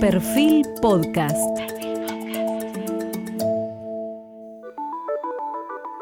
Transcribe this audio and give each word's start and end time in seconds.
Perfil 0.00 0.64
Podcast. 0.80 1.36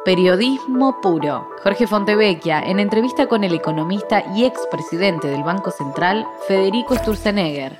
Periodismo 0.04 1.00
puro. 1.00 1.48
Jorge 1.62 1.86
Fontevecchia, 1.86 2.60
en 2.60 2.78
entrevista 2.78 3.26
con 3.26 3.42
el 3.42 3.54
economista 3.54 4.22
y 4.36 4.44
expresidente 4.44 5.28
del 5.28 5.42
Banco 5.44 5.70
Central, 5.70 6.26
Federico 6.46 6.94
Sturzenegger. 6.94 7.78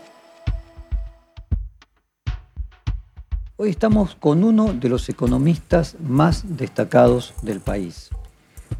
Hoy 3.59 3.69
estamos 3.69 4.15
con 4.15 4.43
uno 4.43 4.73
de 4.73 4.89
los 4.89 5.11
economistas 5.11 5.97
más 6.01 6.57
destacados 6.57 7.35
del 7.43 7.61
país. 7.61 8.09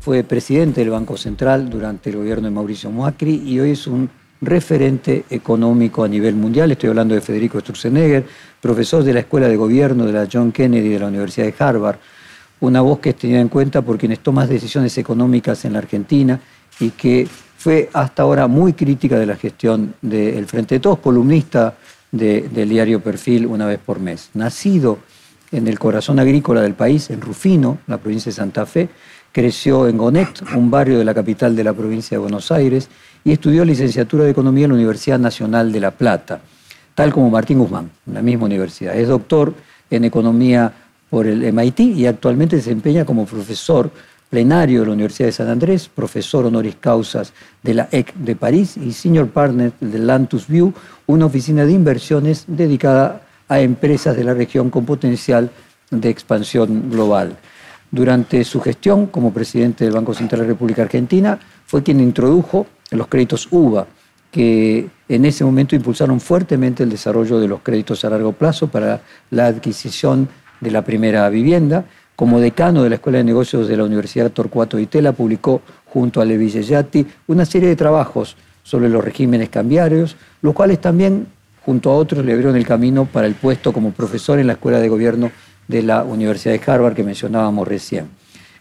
Fue 0.01 0.25
presidente 0.25 0.81
del 0.81 0.91
Banco 0.91 1.19
Central 1.19 1.69
durante 1.69 2.09
el 2.09 2.17
gobierno 2.17 2.49
de 2.49 2.55
Mauricio 2.55 2.91
Macri 2.91 3.43
y 3.45 3.61
hoy 3.61 3.73
es 3.73 3.87
un 3.87 4.09
referente 4.41 5.25
económico 5.31 6.05
a 6.05 6.09
nivel 6.09 6.35
mundial. 6.35 6.71
Estoy 6.71 6.91
hablando 6.91 7.15
de 7.15 7.21
Federico 7.21 7.61
Sturzenegger, 7.61 8.25
profesor 8.61 9.03
de 9.03 9.15
la 9.15 9.21
Escuela 9.21 9.49
de 9.49 9.57
Gobierno 9.57 10.05
de 10.05 10.13
la 10.13 10.29
John 10.31 10.53
Kennedy 10.53 10.89
de 10.89 10.99
la 10.99 11.07
Universidad 11.07 11.47
de 11.47 11.55
Harvard, 11.59 11.97
una 12.61 12.81
voz 12.81 13.01
que 13.01 13.11
es 13.11 13.17
tenida 13.17 13.41
en 13.41 13.49
cuenta 13.49 13.83
por 13.83 13.99
quienes 13.99 14.21
toman 14.21 14.49
decisiones 14.49 14.97
económicas 14.99 15.65
en 15.65 15.75
la 15.75 15.79
Argentina 15.81 16.41
y 16.81 16.91
que 16.91 17.27
fue 17.57 17.91
hasta 17.93 18.23
ahora 18.23 18.47
muy 18.47 18.75
crítica 18.75 19.19
de 19.19 19.27
la 19.27 19.37
gestión 19.37 19.95
del 20.01 20.47
Frente 20.47 20.77
de 20.77 20.81
Todos, 20.81 20.99
columnista 21.01 21.77
del 22.11 22.69
diario 22.69 23.01
Perfil 23.01 23.47
una 23.47 23.67
vez 23.67 23.79
por 23.79 24.01
mes. 24.01 24.31
Nacido 24.35 24.99
en 25.53 25.67
el 25.69 25.79
corazón 25.79 26.19
agrícola 26.19 26.63
del 26.63 26.75
país, 26.75 27.11
en 27.11 27.21
Rufino, 27.21 27.79
la 27.87 27.99
provincia 27.99 28.31
de 28.31 28.37
Santa 28.37 28.67
Fe, 28.67 28.89
creció 29.33 29.87
en 29.87 29.99
Gonet, 29.99 30.43
un 30.55 30.71
barrio 30.71 30.99
de 30.99 31.05
la 31.05 31.13
capital 31.13 31.55
de 31.55 31.65
la 31.65 31.73
provincia 31.73 32.17
de 32.17 32.21
Buenos 32.21 32.51
Aires, 32.51 32.89
y 33.27 33.33
estudió 33.33 33.65
licenciatura 33.65 34.23
de 34.23 34.31
Economía 34.31 34.67
en 34.67 34.71
la 34.71 34.77
Universidad 34.77 35.19
Nacional 35.19 35.73
de 35.73 35.81
La 35.81 35.91
Plata, 35.91 36.39
tal 36.95 37.13
como 37.13 37.29
Martín 37.29 37.59
Guzmán, 37.59 37.91
en 38.07 38.15
la 38.15 38.23
misma 38.23 38.45
universidad. 38.45 38.95
Es 38.95 39.09
doctor 39.09 39.53
en 39.91 40.05
Economía 40.05 40.73
por 41.11 41.27
el 41.27 41.53
MIT 41.53 41.81
y 41.81 42.07
actualmente 42.07 42.55
se 42.61 42.69
desempeña 42.69 43.05
como 43.05 43.27
profesor 43.27 43.91
plenario 44.31 44.83
de 44.83 44.87
la 44.87 44.93
Universidad 44.93 45.27
de 45.27 45.33
San 45.33 45.49
Andrés, 45.49 45.91
profesor 45.93 46.47
honoris 46.47 46.77
causas 46.77 47.33
de 47.65 47.75
la 47.75 47.89
EC 47.91 48.15
de 48.15 48.37
París 48.37 48.77
y 48.77 48.93
senior 48.93 49.27
partner 49.27 49.73
de 49.81 49.99
Lantus 49.99 50.47
View, 50.47 50.73
una 51.07 51.27
oficina 51.27 51.65
de 51.65 51.73
inversiones 51.73 52.45
dedicada 52.47 53.23
a 53.49 53.59
empresas 53.59 54.17
de 54.17 54.23
la 54.23 54.35
región 54.35 54.71
con 54.71 54.87
potencial 54.87 55.51
de 55.91 56.09
expansión 56.09 56.91
global. 56.91 57.37
Durante 57.91 58.45
su 58.45 58.61
gestión 58.61 59.07
como 59.07 59.33
presidente 59.33 59.85
del 59.85 59.95
Banco 59.95 60.15
Central 60.15 60.43
de 60.43 60.47
la 60.47 60.53
República 60.53 60.83
Argentina, 60.83 61.41
fue 61.67 61.83
quien 61.83 61.99
introdujo 62.01 62.69
los 62.91 63.09
créditos 63.09 63.49
UVA, 63.51 63.87
que 64.31 64.89
en 65.09 65.25
ese 65.25 65.45
momento 65.45 65.75
impulsaron 65.75 66.21
fuertemente 66.21 66.83
el 66.83 66.91
desarrollo 66.91 67.39
de 67.41 67.49
los 67.49 67.61
créditos 67.63 68.05
a 68.05 68.11
largo 68.11 68.33
plazo 68.33 68.69
para 68.69 69.01
la 69.31 69.47
adquisición 69.47 70.29
de 70.61 70.71
la 70.71 70.83
primera 70.83 71.29
vivienda. 71.31 71.85
Como 72.15 72.41
decano 72.41 72.83
de 72.83 72.89
la 72.89 72.95
Escuela 72.97 73.19
de 73.19 73.25
Negocios 73.25 73.69
de 73.69 73.77
la 73.77 73.85
Universidad 73.85 74.31
Torcuato 74.31 74.77
Di 74.77 74.87
Tella, 74.87 75.13
publicó 75.13 75.61
junto 75.87 76.21
a 76.21 76.25
Levi 76.25 76.49
Yati 76.49 77.07
una 77.27 77.45
serie 77.45 77.69
de 77.69 77.77
trabajos 77.77 78.37
sobre 78.63 78.89
los 78.89 79.05
regímenes 79.05 79.49
cambiarios, 79.49 80.17
los 80.43 80.55
cuales 80.55 80.81
también, 80.81 81.27
junto 81.65 81.91
a 81.91 81.95
otros, 81.95 82.25
le 82.25 82.33
abrieron 82.33 82.57
el 82.57 82.67
camino 82.67 83.05
para 83.05 83.27
el 83.27 83.35
puesto 83.35 83.73
como 83.73 83.93
profesor 83.93 84.39
en 84.39 84.47
la 84.49 84.55
Escuela 84.55 84.81
de 84.81 84.89
Gobierno 84.89 85.31
de 85.69 85.83
la 85.83 86.05
Universidad 86.05 86.55
de 86.55 86.73
Harvard 86.73 86.95
que 86.95 87.05
mencionábamos 87.05 87.69
recién. 87.69 88.09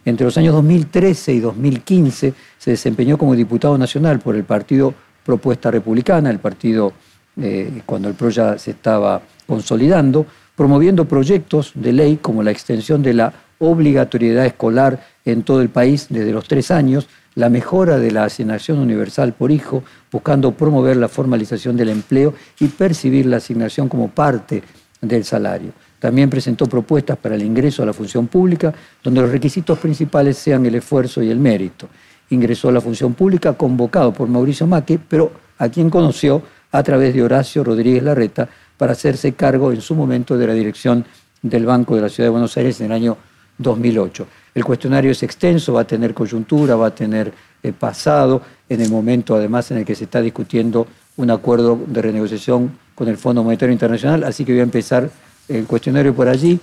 Entre 0.05 0.23
los 0.23 0.37
años 0.37 0.53
2013 0.53 1.33
y 1.33 1.39
2015 1.39 2.33
se 2.59 2.71
desempeñó 2.71 3.17
como 3.17 3.35
diputado 3.35 3.77
nacional 3.77 4.19
por 4.19 4.35
el 4.35 4.43
Partido 4.43 4.93
Propuesta 5.25 5.71
Republicana, 5.71 6.29
el 6.29 6.37
partido 6.37 6.93
eh, 7.41 7.81
cuando 7.85 8.07
el 8.07 8.13
PRO 8.13 8.29
ya 8.29 8.57
se 8.59 8.71
estaba 8.71 9.21
consolidando, 9.47 10.27
promoviendo 10.55 11.05
proyectos 11.05 11.71
de 11.73 11.91
ley 11.91 12.17
como 12.21 12.43
la 12.43 12.51
extensión 12.51 13.01
de 13.01 13.15
la 13.15 13.33
obligatoriedad 13.59 14.45
escolar 14.45 15.05
en 15.25 15.43
todo 15.43 15.61
el 15.61 15.69
país 15.69 16.07
desde 16.09 16.31
los 16.31 16.47
tres 16.47 16.69
años, 16.69 17.07
la 17.33 17.49
mejora 17.49 17.97
de 17.97 18.11
la 18.11 18.25
asignación 18.25 18.79
universal 18.79 19.33
por 19.33 19.51
hijo, 19.51 19.83
buscando 20.11 20.51
promover 20.51 20.97
la 20.97 21.09
formalización 21.09 21.75
del 21.75 21.89
empleo 21.89 22.33
y 22.59 22.67
percibir 22.67 23.25
la 23.25 23.37
asignación 23.37 23.89
como 23.89 24.09
parte 24.09 24.63
del 25.01 25.25
salario. 25.25 25.71
También 26.05 26.29
presentó 26.29 26.67
propuestas 26.67 27.17
para 27.17 27.33
el 27.33 27.41
ingreso 27.41 27.81
a 27.81 27.85
la 27.87 27.91
función 27.91 28.27
pública, 28.27 28.71
donde 29.03 29.21
los 29.21 29.31
requisitos 29.31 29.79
principales 29.79 30.37
sean 30.37 30.63
el 30.63 30.75
esfuerzo 30.75 31.23
y 31.23 31.31
el 31.31 31.39
mérito. 31.39 31.89
Ingresó 32.29 32.69
a 32.69 32.73
la 32.73 32.79
función 32.79 33.15
pública 33.15 33.53
convocado 33.53 34.13
por 34.13 34.27
Mauricio 34.27 34.67
Macri, 34.67 34.99
pero 34.99 35.31
a 35.57 35.67
quien 35.67 35.89
conoció 35.89 36.43
a 36.71 36.83
través 36.83 37.15
de 37.15 37.23
Horacio 37.23 37.63
Rodríguez 37.63 38.03
Larreta 38.03 38.47
para 38.77 38.91
hacerse 38.91 39.33
cargo 39.33 39.71
en 39.71 39.81
su 39.81 39.95
momento 39.95 40.37
de 40.37 40.45
la 40.45 40.53
dirección 40.53 41.03
del 41.41 41.65
Banco 41.65 41.95
de 41.95 42.03
la 42.03 42.09
Ciudad 42.09 42.27
de 42.27 42.33
Buenos 42.33 42.55
Aires 42.55 42.79
en 42.81 42.85
el 42.85 42.91
año 42.91 43.17
2008. 43.57 44.27
El 44.53 44.63
cuestionario 44.63 45.09
es 45.09 45.23
extenso, 45.23 45.73
va 45.73 45.81
a 45.81 45.87
tener 45.87 46.13
coyuntura, 46.13 46.75
va 46.75 46.85
a 46.85 46.93
tener 46.93 47.33
eh, 47.63 47.73
pasado, 47.73 48.43
en 48.69 48.79
el 48.79 48.91
momento 48.91 49.35
además 49.35 49.71
en 49.71 49.77
el 49.77 49.85
que 49.85 49.95
se 49.95 50.03
está 50.03 50.21
discutiendo 50.21 50.85
un 51.17 51.31
acuerdo 51.31 51.79
de 51.87 51.99
renegociación 51.99 52.77
con 52.93 53.07
el 53.07 53.17
Fondo 53.17 53.43
Monetario 53.43 53.73
Internacional, 53.73 54.23
así 54.23 54.45
que 54.45 54.51
voy 54.51 54.59
a 54.59 54.63
empezar 54.63 55.09
el 55.47 55.65
cuestionario 55.65 56.13
por 56.13 56.27
allí. 56.27 56.59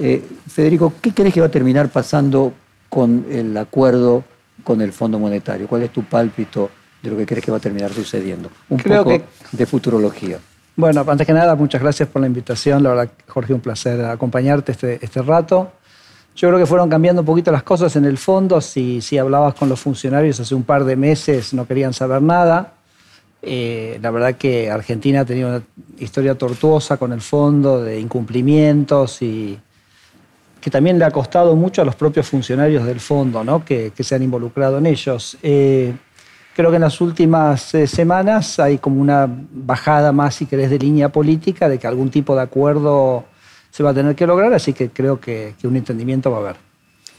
Eh, 0.00 0.22
Federico, 0.48 0.92
¿qué 1.00 1.12
crees 1.12 1.32
que 1.32 1.40
va 1.40 1.46
a 1.46 1.50
terminar 1.50 1.88
pasando 1.88 2.52
con 2.88 3.26
el 3.30 3.56
acuerdo 3.56 4.24
con 4.64 4.80
el 4.82 4.92
Fondo 4.92 5.18
Monetario? 5.18 5.66
¿Cuál 5.66 5.82
es 5.82 5.92
tu 5.92 6.04
pálpito 6.04 6.70
de 7.02 7.10
lo 7.10 7.16
que 7.16 7.26
crees 7.26 7.44
que 7.44 7.50
va 7.50 7.56
a 7.56 7.60
terminar 7.60 7.92
sucediendo? 7.92 8.50
Un 8.68 8.78
poco 8.78 9.22
de 9.52 9.66
futurología. 9.66 10.38
Bueno, 10.76 11.04
antes 11.08 11.26
que 11.26 11.32
nada, 11.32 11.56
muchas 11.56 11.80
gracias 11.80 12.08
por 12.08 12.20
la 12.20 12.28
invitación. 12.28 12.82
La 12.82 12.90
verdad, 12.90 13.10
Jorge, 13.26 13.52
un 13.52 13.60
placer 13.60 14.04
acompañarte 14.04 14.72
este, 14.72 15.04
este 15.04 15.22
rato. 15.22 15.72
Yo 16.36 16.48
creo 16.48 16.60
que 16.60 16.66
fueron 16.66 16.88
cambiando 16.88 17.22
un 17.22 17.26
poquito 17.26 17.50
las 17.50 17.64
cosas 17.64 17.96
en 17.96 18.04
el 18.04 18.16
fondo. 18.16 18.60
Si, 18.60 19.00
si 19.00 19.18
hablabas 19.18 19.54
con 19.54 19.68
los 19.68 19.80
funcionarios 19.80 20.38
hace 20.38 20.54
un 20.54 20.62
par 20.62 20.84
de 20.84 20.94
meses, 20.94 21.52
no 21.52 21.66
querían 21.66 21.92
saber 21.92 22.22
nada. 22.22 22.74
Eh, 23.40 23.98
la 24.02 24.10
verdad 24.10 24.34
que 24.34 24.70
Argentina 24.70 25.20
ha 25.20 25.24
tenido 25.24 25.48
una 25.48 25.62
historia 25.98 26.34
tortuosa 26.36 26.96
con 26.96 27.12
el 27.12 27.20
fondo 27.20 27.82
de 27.82 28.00
incumplimientos 28.00 29.22
y 29.22 29.58
que 30.60 30.70
también 30.70 30.98
le 30.98 31.04
ha 31.04 31.10
costado 31.12 31.54
mucho 31.54 31.82
a 31.82 31.84
los 31.84 31.94
propios 31.94 32.26
funcionarios 32.26 32.84
del 32.84 32.98
fondo 32.98 33.44
¿no? 33.44 33.64
que, 33.64 33.92
se 34.00 34.14
han 34.14 34.22
involucrado 34.24 34.78
en 34.78 34.86
ellos. 34.86 35.38
Eh, 35.42 35.94
creo 36.54 36.70
que 36.70 36.76
en 36.76 36.82
las 36.82 37.00
últimas 37.00 37.74
eh, 37.74 37.86
semanas 37.86 38.58
hay 38.58 38.78
como 38.78 39.00
una 39.00 39.28
bajada 39.28 40.10
más, 40.10 40.34
si 40.34 40.46
querés, 40.46 40.70
de 40.70 40.78
línea 40.80 41.08
política, 41.10 41.68
de 41.68 41.78
que 41.78 41.86
algún 41.86 42.10
tipo 42.10 42.34
de 42.34 42.42
acuerdo 42.42 43.24
se 43.70 43.84
va 43.84 43.90
a 43.90 43.94
tener 43.94 44.16
que 44.16 44.26
lograr, 44.26 44.52
así 44.52 44.72
que 44.72 44.90
creo 44.90 45.20
que, 45.20 45.54
que 45.60 45.68
un 45.68 45.76
entendimiento 45.76 46.30
va 46.32 46.38
a 46.38 46.40
haber. 46.40 46.56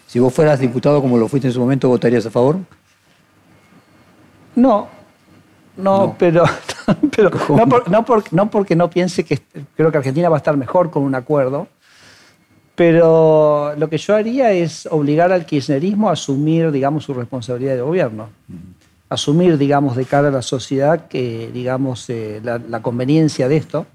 Si 0.06 0.20
vos 0.20 0.34
fueras 0.34 0.60
diputado 0.60 1.02
como 1.02 1.18
lo 1.18 1.30
fuiste 1.30 1.48
en 1.48 1.54
su 1.54 1.62
momento, 1.62 1.88
¿votarías 1.88 2.26
a 2.26 2.32
favor? 2.32 2.58
No, 4.56 4.90
no, 5.82 6.16
pero, 6.18 6.44
no, 8.32 8.50
porque 8.50 8.76
no 8.76 8.90
piense 8.90 9.24
que 9.24 9.40
creo 9.76 9.92
que 9.92 9.98
Argentina 9.98 10.30
va 10.30 10.38
a 10.38 10.40
estar 10.40 10.58
mejor 10.58 10.90
con 10.92 11.04
un 11.04 11.16
acuerdo, 11.16 11.68
pero 12.80 13.76
lo 13.76 13.90
que 13.90 13.98
yo 13.98 14.16
haría 14.16 14.54
es 14.54 14.88
obligar 14.90 15.34
al 15.34 15.46
kirchnerismo 15.46 16.08
a 16.10 16.14
asumir, 16.14 16.72
digamos, 16.72 17.04
su 17.04 17.14
responsabilidad 17.14 17.76
de 17.76 17.82
gobierno. 17.82 18.30
Asumir, 19.10 19.58
digamos, 19.58 19.98
de 19.98 20.06
cara 20.06 20.30
a 20.30 20.32
la 20.32 20.42
sociedad 20.42 21.08
que, 21.08 21.50
digamos, 21.54 22.10
eh, 22.10 22.40
la, 22.42 22.82
conveniencia 22.82 23.50
de 23.50 23.58
esto. 23.58 23.86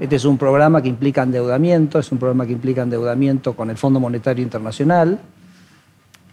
Este 0.00 0.16
es 0.16 0.26
un 0.26 0.36
programa 0.36 0.82
que 0.82 0.88
implica 0.88 1.22
endeudamiento, 1.22 1.98
es 1.98 2.12
un 2.12 2.18
programa 2.18 2.44
que 2.44 2.52
implica 2.52 2.82
endeudamiento 2.82 3.54
con 3.54 3.70
el 3.70 3.78
Fondo 3.78 4.00
Monetario 4.00 4.42
Internacional. 4.42 5.18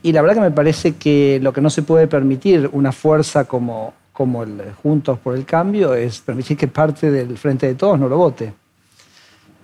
Y 0.04 0.12
la 0.12 0.22
verdad 0.22 0.36
que 0.36 0.42
me 0.42 0.52
parece 0.52 0.96
que 0.96 1.40
lo 1.42 1.54
que 1.54 1.62
no 1.62 1.70
se 1.70 1.84
puede 1.84 2.08
permitir 2.08 2.70
una 2.74 2.92
fuerza 2.92 3.46
como, 3.46 3.94
como 4.18 4.42
el 4.42 4.74
Juntos 4.82 5.20
por 5.20 5.36
el 5.36 5.46
Cambio 5.46 5.94
es 5.94 6.22
permitir 6.22 6.58
que 6.58 6.68
parte 6.68 7.12
del 7.12 7.38
Frente 7.38 7.68
de 7.68 7.76
Todos 7.76 8.00
no 8.00 8.10
lo 8.10 8.18
vote. 8.18 8.52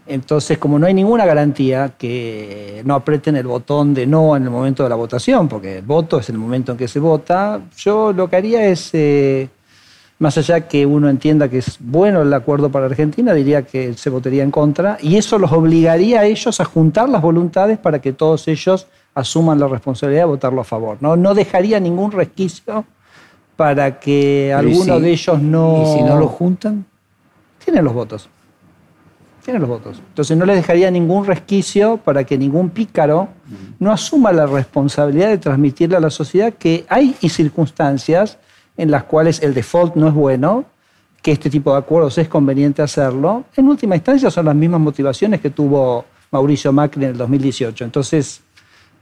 Entonces, 0.06 0.60
como 0.60 0.78
no 0.78 0.86
hay 0.86 0.94
ninguna 0.94 1.26
garantía 1.26 1.94
que 1.98 2.84
no 2.86 2.94
aprieten 2.94 3.36
el 3.36 3.48
botón 3.48 3.96
de 3.96 4.06
no 4.06 4.36
en 4.38 4.44
el 4.44 4.52
momento 4.52 4.84
de 4.84 4.90
la 4.90 4.96
votación, 4.96 5.48
porque 5.48 5.80
el 5.80 5.86
voto 5.86 6.20
es 6.20 6.30
el 6.30 6.38
momento 6.38 6.74
en 6.74 6.78
que 6.78 6.88
se 6.88 7.00
vota, 7.00 7.62
yo 7.78 8.14
lo 8.14 8.30
que 8.30 8.36
haría 8.36 8.68
es, 8.68 8.92
eh, 8.94 9.50
más 10.20 10.38
allá 10.38 10.68
que 10.68 10.86
uno 10.86 11.10
entienda 11.10 11.50
que 11.50 11.58
es 11.58 11.78
bueno 11.80 12.22
el 12.22 12.32
acuerdo 12.32 12.70
para 12.70 12.86
Argentina, 12.86 13.34
diría 13.34 13.64
que 13.64 13.96
se 13.96 14.12
votaría 14.12 14.44
en 14.44 14.52
contra, 14.52 15.00
y 15.02 15.18
eso 15.18 15.40
los 15.40 15.52
obligaría 15.52 16.20
a 16.20 16.26
ellos 16.26 16.60
a 16.60 16.66
juntar 16.66 17.10
las 17.10 17.24
voluntades 17.24 17.80
para 17.80 18.00
que 18.00 18.14
todos 18.14 18.48
ellos 18.48 18.86
asuman 19.16 19.60
la 19.60 19.68
responsabilidad 19.68 20.24
de 20.24 20.28
votarlo 20.28 20.62
a 20.62 20.64
favor. 20.64 20.98
No, 21.02 21.16
no 21.16 21.34
dejaría 21.34 21.80
ningún 21.80 22.12
resquicio 22.12 22.86
para 23.56 24.00
que 24.00 24.54
alguno 24.54 25.00
de 25.00 25.12
ellos 25.12 25.42
no... 25.42 25.84
¿Y 25.84 25.98
si 25.98 26.04
no 26.04 26.18
lo 26.18 26.28
juntan? 26.28 26.86
Tienen 27.64 27.86
los 27.86 27.94
votos. 27.94 28.30
Tienen 29.44 29.62
los 29.62 29.70
votos. 29.70 30.02
Entonces 30.08 30.38
no 30.38 30.46
les 30.46 30.56
dejaría 30.56 30.90
ningún 30.90 31.26
resquicio 31.26 31.98
para 31.98 32.24
que 32.24 32.38
ningún 32.38 32.70
pícaro 32.70 33.28
no 33.80 33.92
asuma 33.92 34.32
la 34.32 34.46
responsabilidad 34.46 35.30
de 35.30 35.38
transmitirle 35.38 35.98
a 35.98 36.00
la 36.00 36.10
sociedad 36.10 36.54
que 36.54 36.86
hay 36.88 37.14
circunstancias 37.14 38.38
en 38.78 38.90
las 38.90 39.04
cuales 39.04 39.42
el 39.44 39.54
default 39.54 39.96
no 39.96 40.08
es 40.08 40.14
bueno, 40.14 40.66
que 41.22 41.32
este 41.32 41.50
tipo 41.50 41.72
de 41.72 41.78
acuerdos 41.78 42.18
es 42.18 42.28
conveniente 42.28 42.82
hacerlo, 42.82 43.46
en 43.56 43.68
última 43.68 43.96
instancia 43.96 44.30
son 44.30 44.46
las 44.46 44.56
mismas 44.56 44.82
motivaciones 44.82 45.40
que 45.40 45.50
tuvo 45.50 46.06
Mauricio 46.32 46.74
Macri 46.74 47.06
en 47.06 47.12
el 47.12 47.18
2018. 47.18 47.86
Entonces, 47.86 48.42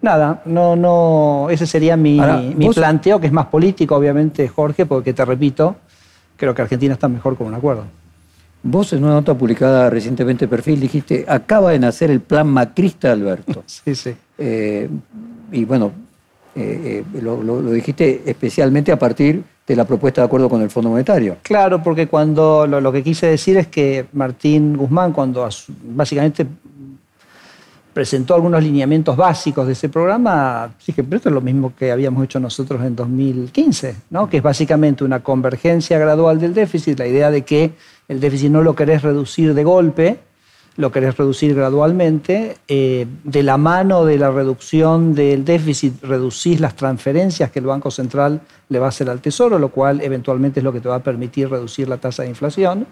nada, 0.01 0.41
no, 0.45 0.75
no, 0.75 1.47
ese 1.49 1.65
sería 1.65 1.97
mi, 1.97 2.19
mi 2.55 2.69
planteo, 2.69 3.19
que 3.19 3.27
es 3.27 3.33
más 3.33 3.47
político, 3.47 3.95
obviamente, 3.95 4.47
Jorge, 4.47 4.85
porque 4.85 5.13
te 5.13 5.25
repito, 5.25 5.75
creo 6.37 6.53
que 6.53 6.61
Argentina 6.61 6.93
está 6.93 7.07
mejor 7.07 7.37
con 7.37 7.47
un 7.47 7.53
acuerdo. 7.53 7.83
Vos 8.63 8.93
en 8.93 9.03
una 9.03 9.13
nota 9.13 9.33
publicada 9.33 9.89
recientemente 9.89 10.45
en 10.45 10.49
Perfil 10.49 10.79
dijiste, 10.79 11.25
acaba 11.27 11.71
de 11.71 11.79
nacer 11.79 12.11
el 12.11 12.21
plan 12.21 12.47
macrista 12.47 13.11
Alberto. 13.11 13.63
Sí, 13.67 13.95
sí. 13.95 14.13
Eh, 14.37 14.87
y 15.51 15.65
bueno, 15.65 15.91
eh, 16.53 17.03
eh, 17.13 17.21
lo, 17.21 17.61
dijiste 17.71 18.21
especialmente 18.25 18.91
a 18.91 18.99
partir 18.99 19.43
de 19.65 19.75
la 19.75 19.85
propuesta 19.85 20.21
de 20.21 20.25
acuerdo 20.25 20.49
con 20.49 20.61
el 20.61 20.69
Fondo 20.69 20.89
Monetario. 20.89 21.37
Claro, 21.41 21.81
porque 21.81 22.07
cuando 22.07 22.67
lo, 22.67 22.91
que 22.91 23.01
quise 23.01 23.27
decir 23.27 23.57
es 23.57 23.67
que 23.67 24.05
Martín 24.13 24.75
Guzmán, 24.75 25.13
cuando 25.13 25.47
básicamente 25.95 26.45
presentó 27.93 28.35
algunos 28.35 28.63
lineamientos 28.63 29.17
básicos 29.17 29.67
de 29.67 29.73
ese 29.73 29.89
programa, 29.89 30.73
dije, 30.85 31.03
pero 31.03 31.17
esto 31.17 31.29
es 31.29 31.35
lo 31.35 31.41
mismo 31.41 31.73
que 31.75 31.91
habíamos 31.91 32.23
hecho 32.23 32.39
nosotros 32.39 32.81
en 32.83 32.95
2015, 32.95 33.95
¿no? 34.09 34.29
que 34.29 34.37
es 34.37 34.43
básicamente 34.43 35.03
una 35.03 35.21
convergencia 35.21 35.99
gradual 35.99 36.39
del 36.39 36.53
déficit, 36.53 36.97
la 36.99 37.07
idea 37.07 37.31
de 37.31 37.43
que 37.43 37.73
el 38.07 38.19
déficit 38.19 38.49
no 38.49 38.61
lo 38.61 38.75
querés 38.75 39.01
reducir 39.01 39.53
de 39.53 39.63
golpe, 39.63 40.19
lo 40.77 40.91
querés 40.91 41.17
reducir 41.17 41.53
gradualmente. 41.53 42.57
Eh, 42.67 43.05
de 43.23 43.43
la 43.43 43.57
mano 43.57 44.05
de 44.05 44.17
la 44.17 44.31
reducción 44.31 45.13
del 45.13 45.43
déficit, 45.43 46.01
reducís 46.01 46.59
las 46.59 46.75
transferencias 46.75 47.51
que 47.51 47.59
el 47.59 47.65
Banco 47.65 47.91
Central 47.91 48.41
le 48.69 48.79
va 48.79 48.85
a 48.85 48.89
hacer 48.89 49.09
al 49.09 49.19
Tesoro, 49.19 49.59
lo 49.59 49.69
cual 49.69 50.01
eventualmente 50.01 50.59
es 50.59 50.63
lo 50.63 50.71
que 50.71 50.79
te 50.79 50.89
va 50.89 50.95
a 50.95 51.03
permitir 51.03 51.49
reducir 51.49 51.89
la 51.89 51.97
tasa 51.97 52.23
de 52.23 52.29
inflación. 52.29 52.87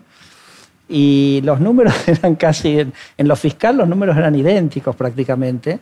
Y 0.90 1.42
los 1.44 1.60
números 1.60 1.94
eran 2.08 2.36
casi, 2.36 2.80
en, 2.80 2.94
lo 3.20 3.36
fiscal 3.36 3.78
los 3.78 3.88
números 3.88 4.18
eran 4.18 4.36
idénticos 4.36 4.96
prácticamente. 4.96 5.80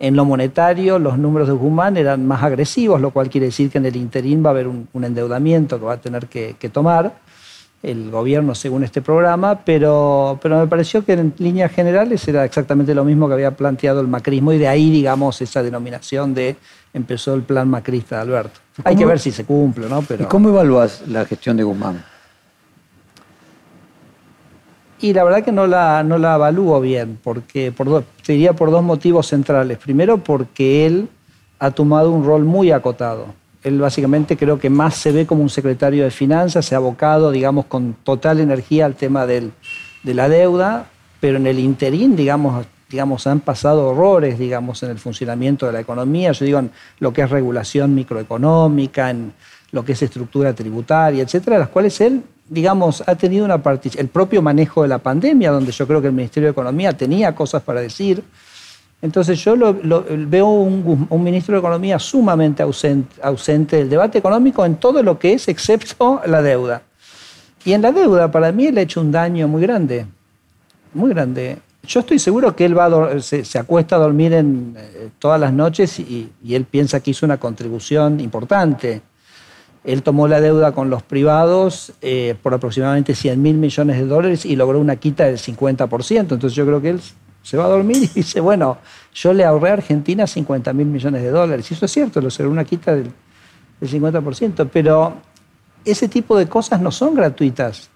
En 0.00 0.14
lo 0.14 0.24
monetario 0.24 0.98
los 0.98 1.18
números 1.18 1.48
de 1.48 1.54
Guzmán 1.54 1.96
eran 1.96 2.26
más 2.26 2.42
agresivos, 2.42 3.00
lo 3.00 3.10
cual 3.10 3.30
quiere 3.30 3.46
decir 3.46 3.70
que 3.70 3.78
en 3.78 3.86
el 3.86 3.96
interín 3.96 4.44
va 4.44 4.48
a 4.48 4.52
haber 4.52 4.68
un, 4.68 4.88
endeudamiento 4.92 5.78
que 5.78 5.84
va 5.84 5.94
a 5.94 6.00
tener 6.00 6.26
que 6.26 6.68
tomar 6.72 7.12
el 7.82 8.10
gobierno 8.10 8.54
según 8.54 8.82
este 8.82 9.02
programa, 9.02 9.60
pero, 9.64 10.38
pero 10.42 10.58
me 10.58 10.66
pareció 10.66 11.04
que 11.04 11.12
en 11.12 11.32
líneas 11.38 11.72
generales 11.72 12.26
era 12.26 12.44
exactamente 12.44 12.94
lo 12.94 13.04
mismo 13.04 13.28
que 13.28 13.34
había 13.34 13.52
planteado 13.52 14.00
el 14.00 14.08
macrismo 14.08 14.52
y 14.52 14.58
de 14.58 14.66
ahí, 14.66 14.90
digamos, 14.90 15.40
esa 15.40 15.62
denominación 15.62 16.34
de 16.34 16.56
empezó 16.92 17.34
el 17.34 17.42
plan 17.42 17.68
macrista 17.68 18.16
de 18.16 18.22
Alberto. 18.22 18.60
Hay 18.84 18.96
que 18.96 19.06
ver 19.06 19.20
si 19.20 19.30
se 19.30 19.44
cumple, 19.44 19.88
¿no? 19.88 20.02
Pero... 20.02 20.24
¿Y 20.24 20.26
cómo 20.26 20.48
evalúas 20.48 21.06
la 21.06 21.24
gestión 21.24 21.56
de 21.56 21.62
Guzmán? 21.62 22.04
Y 25.00 25.12
la 25.12 25.24
verdad 25.24 25.44
que 25.44 25.52
no 25.52 25.66
la, 25.66 26.02
no 26.02 26.18
la 26.18 26.34
evalúo 26.34 26.80
bien, 26.80 27.18
porque 27.22 27.72
por 27.72 28.04
te 28.24 28.32
diría 28.32 28.52
por 28.52 28.70
dos 28.70 28.82
motivos 28.82 29.26
centrales. 29.26 29.78
Primero, 29.78 30.18
porque 30.18 30.86
él 30.86 31.08
ha 31.58 31.70
tomado 31.70 32.10
un 32.10 32.24
rol 32.24 32.44
muy 32.44 32.70
acotado 32.70 33.26
él 33.64 33.78
básicamente 33.80 34.36
creo 34.36 34.58
que 34.58 34.70
más 34.70 34.94
se 34.94 35.12
ve 35.12 35.26
como 35.26 35.42
un 35.42 35.50
secretario 35.50 36.04
de 36.04 36.10
finanzas, 36.10 36.64
se 36.64 36.74
ha 36.74 36.78
abocado, 36.78 37.30
digamos, 37.30 37.66
con 37.66 37.94
total 38.02 38.40
energía 38.40 38.86
al 38.86 38.94
tema 38.94 39.26
de 39.26 39.50
la 40.04 40.28
deuda, 40.28 40.86
pero 41.20 41.38
en 41.38 41.46
el 41.46 41.58
interín, 41.58 42.14
digamos, 42.14 42.66
digamos, 42.88 43.26
han 43.26 43.40
pasado 43.40 43.88
horrores, 43.88 44.38
digamos, 44.38 44.82
en 44.82 44.90
el 44.90 44.98
funcionamiento 44.98 45.66
de 45.66 45.72
la 45.72 45.80
economía, 45.80 46.32
yo 46.32 46.44
digo, 46.44 46.58
en 46.60 46.70
lo 47.00 47.12
que 47.12 47.22
es 47.22 47.30
regulación 47.30 47.94
microeconómica, 47.94 49.10
en 49.10 49.32
lo 49.72 49.84
que 49.84 49.92
es 49.92 50.02
estructura 50.02 50.54
tributaria, 50.54 51.22
etcétera, 51.22 51.58
las 51.58 51.68
cuales 51.68 52.00
él, 52.00 52.22
digamos, 52.48 53.02
ha 53.06 53.14
tenido 53.14 53.44
una 53.44 53.62
participación, 53.62 54.06
el 54.06 54.10
propio 54.10 54.42
manejo 54.42 54.82
de 54.82 54.88
la 54.88 54.98
pandemia, 54.98 55.50
donde 55.50 55.72
yo 55.72 55.86
creo 55.86 56.00
que 56.00 56.08
el 56.08 56.12
Ministerio 56.12 56.48
de 56.48 56.52
Economía 56.52 56.92
tenía 56.92 57.34
cosas 57.34 57.62
para 57.62 57.80
decir, 57.80 58.22
entonces 59.00 59.42
yo 59.44 59.54
veo 59.56 60.48
un, 60.48 61.22
ministro 61.22 61.54
de 61.54 61.60
Economía 61.60 61.98
sumamente 61.98 62.64
ausente, 63.22 63.76
del 63.76 63.88
debate 63.88 64.18
económico 64.18 64.64
en 64.64 64.76
todo 64.76 65.02
lo 65.02 65.18
que 65.18 65.34
es, 65.34 65.46
excepto 65.48 66.20
la 66.26 66.42
deuda. 66.42 66.82
Y 67.64 67.74
en 67.74 67.82
la 67.82 67.92
deuda, 67.92 68.30
para 68.30 68.50
mí, 68.50 68.70
le 68.72 68.80
ha 68.80 68.82
hecho 68.82 69.00
un 69.00 69.12
daño 69.12 69.46
muy 69.46 69.62
grande, 69.62 70.06
muy 70.94 71.10
grande. 71.10 71.58
Yo 71.86 72.00
estoy 72.00 72.18
seguro 72.18 72.56
que 72.56 72.64
él 72.64 72.76
va 72.76 73.20
se, 73.20 73.58
acuesta 73.58 73.96
a 73.96 73.98
dormir 74.00 74.32
en, 74.32 74.74
eh, 74.76 75.10
todas 75.18 75.40
las 75.40 75.52
noches 75.52 76.00
y, 76.00 76.30
él 76.48 76.64
piensa 76.64 77.00
que 77.00 77.12
hizo 77.12 77.24
una 77.24 77.38
contribución 77.38 78.18
importante. 78.20 79.00
Él 79.88 80.02
tomó 80.02 80.28
la 80.28 80.42
deuda 80.42 80.72
con 80.72 80.90
los 80.90 81.02
privados 81.02 81.94
eh, 82.02 82.34
por 82.42 82.52
aproximadamente 82.52 83.14
100 83.14 83.40
mil 83.40 83.56
millones 83.56 83.96
de 83.96 84.04
dólares 84.04 84.44
y 84.44 84.54
logró 84.54 84.78
una 84.80 84.96
quita 84.96 85.24
del 85.24 85.38
50%. 85.38 86.18
Entonces 86.18 86.52
yo 86.52 86.66
creo 86.66 86.82
que 86.82 86.90
él 86.90 87.00
se 87.42 87.56
va 87.56 87.64
a 87.64 87.68
dormir 87.68 87.96
y 87.96 88.06
dice, 88.08 88.40
bueno, 88.40 88.76
yo 89.14 89.32
le 89.32 89.46
ahorré 89.46 89.70
a 89.70 89.72
Argentina 89.72 90.26
50 90.26 90.74
mil 90.74 90.88
millones 90.88 91.22
de 91.22 91.30
dólares. 91.30 91.70
Y 91.70 91.74
eso 91.74 91.86
es 91.86 91.90
cierto, 91.90 92.20
lo 92.20 92.28
será 92.28 92.50
una 92.50 92.64
quita 92.64 92.94
del, 92.94 93.10
50%, 93.80 94.68
pero 94.70 95.14
ese 95.86 96.06
tipo 96.06 96.36
de 96.36 96.46
cosas 96.46 96.82
no 96.82 96.90
son 96.90 97.14
gratuitas. 97.14 97.88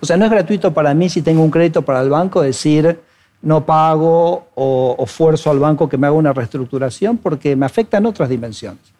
O 0.00 0.06
sea, 0.06 0.16
no 0.16 0.24
es 0.24 0.30
gratuito 0.32 0.74
para 0.74 0.92
mí 0.92 1.08
si 1.08 1.22
tengo 1.22 1.44
un 1.44 1.52
crédito 1.52 1.82
para 1.82 2.00
el 2.00 2.10
banco 2.10 2.42
decir 2.42 2.98
no 3.42 3.64
pago 3.64 4.48
o, 4.56 4.96
o 4.98 5.06
fuerzo 5.06 5.52
al 5.52 5.60
banco 5.60 5.88
que 5.88 5.98
me 5.98 6.08
haga 6.08 6.16
una 6.16 6.32
reestructuración 6.32 7.18
porque 7.18 7.54
me 7.54 7.66
afectan 7.66 8.06
otras 8.06 8.28
dimensiones. 8.28 8.92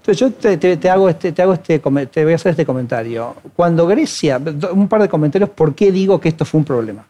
Entonces 0.00 0.18
yo 0.18 0.30
te, 0.32 0.88
hago 0.88 1.10
este, 1.10 1.30
te, 1.32 1.42
hago 1.42 1.52
este, 1.52 1.78
te 1.78 2.24
voy 2.24 2.32
a 2.32 2.36
hacer 2.36 2.50
este 2.52 2.64
comentario. 2.64 3.36
Cuando 3.54 3.86
Grecia, 3.86 4.40
un 4.72 4.88
par 4.88 5.02
de 5.02 5.08
comentarios, 5.10 5.50
¿por 5.50 5.74
qué 5.74 5.92
digo 5.92 6.18
que 6.18 6.30
esto 6.30 6.46
fue 6.46 6.58
un 6.58 6.64
problema? 6.64 7.06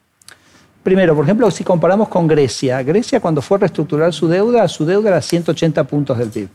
Primero, 0.83 1.15
por 1.15 1.25
ejemplo, 1.25 1.49
si 1.53 1.63
comparamos 1.63 2.09
con 2.09 2.27
Grecia, 2.27 2.83
Grecia 2.83 3.21
cuando 3.21 3.43
fue 3.43 3.59
a 3.59 3.61
reestructurar 3.61 4.13
su 4.13 4.27
deuda, 4.27 4.67
su 4.67 4.85
deuda 4.85 5.11
era 5.11 5.23
180 5.23 5.85
puntos 5.85 6.19
del 6.19 6.31
PIB. 6.31 6.49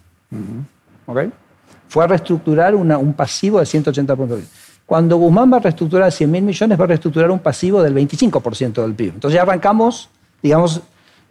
Fue 1.87 2.03
a 2.03 2.07
reestructurar 2.07 2.75
un 2.75 3.13
pasivo 3.13 3.59
de 3.59 3.65
180 3.65 4.15
puntos 4.15 4.37
del 4.37 4.45
PIB. 4.45 4.55
Cuando 4.85 5.15
Guzmán 5.17 5.53
va 5.53 5.57
a 5.57 5.59
reestructurar 5.61 6.11
100 6.11 6.29
mil 6.29 6.43
millones, 6.43 6.79
va 6.79 6.83
a 6.83 6.87
reestructurar 6.87 7.31
un 7.31 7.39
pasivo 7.39 7.81
del 7.81 7.95
25% 7.95 8.81
del 8.81 8.93
PIB. 8.93 9.13
Entonces 9.13 9.35
ya 9.35 9.43
arrancamos, 9.43 10.09
digamos, 10.43 10.81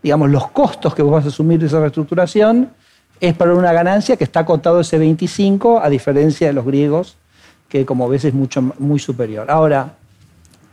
digamos, 0.02 0.30
los 0.30 0.48
costos 0.50 0.94
que 0.94 1.02
vos 1.02 1.12
vas 1.12 1.26
a 1.26 1.28
asumir 1.28 1.60
de 1.60 1.66
esa 1.66 1.80
reestructuración 1.80 2.70
es 3.28 3.34
para 3.34 3.54
una 3.54 3.72
ganancia 3.72 4.16
que 4.16 4.24
está 4.24 4.40
acotado 4.40 4.80
ese 4.80 4.98
25, 4.98 5.80
a 5.80 5.88
diferencia 5.88 6.46
de 6.46 6.52
los 6.52 6.64
griegos, 6.64 7.16
que 7.68 7.84
como 7.86 8.08
ves 8.08 8.24
es 8.24 8.34
mucho, 8.34 8.62
muy 8.78 8.98
superior. 8.98 9.50
Ahora, 9.50 9.94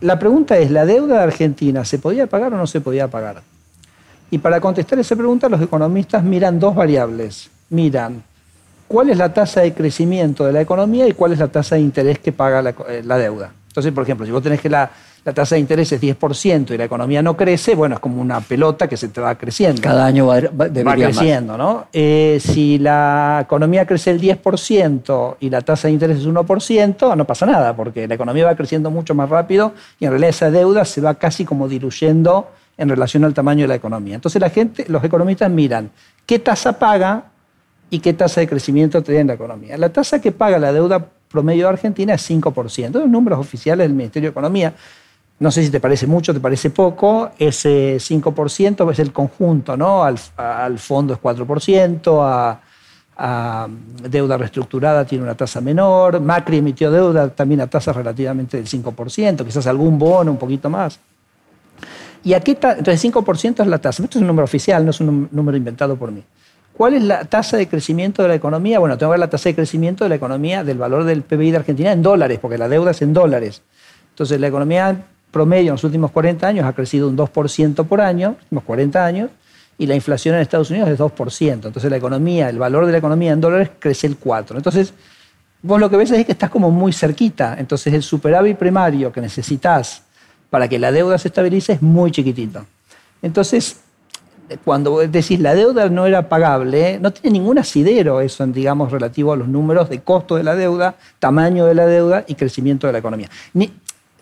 la 0.02 0.20
pregunta 0.20 0.58
es, 0.58 0.72
¿la 0.72 0.86
deuda 0.86 1.18
de 1.18 1.24
Argentina 1.24 1.86
se 1.86 2.00
podía 2.00 2.28
pagar 2.28 2.54
o 2.54 2.58
no 2.58 2.68
se 2.68 2.82
podía 2.82 3.08
pagar? 3.08 3.42
Y 4.30 4.38
para 4.38 4.60
contestar 4.60 4.98
esa 5.00 5.16
pregunta, 5.16 5.50
los 5.50 5.62
economistas 5.62 6.24
miran 6.24 6.60
dos 6.60 6.74
variables. 6.74 7.50
Miran 7.70 8.24
cuál 8.92 9.10
es 9.10 9.18
la 9.18 9.34
tasa 9.34 9.62
de 9.62 9.74
crecimiento 9.74 10.46
de 10.46 10.52
la 10.52 10.60
economía 10.60 11.08
y 11.08 11.14
cuál 11.14 11.32
es 11.32 11.40
la 11.40 11.48
tasa 11.48 11.76
de 11.76 11.82
interés 11.82 12.20
que 12.20 12.34
paga 12.34 12.62
la, 12.62 12.76
eh, 12.90 13.02
deuda. 13.04 13.54
Entonces, 13.70 13.94
por 13.94 14.04
ejemplo, 14.04 14.26
si 14.26 14.34
vos 14.34 14.44
tenés 14.44 14.60
que 14.60 14.70
la, 14.70 14.92
tasa 15.34 15.56
de 15.56 15.62
interés 15.62 15.92
es 15.92 16.02
10% 16.02 16.72
y 16.72 16.78
la 16.78 16.86
economía 16.86 17.22
no 17.22 17.38
crece, 17.38 17.76
bueno, 17.76 17.96
es 17.96 18.02
como 18.02 18.20
una 18.20 18.42
pelota 18.42 18.88
que 18.88 18.98
se 18.98 19.10
te 19.10 19.22
va 19.22 19.36
creciendo. 19.36 19.82
Cada 19.82 20.06
año 20.06 20.26
va, 20.26 20.40
creciendo, 20.96 21.58
¿no? 21.58 21.86
Eh, 21.94 22.40
si 22.44 22.80
la 22.80 23.42
economía 23.44 23.86
crece 23.86 24.10
el 24.10 24.20
10% 24.20 25.36
y 25.40 25.50
la 25.52 25.62
tasa 25.62 25.88
de 25.88 25.94
interés 25.94 26.18
es 26.18 26.28
1%, 26.28 27.16
no 27.16 27.26
pasa 27.26 27.46
nada, 27.46 27.76
porque 27.76 28.08
la 28.08 28.16
economía 28.16 28.46
va 28.46 28.56
creciendo 28.56 28.90
mucho 28.90 29.14
más 29.14 29.30
rápido 29.30 29.74
y 30.00 30.06
en 30.06 30.12
realidad 30.12 30.32
esa 30.32 30.50
deuda 30.50 30.86
se 30.86 31.02
va 31.02 31.14
casi 31.14 31.46
como 31.46 31.68
diluyendo 31.68 32.50
en 32.78 32.90
relación 32.90 33.24
al 33.24 33.36
tamaño 33.36 33.66
de 33.66 33.68
la 33.68 33.76
economía. 33.76 34.16
Entonces 34.16 34.42
la 34.42 34.50
gente, 34.50 34.86
los 34.88 35.04
economistas 35.04 35.52
miran 35.52 35.92
qué 36.26 36.40
tasa 36.40 36.80
paga 36.80 37.26
y 37.92 38.00
qué 38.00 38.14
tasa 38.14 38.42
de 38.42 38.48
crecimiento 38.48 39.04
tiene 39.04 39.26
la 39.26 39.34
economía. 39.34 39.78
La 39.78 39.90
tasa 39.90 40.20
que 40.20 40.32
paga 40.32 40.58
la 40.58 40.74
deuda 40.74 41.06
promedio 41.32 41.66
de 41.66 41.70
Argentina 41.74 42.14
es 42.14 42.30
5%. 42.30 42.92
Los 42.92 43.10
números 43.10 43.40
oficiales 43.40 43.86
del 43.86 43.94
Ministerio 43.94 44.30
de 44.30 44.32
Economía. 44.32 44.74
No 45.42 45.50
sé 45.50 45.64
si 45.64 45.72
te 45.72 45.80
parece 45.80 46.06
mucho, 46.06 46.36
te 46.36 46.40
parece 46.40 46.70
poco. 46.70 47.32
Ese 47.40 47.98
5% 47.98 48.92
es 48.92 49.00
el 49.00 49.12
conjunto, 49.12 49.76
¿no? 49.76 50.04
Al, 50.04 50.20
fondo 50.78 51.16
es 51.16 51.20
4%, 51.20 52.22
a, 52.24 52.62
a, 53.18 53.68
deuda 54.08 54.38
reestructurada 54.38 55.04
tiene 55.04 55.24
una 55.24 55.34
tasa 55.34 55.60
menor, 55.60 56.22
Macri 56.22 56.58
emitió 56.58 56.92
deuda 56.92 57.28
también 57.30 57.60
a 57.62 57.66
tasas 57.66 57.96
relativamente 57.96 58.58
del 58.58 58.68
5%, 58.68 59.44
quizás 59.44 59.66
algún 59.66 59.98
bono 59.98 60.30
un 60.30 60.38
poquito 60.38 60.70
más. 60.70 61.00
¿Y 62.24 62.36
aquí? 62.36 62.52
Entonces 62.52 63.04
5% 63.04 63.62
es 63.62 63.68
la 63.68 63.80
tasa. 63.80 64.04
Esto 64.04 64.20
es 64.20 64.22
un 64.22 64.28
número 64.28 64.44
oficial, 64.44 64.86
no 64.86 64.92
es 64.92 65.00
un 65.00 65.28
número 65.32 65.58
inventado 65.58 65.96
por 65.96 66.12
mí. 66.12 66.24
¿Cuál 66.78 66.94
es 66.94 67.04
la 67.04 67.26
tasa 67.26 67.58
de 67.58 67.68
crecimiento 67.68 68.22
de 68.22 68.28
la 68.28 68.36
economía? 68.36 68.78
Bueno, 68.78 68.96
tengo 68.96 69.10
que 69.10 69.14
ver 69.14 69.20
la 69.20 69.30
tasa 69.32 69.50
de 69.50 69.56
crecimiento 69.56 70.04
de 70.04 70.10
la 70.10 70.16
economía 70.18 70.64
del 70.64 70.78
valor 70.78 71.04
del 71.04 71.24
PBI 71.24 71.50
de 71.50 71.58
Argentina 71.58 71.92
en 71.92 72.04
dólares, 72.04 72.38
porque 72.40 72.60
la 72.60 72.70
deuda 72.70 72.92
es 72.92 73.02
en 73.02 73.12
dólares. 73.12 73.64
Entonces, 74.12 74.40
la 74.40 74.46
economía 74.46 75.08
promedio 75.32 75.70
en 75.70 75.74
los 75.74 75.84
últimos 75.84 76.12
40 76.12 76.48
años 76.48 76.66
ha 76.66 76.74
crecido 76.74 77.08
un 77.08 77.18
2% 77.18 77.86
por 77.88 78.02
año, 78.02 78.36
últimos 78.42 78.64
40 78.64 79.06
años, 79.06 79.30
y 79.78 79.88
la 79.88 79.96
inflación 79.96 80.36
en 80.36 80.42
Estados 80.42 80.70
Unidos 80.70 80.90
es 80.90 81.00
2%. 81.00 81.54
Entonces, 81.54 81.90
la 81.90 81.98
economía, 81.98 82.50
el 82.50 82.60
valor 82.60 82.86
de 82.86 82.92
la 82.92 83.00
economía 83.00 83.32
en 83.32 83.42
dólares 83.42 83.72
crece 83.80 84.06
el 84.06 84.20
4%. 84.20 84.56
Entonces, 84.58 84.94
vos 85.62 85.80
lo 85.80 85.90
que 85.90 85.98
ves 85.98 86.12
es 86.12 86.26
que 86.26 86.32
estás 86.32 86.50
como 86.50 86.72
muy 86.72 86.94
cerquita. 86.94 87.56
Entonces 87.58 87.94
el 87.94 88.04
superávit 88.04 88.58
primario 88.58 89.12
que 89.12 89.22
necesitas 89.22 90.04
para 90.50 90.68
que 90.68 90.80
la 90.80 90.92
deuda 90.92 91.18
se 91.18 91.30
estabilice 91.30 91.74
es 91.74 91.82
muy 91.82 92.12
chiquitito. 92.12 92.66
Entonces, 93.22 93.78
cuando 94.66 95.00
decís 95.00 95.40
la 95.40 95.56
deuda 95.56 95.88
no 95.88 96.06
era 96.06 96.28
pagable, 96.28 97.00
no 97.00 97.12
tiene 97.12 97.40
ningún 97.40 97.58
asidero 97.58 98.20
eso, 98.20 98.46
digamos, 98.48 98.92
relativo 98.92 99.32
a 99.32 99.38
los 99.38 99.48
números 99.48 99.90
de 99.90 100.02
costo 100.02 100.36
de 100.36 100.44
la 100.44 100.56
deuda, 100.56 100.96
tamaño 101.20 101.66
de 101.66 101.76
la 101.76 101.86
deuda 101.86 102.26
y 102.28 102.36
crecimiento 102.36 102.88
de 102.88 102.94
la 102.94 103.00
economía. 103.00 103.30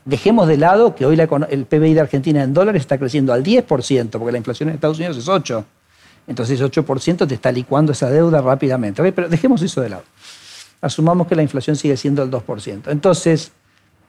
Dejemos 0.10 0.48
de 0.48 0.58
lado 0.58 0.96
que 0.96 1.06
hoy 1.06 1.20
el 1.50 1.66
PBI 1.66 1.94
de 1.94 2.02
Argentina 2.02 2.44
en 2.44 2.54
dólares 2.54 2.82
está 2.82 2.98
creciendo 2.98 3.32
al 3.32 3.44
10%, 3.44 4.10
porque 4.10 4.32
la 4.32 4.38
inflación 4.38 4.70
en 4.70 4.76
Estados 4.76 4.98
Unidos 4.98 5.18
es 5.18 5.28
8%. 5.28 5.64
Entonces, 6.28 6.62
8% 6.62 7.28
te 7.28 7.34
está 7.34 7.52
licuando 7.52 7.92
esa 7.92 8.10
deuda 8.10 8.42
rápidamente. 8.42 9.12
Pero 9.12 9.30
dejemos 9.30 9.62
eso 9.64 9.82
de 9.82 9.90
lado. 9.90 10.04
Asumamos 10.82 11.28
que 11.28 11.36
la 11.36 11.42
inflación 11.42 11.76
sigue 11.76 11.98
siendo 11.98 12.22
el 12.22 12.30
2%. 12.30 12.84
Entonces, 12.88 13.52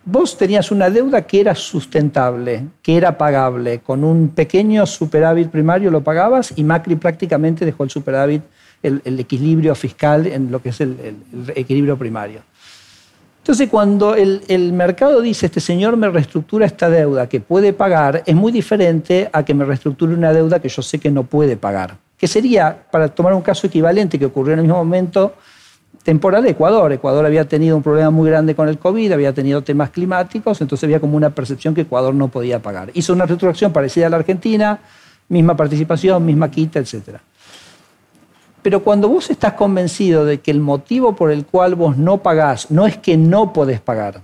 vos 0.05 0.37
tenías 0.37 0.71
una 0.71 0.91
deuda 0.91 1.23
que 1.23 1.41
era 1.41 1.55
sustentable, 1.55 2.67
que 2.83 2.97
era 2.97 3.17
pagable, 3.17 3.81
con 3.81 4.05
un 4.05 4.31
pequeño 4.31 4.87
superávit 4.87 5.49
primario 5.51 5.91
lo 5.91 6.03
pagabas 6.03 6.53
y 6.57 6.65
Macri 6.65 6.97
prácticamente 6.97 7.65
dejó 7.65 7.85
el 7.85 7.91
superávit, 7.91 8.43
el, 8.83 9.21
equilibrio 9.21 9.75
fiscal 9.75 10.27
en 10.27 10.51
lo 10.51 10.63
que 10.63 10.71
es 10.71 10.81
el, 10.81 11.17
equilibrio 11.55 11.99
primario. 11.99 12.43
Entonces, 13.51 13.69
cuando 13.69 14.15
el, 14.15 14.73
mercado 14.73 15.21
dice, 15.21 15.47
este 15.47 15.59
señor 15.59 15.97
me 15.97 16.09
reestructura 16.09 16.67
esta 16.67 16.89
deuda 16.89 17.29
que 17.29 17.41
puede 17.41 17.73
pagar, 17.73 18.23
es 18.25 18.37
muy 18.37 18.53
diferente 18.53 19.29
a 19.33 19.45
que 19.45 19.55
me 19.55 19.65
reestructure 19.65 20.15
una 20.15 20.33
deuda 20.33 20.61
que 20.61 20.69
yo 20.69 20.83
sé 20.83 21.01
que 21.01 21.11
no 21.11 21.25
puede 21.25 21.57
pagar. 21.57 21.97
Que 22.17 22.29
sería, 22.29 22.85
para 22.93 23.09
tomar 23.09 23.35
un 23.35 23.43
caso 23.43 23.67
equivalente 23.67 24.21
que 24.21 24.27
ocurrió 24.27 24.53
en 24.53 24.61
el 24.61 24.67
mismo 24.67 24.79
momento, 24.79 25.35
temporal 26.05 26.45
de 26.45 26.51
Ecuador. 26.51 26.93
Ecuador 26.93 27.27
había 27.27 27.49
tenido 27.49 27.77
un 27.77 27.83
problema 27.83 28.11
muy 28.11 28.31
grande 28.31 28.55
con 28.55 28.69
el 28.69 28.79
COVID, 28.79 29.11
había 29.11 29.35
tenido 29.35 29.63
temas 29.63 29.91
climáticos, 29.91 30.61
entonces 30.61 30.85
había 30.85 31.01
como 31.01 31.17
una 31.17 31.31
percepción 31.31 31.75
que 31.75 31.81
Ecuador 31.81 32.15
no 32.15 32.29
podía 32.29 32.63
pagar. 32.63 32.93
Hizo 32.95 33.13
una 33.13 33.25
reestructuración 33.25 33.73
parecida 33.73 34.07
a 34.07 34.11
la 34.11 34.19
Argentina, 34.19 34.79
misma 35.29 35.57
participación, 35.57 36.25
misma 36.25 36.53
quita, 36.53 36.79
etc. 36.79 37.19
Pero 38.63 38.83
cuando 38.83 39.09
vos 39.09 39.31
estás 39.31 39.55
convencido 39.55 40.25
de 40.25 40.41
que 40.41 40.51
el 40.51 40.61
motivo 40.61 41.17
por 41.17 41.31
el 41.31 41.47
cual 41.47 41.75
vos 41.75 41.97
no 41.97 42.19
pagás 42.19 42.71
no 42.71 42.87
es 42.87 42.99
que 42.99 43.17
no 43.17 43.53
podés 43.53 43.81
pagar, 43.81 44.23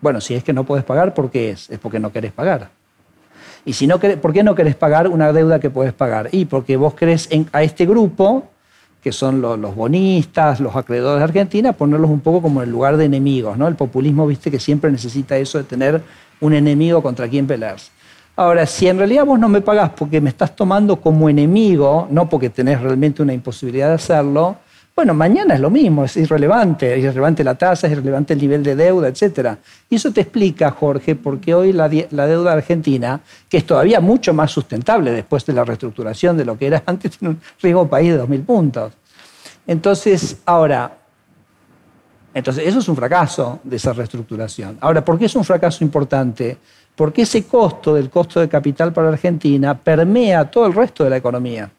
bueno, 0.00 0.20
si 0.20 0.34
es 0.34 0.44
que 0.44 0.52
no 0.52 0.64
podés 0.64 0.84
pagar, 0.84 1.14
¿por 1.14 1.30
qué 1.30 1.50
es? 1.50 1.70
Es 1.70 1.78
porque 1.78 1.98
no 1.98 2.12
querés 2.12 2.32
pagar. 2.32 2.70
Y 3.64 3.72
si 3.72 3.86
no 3.86 3.98
¿por 3.98 4.32
qué 4.34 4.42
no 4.42 4.54
querés 4.54 4.74
pagar 4.74 5.08
una 5.08 5.32
deuda 5.32 5.58
que 5.58 5.70
podés 5.70 5.94
pagar? 5.94 6.28
Y 6.32 6.44
porque 6.44 6.76
vos 6.76 6.92
querés 6.92 7.28
a 7.52 7.62
este 7.62 7.86
grupo 7.86 8.44
que 9.04 9.12
son 9.12 9.42
los, 9.42 9.74
bonistas, 9.74 10.60
los 10.60 10.74
acreedores 10.74 11.18
de 11.18 11.24
Argentina, 11.24 11.74
ponerlos 11.74 12.08
un 12.08 12.20
poco 12.20 12.40
como 12.40 12.62
en 12.62 12.68
el 12.68 12.72
lugar 12.72 12.96
de 12.96 13.04
enemigos, 13.04 13.58
¿no? 13.58 13.68
El 13.68 13.74
populismo, 13.74 14.26
viste, 14.26 14.50
que 14.50 14.58
siempre 14.58 14.90
necesita 14.90 15.36
eso 15.36 15.58
de 15.58 15.64
tener 15.64 16.00
un 16.40 16.54
enemigo 16.54 17.02
contra 17.02 17.28
quien 17.28 17.46
pelearse. 17.46 17.92
Ahora, 18.36 18.66
si 18.66 18.88
en 18.88 18.98
realidad 18.98 19.24
vos 19.24 19.38
no 19.38 19.48
me 19.48 19.60
pagás 19.60 19.90
porque 19.90 20.20
me 20.20 20.30
estás 20.30 20.56
tomando 20.56 21.00
como 21.00 21.28
enemigo, 21.28 22.08
no 22.10 22.28
porque 22.28 22.50
tenés 22.50 22.80
realmente 22.80 23.22
una 23.22 23.32
imposibilidad 23.32 23.88
de 23.88 23.94
hacerlo, 23.94 24.56
bueno, 24.96 25.12
mañana 25.12 25.54
es 25.54 25.60
lo 25.60 25.70
mismo, 25.70 26.04
es 26.04 26.16
irrelevante, 26.16 26.94
es 26.94 27.02
irrelevante 27.02 27.42
la 27.42 27.56
tasa, 27.56 27.88
es 27.88 27.92
irrelevante 27.92 28.34
el 28.34 28.40
nivel 28.40 28.62
de 28.62 28.76
deuda, 28.76 29.08
etc. 29.08 29.56
Y 29.90 29.96
eso 29.96 30.12
te 30.12 30.20
explica, 30.20 30.70
Jorge, 30.70 31.16
por 31.16 31.40
qué 31.40 31.52
hoy 31.52 31.72
la, 31.72 31.90
la, 32.10 32.26
deuda 32.26 32.52
argentina, 32.52 33.20
que 33.48 33.56
es 33.56 33.66
todavía 33.66 34.00
mucho 34.00 34.32
más 34.32 34.52
sustentable 34.52 35.10
después 35.10 35.44
de 35.46 35.52
la 35.52 35.64
reestructuración 35.64 36.36
de 36.36 36.44
lo 36.44 36.56
que 36.56 36.68
era 36.68 36.82
antes, 36.86 37.18
tiene 37.18 37.34
un 37.34 37.40
riesgo 37.60 37.88
país 37.88 38.12
de 38.12 38.22
2.000 38.22 38.44
puntos. 38.44 38.92
Entonces, 39.66 40.42
ahora, 40.46 40.96
entonces 42.32 42.64
eso 42.64 42.78
es 42.78 42.88
un 42.88 42.94
fracaso 42.94 43.60
de 43.64 43.76
esa 43.76 43.92
reestructuración. 43.92 44.78
Ahora, 44.80 45.04
¿por 45.04 45.18
qué 45.18 45.24
es 45.24 45.34
un 45.34 45.44
fracaso 45.44 45.82
importante? 45.82 46.58
Porque 46.96 47.22
ese 47.22 47.44
costo 47.44 47.94
del 47.94 48.10
costo 48.10 48.40
de 48.40 48.48
capital 48.48 48.92
para 48.92 49.08
Argentina 49.08 49.76
permea 49.76 50.50
todo 50.50 50.66
el 50.66 50.74
resto 50.74 51.04
de 51.04 51.10
la 51.10 51.16
economía. 51.16 51.70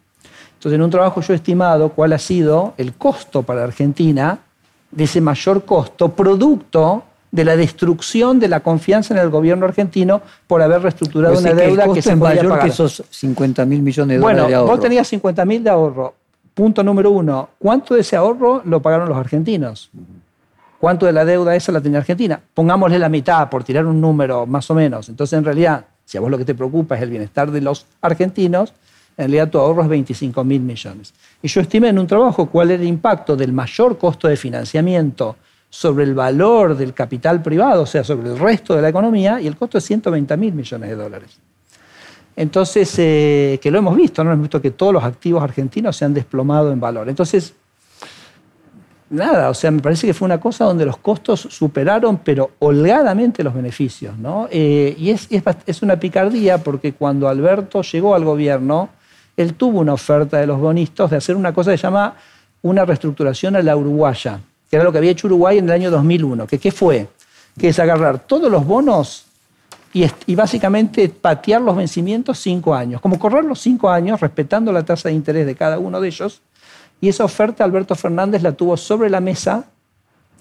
Entonces, 0.54 0.76
en 0.76 0.82
un 0.82 0.90
trabajo 0.90 1.22
yo 1.22 1.34
he 1.34 1.36
estimado 1.36 1.90
cuál 1.90 2.14
ha 2.14 2.20
sido 2.20 2.74
el 2.78 2.94
costo 2.94 3.44
para 3.44 3.64
Argentina 3.64 4.40
de 4.92 5.04
ese 5.04 5.22
mayor 5.22 5.64
costo, 5.66 6.10
producto 6.10 7.04
de 7.32 7.44
la 7.44 7.56
destrucción 7.58 8.40
de 8.40 8.48
la 8.48 8.62
confianza 8.62 9.14
en 9.14 9.20
el 9.20 9.30
gobierno 9.30 9.66
argentino 9.66 10.22
por 10.48 10.62
haber 10.62 10.82
reestructurado 10.82 11.38
una 11.38 11.54
deuda 11.54 11.94
que, 11.94 12.02
se 12.02 12.12
es 12.12 12.18
mayor 12.18 12.48
pagar. 12.48 12.64
que 12.64 12.70
esos 12.70 13.04
50 13.10 13.66
mil 13.66 13.82
millones 13.82 14.18
de 14.18 14.22
dólares 14.22 14.48
de 14.48 14.56
ahorro. 14.56 14.72
Vos 14.72 14.80
tenías 14.80 15.08
50 15.08 15.46
mil 15.46 15.64
de 15.64 15.70
ahorro. 15.70 16.14
Punto 16.54 16.82
número 16.82 17.12
uno. 17.12 17.50
¿Cuánto 17.60 17.94
de 17.94 18.02
ese 18.02 18.16
ahorro 18.16 18.62
lo 18.64 18.82
pagaron 18.82 19.10
los 19.10 19.18
argentinos? 19.18 19.92
¿Cuánto 20.80 21.06
de 21.06 21.14
la 21.14 21.26
deuda 21.26 21.56
esa 21.56 21.72
la 21.72 21.82
tenía 21.82 22.00
Argentina? 22.00 22.40
Pongámosle 22.54 23.00
la 23.00 23.10
mitad 23.10 23.50
por 23.50 23.64
tirar 23.64 23.86
un 23.86 24.00
número 24.00 24.46
más 24.46 24.70
o 24.70 24.76
menos. 24.76 25.10
Entonces, 25.10 25.38
en 25.38 25.46
realidad, 25.46 25.86
si 26.06 26.18
a 26.18 26.22
vos 26.22 26.30
lo 26.30 26.38
que 26.38 26.46
te 26.46 26.54
preocupa 26.54 26.96
es 26.96 27.02
el 27.02 27.10
bienestar 27.10 27.50
de 27.52 27.62
los 27.62 27.86
argentinos, 28.02 28.74
en 29.18 29.32
realidad 29.32 29.50
tu 29.50 29.58
ahorro 29.58 29.84
es 29.84 29.90
25 29.90 30.44
mil 30.44 30.62
millones. 30.62 31.14
Y 31.42 31.48
yo 31.48 31.62
estimé 31.62 31.90
en 31.90 32.00
un 32.00 32.08
trabajo 32.08 32.48
cuál 32.48 32.72
era 32.72 32.84
el 32.84 32.88
impacto 32.88 33.36
del 33.36 33.54
mayor 33.54 33.98
costo 33.98 34.28
de 34.28 34.36
financiamiento 34.36 35.38
sobre 35.70 36.04
el 36.04 36.14
valor 36.14 36.76
del 36.76 36.94
capital 36.94 37.42
privado, 37.42 37.84
o 37.84 37.86
sea, 37.86 38.04
sobre 38.04 38.30
el 38.30 38.38
resto 38.38 38.76
de 38.76 38.82
la 38.82 38.90
economía, 38.90 39.42
y 39.42 39.48
el 39.48 39.56
costo 39.56 39.78
es 39.78 39.86
120 39.86 40.38
mil 40.38 40.54
millones 40.54 40.90
de 40.90 40.96
dólares. 40.96 41.40
Entonces, 42.36 42.94
eh, 42.98 43.60
que 43.62 43.72
lo 43.72 43.80
hemos 43.80 43.96
visto, 43.96 44.24
¿no? 44.24 44.32
Hemos 44.32 44.44
visto 44.44 44.62
que 44.62 44.72
todos 44.72 44.94
los 44.94 45.04
activos 45.04 45.42
argentinos 45.42 45.96
se 45.96 46.04
han 46.04 46.14
desplomado 46.14 46.72
en 46.72 46.80
valor. 46.80 47.08
Entonces, 47.08 47.54
nada, 49.10 49.50
o 49.50 49.54
sea, 49.54 49.72
me 49.72 49.82
parece 49.82 50.08
que 50.08 50.14
fue 50.14 50.26
una 50.26 50.40
cosa 50.40 50.66
donde 50.66 50.86
los 50.86 50.98
costos 50.98 51.42
superaron, 51.50 52.18
pero 52.18 52.52
holgadamente 52.60 53.44
los 53.44 53.54
beneficios, 53.54 54.18
¿no? 54.18 54.48
Eh, 54.52 54.96
y 54.98 55.12
es, 55.12 55.28
es 55.66 55.82
una 55.82 56.00
picardía 56.00 56.58
porque 56.58 56.94
cuando 56.94 57.28
Alberto 57.28 57.82
llegó 57.82 58.16
al 58.16 58.24
gobierno, 58.24 58.90
él 59.38 59.54
tuvo 59.54 59.80
una 59.80 59.94
oferta 59.94 60.38
de 60.38 60.48
los 60.48 60.60
bonistas 60.60 61.12
de 61.12 61.18
hacer 61.18 61.36
una 61.36 61.54
cosa 61.54 61.72
que 61.72 61.78
se 61.78 61.84
llama 61.84 62.16
una 62.62 62.86
reestructuración 62.86 63.56
a 63.56 63.62
la 63.62 63.76
uruguaya, 63.76 64.40
que 64.70 64.76
era 64.76 64.84
lo 64.84 64.92
que 64.92 64.98
había 64.98 65.12
hecho 65.12 65.28
Uruguay 65.28 65.58
en 65.58 65.66
el 65.66 65.72
año 65.72 65.92
2001. 65.92 66.48
¿Que, 66.48 66.58
¿Qué 66.58 66.72
fue? 66.72 67.08
Que 67.58 67.70
es 67.70 67.80
agarrar 67.80 68.20
todos 68.20 68.52
los 68.52 68.66
bonos 68.66 69.26
y, 69.94 70.06
y, 70.26 70.36
básicamente 70.36 71.08
patear 71.10 71.62
los 71.62 71.76
vencimientos 71.76 72.40
cinco 72.40 72.76
años, 72.76 73.00
como 73.02 73.18
correr 73.20 73.46
los 73.46 73.60
cinco 73.62 73.90
años 73.90 74.20
respetando 74.20 74.72
la 74.72 74.84
tasa 74.84 75.10
de 75.10 75.16
interés 75.16 75.46
de 75.46 75.56
cada 75.56 75.80
uno 75.80 76.02
de 76.02 76.08
ellos. 76.08 76.42
Y 77.02 77.10
esa 77.10 77.26
oferta 77.26 77.64
Alberto 77.64 77.96
Fernández 77.96 78.42
la 78.42 78.54
tuvo 78.54 78.78
sobre 78.78 79.10
la 79.10 79.20
mesa 79.20 79.66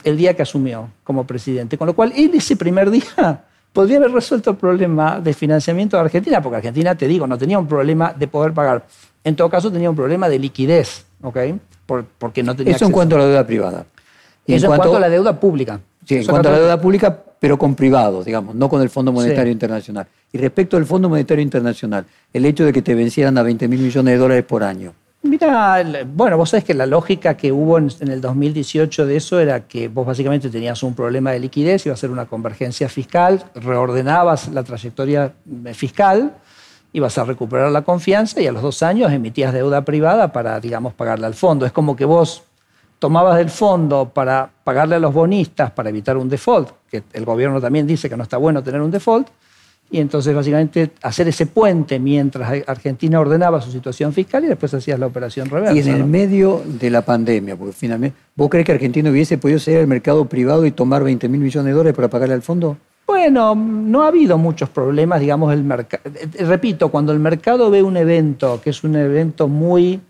el 0.04 0.16
día 0.16 0.34
que 0.34 0.42
asumió 0.42 0.90
como 1.02 1.26
presidente. 1.26 1.78
Con 1.78 1.86
lo 1.86 1.94
cual, 1.94 2.12
él 2.14 2.30
ese 2.34 2.56
primer 2.56 2.90
día 2.90 3.44
podría 3.72 3.96
haber 3.96 4.12
resuelto 4.12 4.50
el 4.50 4.56
problema 4.56 5.20
de 5.20 5.32
financiamiento 5.34 5.96
de 5.96 6.02
Argentina, 6.02 6.40
porque 6.42 6.56
Argentina, 6.58 6.94
te 6.94 7.08
digo, 7.08 7.26
no 7.26 7.38
tenía 7.38 7.58
un 7.58 7.66
problema 7.66 8.12
de 8.12 8.28
poder 8.28 8.52
pagar. 8.52 8.86
En 9.24 9.34
todo 9.34 9.48
caso, 9.48 9.72
tenía 9.72 9.90
un 9.90 9.96
problema 9.96 10.28
de 10.28 10.38
liquidez, 10.38 11.06
¿ok? 11.22 11.38
porque 11.86 12.42
no 12.42 12.56
tenía 12.56 12.74
Eso 12.76 12.86
en 12.86 12.92
cuanto 12.92 13.16
a 13.16 13.18
la 13.18 13.26
deuda 13.26 13.46
privada. 13.46 13.84
Y 14.46 14.54
Eso 14.54 14.66
en 14.66 14.70
cuanto, 14.70 14.96
a 14.96 15.00
la 15.00 15.08
deuda 15.08 15.38
pública. 15.38 15.80
Sí, 16.06 16.16
en 16.16 16.26
cuanto 16.26 16.48
a 16.48 16.52
la 16.52 16.58
deuda 16.58 16.80
pública, 16.80 17.22
pero 17.38 17.58
con 17.58 17.74
privados, 17.74 18.24
digamos, 18.24 18.54
no 18.54 18.68
con 18.68 18.80
el 18.82 18.90
Fondo 18.90 19.12
Monetario 19.12 19.52
Internacional. 19.52 20.06
Y 20.32 20.38
respecto 20.38 20.76
al 20.76 20.86
Fondo 20.86 21.08
Monetario 21.08 21.42
Internacional, 21.42 22.06
el 22.32 22.44
hecho 22.44 22.64
de 22.64 22.72
que 22.72 22.82
te 22.82 22.94
vencieran 22.94 23.36
a 23.38 23.42
20 23.42 23.68
mil 23.68 23.80
millones 23.80 24.14
de 24.14 24.18
dólares 24.18 24.44
por 24.44 24.62
año. 24.62 24.92
Mira, 25.24 25.82
bueno, 26.04 26.36
vos 26.36 26.50
sabés 26.50 26.64
que 26.64 26.74
la 26.74 26.84
lógica 26.84 27.34
que 27.34 27.50
hubo 27.50 27.78
en, 27.78 27.88
el 28.00 28.20
2018 28.20 29.06
de 29.06 29.16
eso 29.16 29.40
era 29.40 29.66
que 29.66 29.88
vos 29.88 30.06
básicamente 30.06 30.50
tenías 30.50 30.82
un 30.82 30.94
problema 30.94 31.32
de 31.32 31.40
liquidez, 31.40 31.86
iba 31.86 31.94
a 31.94 31.96
ser 31.96 32.10
una 32.10 32.26
convergencia 32.26 32.90
fiscal, 32.90 33.42
reordenabas 33.54 34.48
la 34.48 34.62
trayectoria 34.62 35.32
eh, 35.64 35.72
fiscal, 35.72 36.34
ibas 36.92 37.16
a 37.16 37.24
recuperar 37.24 37.72
la 37.72 37.80
confianza 37.80 38.38
y 38.42 38.46
a 38.46 38.52
los 38.52 38.60
dos 38.60 38.82
años 38.82 39.10
emitías 39.12 39.54
deuda 39.54 39.82
privada 39.82 40.30
para, 40.30 40.60
digamos, 40.60 40.92
pagarle 40.92 41.24
al 41.24 41.34
fondo. 41.34 41.64
Es 41.64 41.72
como 41.72 41.96
que 41.96 42.04
vos 42.04 42.42
tomabas 42.98 43.38
del 43.38 43.48
fondo 43.48 44.10
para 44.10 44.50
pagarle 44.62 44.96
a 44.96 44.98
los 44.98 45.14
bonistas 45.14 45.70
para 45.70 45.88
evitar 45.88 46.18
un 46.18 46.28
default, 46.28 46.68
que 46.90 47.02
el 47.14 47.24
gobierno 47.24 47.62
también 47.62 47.86
dice 47.86 48.10
que 48.10 48.16
no 48.18 48.24
está 48.24 48.36
bueno 48.36 48.62
tener 48.62 48.82
un 48.82 48.90
default, 48.90 49.28
y 49.94 50.00
entonces 50.00 50.34
básicamente 50.34 50.90
hacer 51.02 51.28
ese 51.28 51.46
puente 51.46 52.00
mientras 52.00 52.64
Argentina 52.66 53.20
ordenaba 53.20 53.60
su 53.60 53.70
situación 53.70 54.12
fiscal 54.12 54.44
y 54.44 54.48
después 54.48 54.74
hacías 54.74 54.98
la 54.98 55.06
operación 55.06 55.48
reversa. 55.48 55.72
Y 55.72 55.78
en 55.78 55.94
el 55.94 56.04
medio 56.04 56.62
de 56.66 56.90
la 56.90 57.02
pandemia, 57.02 57.54
porque 57.54 57.72
finalmente, 57.72 58.18
¿vos 58.34 58.50
crees 58.50 58.66
que 58.66 58.72
Argentina 58.72 59.08
hubiese 59.08 59.38
podido 59.38 59.60
salir 59.60 59.78
al 59.78 59.86
mercado 59.86 60.24
privado 60.24 60.66
y 60.66 60.72
tomar 60.72 61.04
20 61.04 61.28
mil 61.28 61.40
millones 61.40 61.66
de 61.66 61.76
dólares 61.76 61.94
para 61.94 62.08
pagarle 62.08 62.34
al 62.34 62.42
fondo? 62.42 62.76
Bueno, 63.06 63.54
no 63.54 64.02
ha 64.02 64.08
habido 64.08 64.36
muchos 64.36 64.68
problemas, 64.68 65.20
digamos, 65.20 65.52
el 65.52 65.62
mercado. 65.62 66.02
Repito, 66.40 66.88
cuando 66.88 67.12
el 67.12 67.20
mercado 67.20 67.70
ve 67.70 67.84
un 67.84 67.96
evento 67.96 68.60
que 68.60 68.70
es 68.70 68.82
un 68.82 68.96
evento 68.96 69.46
muy 69.46 70.00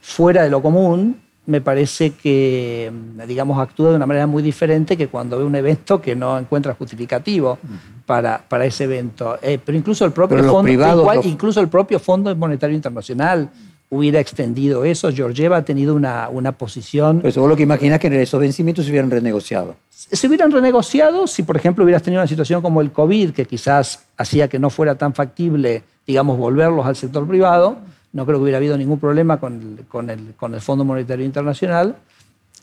fuera 0.00 0.42
de 0.42 0.48
lo 0.48 0.62
común, 0.62 1.20
me 1.48 1.62
parece 1.62 2.10
que, 2.10 2.92
digamos, 3.26 3.58
actúa 3.58 3.88
de 3.88 3.96
una 3.96 4.04
manera 4.04 4.26
muy 4.26 4.42
diferente 4.42 4.98
que 4.98 5.08
cuando 5.08 5.38
ve 5.38 5.44
un 5.44 5.54
evento 5.54 5.98
que 5.98 6.14
no 6.14 6.38
encuentra 6.38 6.74
justificativo 6.74 7.58
para, 8.04 8.44
para 8.46 8.66
ese 8.66 8.84
evento. 8.84 9.38
Eh, 9.40 9.58
pero 9.64 9.78
incluso 9.78 10.04
el 10.04 10.12
propio 10.12 10.44
fondo, 10.44 11.14
incluso 11.24 11.60
el 11.62 11.68
propio 11.68 11.98
Fondo 11.98 12.36
Monetario 12.36 12.76
Internacional 12.76 13.48
hubiera 13.88 14.20
extendido 14.20 14.84
eso. 14.84 15.10
Georgieva 15.10 15.56
ha 15.56 15.64
tenido 15.64 15.94
una, 15.94 16.28
una 16.28 16.52
posición... 16.52 17.20
Pero 17.22 17.40
vos 17.40 17.48
lo 17.48 17.56
que 17.56 17.62
imaginas 17.62 17.98
que 17.98 18.08
esos 18.20 18.38
vencimientos 18.38 18.84
se 18.84 18.90
hubieran 18.90 19.10
renegociado. 19.10 19.76
Se 19.88 20.26
hubieran 20.26 20.52
renegociado 20.52 21.26
si, 21.26 21.44
por 21.44 21.56
ejemplo, 21.56 21.82
hubieras 21.82 22.02
tenido 22.02 22.20
una 22.20 22.28
situación 22.28 22.60
como 22.60 22.82
el 22.82 22.92
COVID, 22.92 23.30
que 23.30 23.46
quizás 23.46 24.04
hacía 24.18 24.48
que 24.48 24.58
no 24.58 24.68
fuera 24.68 24.96
tan 24.96 25.14
factible, 25.14 25.82
digamos, 26.06 26.36
volverlos 26.36 26.84
al 26.84 26.94
sector 26.94 27.26
privado. 27.26 27.78
No 28.12 28.24
creo 28.24 28.38
que 28.38 28.42
hubiera 28.42 28.58
habido 28.58 28.76
ningún 28.78 28.98
problema 28.98 29.38
con 29.38 29.76
el, 29.78 29.84
con 29.86 30.10
el, 30.10 30.34
con 30.34 30.54
el 30.54 30.60
Fondo 30.60 30.84
Monetario 30.84 31.24
Internacional 31.24 31.96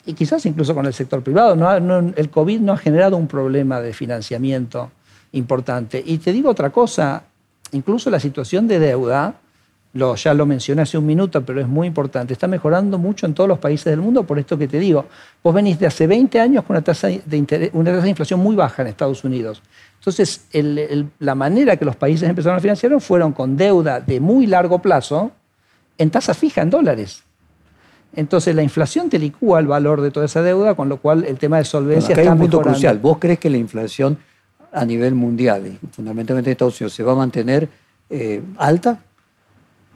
y 0.06 0.14
quizás 0.14 0.46
incluso 0.46 0.76
con 0.76 0.86
el 0.86 0.94
sector 0.94 1.24
privado. 1.24 1.56
No, 1.56 2.14
el 2.16 2.30
COVID 2.30 2.60
no 2.60 2.74
ha 2.74 2.78
generado 2.78 3.18
un 3.18 3.28
problema 3.28 3.82
de 3.82 3.94
financiamiento 3.94 4.92
importante. 5.32 6.02
Y 6.06 6.20
te 6.20 6.32
digo 6.32 6.50
otra 6.50 6.70
cosa, 6.70 7.24
incluso 7.72 8.10
la 8.10 8.20
situación 8.20 8.68
de 8.68 8.80
deuda, 8.80 9.36
lo, 9.94 10.16
ya 10.16 10.34
lo 10.34 10.46
mencioné 10.46 10.82
hace 10.82 10.98
un 10.98 11.06
minuto, 11.06 11.44
pero 11.44 11.62
es 11.62 11.68
muy 11.68 11.88
importante, 11.88 12.34
está 12.34 12.48
mejorando 12.48 12.98
mucho 12.98 13.26
en 13.26 13.34
todos 13.34 13.48
los 13.48 13.60
países 13.60 13.86
del 13.86 14.02
mundo 14.02 14.24
por 14.24 14.38
esto 14.38 14.58
que 14.58 14.68
te 14.68 14.78
digo. 14.78 15.06
Vos 15.42 15.54
venís 15.56 15.80
de 15.80 15.88
hace 15.88 16.06
20 16.06 16.40
años 16.40 16.66
con 16.66 16.76
una 16.76 16.84
tasa 16.84 17.08
de, 17.08 17.70
una 17.74 17.92
tasa 17.92 18.04
de 18.04 18.10
inflación 18.10 18.42
muy 18.42 18.56
baja 18.56 18.82
en 18.82 18.90
Estados 18.90 19.24
Unidos. 19.24 19.62
Entonces, 20.06 20.46
la 21.18 21.34
manera 21.34 21.78
que 21.78 21.84
los 21.84 21.96
países 21.96 22.30
empezaron 22.30 22.60
a 22.60 22.62
financiar 22.62 23.02
fueron 23.02 23.32
con 23.32 23.58
deuda 23.58 24.00
de 24.00 24.20
muy 24.20 24.46
largo 24.46 24.78
plazo 24.78 25.32
en 25.98 26.12
tasa 26.12 26.36
fija, 26.36 26.62
en 26.62 26.70
dólares. 26.70 27.24
Entonces, 28.16 28.54
la 28.54 28.62
inflación 28.62 29.10
te 29.10 29.18
licúa 29.18 29.60
el 29.60 29.66
valor 29.66 30.02
de 30.02 30.12
toda 30.12 30.28
esa 30.28 30.44
deuda, 30.44 30.76
con 30.76 30.90
lo 30.90 30.98
cual 30.98 31.24
el 31.24 31.40
tema 31.40 31.58
de 31.58 31.64
solvencia 31.64 32.14
está 32.14 32.34
un 32.34 32.38
punto 32.38 32.62
crucial. 32.62 33.00
¿Vos 33.00 33.18
crees 33.18 33.40
que 33.40 33.50
la 33.50 33.58
inflación 33.58 34.20
a 34.72 34.86
nivel 34.86 35.16
mundial, 35.16 35.66
y 35.66 35.88
fundamentalmente 35.88 36.52
en 36.52 36.52
Estados 36.52 36.80
Unidos, 36.80 36.94
se 36.94 37.02
va 37.02 37.14
a 37.14 37.16
mantener 37.16 37.68
eh, 38.12 38.44
alta? 38.58 39.00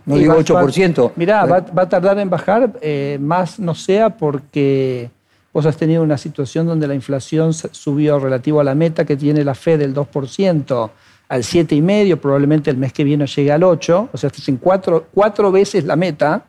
No 0.08 0.16
digo 0.16 0.36
8%. 0.40 1.12
Mirá, 1.18 1.46
va, 1.46 1.58
a 1.58 1.88
tardar 1.88 2.18
en 2.18 2.32
bajar, 2.32 2.74
eh, 2.82 3.20
más 3.22 3.60
no 3.60 3.76
sea 3.76 4.10
porque 4.10 5.12
vos 5.54 5.66
has 5.66 5.78
tenido 5.78 6.04
una 6.04 6.18
situación 6.18 6.68
donde 6.68 6.88
la 6.88 6.96
inflación 6.96 7.54
subió 7.54 8.20
relativo 8.20 8.60
a 8.60 8.64
la 8.64 8.76
meta 8.76 9.06
que 9.06 9.18
tiene 9.18 9.44
la 9.44 9.56
Fed 9.56 9.80
del 9.80 9.94
2% 9.94 10.90
al 11.30 11.44
7,5%, 11.44 12.18
probablemente 12.18 12.72
el 12.72 12.78
mes 12.78 12.92
que 12.92 13.04
viene 13.04 13.28
llegue 13.28 13.52
al 13.52 13.62
8%, 13.62 14.10
o 14.12 14.18
sea, 14.18 14.28
estás 14.28 14.48
en 14.50 14.58
cuatro, 14.58 15.08
cuatro 15.14 15.52
veces 15.52 15.86
la 15.86 15.96
meta, 15.96 16.44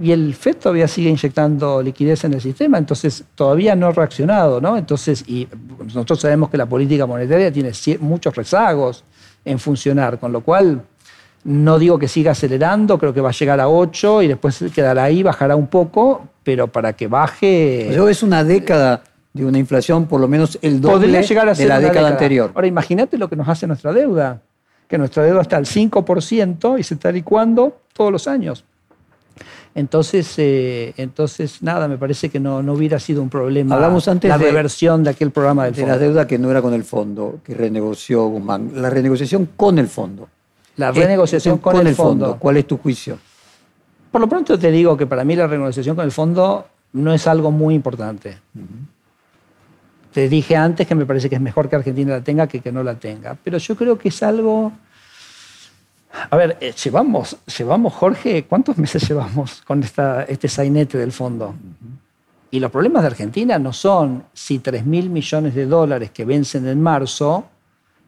y 0.00 0.12
el 0.12 0.34
FED 0.34 0.56
todavía 0.56 0.88
sigue 0.88 1.10
inyectando 1.10 1.82
liquidez 1.82 2.24
en 2.24 2.32
el 2.32 2.40
sistema, 2.40 2.78
entonces 2.78 3.24
todavía 3.34 3.74
no 3.76 3.88
ha 3.88 3.92
reaccionado, 3.92 4.60
¿no? 4.60 4.78
Entonces, 4.78 5.22
y 5.26 5.46
nosotros 5.84 6.20
sabemos 6.20 6.48
que 6.48 6.56
la 6.56 6.66
política 6.66 7.06
monetaria 7.06 7.52
tiene 7.52 7.70
muchos 8.00 8.34
rezagos 8.34 9.04
en 9.44 9.58
funcionar, 9.58 10.18
con 10.18 10.32
lo 10.32 10.40
cual 10.40 10.82
no 11.44 11.78
digo 11.78 11.98
que 11.98 12.08
siga 12.08 12.32
acelerando, 12.32 12.98
creo 12.98 13.12
que 13.12 13.20
va 13.20 13.28
a 13.28 13.32
llegar 13.32 13.60
a 13.60 13.68
8 13.68 14.22
y 14.22 14.28
después 14.28 14.64
quedará 14.74 15.04
ahí, 15.04 15.22
bajará 15.22 15.54
un 15.54 15.66
poco, 15.66 16.28
pero 16.42 16.68
para 16.68 16.92
que 16.94 17.06
baje... 17.06 17.86
Pero 17.88 18.08
es 18.08 18.22
una 18.22 18.44
década 18.44 19.02
de 19.32 19.44
una 19.44 19.58
inflación 19.58 20.06
por 20.06 20.20
lo 20.20 20.28
menos 20.28 20.58
el 20.62 20.80
doble 20.80 21.22
llegar 21.22 21.48
a 21.48 21.54
de 21.54 21.66
la 21.66 21.80
década, 21.80 22.08
anterior. 22.08 22.50
Ahora 22.54 22.66
imagínate 22.66 23.16
lo 23.18 23.28
que 23.28 23.36
nos 23.36 23.48
hace 23.48 23.66
nuestra 23.66 23.92
deuda, 23.92 24.40
que 24.88 24.98
nuestra 24.98 25.22
deuda 25.22 25.42
está 25.42 25.56
al 25.56 25.66
5% 25.66 26.78
y 26.78 26.82
se 26.82 26.94
está 26.94 27.12
licuando 27.12 27.80
todos 27.92 28.10
los 28.10 28.26
años. 28.26 28.64
Entonces, 29.72 30.34
eh, 30.38 30.94
entonces 30.96 31.62
nada, 31.62 31.86
me 31.86 31.96
parece 31.96 32.28
que 32.28 32.40
no, 32.40 32.60
no, 32.60 32.72
hubiera 32.72 32.98
sido 32.98 33.22
un 33.22 33.30
problema 33.30 33.76
Hablamos 33.76 34.08
antes 34.08 34.28
la 34.28 34.36
reversión 34.36 35.04
de, 35.04 35.10
aquel 35.10 35.30
programa 35.30 35.66
del 35.66 35.74
de 35.74 35.86
la 35.86 35.96
deuda 35.96 36.26
que 36.26 36.38
no 36.38 36.50
era 36.50 36.60
con 36.60 36.74
el 36.74 36.82
fondo, 36.82 37.38
que 37.44 37.54
renegoció 37.54 38.26
Guzmán. 38.26 38.72
La 38.74 38.90
renegociación 38.90 39.48
con 39.56 39.78
el 39.78 39.86
fondo. 39.86 40.28
La 40.76 40.90
renegociación 40.90 41.58
con, 41.58 41.86
el 41.86 41.94
fondo. 41.94 42.36
¿Cuál 42.38 42.56
es 42.56 42.66
tu 42.66 42.78
juicio? 42.78 43.18
Por 44.10 44.20
lo 44.20 44.28
pronto 44.28 44.58
te 44.58 44.70
digo 44.70 44.96
que 44.96 45.06
para 45.06 45.24
mí 45.24 45.36
la 45.36 45.46
renegociación 45.46 45.96
con 45.96 46.04
el 46.04 46.12
fondo 46.12 46.66
no 46.92 47.12
es 47.12 47.26
algo 47.26 47.50
muy 47.50 47.74
importante. 47.74 48.38
Te 50.12 50.28
dije 50.28 50.56
antes 50.56 50.86
que 50.86 50.94
me 50.94 51.06
parece 51.06 51.28
que 51.28 51.36
es 51.36 51.40
mejor 51.40 51.68
que 51.68 51.76
Argentina 51.76 52.12
la 52.14 52.20
tenga 52.20 52.46
que 52.46 52.60
que 52.60 52.72
no 52.72 52.82
la 52.82 52.96
tenga. 52.96 53.36
Pero 53.42 53.58
yo 53.58 53.76
creo 53.76 53.96
que 53.96 54.08
es 54.08 54.22
algo... 54.22 54.72
A 56.28 56.36
ver, 56.36 56.58
eh, 56.60 56.74
llevamos, 56.82 57.36
llevamos, 57.56 57.92
Jorge, 57.94 58.44
¿cuántos 58.44 58.76
meses 58.76 59.02
llevamos 59.08 59.62
con 59.62 59.82
esta, 59.84 60.24
este 60.24 60.48
sainete 60.48 60.98
del 60.98 61.12
fondo? 61.12 61.54
Y 62.50 62.58
los 62.58 62.72
problemas 62.72 63.02
de 63.02 63.08
Argentina 63.08 63.60
no 63.60 63.72
son 63.72 64.24
si 64.32 64.58
3 64.58 64.84
mil 64.84 65.08
millones 65.08 65.54
de 65.54 65.66
dólares 65.66 66.10
que 66.10 66.24
vencen 66.24 66.66
en 66.66 66.82
marzo 66.82 67.44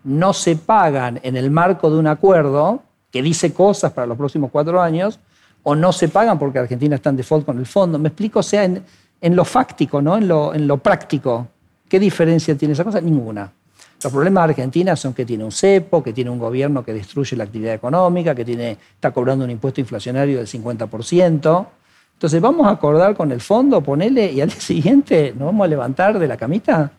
no 0.04 0.32
se 0.32 0.56
pagan 0.56 1.20
en 1.22 1.36
el 1.36 1.50
marco 1.50 1.90
de 1.90 1.98
un 1.98 2.06
acuerdo 2.06 2.82
que 3.10 3.22
dice 3.22 3.52
cosas 3.52 3.92
para 3.92 4.06
los 4.06 4.16
próximos 4.16 4.50
cuatro 4.50 4.80
años, 4.80 5.20
o 5.62 5.74
no 5.74 5.92
se 5.92 6.08
pagan 6.08 6.38
porque 6.38 6.58
Argentina 6.58 6.96
está 6.96 7.10
en 7.10 7.16
default 7.16 7.46
con 7.46 7.58
el 7.58 7.66
fondo. 7.66 7.98
Me 7.98 8.08
explico, 8.08 8.40
o 8.40 8.42
sea, 8.42 8.64
en, 8.64 9.36
lo 9.36 9.44
fáctico, 9.44 10.02
¿no? 10.02 10.16
En 10.16 10.28
lo, 10.28 10.54
en 10.54 10.66
lo 10.66 10.78
práctico. 10.78 11.48
¿Qué 11.88 12.00
diferencia 12.00 12.56
tiene 12.56 12.74
esa 12.74 12.84
cosa? 12.84 13.00
Ninguna. 13.00 13.52
Los 14.02 14.12
problemas 14.12 14.46
de 14.46 14.50
Argentina 14.50 14.96
son 14.96 15.14
que 15.14 15.24
tiene 15.24 15.44
un 15.44 15.52
cepo, 15.52 16.02
que 16.02 16.12
tiene 16.12 16.30
un 16.30 16.38
gobierno 16.38 16.84
que 16.84 16.92
destruye 16.92 17.36
la 17.36 17.44
actividad 17.44 17.74
económica, 17.74 18.34
que 18.34 18.44
tiene, 18.44 18.76
está 18.94 19.12
cobrando 19.12 19.44
un 19.44 19.50
impuesto 19.50 19.80
inflacionario 19.80 20.38
del 20.38 20.48
50%. 20.48 21.66
Entonces, 22.14 22.40
¿vamos 22.40 22.66
a 22.66 22.70
acordar 22.70 23.16
con 23.16 23.30
el 23.30 23.40
fondo, 23.40 23.80
ponele, 23.80 24.32
y 24.32 24.40
al 24.40 24.48
día 24.48 24.60
siguiente 24.60 25.32
nos 25.36 25.46
vamos 25.46 25.64
a 25.64 25.68
levantar 25.68 26.18
de 26.18 26.26
la 26.26 26.36
camita? 26.36 26.90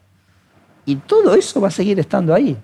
Y 0.85 0.95
todo 0.97 1.33
eso 1.35 1.59
va 1.59 1.67
a 1.67 1.71
seguir 1.71 1.99
estando 1.99 2.33
ahí. 2.33 2.57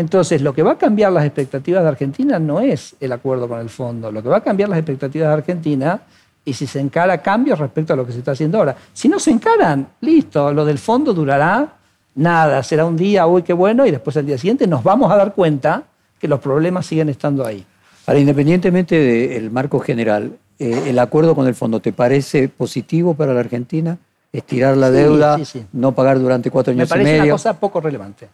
Entonces, 0.00 0.40
lo 0.40 0.54
que 0.54 0.62
va 0.62 0.72
a 0.72 0.78
cambiar 0.78 1.12
las 1.12 1.26
expectativas 1.26 1.82
de 1.82 1.90
Argentina 1.90 2.38
no 2.38 2.60
es 2.60 2.96
el 3.00 3.12
acuerdo 3.12 3.46
con 3.46 3.60
el 3.60 3.68
fondo, 3.68 4.10
lo 4.10 4.22
que 4.22 4.30
va 4.30 4.38
a 4.38 4.40
cambiar 4.40 4.70
las 4.70 4.78
expectativas 4.78 5.28
de 5.28 5.34
Argentina 5.34 6.00
y 6.42 6.54
si 6.54 6.66
se 6.66 6.80
encara 6.80 7.18
cambios 7.18 7.58
respecto 7.58 7.92
a 7.92 7.96
lo 7.96 8.06
que 8.06 8.12
se 8.12 8.20
está 8.20 8.30
haciendo 8.30 8.56
ahora. 8.56 8.74
Si 8.94 9.10
no 9.10 9.20
se 9.20 9.30
encaran, 9.30 9.88
listo, 10.00 10.54
lo 10.54 10.64
del 10.64 10.78
fondo 10.78 11.12
durará 11.12 11.74
nada, 12.14 12.62
será 12.62 12.86
un 12.86 12.96
día, 12.96 13.26
uy, 13.26 13.42
qué 13.42 13.52
bueno, 13.52 13.84
y 13.84 13.90
después 13.90 14.16
al 14.16 14.24
día 14.24 14.38
siguiente 14.38 14.66
nos 14.66 14.82
vamos 14.82 15.12
a 15.12 15.16
dar 15.16 15.34
cuenta 15.34 15.82
que 16.18 16.26
los 16.26 16.40
problemas 16.40 16.86
siguen 16.86 17.10
estando 17.10 17.44
ahí. 17.44 17.62
Ahora, 18.06 18.20
independientemente 18.20 18.98
del 18.98 19.50
marco 19.50 19.80
general, 19.80 20.32
eh, 20.58 20.84
¿el 20.86 20.98
acuerdo 20.98 21.34
con 21.34 21.46
el 21.46 21.54
fondo 21.54 21.80
te 21.80 21.92
parece 21.92 22.48
positivo 22.48 23.12
para 23.12 23.34
la 23.34 23.40
Argentina? 23.40 23.98
Estirar 24.32 24.78
la 24.78 24.90
deuda, 24.90 25.38
no 25.74 25.92
pagar 25.92 26.18
durante 26.18 26.50
cuatro 26.50 26.72
años 26.72 26.88
y 26.88 26.92
medio. 26.94 27.04
Me 27.04 27.10
parece 27.10 27.22
una 27.24 27.32
cosa 27.32 27.60
poco 27.60 27.82
relevante 27.82 28.30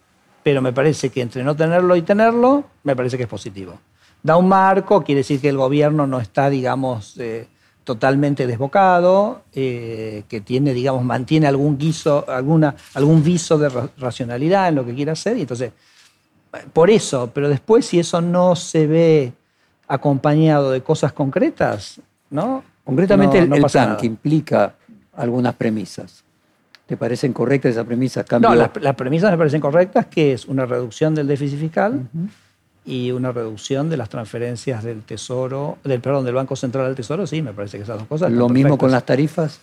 pero 0.47 0.61
me 0.61 0.71
parece 0.71 1.09
que 1.09 1.19
entre 1.21 1.43
no 1.43 1.57
tenerlo 1.57 1.93
y 1.97 2.03
tenerlo, 2.03 2.63
me 2.83 2.95
parece 2.95 3.17
que 3.17 3.23
es 3.23 3.29
positivo. 3.29 3.77
Da 4.23 4.37
un 4.37 4.47
marco, 4.47 5.03
quiere 5.03 5.19
decir 5.19 5.41
que 5.41 5.49
el 5.49 5.57
gobierno 5.57 6.07
no 6.07 6.21
está, 6.21 6.49
digamos, 6.49 7.17
eh, 7.17 7.49
totalmente 7.83 8.47
desbocado, 8.47 9.41
eh, 9.51 10.23
que 10.29 10.39
tiene, 10.39 10.73
digamos, 10.73 11.03
mantiene 11.03 11.47
algún 11.47 11.77
guiso, 11.77 12.23
alguna, 12.29 12.77
algún 12.93 13.21
viso 13.25 13.57
de 13.57 13.67
racionalidad 13.97 14.69
en 14.69 14.75
lo 14.75 14.85
que 14.85 14.95
quiere 14.95 15.11
hacer, 15.11 15.35
y 15.35 15.41
entonces, 15.41 15.73
por 16.71 16.89
eso, 16.89 17.29
pero 17.33 17.49
después 17.49 17.85
si 17.85 17.99
eso 17.99 18.21
no 18.21 18.55
se 18.55 18.87
ve 18.87 19.33
acompañado 19.85 20.71
de 20.71 20.81
cosas 20.81 21.11
concretas, 21.11 21.99
¿no? 22.29 22.63
Concretamente 22.85 23.39
el, 23.39 23.49
plan 23.49 23.97
que 23.97 24.05
implica 24.05 24.75
algunas 25.13 25.55
premisas. 25.55 26.23
¿Te 26.87 26.95
parecen 26.95 27.33
correctas 27.33 27.73
esas 27.73 27.85
premisas? 27.85 28.25
No, 28.39 28.55
las, 28.55 28.95
premisas 28.95 29.29
me 29.29 29.37
parecen 29.37 29.59
correctas, 29.59 30.05
que 30.05 30.31
es 30.31 30.45
una 30.45 30.65
reducción 30.65 31.13
del 31.13 31.27
déficit 31.27 31.59
fiscal 31.59 32.07
y 32.85 33.11
una 33.11 33.33
reducción 33.33 33.89
de 33.89 33.97
las 33.97 34.07
transferencias 34.07 34.85
del 34.85 35.03
Tesoro, 35.03 35.77
del 35.83 35.99
perdón, 35.99 36.23
del 36.23 36.35
Banco 36.35 36.55
Central 36.55 36.85
al 36.85 36.95
Tesoro, 36.95 37.27
sí, 37.27 37.41
me 37.41 37.51
parece 37.51 37.75
que 37.75 37.83
esas 37.83 37.99
dos 37.99 38.07
cosas. 38.07 38.31
¿Lo 38.31 38.47
mismo 38.47 38.77
con 38.77 38.89
las 38.89 39.05
tarifas? 39.05 39.59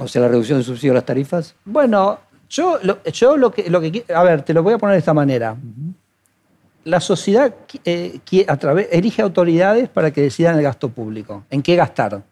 O 0.00 0.08
sea, 0.08 0.22
la 0.22 0.28
reducción 0.28 0.58
del 0.58 0.64
subsidio 0.64 0.90
a 0.90 0.96
las 0.96 1.06
tarifas. 1.06 1.54
Bueno, 1.64 2.18
yo 2.50 2.80
lo, 2.82 3.00
yo 3.04 3.36
lo 3.36 3.52
que, 3.52 3.70
lo 3.70 3.80
que 3.80 4.04
a 4.12 4.24
ver, 4.24 4.42
te 4.42 4.52
lo 4.52 4.64
voy 4.64 4.74
a 4.74 4.78
poner 4.78 4.94
de 4.94 4.98
esta 4.98 5.14
manera. 5.14 5.56
La 6.82 7.00
sociedad 7.00 7.54
eh, 7.84 8.18
a 8.48 8.56
través, 8.56 8.88
elige 8.90 9.22
autoridades 9.22 9.88
para 9.88 10.10
que 10.10 10.22
decidan 10.22 10.56
el 10.56 10.64
gasto 10.64 10.88
público, 10.88 11.44
en 11.50 11.62
qué 11.62 11.76
gastar. 11.76 12.24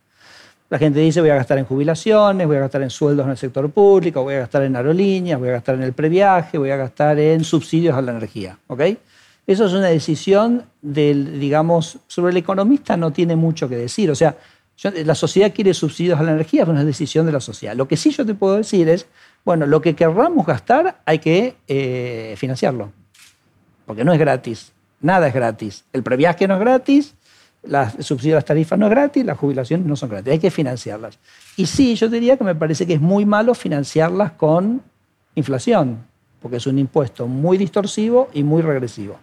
La 0.70 0.78
gente 0.78 0.98
dice 1.00 1.20
voy 1.20 1.30
a 1.30 1.36
gastar 1.36 1.58
en 1.58 1.66
jubilaciones, 1.66 2.46
voy 2.46 2.56
a 2.56 2.60
gastar 2.60 2.82
en 2.82 2.90
sueldos 2.90 3.24
en 3.26 3.32
el 3.32 3.36
sector 3.36 3.70
público, 3.70 4.22
voy 4.22 4.34
a 4.34 4.38
gastar 4.40 4.62
en 4.62 4.74
aerolíneas, 4.74 5.38
voy 5.38 5.50
a 5.50 5.52
gastar 5.52 5.74
en 5.74 5.82
el 5.82 5.92
previaje, 5.92 6.58
voy 6.58 6.70
a 6.70 6.76
gastar 6.76 7.18
en 7.18 7.44
subsidios 7.44 7.94
a 7.94 8.02
la 8.02 8.12
energía. 8.12 8.58
¿ok? 8.66 8.80
Eso 9.46 9.66
es 9.66 9.72
una 9.72 9.88
decisión 9.88 10.64
del, 10.80 11.38
digamos, 11.38 11.98
sobre 12.06 12.30
el 12.30 12.38
economista 12.38 12.96
no 12.96 13.12
tiene 13.12 13.36
mucho 13.36 13.68
que 13.68 13.76
decir. 13.76 14.10
O 14.10 14.14
sea, 14.14 14.36
la 14.82 15.14
sociedad 15.14 15.52
quiere 15.54 15.74
subsidios 15.74 16.18
a 16.18 16.22
la 16.22 16.32
energía, 16.32 16.62
es 16.62 16.68
una 16.68 16.84
decisión 16.84 17.26
de 17.26 17.32
la 17.32 17.40
sociedad. 17.40 17.76
Lo 17.76 17.86
que 17.86 17.96
sí 17.96 18.10
yo 18.10 18.24
te 18.24 18.34
puedo 18.34 18.56
decir 18.56 18.88
es, 18.88 19.06
bueno, 19.44 19.66
lo 19.66 19.80
que 19.80 19.94
querramos 19.94 20.46
gastar 20.46 21.00
hay 21.04 21.18
que 21.18 21.56
eh, 21.68 22.34
financiarlo, 22.38 22.90
porque 23.86 24.04
no 24.04 24.12
es 24.12 24.18
gratis, 24.18 24.72
nada 25.00 25.28
es 25.28 25.34
gratis. 25.34 25.84
El 25.92 26.02
previaje 26.02 26.48
no 26.48 26.54
es 26.54 26.60
gratis, 26.60 27.14
el 27.66 28.04
subsidio 28.04 28.34
a 28.34 28.38
las 28.38 28.44
tarifas 28.44 28.78
no 28.78 28.86
es 28.86 28.90
gratis, 28.90 29.24
las 29.24 29.38
jubilaciones 29.38 29.86
no 29.86 29.96
son 29.96 30.10
gratis, 30.10 30.32
hay 30.32 30.38
que 30.38 30.50
financiarlas. 30.50 31.18
Y 31.56 31.66
sí, 31.66 31.94
yo 31.94 32.08
diría 32.08 32.36
que 32.36 32.44
me 32.44 32.54
parece 32.54 32.86
que 32.86 32.94
es 32.94 33.00
muy 33.00 33.24
malo 33.24 33.54
financiarlas 33.54 34.32
con 34.32 34.82
inflación, 35.34 35.98
porque 36.40 36.58
es 36.58 36.66
un 36.66 36.78
impuesto 36.78 37.26
muy 37.26 37.56
distorsivo 37.58 38.28
y 38.32 38.42
muy 38.42 38.62
regresivo. 38.62 39.18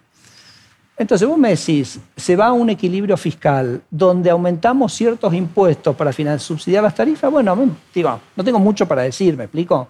Entonces 0.96 1.26
vos 1.26 1.38
me 1.38 1.50
decís, 1.50 1.98
se 2.16 2.36
va 2.36 2.46
a 2.46 2.52
un 2.52 2.68
equilibrio 2.68 3.16
fiscal 3.16 3.82
donde 3.90 4.30
aumentamos 4.30 4.92
ciertos 4.92 5.32
impuestos 5.32 5.96
para 5.96 6.12
subsidiar 6.38 6.82
las 6.82 6.94
tarifas. 6.94 7.30
Bueno, 7.30 7.56
digo, 7.94 8.20
no 8.36 8.44
tengo 8.44 8.58
mucho 8.58 8.86
para 8.86 9.02
decir, 9.02 9.36
¿me 9.36 9.44
explico? 9.44 9.88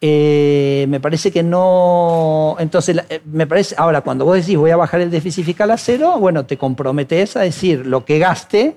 Eh, 0.00 0.86
me 0.88 1.00
parece 1.00 1.32
que 1.32 1.42
no. 1.42 2.56
Entonces, 2.58 3.00
eh, 3.08 3.20
me 3.24 3.46
parece. 3.46 3.74
Ahora, 3.78 4.02
cuando 4.02 4.24
vos 4.24 4.36
decís 4.36 4.56
voy 4.56 4.70
a 4.70 4.76
bajar 4.76 5.00
el 5.00 5.10
déficit 5.10 5.44
fiscal 5.44 5.70
a 5.70 5.76
cero, 5.76 6.18
bueno, 6.20 6.46
te 6.46 6.56
comprometes 6.56 7.36
a 7.36 7.40
decir 7.40 7.84
lo 7.86 8.04
que 8.04 8.18
gaste, 8.18 8.76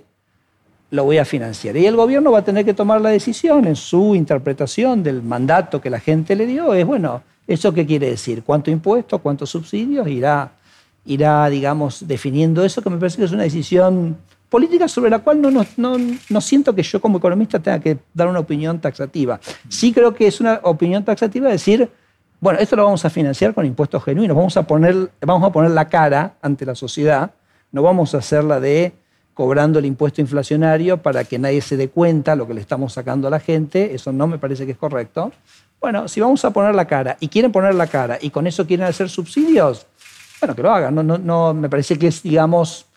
lo 0.90 1.04
voy 1.04 1.20
a 1.20 1.26
financiar. 1.26 1.78
Y 1.78 1.86
el 1.86 1.96
gobierno 1.96 2.32
va 2.32 2.40
a 2.40 2.44
tener 2.44 2.66
que 2.66 2.74
tomar 2.74 3.02
la 3.02 3.10
decisión 3.10 3.66
en 3.68 3.76
su 3.76 4.16
interpretación 4.16 5.04
del 5.04 5.22
mandato 5.22 5.80
que 5.80 5.92
la 5.92 6.00
gente 6.00 6.36
le 6.36 6.48
dio. 6.48 6.74
Es 6.74 6.86
bueno, 6.86 7.22
¿eso 7.48 7.72
qué 7.72 7.86
quiere 7.86 8.10
decir? 8.10 8.44
¿Cuánto 8.44 8.72
impuesto? 8.72 9.20
¿Cuántos 9.20 9.52
subsidios? 9.52 10.08
Irá, 10.08 10.54
irá, 11.06 11.48
digamos, 11.50 12.08
definiendo 12.08 12.66
eso, 12.66 12.82
que 12.82 12.90
me 12.90 12.98
parece 12.98 13.18
que 13.18 13.26
es 13.26 13.32
una 13.32 13.44
decisión 13.44 14.18
política 14.52 14.90
sobre 14.90 15.10
la 15.10 15.20
cual 15.20 15.42
no, 15.42 15.50
no, 15.50 15.98
no, 16.30 16.42
siento 16.42 16.76
que 16.76 16.84
yo 16.84 17.00
como 17.00 17.20
economista 17.20 17.58
tenga 17.60 17.80
que 17.80 17.98
dar 18.14 18.28
una 18.28 18.40
opinión 18.40 18.82
taxativa. 18.82 19.40
Sí 19.70 19.94
creo 19.94 20.14
que 20.14 20.28
es 20.28 20.42
una 20.42 20.60
opinión 20.64 21.06
taxativa 21.06 21.50
decir, 21.50 21.90
bueno, 22.42 22.60
esto 22.60 22.76
lo 22.76 22.84
vamos 22.84 23.06
a 23.06 23.10
financiar 23.10 23.54
con 23.54 23.66
impuestos 23.66 24.04
genuinos, 24.04 24.36
vamos 24.36 24.58
a 24.58 24.68
poner, 24.68 25.10
vamos 25.22 25.48
a 25.48 25.54
poner 25.54 25.72
la 25.72 25.88
cara 25.88 26.34
ante 26.42 26.66
la 26.66 26.76
sociedad, 26.76 27.32
no 27.72 27.82
vamos 27.82 28.14
a 28.14 28.18
hacerla 28.18 28.60
de 28.60 28.92
cobrando 29.34 29.80
el 29.80 29.86
impuesto 29.86 30.20
inflacionario 30.20 31.02
para 31.02 31.24
que 31.24 31.40
nadie 31.40 31.62
se 31.62 31.78
dé 31.78 31.88
cuenta 31.88 32.36
lo 32.36 32.46
que 32.46 32.54
le 32.54 32.60
estamos 32.60 32.92
sacando 32.92 33.30
a 33.30 33.32
la 33.32 33.40
gente, 33.40 33.96
eso 33.96 34.12
no 34.12 34.28
me 34.28 34.38
parece 34.38 34.66
que 34.66 34.74
es 34.74 34.78
correcto. 34.78 35.32
Bueno, 35.80 36.10
si 36.10 36.20
vamos 36.20 36.44
a 36.44 36.52
poner 36.52 36.76
la 36.76 36.86
cara 36.86 37.16
y 37.22 37.30
quieren 37.30 37.54
poner 37.54 37.74
la 37.74 37.88
cara 37.88 38.20
y 38.22 38.30
con 38.30 38.46
eso 38.48 38.68
quieren 38.68 38.86
hacer 38.86 39.08
subsidios, 39.08 39.88
bueno, 40.42 40.56
que 40.56 40.62
lo 40.62 40.72
hagan. 40.72 40.94
No, 40.94 41.04
no, 41.04 41.18
no 41.18 41.54
me 41.54 41.70
parece 41.70 41.98
que 41.98 42.08
es, 42.08 42.22
digamos, 42.22 42.91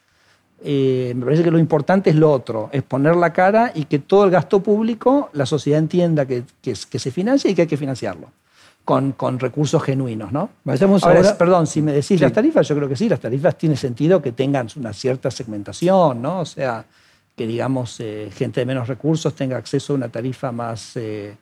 eh, 0.62 1.12
me 1.16 1.24
parece 1.24 1.42
que 1.42 1.50
lo 1.50 1.58
importante 1.58 2.10
es 2.10 2.16
lo 2.16 2.30
otro, 2.30 2.70
es 2.72 2.82
poner 2.82 3.16
la 3.16 3.32
cara 3.32 3.72
y 3.74 3.84
que 3.84 3.98
todo 3.98 4.24
el 4.24 4.30
gasto 4.30 4.62
público 4.62 5.30
la 5.32 5.46
sociedad 5.46 5.78
entienda 5.78 6.26
que, 6.26 6.44
que, 6.62 6.74
se 6.74 7.10
financia 7.10 7.50
y 7.50 7.54
que 7.54 7.62
hay 7.62 7.68
que 7.68 7.76
financiarlo. 7.76 8.30
Con, 8.84 9.12
con 9.12 9.38
recursos 9.38 9.82
genuinos, 9.82 10.30
¿no? 10.30 10.50
ahora, 11.02 11.38
perdón, 11.38 11.66
si 11.66 11.80
me 11.80 11.90
decís 11.90 12.20
las 12.20 12.34
tarifas, 12.34 12.68
yo 12.68 12.76
creo 12.76 12.86
que 12.86 12.96
sí, 12.96 13.08
las 13.08 13.18
tarifas 13.18 13.56
tiene 13.56 13.76
sentido 13.76 14.20
que 14.20 14.32
tengan 14.32 14.68
una 14.76 14.92
cierta 14.92 15.30
segmentación, 15.30 16.20
¿no? 16.20 16.40
O 16.40 16.44
sea, 16.44 16.84
que 17.34 17.46
digamos 17.46 17.98
eh, 18.00 18.30
gente 18.30 18.60
de 18.60 18.66
menos 18.66 18.86
recursos 18.86 19.34
tenga 19.34 19.56
acceso 19.56 19.94
a 19.94 19.96
una 19.96 20.10
tarifa 20.10 20.52
más, 20.52 20.96
eh, 20.96 21.34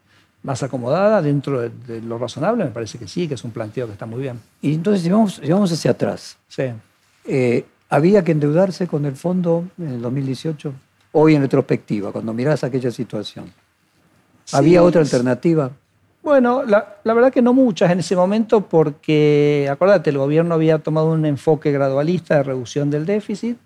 más 0.45 0.63
acomodada 0.63 1.21
dentro 1.21 1.69
de, 1.69 2.01
lo 2.01 2.17
razonable, 2.17 2.63
me 2.65 2.71
parece 2.71 2.97
que 2.97 3.09
sí, 3.09 3.27
que 3.27 3.35
es 3.35 3.43
un 3.43 3.51
planteo 3.51 3.87
que 3.87 3.93
está 3.95 4.07
muy 4.07 4.21
bien. 4.21 4.41
Y 4.61 4.75
entonces, 4.75 5.03
si 5.03 5.11
vamos, 5.11 5.41
si 5.43 5.51
vamos 5.51 5.73
hacia 5.73 5.91
atrás, 5.91 6.39
sí. 6.47 6.65
¿Había 7.93 8.25
que 8.25 8.33
endeudarse 8.33 8.87
con 8.87 9.05
el 9.05 9.15
fondo 9.17 9.69
en 9.77 9.89
el 9.89 10.01
2018? 10.01 10.73
Hoy 11.13 11.35
en 11.35 11.43
retrospectiva, 11.43 12.11
cuando 12.11 12.33
mirás 12.33 12.65
aquella 12.65 12.91
situación. 12.91 13.53
¿Había 14.51 14.83
otra 14.83 15.03
alternativa? 15.03 15.71
Bueno, 16.23 16.63
la, 16.65 16.97
verdad 17.05 17.31
que 17.31 17.43
no 17.43 17.53
muchas 17.53 17.91
en 17.91 17.99
ese 17.99 18.17
momento 18.17 18.67
porque, 18.67 19.69
acuérdate, 19.71 20.09
el 20.09 20.17
gobierno 20.17 20.55
había 20.55 20.79
tomado 20.79 21.13
un 21.13 21.27
enfoque 21.27 21.71
gradualista 21.71 22.37
de 22.37 22.45
reducción 22.45 22.91
del 22.91 23.05
déficit 23.05 23.59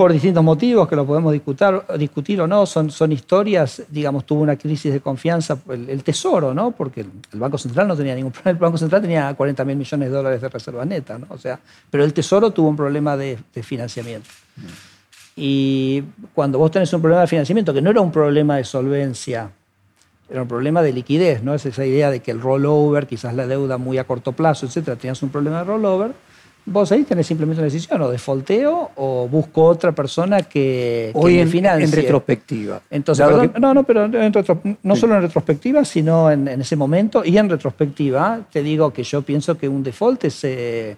por 0.00 0.14
distintos 0.14 0.42
motivos 0.42 0.88
que 0.88 0.96
lo 0.96 1.04
podemos 1.04 1.30
discutir, 1.30 1.68
discutir 1.98 2.40
o 2.40 2.46
no, 2.46 2.64
son, 2.64 2.90
son 2.90 3.12
historias, 3.12 3.82
digamos, 3.90 4.24
tuvo 4.24 4.40
una 4.40 4.56
crisis 4.56 4.94
de 4.94 5.00
confianza 5.00 5.58
el, 5.68 6.02
Tesoro, 6.02 6.54
¿no? 6.54 6.70
Porque 6.70 7.02
el, 7.02 7.38
Banco 7.38 7.58
Central 7.58 7.86
no 7.86 7.94
tenía 7.94 8.14
ningún 8.14 8.32
problema, 8.32 8.50
el 8.52 8.56
Banco 8.56 8.78
Central 8.78 9.02
tenía 9.02 9.34
40 9.34 9.62
mil 9.66 9.76
millones 9.76 10.08
de 10.08 10.16
dólares 10.16 10.40
de 10.40 10.48
reserva 10.48 10.86
neta, 10.86 11.18
¿no? 11.18 11.26
O 11.28 11.36
sea, 11.36 11.60
pero 11.90 12.02
el 12.02 12.14
Tesoro 12.14 12.50
tuvo 12.50 12.70
un 12.70 12.76
problema 12.76 13.14
de, 13.14 13.36
financiamiento. 13.62 14.26
Y 15.36 16.02
cuando 16.34 16.58
vos 16.58 16.70
tenés 16.70 16.90
un 16.94 17.02
problema 17.02 17.20
de 17.20 17.26
financiamiento, 17.26 17.74
que 17.74 17.82
no 17.82 17.90
era 17.90 18.00
un 18.00 18.10
problema 18.10 18.56
de 18.56 18.64
solvencia, 18.64 19.50
era 20.30 20.40
un 20.40 20.48
problema 20.48 20.80
de 20.80 20.94
liquidez, 20.94 21.42
¿no? 21.42 21.52
Es 21.52 21.66
esa 21.66 21.84
idea 21.84 22.10
de 22.10 22.20
que 22.20 22.30
el 22.30 22.40
rollover, 22.40 23.06
quizás 23.06 23.34
la 23.34 23.46
deuda 23.46 23.76
muy 23.76 23.98
a 23.98 24.04
corto 24.04 24.32
plazo, 24.32 24.64
etcétera, 24.64 24.96
tenías 24.96 25.22
un 25.22 25.28
problema 25.28 25.58
de 25.58 25.64
rollover 25.64 26.12
Vos 26.66 26.92
ahí 26.92 27.04
tenés 27.04 27.26
simplemente 27.26 27.60
una 27.60 27.70
decisión, 27.70 28.00
o 28.02 28.10
defolteo 28.10 28.90
o 28.96 29.26
busco 29.28 29.64
otra 29.64 29.92
persona 29.92 30.42
que, 30.42 31.10
Hoy 31.14 31.38
en, 31.38 31.48
financie. 31.48 31.84
en 31.84 31.92
retrospectiva. 31.92 32.82
Entonces, 32.90 33.26
no, 33.58 33.74
no, 33.74 33.84
pero 33.84 34.08
no 34.08 34.96
solo 34.96 35.16
en 35.16 35.22
retrospectiva, 35.22 35.84
sino 35.84 36.30
en, 36.30 36.48
ese 36.48 36.76
momento 36.76 37.22
y 37.24 37.38
en 37.38 37.48
retrospectiva, 37.48 38.40
te 38.52 38.62
digo 38.62 38.92
que 38.92 39.02
yo 39.02 39.22
pienso 39.22 39.56
que 39.56 39.68
un 39.68 39.82
default 39.82 40.24
eh, 40.24 40.96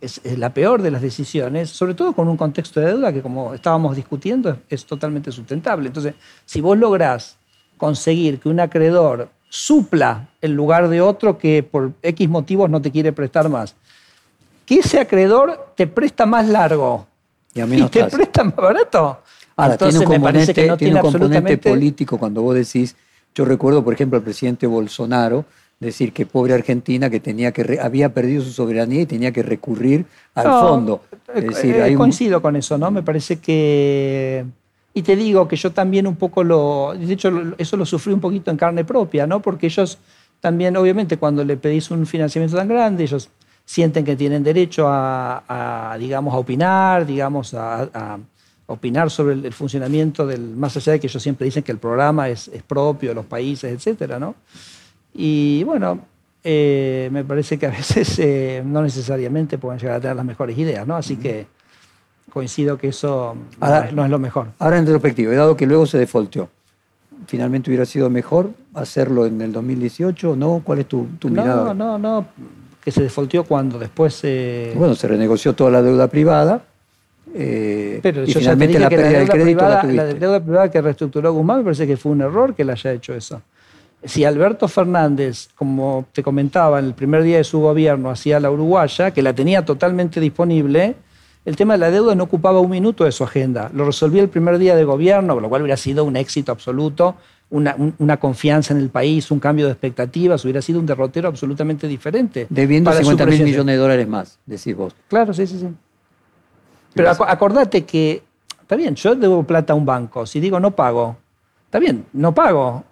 es, 0.00 0.20
es, 0.24 0.38
la 0.38 0.52
peor 0.52 0.82
de 0.82 0.90
las 0.90 1.00
decisiones, 1.00 1.70
sobre 1.70 1.94
todo 1.94 2.12
con 2.12 2.28
un 2.28 2.36
contexto 2.36 2.80
de 2.80 2.86
deuda 2.86 3.12
que, 3.12 3.22
como 3.22 3.54
estábamos 3.54 3.96
discutiendo, 3.96 4.50
es, 4.50 4.56
es 4.68 4.84
totalmente 4.84 5.32
sustentable. 5.32 5.86
Entonces, 5.86 6.14
si 6.44 6.60
vos 6.60 6.76
lográs 6.76 7.36
conseguir 7.76 8.40
que 8.40 8.48
un 8.48 8.60
acreedor 8.60 9.30
supla 9.48 10.28
el 10.40 10.52
lugar 10.52 10.88
de 10.88 11.00
otro 11.00 11.38
que 11.38 11.62
por 11.62 11.92
X 12.02 12.28
motivos 12.28 12.68
no 12.68 12.82
te 12.82 12.90
quiere 12.90 13.12
prestar 13.12 13.48
más, 13.48 13.74
que 14.68 14.80
ese 14.80 15.00
acreedor 15.00 15.72
te 15.74 15.86
presta 15.86 16.26
más 16.26 16.46
largo 16.46 17.06
y, 17.54 17.60
a 17.60 17.66
mí 17.66 17.82
te 17.88 18.04
presta 18.04 18.44
más 18.44 18.56
barato. 18.56 19.22
Ahora, 19.56 19.78
tiene 19.78 19.98
un 20.00 20.04
componente, 20.04 20.52
que 20.52 20.66
no 20.66 20.76
tiene, 20.76 20.96
un 20.96 21.00
componente 21.00 21.56
político 21.56 22.18
cuando 22.18 22.42
vos 22.42 22.54
decís, 22.54 22.94
yo 23.34 23.46
recuerdo, 23.46 23.82
por 23.82 23.94
ejemplo, 23.94 24.18
al 24.18 24.22
presidente 24.22 24.66
Bolsonaro 24.66 25.46
decir 25.80 26.12
que 26.12 26.26
pobre 26.26 26.52
Argentina 26.52 27.08
que 27.08 27.18
tenía 27.18 27.50
que 27.50 27.78
había 27.80 28.12
perdido 28.12 28.42
su 28.42 28.50
soberanía 28.50 29.02
y 29.02 29.06
tenía 29.06 29.32
que 29.32 29.42
recurrir 29.42 30.04
al 30.34 30.44
fondo. 30.44 31.00
Es 31.34 31.46
decir, 31.46 31.76
eh, 31.76 31.94
coincido 31.94 32.42
con 32.42 32.54
eso, 32.54 32.76
¿no? 32.76 32.90
Me 32.90 33.02
parece 33.02 33.38
que 33.38 34.44
y 34.92 35.02
te 35.02 35.16
digo 35.16 35.48
que 35.48 35.56
yo 35.56 35.72
también 35.72 36.06
un 36.06 36.16
poco 36.16 36.44
lo, 36.44 36.92
de 36.94 37.10
hecho 37.10 37.32
eso 37.56 37.76
lo 37.78 37.86
sufrí 37.86 38.12
un 38.12 38.20
poquito 38.20 38.50
en 38.50 38.58
carne 38.58 38.84
propia, 38.84 39.26
¿no? 39.26 39.40
Porque 39.40 39.66
ellos 39.66 39.98
también, 40.40 40.76
obviamente, 40.76 41.16
cuando 41.16 41.42
le 41.42 41.56
pedís 41.56 41.90
un 41.90 42.06
financiamiento 42.06 42.56
tan 42.56 42.68
grande, 42.68 43.04
ellos 43.04 43.30
sienten 43.68 44.02
que 44.02 44.16
tienen 44.16 44.42
derecho 44.42 44.86
a, 44.88 45.94
digamos, 46.00 46.32
a 46.32 46.38
opinar, 46.38 47.04
digamos, 47.04 47.52
a, 47.52 48.18
opinar 48.64 49.10
sobre 49.10 49.34
el, 49.34 49.52
funcionamiento 49.52 50.26
del, 50.26 50.56
más 50.56 50.74
allá 50.78 50.92
de 50.92 51.00
que 51.00 51.06
ellos 51.06 51.22
siempre 51.22 51.44
dicen 51.44 51.62
que 51.62 51.72
el 51.72 51.76
programa 51.76 52.30
es, 52.30 52.50
propio 52.66 53.10
de 53.10 53.14
los 53.14 53.26
países, 53.26 53.70
etcétera, 53.70 54.18
¿no? 54.18 54.36
Y 55.12 55.64
bueno, 55.64 56.00
eh, 56.42 57.10
me 57.12 57.24
parece 57.24 57.58
que 57.58 57.66
a 57.66 57.70
veces 57.70 58.18
eh, 58.20 58.62
no 58.64 58.80
necesariamente 58.80 59.58
pueden 59.58 59.78
llegar 59.78 59.96
a 59.96 60.00
tener 60.00 60.16
las 60.16 60.24
mejores 60.24 60.56
ideas, 60.56 60.86
¿no? 60.86 60.96
Así 60.96 61.16
que 61.16 61.46
coincido 62.32 62.78
que 62.78 62.88
eso 62.88 63.36
no, 63.92 64.04
es, 64.04 64.10
lo 64.10 64.18
mejor. 64.18 64.48
Ahora 64.60 64.78
en 64.78 64.86
retrospectiva, 64.86 65.34
dado 65.34 65.58
que 65.58 65.66
luego 65.66 65.84
se 65.84 65.98
defolteó, 65.98 66.48
¿finalmente 67.26 67.68
hubiera 67.68 67.84
sido 67.84 68.08
mejor 68.08 68.50
hacerlo 68.72 69.26
en 69.26 69.42
el 69.42 69.52
2018 69.52 70.30
o 70.30 70.36
no? 70.36 70.62
¿Cuál 70.64 70.78
es 70.78 70.86
tu, 70.88 71.06
tu 71.18 71.28
mirada? 71.28 71.74
No, 71.74 71.98
no, 71.98 71.98
no 71.98 72.26
que 72.88 72.92
se 72.92 73.02
defolteó 73.02 73.44
cuando 73.44 73.78
después 73.78 74.14
se... 74.14 74.72
Bueno, 74.74 74.94
se 74.94 75.06
renegoció 75.06 75.52
toda 75.52 75.70
la 75.70 75.82
deuda 75.82 76.08
privada. 76.08 76.62
Eh, 77.34 78.00
pero 78.02 78.24
y 78.24 78.32
finalmente 78.32 78.78
la 78.78 78.88
pérdida 78.88 79.18
del 79.18 79.28
crédito 79.28 79.68
la, 79.68 79.82
la 79.82 80.04
deuda 80.06 80.40
privada 80.40 80.70
que 80.70 80.80
reestructuró 80.80 81.30
Guzmán 81.34 81.58
me 81.58 81.64
parece 81.64 81.86
que 81.86 81.98
fue 81.98 82.12
un 82.12 82.22
error 82.22 82.54
que 82.54 82.64
le 82.64 82.72
haya 82.72 82.92
hecho 82.92 83.12
eso. 83.12 83.42
Si 84.02 84.24
Alberto 84.24 84.68
Fernández, 84.68 85.50
como 85.54 86.06
te 86.12 86.22
comentaba, 86.22 86.78
en 86.78 86.86
el 86.86 86.94
primer 86.94 87.24
día 87.24 87.36
de 87.36 87.44
su 87.44 87.60
gobierno 87.60 88.08
hacía 88.08 88.40
la 88.40 88.50
uruguaya, 88.50 89.10
que 89.10 89.20
la 89.20 89.34
tenía 89.34 89.62
totalmente 89.66 90.18
disponible, 90.18 90.94
el 91.44 91.56
tema 91.56 91.74
de 91.74 91.80
la 91.80 91.90
deuda 91.90 92.14
no 92.14 92.24
ocupaba 92.24 92.58
un 92.60 92.70
minuto 92.70 93.04
de 93.04 93.12
su 93.12 93.22
agenda. 93.22 93.70
Lo 93.74 93.84
resolvía 93.84 94.22
el 94.22 94.30
primer 94.30 94.56
día 94.56 94.74
de 94.74 94.84
gobierno, 94.84 95.34
con 95.34 95.42
lo 95.42 95.50
cual 95.50 95.60
hubiera 95.60 95.76
sido 95.76 96.04
un 96.04 96.16
éxito 96.16 96.52
absoluto 96.52 97.16
una, 97.50 98.16
confianza 98.18 98.74
en 98.74 98.80
el 98.80 98.90
país, 98.90 99.30
un 99.30 99.40
cambio 99.40 99.66
de 99.66 99.72
expectativas, 99.72 100.44
hubiera 100.44 100.60
sido 100.60 100.80
un 100.80 100.86
derrotero 100.86 101.28
absolutamente 101.28 101.88
diferente. 101.88 102.46
Debiendo 102.50 102.92
50 102.92 103.26
mil 103.26 103.42
millones 103.42 103.74
de 103.74 103.76
dólares 103.76 104.08
más, 104.08 104.38
decís 104.44 104.76
vos. 104.76 104.94
Claro, 105.08 105.32
sí, 105.32 105.46
sí, 105.46 105.58
sí. 105.58 105.68
Pero 106.94 107.10
acordate 107.10 107.84
que, 107.84 108.22
está 108.60 108.76
bien, 108.76 108.94
yo 108.94 109.14
debo 109.14 109.42
plata 109.44 109.72
a 109.72 109.76
un 109.76 109.86
banco, 109.86 110.26
si 110.26 110.40
digo 110.40 110.58
no 110.60 110.72
pago, 110.72 111.16
está 111.66 111.78
bien, 111.78 112.04
no 112.12 112.34
pago, 112.34 112.84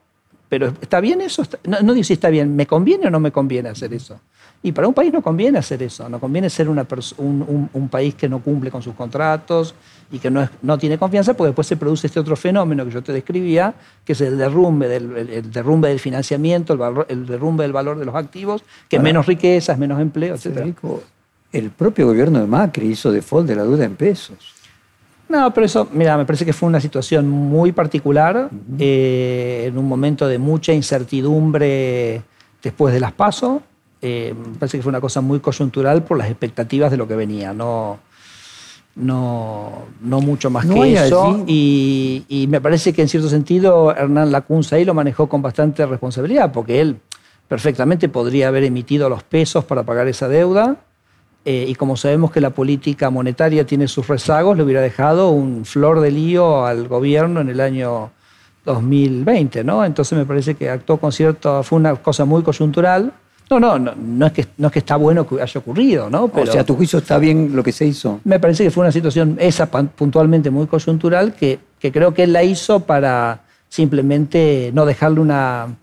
pero 0.48 0.72
¿está 0.80 1.00
bien 1.00 1.20
eso? 1.20 1.42
No, 1.64 1.80
no 1.80 1.92
digo 1.92 2.04
si 2.04 2.12
está 2.12 2.30
bien, 2.30 2.54
¿me 2.54 2.66
conviene 2.66 3.08
o 3.08 3.10
no 3.10 3.20
me 3.20 3.32
conviene 3.32 3.68
hacer 3.68 3.92
eso? 3.92 4.20
Y 4.62 4.72
para 4.72 4.88
un 4.88 4.94
país 4.94 5.12
no 5.12 5.22
conviene 5.22 5.58
hacer 5.58 5.82
eso, 5.82 6.08
no 6.08 6.18
conviene 6.18 6.50
ser 6.50 6.68
una 6.68 6.86
un, 7.18 7.70
un, 7.72 7.88
país 7.88 8.14
que 8.14 8.28
no 8.28 8.40
cumple 8.40 8.70
con 8.70 8.82
sus 8.82 8.94
contratos 8.94 9.74
y 10.10 10.18
que 10.18 10.30
no, 10.30 10.42
es, 10.42 10.50
no 10.62 10.76
tiene 10.78 10.98
confianza, 10.98 11.34
porque 11.34 11.48
después 11.48 11.66
se 11.66 11.76
produce 11.76 12.06
este 12.06 12.18
otro 12.18 12.36
fenómeno 12.36 12.84
que 12.84 12.90
yo 12.90 13.02
te 13.02 13.12
describía, 13.12 13.74
que 14.04 14.12
es 14.12 14.20
el 14.20 14.38
derrumbe 14.38 14.88
del, 14.88 15.16
el, 15.16 15.52
derrumbe 15.52 15.88
del 15.88 16.00
financiamiento, 16.00 16.72
el, 16.72 16.78
valor, 16.78 17.06
el, 17.08 17.26
derrumbe 17.26 17.62
del 17.62 17.72
valor 17.72 17.98
de 17.98 18.06
los 18.06 18.14
activos, 18.14 18.64
que 18.88 18.96
es 18.96 19.02
menos 19.02 19.26
riqueza, 19.26 19.72
es 19.72 19.78
menos 19.78 20.00
empleo, 20.00 20.34
etc. 20.34 20.74
el 21.52 21.70
propio 21.70 22.06
gobierno 22.06 22.40
de 22.40 22.46
Macri 22.46 22.88
hizo 22.88 23.12
default 23.12 23.46
de 23.46 23.56
la 23.56 23.62
deuda 23.62 23.84
en 23.84 23.94
pesos. 23.94 24.54
No, 25.28 25.52
pero 25.52 25.66
eso, 25.66 25.88
mira, 25.92 26.16
me 26.16 26.24
parece 26.24 26.44
que 26.44 26.52
fue 26.52 26.68
una 26.68 26.80
situación 26.80 27.28
muy 27.28 27.72
particular, 27.72 28.48
eh, 28.78 29.64
en 29.66 29.76
un 29.76 29.86
momento 29.86 30.26
de 30.28 30.38
mucha 30.38 30.72
incertidumbre 30.72 32.22
después 32.62 32.94
de 32.94 33.00
las 33.00 33.12
pasos 33.12 33.60
eh, 34.08 34.34
me 34.34 34.56
parece 34.56 34.78
que 34.78 34.82
fue 34.84 34.90
una 34.90 35.00
cosa 35.00 35.20
muy 35.20 35.40
coyuntural 35.40 36.04
por 36.04 36.16
las 36.16 36.30
expectativas 36.30 36.92
de 36.92 36.96
lo 36.96 37.08
que 37.08 37.16
venía, 37.16 37.52
no, 37.52 37.98
no, 38.94 39.72
no 40.00 40.20
mucho 40.20 40.48
más 40.48 40.64
que 40.64 40.92
eso. 40.92 41.42
Y, 41.48 42.24
y, 42.28 42.46
me 42.46 42.60
parece 42.60 42.92
que 42.92 43.02
en 43.02 43.08
cierto 43.08 43.28
sentido 43.28 43.90
Hernán 43.90 44.30
Lacunza 44.30 44.76
ahí 44.76 44.84
lo 44.84 44.94
manejó 44.94 45.28
con 45.28 45.42
bastante 45.42 45.84
responsabilidad, 45.86 46.52
porque 46.52 46.80
él 46.80 47.00
perfectamente 47.48 48.08
podría 48.08 48.46
haber 48.46 48.62
emitido 48.62 49.08
los 49.08 49.24
pesos 49.24 49.64
para 49.64 49.82
pagar 49.82 50.06
esa 50.06 50.28
deuda. 50.28 50.76
Eh, 51.44 51.66
y 51.68 51.74
como 51.74 51.96
sabemos 51.96 52.30
que 52.30 52.40
la 52.40 52.50
política 52.50 53.10
monetaria 53.10 53.66
tiene 53.66 53.88
sus 53.88 54.06
rezagos, 54.06 54.56
le 54.56 54.62
hubiera 54.62 54.80
dejado 54.80 55.30
un 55.30 55.64
flor 55.64 55.98
de 55.98 56.12
lío 56.12 56.64
al 56.64 56.86
gobierno 56.86 57.40
en 57.40 57.48
el 57.48 57.60
año 57.60 58.12
2020, 58.64 59.64
¿no? 59.64 59.84
Entonces 59.84 60.16
me 60.16 60.24
parece 60.24 60.54
que 60.54 60.70
actuó 60.70 60.98
con 60.98 61.10
cierto, 61.10 61.64
fue 61.64 61.80
una 61.80 61.96
cosa 61.96 62.24
muy 62.24 62.44
coyuntural. 62.44 63.12
No, 63.48 63.60
no, 63.60 63.78
no, 63.78 63.94
no 63.94 64.26
es 64.26 64.32
que, 64.32 64.46
no 64.58 64.66
es 64.66 64.72
que 64.72 64.80
está 64.80 64.96
bueno 64.96 65.26
que 65.26 65.40
haya 65.40 65.60
ocurrido, 65.60 66.10
¿no? 66.10 66.30
o 66.32 66.46
sea, 66.46 66.62
¿a 66.62 66.64
tu 66.64 66.74
juicio 66.74 66.98
está 66.98 67.16
bien 67.18 67.54
lo 67.54 67.62
que 67.62 67.70
se 67.70 67.86
hizo? 67.86 68.20
Me 68.24 68.40
parece 68.40 68.64
que 68.64 68.72
fue 68.72 68.82
una 68.82 68.90
situación, 68.90 69.36
esa 69.38 69.66
puntualmente 69.66 70.50
muy 70.50 70.66
coyuntural, 70.66 71.32
que, 71.34 71.60
que 71.78 71.92
creo 71.92 72.12
que 72.12 72.24
él 72.24 72.32
la 72.32 72.42
hizo 72.42 72.80
para 72.80 73.42
simplemente 73.68 74.70
no 74.74 74.84
dejarle 74.84 75.20
una, 75.20 75.76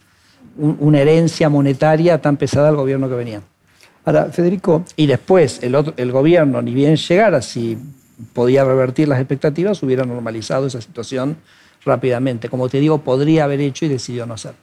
una 0.58 0.99
herencia 0.99 1.47
monetaria 1.47 2.21
tan 2.21 2.36
pesada 2.36 2.67
al 2.67 2.76
gobierno 2.76 3.08
que 3.08 3.15
venía. 3.15 3.41
Ahora, 4.06 4.26
Federico. 4.26 4.84
Y 4.95 5.08
después 5.08 5.62
el, 5.63 5.93
el 5.95 6.12
gobierno, 6.12 6.62
ni 6.62 6.73
bien 6.73 6.97
llegara, 6.97 7.41
si 7.41 7.78
podía 8.34 8.65
revertir 8.65 9.08
las 9.08 9.19
expectativas, 9.19 9.82
hubiera 9.84 10.04
normalizado 10.06 10.67
esa 10.67 10.82
situación 10.82 11.38
rápidamente. 11.86 12.49
Como 12.49 12.69
te 12.69 12.80
digo, 12.80 12.99
podría 12.99 13.45
haber 13.45 13.62
hecho 13.62 13.86
y 13.86 13.89
decidió 13.89 14.26
no 14.26 14.34
hacer. 14.34 14.54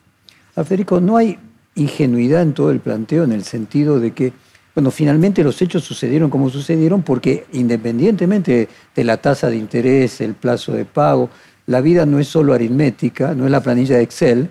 A 0.56 0.64
Federico, 0.64 1.00
no 1.00 1.16
hay 1.16 1.38
ingenuidad 1.80 2.42
en 2.42 2.52
todo 2.52 2.70
el 2.70 2.80
planteo 2.80 3.24
en 3.24 3.32
el 3.32 3.44
sentido 3.44 3.98
de 3.98 4.12
que, 4.12 4.32
bueno, 4.74 4.90
finalmente 4.90 5.42
los 5.42 5.60
hechos 5.62 5.84
sucedieron 5.84 6.30
como 6.30 6.50
sucedieron 6.50 7.02
porque 7.02 7.46
independientemente 7.52 8.68
de 8.94 9.04
la 9.04 9.16
tasa 9.16 9.48
de 9.48 9.56
interés, 9.56 10.20
el 10.20 10.34
plazo 10.34 10.72
de 10.72 10.84
pago, 10.84 11.30
la 11.66 11.80
vida 11.80 12.06
no 12.06 12.18
es 12.18 12.28
solo 12.28 12.52
aritmética, 12.52 13.34
no 13.34 13.44
es 13.44 13.50
la 13.50 13.62
planilla 13.62 13.96
de 13.96 14.02
Excel, 14.02 14.50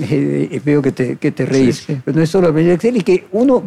eh, 0.00 0.60
veo 0.64 0.80
que 0.82 0.92
te, 0.92 1.16
que 1.16 1.30
te 1.30 1.46
reís, 1.46 1.84
pero 2.04 2.16
no 2.16 2.22
es 2.22 2.30
solo 2.30 2.48
la 2.48 2.52
planilla 2.52 2.70
de 2.70 2.76
Excel 2.76 2.96
y 2.96 3.02
que 3.02 3.26
uno 3.32 3.62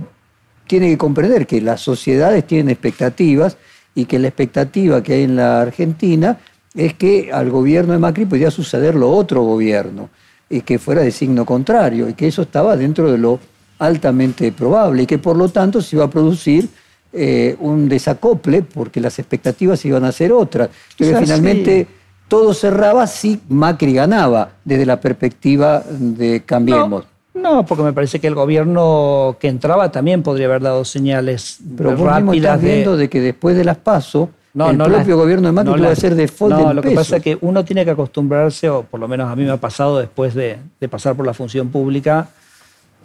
tiene 0.68 0.90
que 0.90 0.98
comprender 0.98 1.48
que 1.48 1.62
las 1.62 1.82
sociedades 1.82 2.46
tienen 2.46 2.70
expectativas 2.70 3.58
y 3.96 4.06
que 4.06 4.20
la 4.20 4.28
expectativa 4.28 5.02
que 5.02 5.14
hay 5.14 5.24
en 5.24 5.36
la 5.36 5.62
Argentina 5.62 6.38
es 6.76 6.94
que 6.94 7.32
al 7.32 7.50
gobierno 7.50 7.94
de 7.94 8.00
Macri 8.00 8.26
podía 8.26 8.52
sucederlo 8.52 9.10
otro 9.10 9.42
gobierno 9.44 10.10
y 10.50 10.62
que 10.62 10.80
fuera 10.80 11.02
de 11.02 11.12
signo 11.12 11.46
contrario 11.46 12.10
y 12.10 12.14
que 12.14 12.28
eso 12.28 12.44
estaba 12.44 12.76
dentro 12.78 13.12
de 13.12 13.18
lo 13.18 13.40
altamente 13.80 14.52
probable 14.52 15.04
y 15.04 15.06
que 15.06 15.20
por 15.20 15.36
lo 15.38 15.50
tanto 15.50 15.82
se 15.82 15.96
iba 15.96 16.06
a 16.06 16.10
producir 16.10 16.70
eh, 17.14 17.56
un 17.60 17.88
desacople 17.90 18.64
porque 18.64 19.00
las 19.00 19.20
expectativas 19.20 19.84
iban 19.86 20.04
a 20.04 20.12
ser 20.12 20.32
otras. 20.32 20.70
Entonces 20.98 21.20
finalmente 21.20 21.88
todo 22.28 22.54
cerraba 22.54 23.08
si 23.08 23.40
Macri 23.50 23.94
ganaba 23.94 24.52
desde 24.66 24.86
la 24.86 25.00
perspectiva 25.00 25.84
de 25.90 26.44
Cambiemos. 26.46 27.06
No, 27.34 27.66
porque 27.66 27.84
me 27.84 27.94
parece 27.94 28.20
que 28.20 28.28
el 28.28 28.36
gobierno 28.36 29.38
que 29.40 29.48
entraba 29.48 29.92
también 29.92 30.24
podría 30.24 30.48
haber 30.48 30.64
dado 30.64 30.84
señales 30.84 31.60
Pero 31.78 31.96
rápidas. 31.96 32.60
viendo 32.62 32.98
de 32.98 33.10
que 33.10 33.22
después 33.22 33.56
de 33.56 33.64
las 33.64 33.78
PASO, 33.78 34.30
no, 34.58 34.86
el 34.86 34.92
propio 34.92 35.18
gobierno 35.18 35.48
de 35.48 35.52
Macri 35.52 35.82
no, 35.82 35.88
a 35.88 35.92
hacer 35.92 36.16
default 36.16 36.56
No, 36.56 36.74
lo 36.74 36.82
que 36.82 36.92
pasa 36.92 37.18
es 37.18 37.24
que 37.24 37.38
uno 37.42 37.64
tiene 37.64 37.86
que 37.86 37.92
acostumbrarse, 37.92 38.70
o 38.70 38.84
por 38.84 39.00
lo 39.00 39.08
menos 39.08 39.30
a 39.30 39.36
mí 39.36 39.44
me 39.44 39.52
ha 39.52 39.58
pasado 39.58 40.00
después 40.00 40.34
de, 40.34 40.58
pasar 40.90 41.16
por 41.16 41.26
la 41.26 41.34
función 41.34 41.70
pública, 41.70 42.30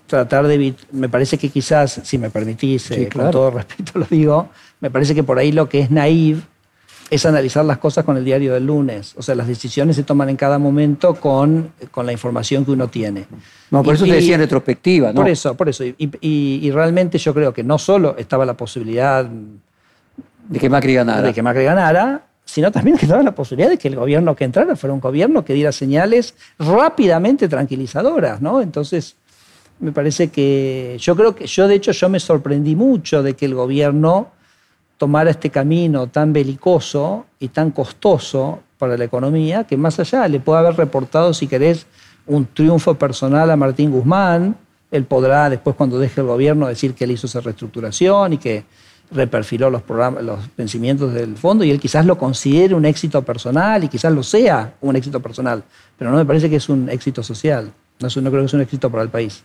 tratar 0.07 0.47
de... 0.47 0.75
Me 0.93 1.09
parece 1.09 1.39
que 1.39 1.49
quizás, 1.49 2.01
si 2.05 2.19
me 2.19 2.31
permitís, 2.31 2.91
eh, 2.91 3.09
con 3.13 3.31
todo 3.31 3.51
respeto 3.51 3.99
lo 3.99 4.07
digo, 4.09 4.49
me 4.81 4.91
parece 4.91 5.15
que 5.15 5.23
por 5.23 5.39
ahí 5.39 5.53
lo 5.53 5.69
que 5.69 5.81
es 5.81 5.91
naive 5.91 6.41
es 7.13 7.27
analizar 7.27 7.63
las 7.67 7.77
cosas 7.77 8.07
con 8.07 8.17
el 8.17 8.25
diario 8.25 8.55
del 8.55 8.65
lunes. 8.65 9.13
O 9.19 9.23
sea, 9.23 9.35
las 9.35 9.47
decisiones 9.47 9.97
se 9.97 10.03
toman 10.03 10.31
en 10.31 10.37
cada 10.37 10.59
momento 10.59 11.15
con, 11.15 11.71
con 11.91 12.07
la 12.07 12.13
información 12.13 12.65
que 12.65 12.71
uno 12.71 12.89
tiene. 12.89 13.27
No, 13.71 13.83
por 13.83 13.97
eso 13.97 14.07
te 14.07 14.13
decía 14.13 14.37
en 14.37 14.41
retrospectiva, 14.41 15.09
¿no? 15.13 15.21
Por 15.21 15.29
eso, 15.29 15.55
por 15.55 15.69
eso. 15.69 15.85
Y, 15.99 16.71
realmente 16.71 17.19
yo 17.19 17.35
creo 17.35 17.53
que 17.53 17.63
no 17.63 17.77
solo 17.77 18.17
estaba 18.17 18.47
la 18.47 18.55
posibilidad 18.55 19.29
de 20.49 20.59
que 20.59 20.69
Macri 20.69 20.95
ganara. 20.95 21.23
De 21.23 21.33
que 21.33 21.43
Macri 21.43 21.65
ganara, 21.65 22.23
sino 22.45 22.71
también 22.71 22.97
que 22.97 23.07
estaba 23.07 23.23
la 23.23 23.35
posibilidad 23.35 23.71
de 23.71 23.79
que 23.79 23.89
el 23.89 23.97
gobierno 23.97 24.35
que 24.37 24.45
entrara 24.45 24.77
fuera 24.77 24.95
un 24.95 25.01
gobierno 25.01 25.45
que 25.45 25.55
diera 25.55 25.73
señales 25.73 26.35
rápidamente 26.59 27.49
tranquilizadoras, 27.49 28.41
¿no? 28.41 28.61
Entonces, 28.61 29.17
me 29.81 29.93
parece 29.93 30.29
que 30.29 30.97
yo 31.01 31.17
creo 31.17 31.35
que 31.35 31.47
yo 31.47 31.67
de 31.67 31.75
hecho 31.75 31.93
yo 31.93 32.09
me 32.09 32.21
sorprendí 32.21 32.77
mucho 32.77 33.23
de 33.23 33.35
que 33.35 33.47
el 33.47 33.55
gobierno 33.55 34.31
tomar 34.97 35.27
este 35.27 35.51
camino 35.51 36.07
tan 36.07 36.33
belicoso 36.33 37.27
y 37.41 37.49
tan 37.49 37.73
costoso 37.73 38.61
para 38.79 38.97
la 38.97 39.05
economía, 39.05 39.65
que 39.65 39.77
más 39.77 39.99
allá 39.99 40.29
le 40.29 40.39
puede 40.39 40.61
haber 40.61 40.77
reportado, 40.77 41.35
si 41.35 41.49
querés, 41.49 41.87
un 42.27 42.47
triunfo 42.47 42.95
personal 42.95 43.51
a 43.51 43.57
Martín 43.57 43.91
Guzmán, 43.91 44.57
él 44.93 45.05
podrá 45.05 45.51
después 45.51 45.75
cuando 45.75 45.99
deje 45.99 46.21
el 46.21 46.29
gobierno 46.29 46.69
decir 46.69 46.95
que 46.95 47.05
él 47.05 47.13
hizo 47.13 47.27
esa 47.27 47.41
reestructuración 47.41 48.35
y 48.35 48.39
que 48.39 48.65
reperfiló 49.11 49.69
los, 49.71 49.83
programas, 49.83 50.23
los 50.23 50.39
vencimientos 50.57 51.13
del 51.13 51.37
fondo 51.37 51.65
y 51.65 51.71
él 51.71 51.79
quizás 51.79 52.07
lo 52.07 52.17
considere 52.17 52.75
un 52.75 52.85
éxito 52.85 53.23
personal 53.23 53.85
y 53.85 53.89
quizás 53.89 54.13
lo 54.13 54.23
sea 54.23 54.75
un 54.81 54.97
éxito 54.97 55.21
personal, 55.21 55.63
pero 55.99 56.11
no 56.11 56.17
me 56.17 56.25
parece 56.25 56.49
que 56.49 56.57
es 56.57 56.69
un 56.69 56.89
éxito 56.89 57.23
social, 57.23 57.73
no, 58.01 58.09
no 58.09 58.31
creo 58.31 58.43
que 58.43 58.47
es 58.47 58.55
un 58.55 58.61
éxito 58.63 58.91
para 58.91 59.03
el 59.03 59.11
país. 59.11 59.43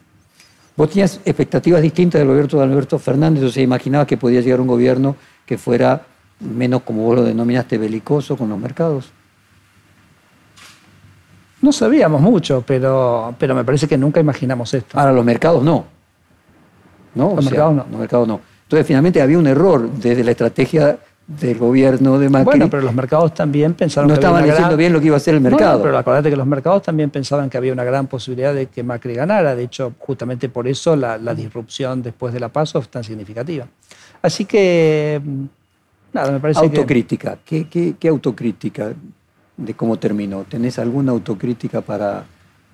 Vos 0.77 0.89
tenías 0.89 1.19
expectativas 1.25 1.81
distintas 1.81 2.19
del 2.19 2.27
gobierno 2.27 2.59
de 2.59 2.63
Alberto 2.63 2.99
Fernández, 2.99 3.43
o 3.43 3.49
sea, 3.49 3.63
imaginabas 3.63 4.07
que 4.07 4.15
podía 4.15 4.41
llegar 4.41 4.61
un 4.61 4.67
gobierno 4.67 5.15
que 5.45 5.57
fuera 5.57 6.05
menos, 6.39 6.83
como 6.83 7.03
vos 7.03 7.15
lo 7.15 7.23
denominaste, 7.23 7.77
belicoso 7.77 8.37
con 8.37 8.49
los 8.49 8.59
mercados? 8.59 9.11
No 11.61 11.71
sabíamos 11.71 12.21
mucho, 12.21 12.63
pero, 12.65 13.33
pero 13.39 13.55
me 13.55 13.63
parece 13.63 13.87
que 13.87 13.97
nunca 13.97 14.19
imaginamos 14.19 14.73
esto. 14.73 14.99
Ahora, 14.99 15.11
los 15.11 15.25
mercados 15.25 15.63
no. 15.63 15.85
¿No? 17.15 17.35
Los 17.35 17.45
mercados 17.45 17.75
no. 17.75 17.85
Los 17.89 17.99
mercados 17.99 18.27
no. 18.27 18.41
Entonces, 18.67 18.85
finalmente 18.85 19.21
había 19.21 19.37
un 19.37 19.47
error 19.47 19.89
desde 19.89 20.25
la 20.25 20.31
estrategia 20.31 20.99
del 21.25 21.57
gobierno 21.57 22.19
de 22.19 22.29
Macri. 22.29 22.45
Bueno, 22.45 22.69
pero 22.69 22.83
los 22.83 22.93
mercados 22.93 23.33
también 23.33 23.73
pensaron 23.73 24.09
no 24.09 24.13
que 24.13 24.19
estaban 24.19 24.43
diciendo 24.43 24.75
bien 24.75 24.91
lo 24.91 24.99
que 24.99 25.07
iba 25.07 25.15
a 25.15 25.17
hacer 25.17 25.35
el 25.35 25.41
mercado. 25.41 25.81
pero 25.81 25.97
acuérdate 25.97 26.29
que 26.29 26.35
los 26.35 26.47
mercados 26.47 26.83
también 26.83 27.09
pensaban 27.09 27.49
que 27.49 27.57
había 27.57 27.71
una 27.71 27.85
gran 27.85 28.07
posibilidad 28.07 28.53
de 28.53 28.67
que 28.67 28.83
Macri 28.83 29.13
ganara. 29.13 29.55
De 29.55 29.63
hecho, 29.63 29.93
justamente 29.99 30.49
por 30.49 30.67
eso 30.67 30.97
la, 30.97 31.17
la 31.17 31.33
disrupción 31.33 32.01
después 32.01 32.33
de 32.33 32.41
la 32.41 32.49
PASO 32.49 32.79
es 32.79 32.89
tan 32.89 33.03
significativa. 33.03 33.67
Así 34.21 34.43
que, 34.43 35.21
nada, 36.11 36.31
me 36.31 36.39
parece 36.39 36.59
autocrítica. 36.59 37.37
¿Qué, 37.45 37.67
qué, 37.69 38.07
autocrítica 38.09 38.91
de 39.55 39.73
cómo 39.75 39.97
terminó? 39.97 40.43
¿Tenés 40.43 40.77
alguna 40.77 41.13
autocrítica 41.13 41.81
para, 41.81 42.25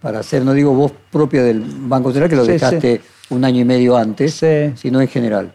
para 0.02 0.20
hacer, 0.20 0.44
no 0.44 0.54
digo 0.54 0.74
vos 0.74 0.92
propia 1.12 1.44
del 1.44 1.62
Banco 1.62 2.12
Central, 2.12 2.30
que 2.30 2.36
lo 2.36 2.46
dejaste 2.46 3.02
un 3.30 3.46
año 3.46 3.62
y 3.62 3.66
medio 3.66 3.96
antes, 3.96 4.44
sino 4.76 5.02
en 5.02 5.08
general, 5.08 5.54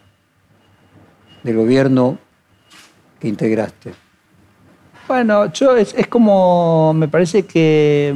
del 1.43 1.55
gobierno 1.55 2.17
que 3.19 3.27
integraste? 3.27 3.93
Bueno, 5.07 5.51
yo 5.51 5.75
es, 5.75 5.93
es 5.95 6.07
como, 6.07 6.93
me 6.93 7.07
parece 7.07 7.45
que 7.45 8.13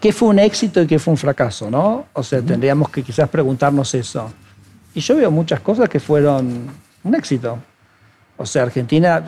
qué 0.00 0.12
fue 0.12 0.28
un 0.28 0.38
éxito 0.38 0.82
y 0.82 0.86
qué 0.86 0.98
fue 0.98 1.12
un 1.12 1.18
fracaso, 1.18 1.70
¿no? 1.70 2.06
O 2.12 2.22
sea, 2.22 2.40
tendríamos 2.42 2.90
que 2.90 3.02
quizás 3.02 3.28
preguntarnos 3.28 3.94
eso. 3.94 4.30
Y 4.94 5.00
yo 5.00 5.16
veo 5.16 5.30
muchas 5.30 5.60
cosas 5.60 5.88
que 5.88 6.00
fueron 6.00 6.68
un 7.04 7.14
éxito. 7.14 7.58
O 8.36 8.46
sea, 8.46 8.62
Argentina, 8.62 9.24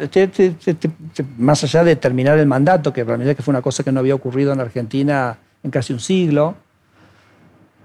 más 1.37 1.65
allá 1.65 1.85
de 1.85 1.97
terminar 1.97 2.39
el 2.39 2.47
mandato, 2.47 2.93
que 2.93 3.03
realmente 3.03 3.35
que 3.35 3.43
fue 3.43 3.53
una 3.53 3.63
cosa 3.63 3.83
que 3.83 3.91
no 3.91 4.01
había 4.01 4.15
ocurrido 4.15 4.53
en 4.53 4.61
Argentina 4.61 5.37
en 5.63 5.71
casi 5.71 5.93
un 5.93 6.01
siglo, 6.01 6.55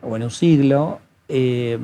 o 0.02 0.16
en 0.16 0.24
un 0.24 0.32
siglo, 0.32 1.00
eh, 1.28 1.78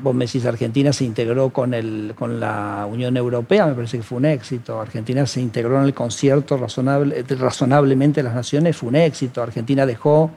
vos 0.00 0.14
me 0.14 0.24
decís, 0.24 0.46
Argentina 0.46 0.92
se 0.92 1.04
integró 1.04 1.50
con, 1.50 1.74
el, 1.74 2.14
con 2.16 2.40
la 2.40 2.86
Unión 2.90 3.16
Europea, 3.16 3.66
me 3.66 3.74
parece 3.74 3.98
que 3.98 4.02
fue 4.02 4.18
un 4.18 4.24
éxito. 4.24 4.80
Argentina 4.80 5.26
se 5.26 5.40
integró 5.40 5.78
en 5.78 5.84
el 5.84 5.94
concierto 5.94 6.56
razonable, 6.56 7.22
razonablemente 7.28 8.20
de 8.20 8.24
las 8.24 8.34
naciones, 8.34 8.76
fue 8.76 8.88
un 8.88 8.96
éxito. 8.96 9.42
Argentina 9.42 9.84
dejó 9.84 10.30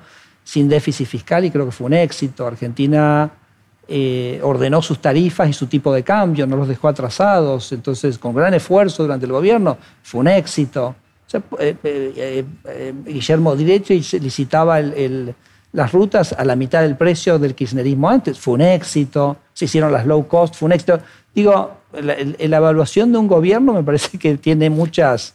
sin 0.44 0.68
déficit 0.68 1.08
fiscal 1.08 1.46
y 1.46 1.52
creo 1.52 1.66
que 1.66 1.72
fue 1.72 1.88
un 1.88 1.94
éxito. 1.94 2.46
Argentina 2.46 3.32
eh, 3.88 4.40
ordenó 4.44 4.82
sus 4.82 5.00
tarifas 5.00 5.50
y 5.50 5.54
su 5.54 5.68
tipo 5.68 5.94
de 5.94 6.04
cambio, 6.04 6.46
no 6.46 6.58
los 6.58 6.68
dejó 6.68 6.90
atrasados, 6.90 7.72
entonces 7.72 8.18
con 8.18 8.36
gran 8.36 8.54
esfuerzo 8.54 9.04
durante 9.04 9.26
el 9.26 9.32
gobierno 9.32 9.78
fue 10.02 10.20
un 10.22 10.28
éxito. 10.28 10.96
Eh, 11.60 11.76
eh, 11.84 12.94
Guillermo 13.06 13.56
Direcho 13.56 13.94
licitaba 13.94 14.80
las 15.74 15.92
rutas 15.92 16.34
a 16.34 16.46
la 16.46 16.56
mitad 16.56 16.82
del 16.82 16.96
precio 16.96 17.38
del 17.40 17.54
kirchnerismo 17.56 18.10
antes, 18.10 18.40
fue 18.40 18.54
un 18.56 18.62
éxito, 18.62 19.38
se 19.54 19.66
hicieron 19.66 19.92
las 19.92 20.06
low 20.06 20.28
cost, 20.28 20.56
fue 20.56 20.68
un 20.68 20.74
éxito. 20.74 21.00
Digo, 21.36 21.72
la, 22.00 22.16
la 22.40 22.58
evaluación 22.58 23.12
de 23.12 23.18
un 23.18 23.28
gobierno 23.28 23.74
me 23.74 23.84
parece 23.84 24.18
que 24.18 24.38
tiene 24.38 24.70
muchas 24.70 25.34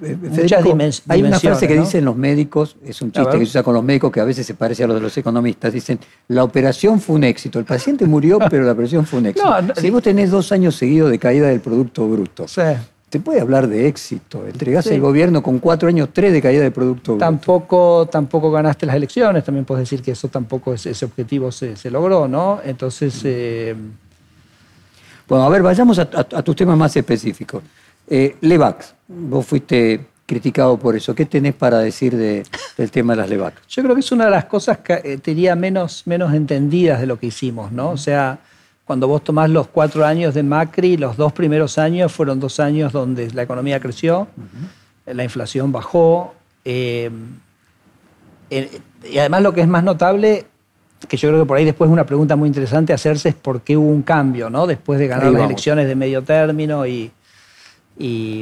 Eh, 0.00 0.16
muchas 0.16 0.62
dimensiones. 0.62 1.02
Hay 1.08 1.22
una 1.22 1.40
frase 1.40 1.66
que 1.66 1.76
dicen 1.76 2.04
los 2.04 2.16
médicos, 2.16 2.76
es 2.84 3.02
un 3.02 3.10
chiste 3.10 3.30
que 3.32 3.38
se 3.38 3.42
usa 3.50 3.62
con 3.62 3.74
los 3.74 3.82
médicos 3.82 4.12
que 4.12 4.20
a 4.20 4.24
veces 4.24 4.46
se 4.46 4.54
parece 4.54 4.84
a 4.84 4.86
los 4.86 4.96
de 4.96 5.02
los 5.02 5.16
economistas. 5.16 5.72
Dicen, 5.72 5.98
la 6.28 6.44
operación 6.44 7.00
fue 7.00 7.16
un 7.16 7.24
éxito. 7.24 7.58
El 7.58 7.64
paciente 7.64 8.06
murió, 8.06 8.38
pero 8.50 8.64
la 8.64 8.72
operación 8.72 9.06
fue 9.06 9.18
un 9.18 9.26
éxito. 9.26 9.48
si 9.76 9.90
vos 9.90 10.02
tenés 10.02 10.30
dos 10.30 10.52
años 10.52 10.76
seguidos 10.76 11.10
de 11.10 11.18
caída 11.18 11.48
del 11.48 11.60
Producto 11.60 12.06
Bruto, 12.08 12.46
te 13.08 13.20
puede 13.20 13.40
hablar 13.40 13.68
de 13.68 13.88
éxito. 13.88 14.46
Entregás 14.46 14.86
el 14.88 15.00
gobierno 15.00 15.42
con 15.42 15.58
cuatro 15.58 15.88
años, 15.88 16.10
tres 16.12 16.32
de 16.32 16.42
caída 16.42 16.62
del 16.62 16.72
Producto 16.72 17.12
Bruto. 17.12 17.24
Tampoco, 17.24 18.08
tampoco 18.10 18.50
ganaste 18.50 18.86
las 18.86 18.96
elecciones, 18.96 19.44
también 19.44 19.64
puedes 19.64 19.88
decir 19.88 20.02
que 20.02 20.12
eso 20.12 20.28
tampoco, 20.28 20.74
ese 20.74 21.04
objetivo 21.04 21.50
se, 21.50 21.90
logró, 21.90 22.28
¿no? 22.28 22.60
Entonces... 22.64 23.20
Eh, 23.24 23.74
bueno, 25.28 25.44
a 25.44 25.48
ver, 25.50 25.62
vayamos 25.62 25.98
a, 25.98 26.06
tus 26.06 26.56
temas 26.56 26.78
más 26.78 26.96
específicos. 26.96 27.62
Eh, 28.08 28.36
Levax, 28.40 28.94
vos 29.08 29.44
fuiste 29.44 30.06
criticado 30.24 30.78
por 30.78 30.96
eso. 30.96 31.14
¿Qué 31.14 31.26
tenés 31.26 31.54
para 31.54 31.80
decir 31.80 32.16
del 32.16 32.90
tema 32.90 33.12
de 33.12 33.16
las 33.18 33.28
Levax? 33.28 33.60
Yo 33.68 33.82
creo 33.82 33.94
que 33.94 34.00
es 34.00 34.10
una 34.10 34.24
de 34.24 34.30
las 34.30 34.46
cosas 34.46 34.78
que 34.78 35.00
eh, 35.04 35.18
te 35.18 35.34
menos, 35.54 36.06
menos 36.06 36.32
entendidas 36.32 37.00
de 37.00 37.06
lo 37.06 37.18
que 37.18 37.26
hicimos, 37.26 37.72
¿no? 37.72 37.90
O 37.90 37.98
sea, 37.98 38.38
cuando 38.88 39.06
vos 39.06 39.22
tomás 39.22 39.50
los 39.50 39.66
cuatro 39.68 40.06
años 40.06 40.32
de 40.32 40.42
Macri, 40.42 40.96
los 40.96 41.18
dos 41.18 41.34
primeros 41.34 41.76
años 41.76 42.10
fueron 42.10 42.40
dos 42.40 42.58
años 42.58 42.90
donde 42.90 43.30
la 43.32 43.42
economía 43.42 43.78
creció, 43.80 44.28
la 45.04 45.22
inflación 45.22 45.70
bajó. 45.70 46.34
Eh, 46.64 47.10
y 48.50 49.18
además 49.18 49.42
lo 49.42 49.52
que 49.52 49.60
es 49.60 49.68
más 49.68 49.84
notable 49.84 50.46
que 51.06 51.18
yo 51.18 51.28
creo 51.28 51.42
que 51.42 51.46
por 51.46 51.58
ahí 51.58 51.66
después 51.66 51.90
una 51.90 52.06
pregunta 52.06 52.34
muy 52.34 52.48
interesante 52.48 52.94
hacerse 52.94 53.28
es 53.28 53.34
por 53.34 53.60
qué 53.60 53.76
hubo 53.76 53.90
un 53.90 54.00
cambio, 54.00 54.48
¿no? 54.48 54.66
Después 54.66 54.98
de 54.98 55.06
ganar 55.06 55.32
las 55.32 55.42
elecciones 55.42 55.86
de 55.86 55.94
medio 55.94 56.24
término 56.24 56.86
y... 56.86 57.12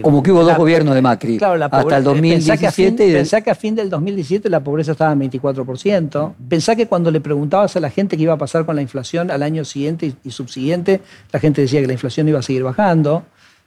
Como 0.03 0.23
que 0.23 0.33
hubo 0.33 0.45
dos 0.45 0.57
gobiernos 0.57 0.95
de 0.95 1.01
Macri, 1.01 1.38
hasta 1.42 1.97
el 1.97 2.05
2017. 2.05 3.12
Pensá 3.14 3.40
que, 3.40 3.51
a 3.51 3.55
fin, 3.55 3.75
del 3.75 3.88
2017 3.88 4.51
la 4.51 4.61
pobreza 4.61 4.92
estaba 4.92 5.12
en 5.12 5.21
24%. 5.31 6.35
Pensá 6.49 6.77
que 6.77 6.87
cuando 6.87 7.11
le 7.11 7.21
preguntabas 7.21 7.75
a 7.77 7.81
la 7.81 7.88
gente 7.88 8.16
qué 8.16 8.25
iba 8.25 8.35
a 8.35 8.38
pasar 8.38 8.66
con 8.66 8.77
la 8.77 8.83
inflación 8.83 9.31
al 9.31 9.42
año 9.42 9.64
siguiente 9.64 10.12
y, 10.23 10.31
subsiguiente, 10.31 11.01
la 11.33 11.40
gente 11.40 11.62
decía 11.62 11.81
que 11.81 11.87
la 11.87 11.95
inflación 11.95 12.29
iba 12.29 12.38
a 12.38 12.42
seguir 12.42 12.64
bajando. 12.64 13.25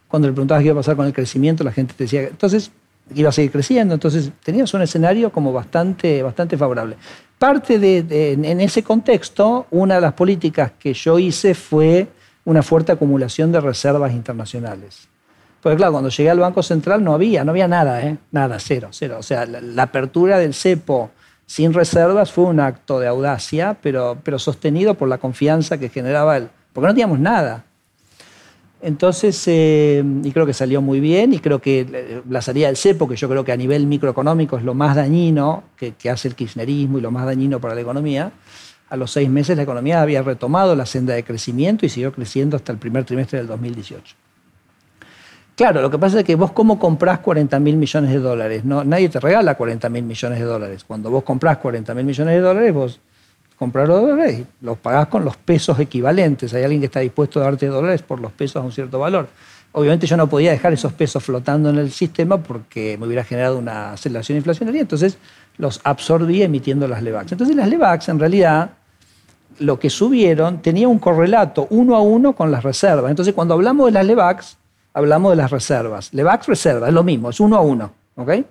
Cuando 0.07 0.27
le 0.27 0.33
preguntabas 0.33 0.61
qué 0.61 0.67
iba 0.67 0.75
a 0.75 0.81
pasar 0.81 0.95
con 0.95 1.07
el 1.07 1.13
crecimiento, 1.13 1.63
la 1.63 1.71
gente 1.71 1.95
decía... 1.97 2.21
Entonces, 2.21 2.71
iba 3.15 3.29
a 3.29 3.31
seguir 3.31 3.51
creciendo. 3.51 3.95
Entonces, 3.95 4.31
tenías 4.43 4.71
un 4.73 4.83
escenario 4.83 5.31
como 5.31 5.51
bastante, 5.51 6.21
bastante 6.21 6.57
favorable. 6.57 6.97
Parte 7.37 7.79
de, 7.79 8.33
en 8.33 8.61
ese 8.61 8.83
contexto, 8.83 9.65
una 9.71 9.95
de 9.95 10.01
las 10.01 10.13
políticas 10.13 10.73
que 10.77 10.93
yo 10.93 11.17
hice 11.17 11.55
fue 11.55 12.07
una 12.45 12.61
fuerte 12.61 12.91
acumulación 12.91 13.51
de 13.51 13.61
reservas 13.61 14.13
internacionales. 14.13 15.07
Porque 15.61 15.77
claro, 15.77 15.91
cuando 15.91 16.09
llegué 16.09 16.29
al 16.29 16.39
Banco 16.39 16.63
Central 16.63 17.03
no 17.03 17.13
había, 17.13 17.43
no 17.43 17.51
había 17.51 17.67
nada, 17.67 18.01
¿eh? 18.01 18.17
nada, 18.31 18.59
cero, 18.59 18.89
cero. 18.91 19.17
O 19.19 19.23
sea, 19.23 19.45
la, 19.45 19.83
apertura 19.83 20.39
del 20.39 20.53
cepo 20.53 21.11
sin 21.45 21.73
reservas 21.73 22.31
fue 22.31 22.45
un 22.45 22.59
acto 22.59 22.99
de 22.99 23.07
audacia, 23.07 23.77
pero, 23.81 24.17
pero 24.23 24.39
sostenido 24.39 24.93
por 24.93 25.09
la 25.09 25.17
confianza 25.17 25.77
que 25.77 25.89
generaba 25.89 26.37
él. 26.37 26.49
Porque 26.71 26.87
no 26.87 26.93
teníamos 26.93 27.19
nada. 27.19 27.65
Entonces, 28.81 29.43
eh, 29.47 30.01
y 30.23 30.31
creo 30.31 30.45
que 30.45 30.53
salió 30.53 30.81
muy 30.81 31.01
bien, 31.01 31.33
y 31.33 31.39
creo 31.39 31.59
que 31.59 32.21
la 32.29 32.41
salida 32.41 32.67
del 32.67 32.77
cepo, 32.77 33.09
que 33.09 33.17
yo 33.17 33.27
creo 33.27 33.43
que 33.43 33.51
a 33.51 33.57
nivel 33.57 33.85
microeconómico 33.87 34.57
es 34.57 34.63
lo 34.63 34.73
más 34.73 34.95
dañino 34.95 35.63
que, 35.75 35.93
hace 36.09 36.29
el 36.29 36.35
kirchnerismo 36.35 36.97
y 36.97 37.01
lo 37.01 37.11
más 37.11 37.25
dañino 37.25 37.59
para 37.59 37.75
la 37.75 37.81
economía, 37.81 38.31
a 38.89 38.95
los 38.95 39.11
seis 39.11 39.29
meses 39.29 39.57
la 39.57 39.63
economía 39.63 40.01
había 40.01 40.21
retomado 40.21 40.75
la 40.75 40.85
senda 40.85 41.13
de 41.13 41.23
crecimiento 41.23 41.85
y 41.85 41.89
siguió 41.89 42.13
creciendo 42.13 42.55
hasta 42.55 42.71
el 42.71 42.77
primer 42.77 43.03
trimestre 43.03 43.39
del 43.39 43.47
2018. 43.47 44.15
Claro, 45.59 45.81
lo 45.81 45.91
que 45.91 45.99
pasa 45.99 46.19
es 46.19 46.23
que 46.23 46.35
vos 46.35 46.53
cómo 46.53 46.79
comprás 46.79 47.19
40 47.19 47.59
mil 47.59 47.75
millones 47.75 48.11
de 48.11 48.19
dólares, 48.19 48.63
no, 48.63 48.85
nadie 48.85 49.09
te 49.09 49.19
regala 49.19 49.55
40 49.55 49.89
mil 49.89 50.03
millones 50.03 50.39
de 50.39 50.45
dólares. 50.45 50.85
Cuando 50.87 51.11
vos 51.11 51.23
comprás 51.23 51.57
40 51.57 51.93
mil 51.95 52.05
millones 52.05 52.33
de 52.35 52.39
dólares, 52.39 52.73
vos 52.73 53.01
comprar 53.57 53.89
dólares 53.89 54.39
y 54.39 54.45
los 54.65 54.77
pagás 54.77 55.07
con 55.07 55.25
los 55.25 55.35
pesos 55.35 55.77
equivalentes. 55.77 56.53
Hay 56.53 56.63
alguien 56.63 56.79
que 56.79 56.85
está 56.85 57.01
dispuesto 57.01 57.41
a 57.41 57.43
darte 57.43 57.65
dólares 57.67 58.01
por 58.03 58.21
los 58.21 58.31
pesos 58.31 58.55
a 58.55 58.61
un 58.61 58.71
cierto 58.71 58.99
valor. 58.99 59.27
Obviamente 59.73 60.07
yo 60.07 60.15
no 60.15 60.29
podía 60.29 60.51
dejar 60.51 60.71
esos 60.71 60.93
pesos 60.93 61.21
flotando 61.21 61.69
en 61.71 61.77
el 61.77 61.91
sistema 61.91 62.37
porque 62.41 62.97
me 62.97 63.05
hubiera 63.05 63.25
generado 63.25 63.57
una 63.57 63.91
aceleración 63.91 64.37
inflacionaria, 64.37 64.79
entonces 64.79 65.17
los 65.57 65.81
absorbí 65.83 66.41
emitiendo 66.41 66.87
las 66.87 67.03
LEVAX. 67.03 67.33
Entonces 67.33 67.57
las 67.57 67.67
LEVAX 67.67 68.07
en 68.07 68.19
realidad 68.19 68.69
lo 69.59 69.77
que 69.77 69.89
subieron 69.89 70.61
tenía 70.61 70.87
un 70.87 70.99
correlato 70.99 71.67
uno 71.69 71.97
a 71.97 72.01
uno 72.01 72.33
con 72.33 72.49
las 72.49 72.63
reservas. 72.63 73.09
Entonces 73.09 73.33
cuando 73.33 73.55
hablamos 73.55 73.87
de 73.87 73.91
las 73.91 74.05
LEVAX, 74.05 74.58
hablamos 74.99 75.31
de 75.31 75.37
las 75.37 75.51
reservas. 75.51 76.13
LEVAX 76.13 76.47
reserva, 76.47 76.87
es 76.87 76.93
lo 76.93 77.03
mismo, 77.03 77.29
es 77.29 77.39
uno 77.39 77.57
a 77.57 77.61
uno. 77.61 77.91
¿okay? 78.15 78.45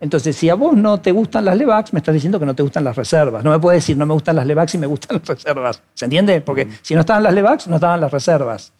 Entonces, 0.00 0.34
si 0.34 0.48
a 0.48 0.54
vos 0.54 0.74
no 0.76 1.00
te 1.00 1.12
gustan 1.12 1.44
las 1.44 1.56
LEVAX, 1.56 1.92
me 1.92 1.98
estás 1.98 2.14
diciendo 2.14 2.40
que 2.40 2.46
no 2.46 2.54
te 2.54 2.62
gustan 2.62 2.84
las 2.84 2.96
reservas. 2.96 3.44
No 3.44 3.50
me 3.50 3.58
puedes 3.58 3.82
decir 3.82 3.96
no 3.96 4.06
me 4.06 4.14
gustan 4.14 4.36
las 4.36 4.46
LEVAX 4.46 4.74
y 4.74 4.78
me 4.78 4.86
gustan 4.86 5.18
las 5.18 5.28
reservas. 5.28 5.82
¿Se 5.94 6.06
entiende? 6.06 6.40
Porque 6.40 6.64
mm. 6.64 6.70
si 6.82 6.94
no 6.94 7.00
estaban 7.00 7.22
las 7.22 7.34
LEVAX, 7.34 7.68
no 7.68 7.76
estaban 7.76 8.00
las 8.00 8.10
reservas. 8.10 8.72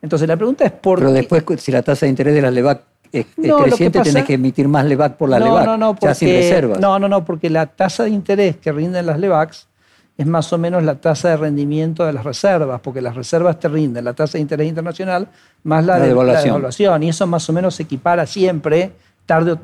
Entonces, 0.00 0.28
la 0.28 0.36
pregunta 0.36 0.64
es 0.64 0.72
por 0.72 1.00
Pero 1.00 1.12
después, 1.12 1.44
si 1.58 1.72
la 1.72 1.82
tasa 1.82 2.06
de 2.06 2.10
interés 2.10 2.34
de 2.34 2.42
las 2.42 2.52
LEVAX 2.52 2.82
es, 3.10 3.26
creciente, 3.34 4.00
tenés 4.00 4.24
que 4.24 4.34
emitir 4.34 4.68
más 4.68 4.84
LEVAX 4.84 5.16
por 5.16 5.28
la 5.28 5.38
LEVAX, 5.38 5.66
no, 5.66 5.76
no, 5.76 5.94
porque, 5.96 6.14
sin 6.14 6.28
reservas. 6.28 6.78
No, 6.78 6.98
no, 6.98 7.08
no, 7.08 7.24
porque 7.24 7.50
la 7.50 7.66
tasa 7.66 8.04
de 8.04 8.10
interés 8.10 8.56
que 8.56 8.70
rinden 8.70 9.06
las 9.06 9.18
LEVAX 9.18 9.67
es 10.18 10.26
más 10.26 10.52
o 10.52 10.58
menos 10.58 10.82
la 10.82 10.96
tasa 10.96 11.28
de 11.28 11.36
rendimiento 11.36 12.04
de 12.04 12.12
las 12.12 12.24
reservas, 12.24 12.80
porque 12.80 13.00
las 13.00 13.14
reservas 13.14 13.60
te 13.60 13.68
rinden 13.68 14.04
la 14.04 14.14
tasa 14.14 14.32
de 14.32 14.42
interés 14.42 14.68
internacional 14.68 15.28
más 15.62 15.84
la, 15.84 16.00
de, 16.00 16.08
devaluación. 16.08 16.34
la 16.34 16.42
devaluación. 16.42 17.02
Y 17.04 17.08
eso 17.10 17.26
más 17.28 17.48
o 17.48 17.52
menos 17.52 17.76
se 17.76 17.84
equipara 17.84 18.26
siempre 18.26 18.90
tarde, 19.24 19.56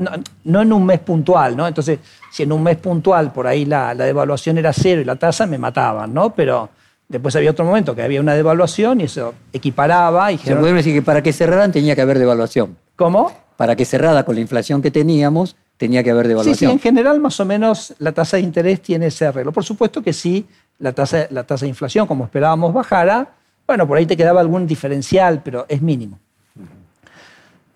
no, 0.45 0.62
en 0.62 0.73
un 0.73 0.87
mes 0.87 1.01
puntual, 1.01 1.57
¿no? 1.57 1.67
Entonces, 1.67 1.99
si 2.31 2.45
en 2.45 2.53
un 2.53 2.62
mes 2.62 2.77
puntual 2.77 3.33
por 3.33 3.47
ahí 3.49 3.64
la, 3.64 3.95
devaluación 3.95 4.59
era 4.59 4.73
cero 4.73 5.01
y 5.01 5.05
la 5.05 5.17
tasa, 5.17 5.47
me 5.47 5.59
mataban, 5.59 6.14
¿no? 6.14 6.35
Pero 6.35 6.69
después 7.09 7.35
había 7.35 7.51
otro 7.51 7.64
momento 7.64 7.95
que 7.95 8.03
había 8.03 8.21
una 8.21 8.35
devaluación 8.35 9.01
y 9.01 9.05
eso 9.05 9.35
equiparaba. 9.53 10.31
Y 10.31 10.38
Se 10.38 10.55
puede 10.55 10.75
decir 10.75 10.95
que 10.95 11.03
para 11.03 11.23
que 11.23 11.33
cerraran 11.33 11.73
tenía 11.73 11.97
que 11.97 12.03
haber 12.03 12.21
devaluación. 12.21 12.77
¿Cómo? 12.95 13.33
Para 13.57 13.75
que 13.75 13.85
cerrara 13.85 14.23
con 14.25 14.37
la 14.37 14.43
inflación 14.43 14.83
que 14.83 14.93
teníamos, 14.93 15.57
tenía 15.77 16.03
que 16.03 16.11
haber 16.11 16.29
devaluación. 16.29 16.55
Sí, 16.55 16.67
sí, 16.67 16.73
en 16.73 16.79
general 16.79 17.21
más 17.21 17.39
o 17.41 17.45
menos 17.45 17.95
la 17.99 18.13
tasa 18.13 18.37
de 18.37 18.43
interés 18.43 18.81
tiene 18.81 19.07
ese 19.07 19.27
arreglo. 19.27 19.53
Por 19.53 19.65
supuesto 19.65 20.03
que 20.03 20.13
sí, 20.13 20.47
la 20.79 20.93
tasa, 20.93 21.27
la 21.31 21.45
tasa 21.45 21.65
de 21.65 21.71
inflación, 21.71 22.07
como 22.07 22.25
esperábamos, 22.25 22.73
bajara, 22.73 23.35
bueno, 23.67 23.87
por 23.87 23.97
ahí 23.97 24.07
te 24.07 24.17
quedaba 24.17 24.41
algún 24.41 24.67
diferencial, 24.67 25.43
pero 25.43 25.65
es 25.69 25.81
mínimo. 25.81 26.19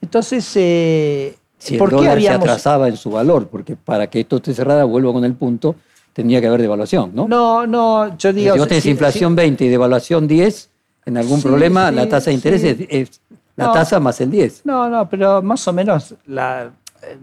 Entonces, 0.01 0.51
eh, 0.57 1.37
si 1.59 1.77
el 1.77 1.91
dólar 1.91 2.21
se 2.21 2.29
atrasaba 2.29 2.89
en 2.89 2.97
su 2.97 3.11
valor, 3.11 3.49
porque 3.49 3.77
para 3.77 4.07
que 4.09 4.21
esto 4.21 4.37
esté 4.37 4.55
cerrada, 4.55 4.85
vuelvo 4.85 5.13
con 5.13 5.25
el 5.25 5.35
punto, 5.35 5.75
tendría 6.13 6.41
que 6.41 6.47
haber 6.47 6.63
devaluación, 6.63 7.13
¿no? 7.15 7.27
No, 7.27 7.67
no, 7.67 8.17
yo 8.17 8.33
digo... 8.33 8.53
Si 8.53 8.59
vos 8.59 8.69
tenés 8.69 8.87
inflación 8.87 9.35
20 9.35 9.65
y 9.65 9.69
devaluación 9.69 10.29
10, 10.29 10.71
en 11.07 11.17
algún 11.17 11.43
problema 11.43 11.91
la 11.91 12.09
tasa 12.09 12.31
de 12.31 12.35
interés 12.35 12.63
es, 12.65 13.21
la 13.57 13.73
tasa 13.73 13.99
más 13.99 14.21
el 14.21 14.31
10. 14.31 14.67
No, 14.67 14.89
no, 14.89 15.09
pero 15.09 15.43
más 15.43 15.67
o 15.67 15.73
menos 15.73 16.15
la, 16.27 16.71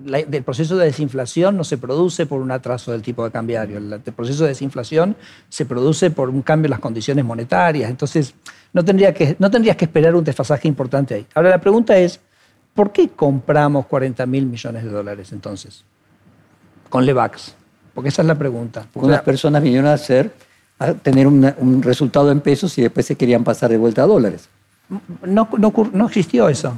el 0.06 0.44
proceso 0.44 0.78
de 0.78 0.86
desinflación 0.86 1.58
no 1.58 1.64
se 1.64 1.78
produce 1.78 2.26
por 2.26 2.42
un 2.42 2.52
atraso 2.52 2.92
del 2.92 3.02
tipo 3.02 3.24
de 3.24 3.32
cambiario. 3.32 3.78
El, 3.78 4.02
proceso 4.14 4.44
de 4.44 4.50
desinflación 4.50 5.16
se 5.50 5.66
produce 5.66 6.12
por 6.12 6.30
un 6.30 6.42
cambio 6.42 6.68
en 6.68 6.72
las 6.72 6.80
condiciones 6.80 7.26
monetarias. 7.26 7.90
Entonces, 7.90 8.34
no, 8.74 8.84
tendría 8.84 9.14
que, 9.14 9.36
no 9.40 9.52
tendrías 9.52 9.76
que 9.76 9.86
esperar 9.86 10.16
un 10.16 10.24
desfasaje 10.24 10.68
importante 10.68 11.16
ahí. 11.16 11.26
Ahora, 11.34 11.50
la 11.50 11.62
pregunta 11.62 11.98
es, 11.98 12.20
¿Por 12.76 12.92
qué 12.92 13.08
compramos 13.08 13.86
40 13.86 14.26
mil 14.26 14.46
millones 14.46 14.84
de 14.84 14.90
dólares 14.90 15.32
entonces? 15.32 15.86
Con 16.90 17.06
Levax. 17.06 17.56
Porque 17.94 18.10
esa 18.10 18.22
es 18.22 18.28
la 18.28 18.36
pregunta. 18.36 18.86
Porque 18.92 19.08
unas 19.08 19.22
personas 19.22 19.64
vinieron 19.64 19.88
a 19.88 19.94
hacer, 19.94 20.34
a 20.78 20.94
tener 20.94 21.26
un 21.26 21.82
resultado 21.82 22.30
en 22.32 22.42
pesos 22.42 22.78
y 22.78 22.82
después 22.82 23.06
se 23.06 23.16
querían 23.16 23.46
pasar 23.46 23.70
de 23.72 23.78
vuelta 23.78 24.04
a 24.04 24.08
dólares. 24.08 24.50
No, 25.26 25.48
no, 25.58 26.06
existió 26.06 26.50
eso. 26.50 26.76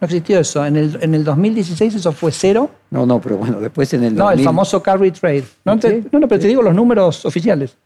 No 0.00 0.06
existió 0.06 0.40
eso. 0.40 0.64
En 0.64 0.76
el, 0.76 0.98
en 1.02 1.14
el 1.14 1.24
2016 1.24 1.96
eso 1.96 2.12
fue 2.12 2.32
cero. 2.32 2.70
No, 2.90 3.04
no, 3.04 3.20
pero 3.20 3.36
bueno, 3.36 3.60
después 3.60 3.92
en 3.92 4.04
el... 4.04 4.14
No, 4.14 4.30
el 4.30 4.40
famoso 4.40 4.82
carry 4.82 5.10
trade. 5.10 5.44
No, 5.64 5.74
no, 5.74 5.80
pero 6.28 6.40
te 6.40 6.48
digo 6.48 6.62
los 6.62 6.74
números 6.74 7.24
oficiales 7.24 7.76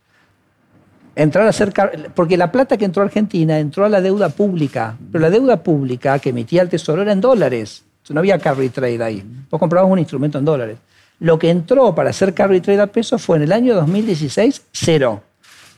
entrar 1.17 1.47
a 1.47 1.51
hacer 1.51 1.73
porque 2.15 2.37
la 2.37 2.51
plata 2.51 2.77
que 2.77 2.85
entró 2.85 3.03
a 3.03 3.07
Argentina 3.07 3.59
entró 3.59 3.85
a 3.85 3.89
la 3.89 4.01
deuda 4.01 4.31
pública, 4.31 4.97
pero 5.13 5.23
la 5.23 5.31
deuda 5.31 5.63
pública 5.63 6.19
que 6.19 6.31
emitía 6.31 6.63
el 6.63 6.69
Tesoro 6.69 7.03
era 7.03 7.13
en 7.13 7.21
dólares. 7.21 7.85
No 8.09 8.21
había 8.21 8.39
carry 8.39 8.69
trade 8.69 9.03
ahí. 9.03 9.25
Vos 9.51 9.59
comprabas 9.59 9.91
un 9.91 9.99
instrumento 9.99 10.39
en 10.39 10.45
dólares. 10.45 10.79
Lo 11.21 11.39
que 11.39 11.49
entró 11.49 11.95
para 11.95 12.11
hacer 12.11 12.35
carry 12.35 12.61
trade 12.61 12.81
a 12.81 12.87
pesos 12.87 13.23
fue 13.23 13.39
en 13.39 13.45
el 13.45 13.53
año 13.53 13.75
2016 13.75 14.63
cero. 14.73 15.23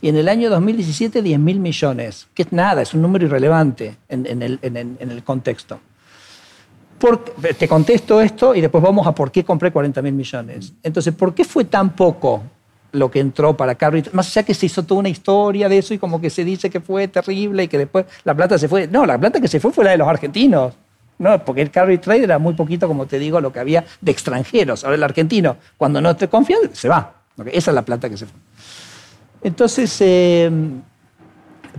Y 0.02 0.08
en 0.08 0.16
el 0.16 0.28
año 0.28 0.50
2017 0.50 1.22
10 1.22 1.38
mil 1.38 1.60
millones, 1.60 2.26
que 2.34 2.42
es 2.42 2.52
nada, 2.52 2.82
es 2.82 2.94
un 2.94 3.02
número 3.02 3.26
irrelevante 3.26 3.96
en, 4.08 4.42
el, 4.42 4.58
en 4.62 4.76
el, 4.76 5.22
contexto. 5.22 5.80
Te 7.58 7.68
contesto 7.68 8.20
esto 8.20 8.54
y 8.54 8.60
después 8.60 8.82
vamos 8.82 9.06
a 9.06 9.14
por 9.14 9.30
qué 9.30 9.44
compré 9.44 9.70
40 9.70 10.02
mil 10.02 10.12
millones. 10.12 10.72
Entonces, 10.82 11.14
¿por 11.14 11.34
qué 11.34 11.44
fue 11.44 11.64
tan 11.64 11.90
poco 11.90 12.42
lo 12.92 13.10
que 13.10 13.20
entró 13.20 13.56
para 13.56 13.74
Carry, 13.74 14.04
más 14.12 14.28
allá 14.28 14.44
que 14.44 14.54
se 14.54 14.66
hizo 14.66 14.82
toda 14.82 15.00
una 15.00 15.08
historia 15.08 15.68
de 15.68 15.78
eso 15.78 15.94
y 15.94 15.98
como 15.98 16.20
que 16.20 16.30
se 16.30 16.44
dice 16.44 16.70
que 16.70 16.80
fue 16.80 17.08
terrible 17.08 17.64
y 17.64 17.68
que 17.68 17.78
después 17.78 18.06
la 18.24 18.34
plata 18.34 18.58
se 18.58 18.68
fue. 18.68 18.86
No, 18.88 19.06
la 19.06 19.18
plata 19.18 19.40
que 19.40 19.48
se 19.48 19.60
fue 19.60 19.72
fue 19.72 19.84
la 19.84 19.90
de 19.92 19.98
los 19.98 20.08
argentinos. 20.08 20.74
No, 21.18 21.42
porque 21.44 21.62
el 21.62 21.70
carry 21.70 21.98
trade 21.98 22.24
era 22.24 22.38
muy 22.38 22.54
poquito, 22.54 22.86
como 22.88 23.06
te 23.06 23.18
digo, 23.18 23.40
lo 23.40 23.52
que 23.52 23.60
había 23.60 23.84
de 24.00 24.12
extranjeros. 24.12 24.84
Ahora 24.84 24.96
el 24.96 25.02
argentino, 25.02 25.56
cuando 25.76 26.00
no 26.00 26.14
te 26.16 26.28
confía, 26.28 26.56
se 26.72 26.88
va. 26.88 27.14
Esa 27.46 27.70
es 27.70 27.74
la 27.74 27.82
plata 27.82 28.08
que 28.10 28.16
se 28.16 28.26
fue. 28.26 28.38
Entonces, 29.42 29.96
eh, 30.00 30.50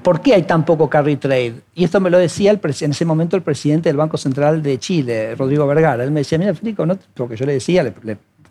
¿por 0.01 0.21
qué 0.21 0.33
hay 0.33 0.43
tan 0.43 0.65
poco 0.65 0.89
carry 0.89 1.17
trade? 1.17 1.61
Y 1.75 1.83
esto 1.83 1.99
me 1.99 2.09
lo 2.09 2.17
decía 2.17 2.51
en 2.51 2.91
ese 2.91 3.05
momento 3.05 3.35
el 3.35 3.43
presidente 3.43 3.89
del 3.89 3.97
Banco 3.97 4.17
Central 4.17 4.61
de 4.61 4.77
Chile, 4.79 5.35
Rodrigo 5.35 5.65
Vergara. 5.67 6.03
Él 6.03 6.11
me 6.11 6.21
decía, 6.21 6.37
mira, 6.37 6.53
Federico, 6.53 6.85
¿no? 6.85 6.97
porque 7.13 7.35
yo 7.35 7.45
le 7.45 7.53
decía, 7.53 7.93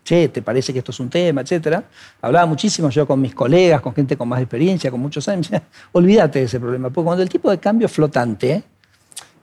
che, 0.05 0.28
¿te 0.28 0.42
parece 0.42 0.72
que 0.72 0.78
esto 0.78 0.92
es 0.92 1.01
un 1.01 1.11
tema, 1.11 1.40
etcétera? 1.40 1.82
Hablaba 2.22 2.47
muchísimo 2.47 2.90
yo 2.90 3.07
con 3.07 3.20
mis 3.20 3.34
colegas, 3.34 3.80
con 3.80 3.94
gente 3.94 4.16
con 4.16 4.28
más 4.28 4.40
experiencia, 4.40 4.90
con 4.90 5.01
muchos 5.01 5.28
años. 5.28 5.51
Olvídate 5.92 6.38
de 6.38 6.44
ese 6.44 6.61
problema, 6.61 6.90
porque 6.90 7.05
cuando 7.05 7.22
el 7.22 7.28
tipo 7.28 7.51
de 7.51 7.59
cambio 7.59 7.86
es 7.86 7.92
flotante, 7.92 8.62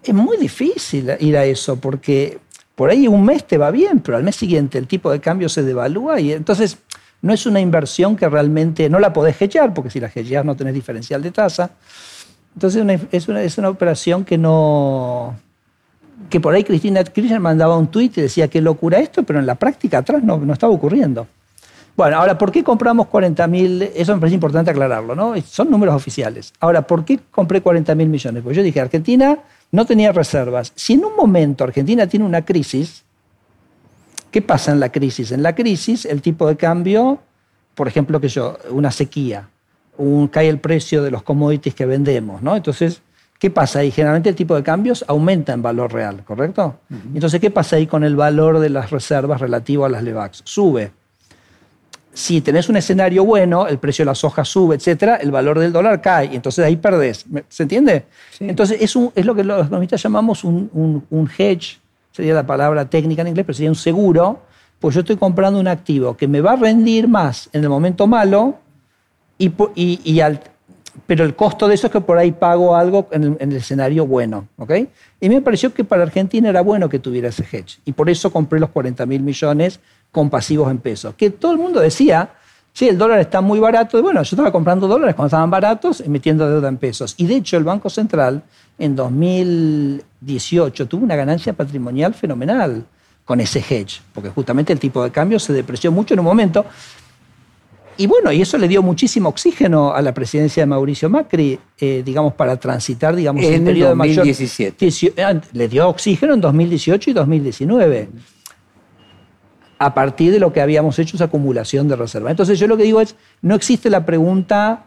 es 0.03 0.13
muy 0.13 0.37
difícil 0.37 1.11
ir 1.19 1.37
a 1.37 1.45
eso, 1.45 1.75
porque 1.77 2.39
por 2.75 2.89
ahí 2.89 3.07
un 3.07 3.23
mes 3.23 3.45
te 3.45 3.57
va 3.57 3.71
bien, 3.71 3.99
pero 3.99 4.17
al 4.17 4.23
mes 4.23 4.35
siguiente 4.35 4.77
el 4.77 4.87
tipo 4.87 5.11
de 5.11 5.19
cambio 5.19 5.49
se 5.49 5.63
devalúa 5.63 6.19
y 6.19 6.33
entonces 6.33 6.77
no 7.24 7.34
es 7.34 7.45
una 7.45 7.61
inversión 7.61 8.15
que 8.17 8.28
realmente 8.30 8.89
no 8.89 8.99
la 8.99 9.13
podés 9.13 9.41
hedgear, 9.41 9.74
porque 9.74 9.89
si 9.89 9.99
la 9.99 10.11
hedgeas 10.13 10.43
no 10.43 10.55
tenés 10.55 10.74
diferencial 10.74 11.21
de 11.24 11.32
tasa. 11.32 11.71
Entonces 12.53 13.01
es, 13.11 13.57
una, 13.57 13.69
operación 13.69 14.26
que 14.26 14.38
no, 14.38 15.34
que 16.30 16.41
por 16.41 16.53
ahí 16.53 16.65
Cristina 16.65 17.01
Kirchner 17.03 17.39
mandaba 17.39 17.78
un 17.78 17.88
tuit 17.88 18.17
y 18.17 18.21
decía 18.21 18.49
qué 18.49 18.61
locura 18.61 18.99
esto, 18.99 19.24
pero 19.24 19.39
en 19.39 19.45
la 19.45 19.55
práctica 19.55 19.99
atrás 19.99 20.21
no, 20.21 20.38
no 20.38 20.51
estaba 20.51 20.74
ocurriendo. 20.74 21.26
Bueno, 21.95 22.17
ahora, 22.17 22.38
¿por 22.38 22.51
qué 22.51 22.61
compramos 22.61 23.07
40.000? 23.07 23.91
Eso 23.95 24.15
me 24.15 24.19
parece 24.19 24.36
importante 24.36 24.71
aclararlo, 24.71 25.15
¿no? 25.15 25.34
Son 25.43 25.71
números 25.71 25.95
oficiales. 25.95 26.51
Ahora, 26.59 26.86
¿por 26.86 27.05
qué 27.05 27.19
compré 27.32 27.63
40.000 27.63 27.95
millones? 28.07 28.43
Pues 28.43 28.57
yo 28.57 28.63
dije, 28.63 28.82
Argentina 28.82 29.38
no 29.71 29.86
tenía 29.86 30.11
reservas. 30.11 30.74
Si 30.76 30.93
en 30.93 31.05
un 31.05 31.15
momento 31.15 31.63
Argentina 31.63 32.05
tiene 32.05 32.26
una 32.26 32.43
crisis, 32.43 33.05
¿qué 34.34 34.41
pasa 34.41 34.73
en 34.73 34.81
la 34.81 34.91
crisis? 34.91 35.31
En 35.31 35.43
la 35.43 35.55
crisis, 35.55 36.05
el 36.05 36.21
tipo 36.21 36.45
de 36.47 36.57
cambio, 36.57 37.19
por 37.73 37.88
ejemplo, 37.88 38.19
que 38.19 38.27
yo, 38.27 38.57
una 38.71 38.91
sequía, 38.91 39.47
un, 39.97 40.27
cae 40.27 40.49
el 40.49 40.59
precio 40.59 41.01
de 41.03 41.11
los 41.11 41.23
commodities 41.23 41.73
que 41.73 41.86
vendemos, 41.86 42.41
¿no? 42.41 42.57
Entonces, 42.57 43.01
¿Qué 43.43 43.49
pasa 43.49 43.79
ahí? 43.79 43.91
Generalmente 43.91 44.29
el 44.29 44.36
tipo 44.36 44.55
de 44.55 44.63
cambios 44.63 45.03
aumenta 45.05 45.51
en 45.51 45.61
valor 45.61 45.91
real, 45.91 46.23
¿correcto? 46.23 46.79
Entonces, 47.13 47.41
¿qué 47.41 47.51
pasa 47.51 47.75
ahí 47.75 47.88
con 47.88 48.05
el 48.05 48.15
valor 48.15 48.59
de 48.59 48.69
las 48.69 48.89
reservas 48.89 49.41
relativo 49.41 49.84
a 49.84 49.89
las 49.89 50.01
LEVAX? 50.01 50.43
Sube. 50.45 50.93
Si 52.13 52.39
tenés 52.39 52.69
un 52.69 52.77
escenario 52.77 53.25
bueno, 53.25 53.67
el 53.67 53.79
precio 53.79 54.03
de 54.03 54.11
las 54.11 54.23
hojas 54.23 54.47
sube, 54.47 54.77
etcétera, 54.77 55.17
el 55.17 55.29
valor 55.29 55.59
del 55.59 55.73
dólar 55.73 55.99
cae 55.99 56.27
y 56.31 56.36
entonces 56.38 56.63
ahí 56.63 56.77
perdés. 56.77 57.25
¿Se 57.49 57.63
entiende? 57.63 58.05
Entonces, 58.39 58.77
es, 58.79 58.97
es, 59.13 59.25
lo 59.25 59.36
que 59.36 59.43
los 59.43 59.65
economistas 59.65 60.01
llamamos 60.01 60.45
un, 60.45 61.03
un, 61.09 61.29
hedge, 61.38 61.81
sería 62.14 62.34
la 62.34 62.45
palabra 62.45 62.89
técnica 62.89 63.24
en 63.24 63.30
inglés, 63.30 63.45
pero 63.45 63.55
sería 63.55 63.72
un 63.72 63.76
seguro, 63.76 64.43
pues 64.80 64.95
yo 64.95 65.01
estoy 65.01 65.18
comprando 65.18 65.59
un 65.59 65.68
activo 65.68 66.16
que 66.16 66.30
me 66.30 66.39
va 66.39 66.53
a 66.53 66.55
rendir 66.55 67.09
más 67.09 67.49
en 67.51 67.64
el 67.64 67.70
momento 67.70 68.07
malo 68.07 68.59
y, 69.38 69.51
y, 69.76 69.99
y 70.03 70.22
al, 70.22 70.39
pero 71.07 71.26
el 71.26 71.36
costo 71.36 71.68
de 71.68 71.76
eso 71.76 71.88
es 71.88 71.93
que 71.93 72.01
por 72.01 72.18
ahí 72.18 72.32
pago 72.32 72.76
algo 72.76 73.07
en 73.11 73.36
el, 73.39 73.53
escenario 73.53 74.05
bueno. 74.05 74.47
¿ok? 74.57 74.72
Y 75.20 75.30
me 75.30 75.41
pareció 75.41 75.74
que 75.74 75.84
para 75.84 76.03
Argentina 76.03 76.49
era 76.49 76.61
bueno 76.61 76.88
que 76.88 76.99
tuviera 76.99 77.30
ese 77.30 77.43
hedge. 77.51 77.80
Y 77.86 77.93
por 77.93 78.09
eso 78.09 78.32
compré 78.32 78.59
los 78.59 78.70
40 78.70 79.05
mil 79.05 79.22
millones 79.22 79.80
con 80.11 80.30
pasivos 80.30 80.70
en 80.70 80.78
pesos. 80.78 81.16
Que 81.16 81.32
todo 81.32 81.51
el 81.51 81.57
mundo 81.57 81.80
decía, 81.80 82.30
sí, 82.74 82.88
el 82.88 82.97
dólar 82.97 83.20
está 83.20 83.41
muy 83.41 83.59
barato. 83.59 84.01
Bueno, 84.03 84.22
yo 84.22 84.36
estaba 84.36 84.51
comprando 84.51 84.88
dólares 84.88 85.16
cuando 85.16 85.28
estaban 85.28 85.49
baratos 85.49 86.03
y 86.05 86.09
metiendo 86.09 86.47
deuda 86.47 86.70
en 86.70 86.78
pesos. 86.78 87.16
Y 87.18 87.26
de 87.26 87.38
hecho, 87.38 87.57
el 87.57 87.64
Banco 87.64 87.89
Central 87.89 88.43
en 88.78 88.95
2018 88.95 90.88
tuvo 90.88 91.03
una 91.03 91.15
ganancia 91.15 91.53
patrimonial 91.53 92.13
fenomenal 92.13 92.86
con 93.26 93.39
ese 93.39 93.59
hedge, 93.59 94.01
porque 94.13 94.30
justamente 94.30 94.74
el 94.74 94.80
tipo 94.80 95.03
de 95.03 95.11
cambio 95.11 95.39
se 95.39 95.53
depreció 95.53 95.91
mucho 95.91 96.13
en 96.13 96.19
un 96.19 96.26
momento. 96.26 96.65
Y 97.95 98.07
bueno, 98.07 98.32
y 98.32 98.41
eso 98.41 98.57
le 98.57 98.67
dio 98.67 98.82
muchísimo 98.82 99.30
oxígeno 99.30 99.93
a 99.93 100.01
la 100.01 100.13
presidencia 100.13 100.63
de 100.63 100.67
Mauricio 100.67 101.09
Macri, 101.09 101.59
eh, 101.80 102.01
digamos, 102.03 102.34
para 102.34 102.57
transitar, 102.57 103.15
digamos, 103.15 103.43
en 103.43 103.53
el 103.53 103.63
periodo 103.63 103.95
2017. 103.95 104.88
Eh, 105.15 105.41
le 105.53 105.67
dio 105.67 105.88
oxígeno 105.88 106.34
en 106.34 106.41
2018 106.41 107.11
y 107.11 107.13
2019. 107.13 108.09
A 109.78 109.93
partir 109.93 110.32
de 110.32 110.39
lo 110.39 110.51
que 110.51 110.61
habíamos 110.61 110.97
hecho 110.97 111.17
esa 111.17 111.26
acumulación 111.26 111.88
de 111.88 111.95
reservas. 111.95 112.32
Entonces, 112.32 112.57
yo 112.57 112.67
lo 112.67 112.78
que 112.78 112.84
digo 112.84 112.99
es: 112.99 113.15
no 113.41 113.53
existe 113.53 113.89
la 113.91 114.05
pregunta, 114.05 114.86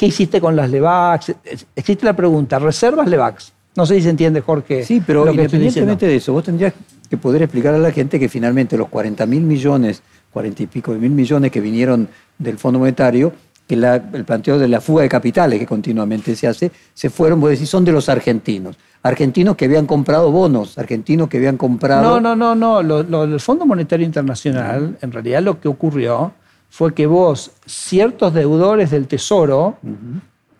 ¿qué 0.00 0.06
hiciste 0.06 0.40
con 0.40 0.56
las 0.56 0.70
LEVAX? 0.70 1.34
Existe 1.76 2.06
la 2.06 2.16
pregunta, 2.16 2.58
¿reservas 2.58 3.06
LEVAX? 3.06 3.52
No 3.76 3.84
sé 3.84 3.96
si 3.96 4.02
se 4.02 4.08
entiende, 4.08 4.40
Jorge. 4.40 4.82
Sí, 4.82 5.02
pero 5.06 5.30
independientemente 5.30 6.06
de 6.06 6.16
eso, 6.16 6.32
vos 6.32 6.42
tendrías 6.42 6.72
que 7.10 7.18
poder 7.18 7.42
explicar 7.42 7.74
a 7.74 7.78
la 7.78 7.92
gente 7.92 8.18
que 8.18 8.30
finalmente 8.30 8.78
los 8.78 8.88
40 8.88 9.26
mil 9.26 9.42
millones, 9.42 10.02
40 10.32 10.62
y 10.62 10.66
pico 10.68 10.94
de 10.94 10.98
mil 11.00 11.10
millones 11.10 11.50
que 11.50 11.60
vinieron 11.60 12.08
del 12.38 12.56
Fondo 12.56 12.78
Monetario, 12.78 13.30
que 13.68 13.74
el 13.74 14.24
planteo 14.24 14.58
de 14.58 14.68
la 14.68 14.80
fuga 14.80 15.02
de 15.02 15.10
capitales 15.10 15.58
que 15.58 15.66
continuamente 15.66 16.34
se 16.34 16.46
hace, 16.46 16.72
se 16.94 17.10
fueron, 17.10 17.38
vos 17.38 17.50
decís, 17.50 17.68
son 17.68 17.84
de 17.84 17.92
los 17.92 18.08
argentinos. 18.08 18.78
Argentinos 19.02 19.54
que 19.54 19.66
habían 19.66 19.86
comprado 19.86 20.32
bonos, 20.32 20.78
argentinos 20.78 21.28
que 21.28 21.36
habían 21.36 21.58
comprado... 21.58 22.18
No, 22.18 22.34
no, 22.34 22.54
no, 22.54 22.82
no. 22.82 23.22
el 23.24 23.40
Fondo 23.40 23.66
Monetario 23.66 24.06
Internacional, 24.06 24.96
en 24.98 25.12
realidad 25.12 25.42
lo 25.42 25.60
que 25.60 25.68
ocurrió 25.68 26.32
fue 26.70 26.94
que 26.94 27.06
vos, 27.06 27.50
ciertos 27.66 28.32
deudores 28.32 28.90
del 28.90 29.08
Tesoro, 29.08 29.76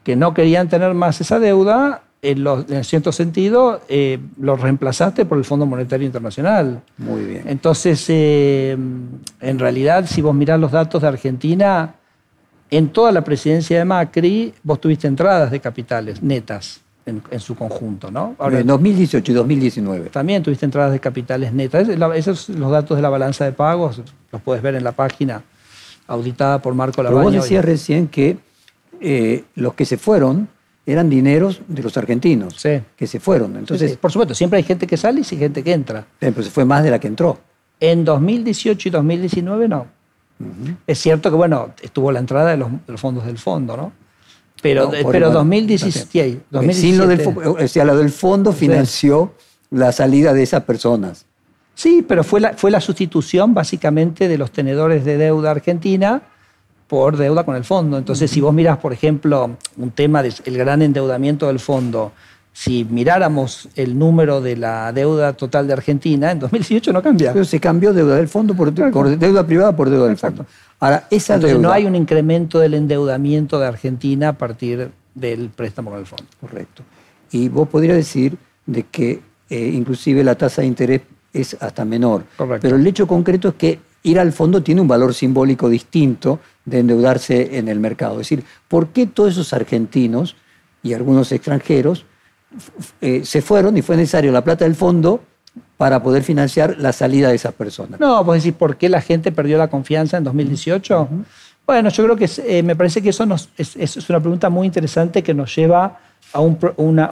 que 0.03 0.17
no 0.17 0.35
querían 0.35 0.69
tener 0.69 0.93
más 0.93 1.21
esa 1.21 1.39
deuda, 1.39 2.03
en, 2.21 2.47
en 2.47 2.85
cierto 2.85 3.13
sentido, 3.13 3.81
eh, 3.89 4.19
los 4.39 4.61
reemplazaste 4.61 5.25
por 5.25 5.39
el 5.39 5.45
Fondo 5.45 5.65
Monetario 5.67 6.05
Internacional. 6.05 6.83
Muy 6.99 7.25
bien. 7.25 7.45
Entonces, 7.47 8.05
eh, 8.09 8.77
en 9.41 9.59
realidad, 9.59 10.05
si 10.07 10.21
vos 10.21 10.35
mirás 10.35 10.61
los 10.61 10.73
datos 10.73 11.01
de 11.01 11.09
Argentina, 11.09 11.95
en 12.71 12.89
toda 12.89 13.13
la 13.13 13.23
presidencia 13.23 13.79
de 13.79 13.85
Macri, 13.85 14.53
vos 14.65 14.81
tuviste 14.81 15.07
entradas 15.07 15.51
de 15.51 15.61
capitales 15.61 16.23
netas 16.23 16.81
en, 17.07 17.41
su 17.41 17.55
conjunto, 17.55 18.11
¿no? 18.11 18.37
en 18.51 18.67
2018 18.67 19.33
y 19.33 19.35
2019. 19.35 20.11
También 20.11 20.43
tuviste 20.43 20.65
entradas 20.65 20.93
de 20.93 21.01
capitales 21.01 21.53
netas. 21.53 21.89
Esos 21.89 22.41
son 22.41 22.61
los 22.61 22.71
datos 22.71 22.97
de 22.97 23.03
la 23.03 23.09
balanza 23.09 23.45
de 23.45 23.53
pagos, 23.53 24.03
los 24.31 24.43
puedes 24.43 24.63
ver 24.63 24.75
en 24.75 24.85
la 24.85 24.93
página 24.93 25.43
auditada 26.11 26.61
por 26.61 26.75
Marco 26.75 27.03
Labaño. 27.03 27.21
Pero 27.21 27.37
vos 27.37 27.43
decías 27.43 27.65
recién 27.65 28.09
que 28.09 28.37
eh, 29.01 29.45
los 29.55 29.75
que 29.75 29.85
se 29.85 29.97
fueron 29.97 30.49
eran 30.85 31.09
dineros 31.09 31.61
de 31.69 31.83
los 31.83 31.97
argentinos 31.97 32.57
que 32.97 33.07
se 33.07 33.21
fueron. 33.21 33.57
Entonces, 33.57 33.97
Por 33.97 34.11
supuesto, 34.11 34.35
siempre 34.35 34.59
hay 34.59 34.65
gente 34.65 34.87
que 34.87 34.97
sale 34.97 35.21
y 35.21 35.25
gente 35.25 35.63
que 35.63 35.73
entra. 35.73 36.07
Pero 36.19 36.43
se 36.43 36.51
fue 36.51 36.65
más 36.65 36.83
de 36.83 36.91
la 36.91 36.99
que 36.99 37.07
entró. 37.07 37.39
En 37.79 38.05
2018 38.05 38.89
y 38.89 38.91
2019 38.91 39.69
no. 39.69 39.87
Es 40.87 40.99
cierto 40.99 41.31
que, 41.31 41.37
bueno, 41.37 41.75
estuvo 41.83 42.11
la 42.11 42.19
entrada 42.19 42.51
de 42.51 42.57
los, 42.57 42.69
fondos 42.97 43.27
del 43.27 43.39
fondo, 43.39 43.77
¿no? 43.77 43.93
Pero, 44.63 44.91
pero 45.11 45.31
2017, 45.31 46.41
2017. 46.51 46.75
Sin 46.75 46.99
lo 46.99 47.07
del, 47.07 47.65
o 47.65 47.69
sea, 47.69 47.85
lo 47.85 47.97
del 47.97 48.11
fondo 48.11 48.53
financió 48.53 49.35
la 49.71 49.93
salida 49.93 50.35
de 50.35 50.43
esas 50.43 50.65
personas. 50.65 51.27
Sí, 51.81 52.05
pero 52.07 52.23
fue 52.25 52.41
la, 52.41 52.53
fue 52.53 52.71
la 52.71 52.79
sustitución 52.79 53.55
básicamente 53.55 54.29
de 54.29 54.37
los 54.37 54.51
tenedores 54.51 55.03
de 55.03 55.17
deuda 55.17 55.53
argentina 55.53 56.21
por 56.87 57.17
deuda 57.17 57.45
con 57.45 57.57
el 57.57 57.65
fondo. 57.65 57.97
Entonces, 57.97 58.31
si 58.31 58.43
vos 58.43 58.53
mirás, 58.53 58.77
por 58.77 58.93
ejemplo, 58.93 59.57
un 59.79 59.91
tema 59.91 60.23
del 60.23 60.59
gran 60.59 60.83
endeudamiento 60.83 61.47
del 61.47 61.59
fondo, 61.59 62.13
si 62.53 62.85
miráramos 62.85 63.71
el 63.77 63.99
número 63.99 64.43
de 64.43 64.59
la 64.59 64.93
deuda 64.93 65.33
total 65.33 65.69
de 65.69 65.73
Argentina, 65.73 66.31
en 66.31 66.41
2018 66.41 66.93
no 66.93 67.03
cambia. 67.03 67.33
Pero 67.33 67.47
se 67.47 67.59
cambió 67.59 67.95
deuda 67.95 68.17
del 68.17 68.29
fondo 68.29 68.55
por, 68.55 68.75
deuda 68.75 69.47
privada 69.47 69.75
por 69.75 69.89
deuda 69.89 70.09
del 70.09 70.19
fondo. 70.19 70.45
Ahora, 70.81 71.07
esa 71.11 71.37
Entonces, 71.37 71.59
no 71.59 71.73
hay 71.73 71.87
un 71.87 71.97
incremento 71.97 72.59
del 72.59 72.75
endeudamiento 72.75 73.59
de 73.59 73.67
Argentina 73.67 74.29
a 74.29 74.33
partir 74.35 74.91
del 75.15 75.49
préstamo 75.49 75.93
con 75.93 76.01
el 76.01 76.07
fondo. 76.07 76.27
Correcto. 76.43 76.83
Y 77.33 77.49
vos 77.49 77.71
podrías 77.71 77.97
decir 77.97 78.37
de 78.67 78.83
que 78.83 79.23
eh, 79.49 79.71
inclusive 79.73 80.23
la 80.23 80.35
tasa 80.35 80.61
de 80.61 80.69
interés 80.69 81.01
es 81.33 81.57
hasta 81.61 81.85
menor. 81.85 82.25
Correcto. 82.37 82.63
Pero 82.63 82.77
el 82.77 82.87
hecho 82.87 83.07
concreto 83.07 83.49
es 83.49 83.55
que 83.55 83.79
ir 84.03 84.19
al 84.19 84.33
fondo 84.33 84.63
tiene 84.63 84.81
un 84.81 84.89
valor 84.89 85.15
simbólico 85.15 85.69
distinto 85.69 86.41
de 86.65 86.81
endeudarse 86.81 87.59
en 87.59 87.69
el 87.69 87.81
mercado. 87.81 88.15
Es 88.21 88.29
decir, 88.29 88.45
¿por 88.69 88.89
qué 88.89 89.07
todos 89.07 89.33
esos 89.33 89.53
argentinos 89.53 90.37
y 90.83 90.95
algunos 90.95 91.31
extranjeros 91.33 92.05
eh, 93.01 93.23
se 93.25 93.43
fueron 93.43 93.77
y 93.77 93.83
fue 93.83 93.97
necesario 93.97 94.33
la 94.33 94.43
plata 94.43 94.65
del 94.65 94.75
fondo 94.75 95.23
para 95.77 96.03
poder 96.03 96.23
financiar 96.23 96.77
la 96.79 96.93
salida 96.93 97.29
de 97.29 97.35
esas 97.35 97.53
personas? 97.53 98.01
No, 98.01 98.25
pues 98.25 98.43
decir, 98.43 98.55
¿por 98.55 98.77
qué 98.77 98.89
la 98.89 99.01
gente 99.01 99.33
perdió 99.33 99.59
la 99.59 99.69
confianza 99.69 100.17
en 100.17 100.25
2018? 100.25 101.09
Bueno, 101.67 101.89
yo 101.91 102.05
creo 102.05 102.17
que 102.17 102.29
eh, 102.47 102.63
me 102.63 102.75
parece 102.75 103.03
que 103.03 103.11
eso 103.11 103.27
es, 103.57 103.77
es, 103.77 104.11
una 104.11 104.21
pregunta 104.21 104.51
muy 104.51 104.67
interesante 104.67 105.23
que 105.23 105.35
nos 105.35 105.55
lleva 105.55 105.99
a 106.33 106.41
una, 106.41 107.11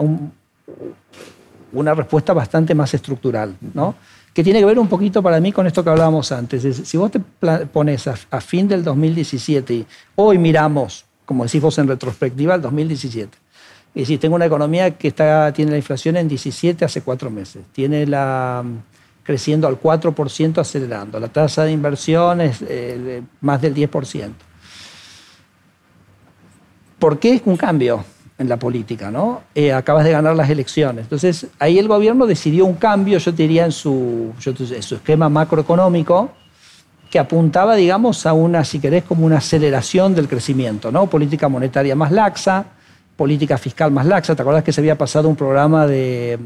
una 1.73 1.95
respuesta 1.95 2.33
bastante 2.33 2.75
más 2.75 2.95
estructural, 2.95 3.57
¿no? 3.75 3.95
que 4.39 4.45
tiene 4.45 4.61
que 4.61 4.67
ver 4.67 4.79
un 4.79 4.87
poquito 4.87 5.21
para 5.21 5.41
mí 5.41 5.51
con 5.51 5.67
esto 5.67 5.83
que 5.83 5.91
hablábamos 5.91 6.31
antes. 6.31 6.63
Si 6.87 6.97
vos 6.97 7.11
te 7.11 7.19
pones 7.19 8.07
a, 8.07 8.41
fin 8.41 8.69
del 8.69 8.85
2017 8.85 9.75
y 9.75 9.87
hoy 10.15 10.39
miramos, 10.39 11.07
como 11.25 11.45
decís 11.45 11.61
vos 11.61 11.77
en 11.79 11.89
retrospectiva, 11.89 12.55
el 12.55 12.63
2017, 12.63 13.37
Es 13.97 14.03
decir, 14.03 14.21
tengo 14.21 14.37
una 14.37 14.47
economía 14.47 14.97
que 14.97 15.09
está, 15.09 15.53
tiene 15.53 15.73
la 15.73 15.77
inflación 15.79 16.17
en 16.17 16.29
17 16.29 16.85
hace 16.85 17.03
cuatro 17.03 17.31
meses. 17.31 17.65
Tiene 17.73 18.07
la 18.07 18.65
creciendo 19.25 19.67
al 19.67 19.81
4% 19.81 20.59
acelerando. 20.59 21.19
La 21.19 21.29
tasa 21.29 21.65
de 21.65 21.73
inversión 21.73 22.41
es 22.41 22.63
eh, 22.63 23.23
más 23.41 23.61
del 23.61 23.75
10%. 23.75 24.31
¿Por 26.99 27.19
qué 27.19 27.35
es 27.35 27.43
un 27.45 27.57
cambio 27.57 28.05
en 28.39 28.49
la 28.49 28.57
política? 28.57 29.11
¿no? 29.11 29.43
Eh, 29.55 29.73
acabas 29.73 30.05
de 30.05 30.13
ganar 30.13 30.35
las 30.37 30.49
elecciones. 30.49 31.05
Entonces, 31.05 31.49
ahí 31.59 31.79
el 31.79 31.89
gobierno 31.89 32.27
decidió 32.27 32.65
un 32.65 32.75
cambio, 32.75 33.19
yo 33.19 33.35
te 33.35 33.43
diría, 33.43 33.65
en 33.65 33.73
su, 33.73 34.33
en 34.45 34.83
su 34.83 34.95
esquema 34.95 35.29
macroeconómico, 35.29 36.31
que 37.11 37.19
apuntaba, 37.19 37.75
digamos, 37.75 38.27
a 38.27 38.33
una, 38.33 38.65
si 38.65 38.81
querés, 38.81 39.05
como 39.05 39.25
una 39.27 39.39
aceleración 39.39 40.15
del 40.15 40.29
crecimiento, 40.29 40.93
¿no? 40.93 41.07
Política 41.07 41.49
monetaria 41.49 41.95
más 41.95 42.13
laxa, 42.13 42.65
política 43.17 43.57
fiscal 43.57 43.91
más 43.91 44.07
laxa. 44.07 44.37
¿Te 44.37 44.43
acordás 44.43 44.63
que 44.63 44.73
se 44.73 44.81
había 44.81 44.97
pasado 44.97 45.29
un 45.29 45.37
programa 45.37 45.87
de 45.87 46.39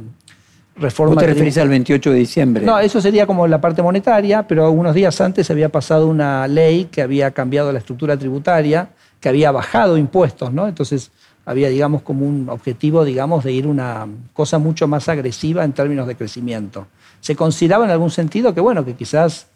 reforma? 0.76 1.14
¿Vos 1.14 1.22
te 1.22 1.28
referís 1.28 1.58
al 1.58 1.68
28 1.68 2.10
de 2.12 2.16
diciembre? 2.16 2.64
No, 2.64 2.78
eso 2.78 3.00
sería 3.00 3.26
como 3.26 3.46
la 3.48 3.60
parte 3.60 3.82
monetaria, 3.82 4.46
pero 4.46 4.70
unos 4.70 4.94
días 4.94 5.20
antes 5.20 5.48
se 5.48 5.52
había 5.52 5.68
pasado 5.68 6.06
una 6.06 6.46
ley 6.46 6.86
que 6.86 7.02
había 7.02 7.32
cambiado 7.32 7.72
la 7.72 7.80
estructura 7.80 8.16
tributaria, 8.16 8.90
que 9.20 9.28
había 9.28 9.50
bajado 9.50 9.98
impuestos, 9.98 10.52
¿no? 10.52 10.68
Entonces 10.68 11.10
había, 11.44 11.68
digamos, 11.68 12.02
como 12.02 12.26
un 12.26 12.48
objetivo, 12.48 13.04
digamos, 13.04 13.44
de 13.44 13.52
ir 13.52 13.66
una 13.66 14.06
cosa 14.32 14.58
mucho 14.58 14.86
más 14.86 15.08
agresiva 15.08 15.64
en 15.64 15.72
términos 15.72 16.06
de 16.06 16.16
crecimiento. 16.16 16.86
Se 17.20 17.34
consideraba 17.36 17.84
en 17.84 17.90
algún 17.90 18.10
sentido 18.10 18.54
que, 18.54 18.60
bueno, 18.60 18.84
que 18.84 18.94
quizás 18.94 19.46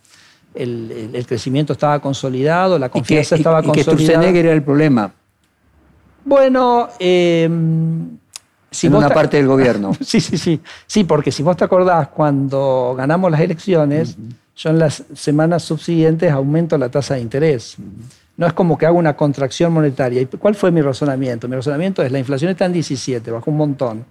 el, 0.54 1.24
crecimiento 1.26 1.72
estaba 1.72 2.00
consolidado, 2.00 2.78
la 2.78 2.88
confianza 2.88 3.36
estaba 3.36 3.62
consolidada. 3.62 3.92
Y 3.92 3.96
que 3.96 4.04
Sturzenegger 4.04 4.46
era 4.46 4.54
el 4.54 4.62
problema. 4.62 5.12
Bueno, 6.24 6.88
eh, 6.98 7.48
si 8.70 8.88
en 8.88 8.94
una 8.94 9.08
parte 9.08 9.36
del 9.36 9.46
gobierno. 9.46 9.92
sí, 10.00 10.20
sí, 10.20 10.36
sí. 10.36 10.60
Sí, 10.86 11.04
porque 11.04 11.30
si 11.30 11.42
vos 11.42 11.56
te 11.56 11.64
acordás, 11.64 12.08
cuando 12.08 12.94
ganamos 12.96 13.30
las 13.30 13.40
elecciones, 13.40 14.16
yo 14.56 14.70
en 14.70 14.78
las 14.78 15.04
semanas 15.14 15.62
subsiguientes 15.62 16.30
aumento 16.32 16.76
la 16.76 16.88
tasa 16.88 17.14
de 17.14 17.20
interés. 17.20 17.76
No 18.36 18.46
es 18.46 18.52
como 18.52 18.76
que 18.76 18.86
hago 18.86 18.98
una 18.98 19.16
contracción 19.16 19.72
monetaria. 19.72 20.20
¿Y 20.20 20.26
cuál 20.26 20.54
fue 20.54 20.70
mi 20.70 20.82
razonamiento? 20.82 21.48
Mi 21.48 21.56
razonamiento 21.56 22.02
es, 22.02 22.12
la 22.12 22.18
inflación 22.18 22.50
está 22.50 22.66
en 22.66 22.72
17, 22.74 23.30
bajó 23.30 23.50
un 23.50 23.56
montón. 23.56 24.04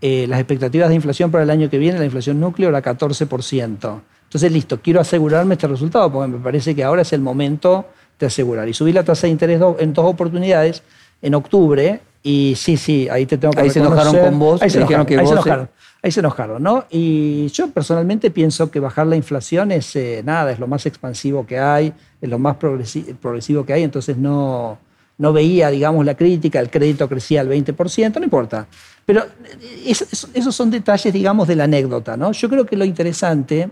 Eh, 0.00 0.26
las 0.28 0.38
expectativas 0.38 0.88
de 0.90 0.94
inflación 0.96 1.30
para 1.30 1.44
el 1.44 1.50
año 1.50 1.70
que 1.70 1.78
viene, 1.78 1.98
la 1.98 2.04
inflación 2.04 2.38
núcleo 2.38 2.68
era 2.68 2.82
14%. 2.82 4.00
Entonces, 4.24 4.52
listo, 4.52 4.80
quiero 4.82 5.00
asegurarme 5.00 5.54
este 5.54 5.66
resultado 5.66 6.12
porque 6.12 6.28
me 6.30 6.38
parece 6.38 6.74
que 6.74 6.84
ahora 6.84 7.02
es 7.02 7.12
el 7.12 7.20
momento 7.20 7.86
de 8.18 8.26
asegurar. 8.26 8.68
Y 8.68 8.74
subí 8.74 8.92
la 8.92 9.02
tasa 9.02 9.26
de 9.26 9.32
interés 9.32 9.60
en 9.78 9.92
dos 9.92 10.04
oportunidades 10.04 10.82
en 11.22 11.34
octubre 11.34 12.00
y 12.26 12.54
sí, 12.56 12.78
sí, 12.78 13.06
ahí 13.10 13.26
te 13.26 13.36
tengo 13.36 13.52
que 13.52 13.60
Ahí 13.60 13.70
se 13.70 13.80
enojaron 13.80 14.16
con 14.16 14.38
vos, 14.38 14.62
ahí 14.62 14.70
se 14.70 14.78
enojaron, 14.78 15.04
que 15.04 15.12
ahí 15.12 15.20
vos 15.20 15.28
se 15.28 15.34
enojaron, 15.34 15.68
ahí 16.02 16.10
se 16.10 16.20
enojaron, 16.20 16.62
¿no? 16.62 16.86
Y 16.88 17.48
yo 17.48 17.70
personalmente 17.70 18.30
pienso 18.30 18.70
que 18.70 18.80
bajar 18.80 19.06
la 19.06 19.14
inflación 19.14 19.70
es 19.70 19.94
eh, 19.94 20.22
nada, 20.24 20.50
es 20.50 20.58
lo 20.58 20.66
más 20.66 20.86
expansivo 20.86 21.46
que 21.46 21.58
hay, 21.58 21.92
es 22.22 22.28
lo 22.30 22.38
más 22.38 22.56
progresivo 22.56 23.66
que 23.66 23.74
hay, 23.74 23.82
entonces 23.82 24.16
no, 24.16 24.78
no 25.18 25.34
veía, 25.34 25.68
digamos, 25.68 26.06
la 26.06 26.16
crítica, 26.16 26.60
el 26.60 26.70
crédito 26.70 27.10
crecía 27.10 27.42
al 27.42 27.50
20%, 27.50 28.14
no 28.14 28.24
importa. 28.24 28.68
Pero 29.04 29.22
eh, 29.60 29.92
esos 30.32 30.56
son 30.56 30.70
detalles, 30.70 31.12
digamos, 31.12 31.46
de 31.46 31.56
la 31.56 31.64
anécdota, 31.64 32.16
¿no? 32.16 32.32
Yo 32.32 32.48
creo 32.48 32.64
que 32.64 32.78
lo 32.78 32.86
interesante 32.86 33.68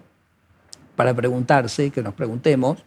para 0.94 1.14
preguntarse, 1.14 1.90
que 1.90 2.02
nos 2.02 2.12
preguntemos, 2.12 2.84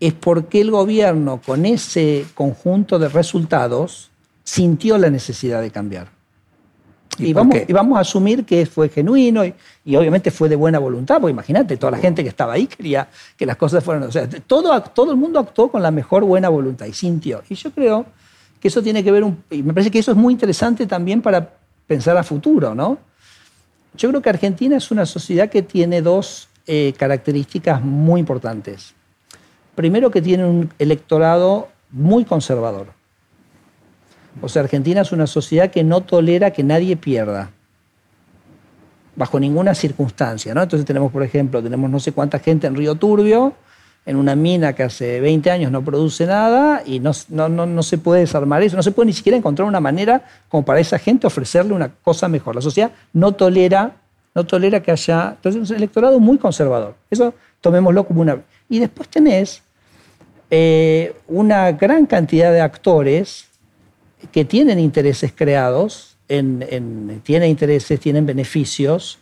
es 0.00 0.12
por 0.12 0.46
qué 0.46 0.60
el 0.60 0.72
gobierno 0.72 1.40
con 1.46 1.66
ese 1.66 2.26
conjunto 2.34 2.98
de 2.98 3.08
resultados 3.08 4.10
sintió 4.48 4.96
la 4.96 5.10
necesidad 5.10 5.60
de 5.60 5.70
cambiar. 5.70 6.08
Y, 7.18 7.34
vamos, 7.34 7.58
y 7.66 7.72
vamos, 7.72 7.98
a 7.98 8.00
asumir 8.00 8.46
que 8.46 8.64
fue 8.64 8.88
genuino 8.88 9.44
y, 9.44 9.54
obviamente 9.96 10.30
fue 10.30 10.48
de 10.48 10.56
buena 10.56 10.78
voluntad, 10.78 11.20
porque 11.20 11.32
imagínate, 11.32 11.76
toda 11.76 11.90
la 11.90 11.98
gente 11.98 12.22
que 12.22 12.30
estaba 12.30 12.54
ahí 12.54 12.66
quería 12.66 13.08
que 13.36 13.44
las 13.44 13.56
cosas 13.56 13.84
fueran... 13.84 14.04
O 14.04 14.12
sea, 14.12 14.26
todo, 14.28 14.80
todo 14.82 15.10
el 15.10 15.18
mundo 15.18 15.38
actuó 15.38 15.70
con 15.70 15.82
la 15.82 15.90
mejor 15.90 16.24
buena 16.24 16.48
voluntad 16.48 16.86
y 16.86 16.94
sintió. 16.94 17.42
Y 17.50 17.56
yo 17.56 17.72
creo 17.72 18.06
que 18.58 18.68
eso 18.68 18.82
tiene 18.82 19.04
que 19.04 19.12
ver, 19.12 19.22
un, 19.22 19.42
y 19.50 19.62
me 19.62 19.74
parece 19.74 19.90
que 19.90 19.98
eso 19.98 20.12
es 20.12 20.16
muy 20.16 20.32
interesante 20.32 20.86
también 20.86 21.20
para 21.20 21.56
pensar 21.86 22.16
a 22.16 22.22
futuro, 22.22 22.74
¿no? 22.74 22.96
Yo 23.96 24.08
creo 24.08 24.22
que 24.22 24.30
Argentina 24.30 24.76
es 24.76 24.90
una 24.90 25.04
sociedad 25.04 25.50
que 25.50 25.60
tiene 25.60 26.00
dos 26.00 26.48
eh, 26.66 26.94
características 26.96 27.82
muy 27.82 28.20
importantes. 28.20 28.94
Primero 29.74 30.10
que 30.10 30.22
tiene 30.22 30.46
un 30.46 30.70
electorado 30.78 31.68
muy 31.90 32.24
conservador. 32.24 32.97
O 34.40 34.48
sea, 34.48 34.62
Argentina 34.62 35.00
es 35.00 35.12
una 35.12 35.26
sociedad 35.26 35.70
que 35.70 35.84
no 35.84 36.02
tolera 36.02 36.52
que 36.52 36.62
nadie 36.62 36.96
pierda, 36.96 37.50
bajo 39.16 39.40
ninguna 39.40 39.74
circunstancia. 39.74 40.54
¿no? 40.54 40.62
Entonces 40.62 40.86
tenemos, 40.86 41.10
por 41.10 41.22
ejemplo, 41.22 41.62
tenemos 41.62 41.90
no 41.90 41.98
sé 42.00 42.12
cuánta 42.12 42.38
gente 42.38 42.66
en 42.66 42.76
Río 42.76 42.94
Turbio, 42.94 43.54
en 44.06 44.16
una 44.16 44.34
mina 44.36 44.72
que 44.72 44.84
hace 44.84 45.20
20 45.20 45.50
años 45.50 45.70
no 45.70 45.84
produce 45.84 46.24
nada 46.24 46.82
y 46.86 47.00
no, 47.00 47.10
no, 47.28 47.48
no, 47.48 47.82
se 47.82 47.98
puede 47.98 48.20
desarmar 48.20 48.62
eso, 48.62 48.76
no 48.76 48.82
se 48.82 48.92
puede 48.92 49.06
ni 49.06 49.12
siquiera 49.12 49.36
encontrar 49.36 49.68
una 49.68 49.80
manera 49.80 50.24
como 50.48 50.64
para 50.64 50.80
esa 50.80 50.98
gente 50.98 51.26
ofrecerle 51.26 51.74
una 51.74 51.88
cosa 51.88 52.26
mejor. 52.28 52.54
La 52.54 52.62
sociedad 52.62 52.90
no 53.12 53.32
tolera 53.32 53.96
no 54.38 54.46
tolera 54.46 54.80
que 54.80 54.92
haya... 54.92 55.30
Entonces 55.30 55.62
es 55.62 55.70
un 55.70 55.76
electorado 55.76 56.20
muy 56.20 56.38
conservador. 56.38 56.94
Eso 57.10 57.34
tomémoslo 57.60 58.06
como 58.06 58.20
una... 58.20 58.40
Y 58.68 58.78
después 58.78 59.08
tenés 59.08 59.62
eh, 60.48 61.16
una 61.26 61.72
gran 61.72 62.06
cantidad 62.06 62.52
de 62.52 62.60
actores 62.60 63.47
que 64.32 64.44
tienen 64.44 64.78
intereses 64.78 65.32
creados, 65.34 66.16
en, 66.28 67.20
tienen 67.24 67.50
intereses, 67.50 67.98
tienen 68.00 68.26
beneficios, 68.26 69.18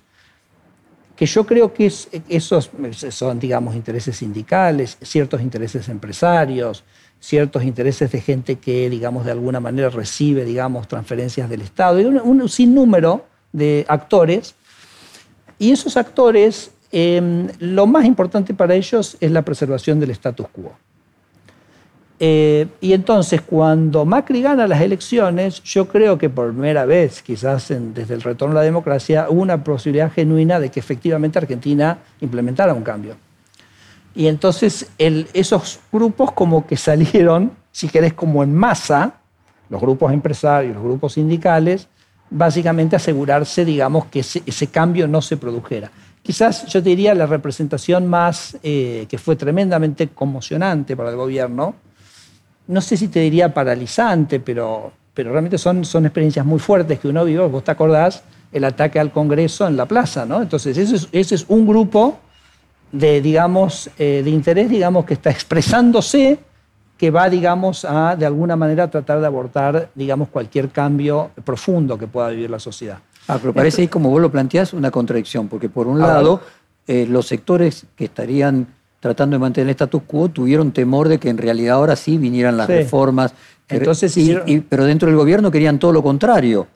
que 1.14 1.26
yo 1.26 1.46
creo 1.46 1.72
que 1.72 1.86
esos 2.28 2.70
son, 3.10 3.40
digamos, 3.40 3.74
intereses 3.74 4.16
sindicales, 4.16 4.98
ciertos 5.00 5.40
intereses 5.40 5.88
empresarios, 5.88 6.84
ciertos 7.20 7.64
intereses 7.64 8.12
de 8.12 8.20
gente 8.20 8.56
que, 8.56 8.90
digamos, 8.90 9.24
de 9.24 9.32
alguna 9.32 9.58
manera 9.60 9.88
recibe, 9.88 10.44
digamos, 10.44 10.88
transferencias 10.88 11.48
del 11.48 11.62
Estado, 11.62 12.00
y 12.00 12.04
un, 12.04 12.48
sinnúmero 12.48 13.24
de 13.52 13.86
actores 13.88 14.54
y 15.58 15.72
esos 15.72 15.96
actores, 15.96 16.70
em, 16.92 17.48
lo 17.58 17.86
más 17.86 18.04
importante 18.04 18.52
para 18.52 18.74
ellos 18.74 19.16
es 19.20 19.30
la 19.30 19.42
preservación 19.42 19.98
del 19.98 20.10
status 20.10 20.48
quo. 20.48 20.76
Eh, 22.18 22.66
y 22.80 22.94
entonces, 22.94 23.42
cuando 23.42 24.04
Macri 24.06 24.40
gana 24.40 24.66
las 24.66 24.80
elecciones, 24.80 25.62
yo 25.62 25.86
creo 25.86 26.16
que 26.16 26.30
por 26.30 26.50
primera 26.50 26.86
vez, 26.86 27.22
quizás 27.22 27.68
desde 27.68 28.14
el 28.14 28.22
retorno 28.22 28.52
a 28.56 28.60
la 28.60 28.64
democracia, 28.64 29.26
hubo 29.28 29.42
una 29.42 29.62
posibilidad 29.62 30.10
genuina 30.10 30.58
de 30.58 30.70
que 30.70 30.80
efectivamente 30.80 31.38
Argentina 31.38 31.98
implementara 32.20 32.72
un 32.72 32.82
cambio. 32.82 33.16
Y 34.14 34.28
entonces 34.28 34.90
esos 34.98 35.80
grupos 35.92 36.32
como 36.32 36.66
que 36.66 36.78
salieron, 36.78 37.52
si 37.70 37.88
querés, 37.88 38.14
como 38.14 38.42
en 38.42 38.54
masa, 38.54 39.16
los 39.68 39.80
grupos 39.80 40.12
empresarios, 40.12 40.74
los 40.74 40.84
grupos 40.84 41.12
sindicales, 41.14 41.88
básicamente 42.30 42.96
asegurarse, 42.96 43.64
digamos, 43.66 44.06
que 44.06 44.20
ese, 44.20 44.66
cambio 44.68 45.06
no 45.06 45.20
se 45.20 45.36
produjera. 45.36 45.90
Quizás 46.22 46.66
yo 46.66 46.82
te 46.82 46.88
diría 46.88 47.14
la 47.14 47.26
representación 47.26 48.06
más, 48.06 48.56
eh, 48.62 49.06
que 49.08 49.18
fue 49.18 49.36
tremendamente 49.36 50.08
conmocionante 50.08 50.96
para 50.96 51.10
el 51.10 51.16
gobierno, 51.16 51.74
no 52.68 52.80
sé 52.80 52.96
si 52.96 53.08
te 53.08 53.20
diría 53.20 53.52
paralizante, 53.54 54.40
pero, 54.40 54.92
pero 55.14 55.30
realmente 55.32 55.58
son, 55.58 55.84
son 55.84 56.06
experiencias 56.06 56.44
muy 56.44 56.58
fuertes 56.58 56.98
que 56.98 57.08
uno 57.08 57.24
vive, 57.24 57.46
vos 57.46 57.64
te 57.64 57.70
acordás, 57.70 58.22
el 58.52 58.64
ataque 58.64 58.98
al 58.98 59.12
Congreso 59.12 59.66
en 59.66 59.76
la 59.76 59.86
plaza, 59.86 60.24
¿no? 60.24 60.42
Entonces, 60.42 60.76
ese 60.76 60.96
es, 60.96 61.08
ese 61.12 61.34
es 61.34 61.44
un 61.48 61.66
grupo 61.66 62.18
de, 62.92 63.20
digamos, 63.20 63.90
eh, 63.98 64.22
de 64.24 64.30
interés, 64.30 64.70
digamos, 64.70 65.04
que 65.04 65.14
está 65.14 65.30
expresándose 65.30 66.38
que 66.96 67.10
va, 67.10 67.28
digamos, 67.28 67.84
a 67.84 68.16
de 68.16 68.24
alguna 68.24 68.56
manera 68.56 68.90
tratar 68.90 69.20
de 69.20 69.26
abortar, 69.26 69.90
digamos, 69.94 70.28
cualquier 70.28 70.70
cambio 70.70 71.30
profundo 71.44 71.98
que 71.98 72.06
pueda 72.06 72.30
vivir 72.30 72.48
la 72.48 72.58
sociedad. 72.58 72.98
Ah, 73.28 73.38
pero 73.40 73.52
parece 73.52 73.82
ahí, 73.82 73.88
como 73.88 74.08
vos 74.08 74.20
lo 74.20 74.30
planteás, 74.30 74.72
una 74.72 74.90
contradicción, 74.90 75.48
porque 75.48 75.68
por 75.68 75.86
un 75.88 75.98
lado, 75.98 76.40
eh, 76.86 77.06
los 77.08 77.26
sectores 77.26 77.84
que 77.96 78.06
estarían 78.06 78.68
tratando 79.00 79.34
de 79.34 79.40
mantener 79.40 79.68
el 79.68 79.70
status 79.70 80.02
quo 80.06 80.28
tuvieron 80.28 80.72
temor 80.72 81.08
de 81.08 81.18
que 81.18 81.28
en 81.28 81.38
realidad 81.38 81.76
ahora 81.76 81.96
sí 81.96 82.18
vinieran 82.18 82.56
las 82.56 82.68
reformas. 82.68 83.34
Entonces, 83.68 84.16
pero 84.68 84.84
dentro 84.84 85.08
del 85.08 85.16
gobierno 85.16 85.50
querían 85.50 85.78
todo 85.78 85.92
lo 85.92 86.02
contrario 86.02 86.66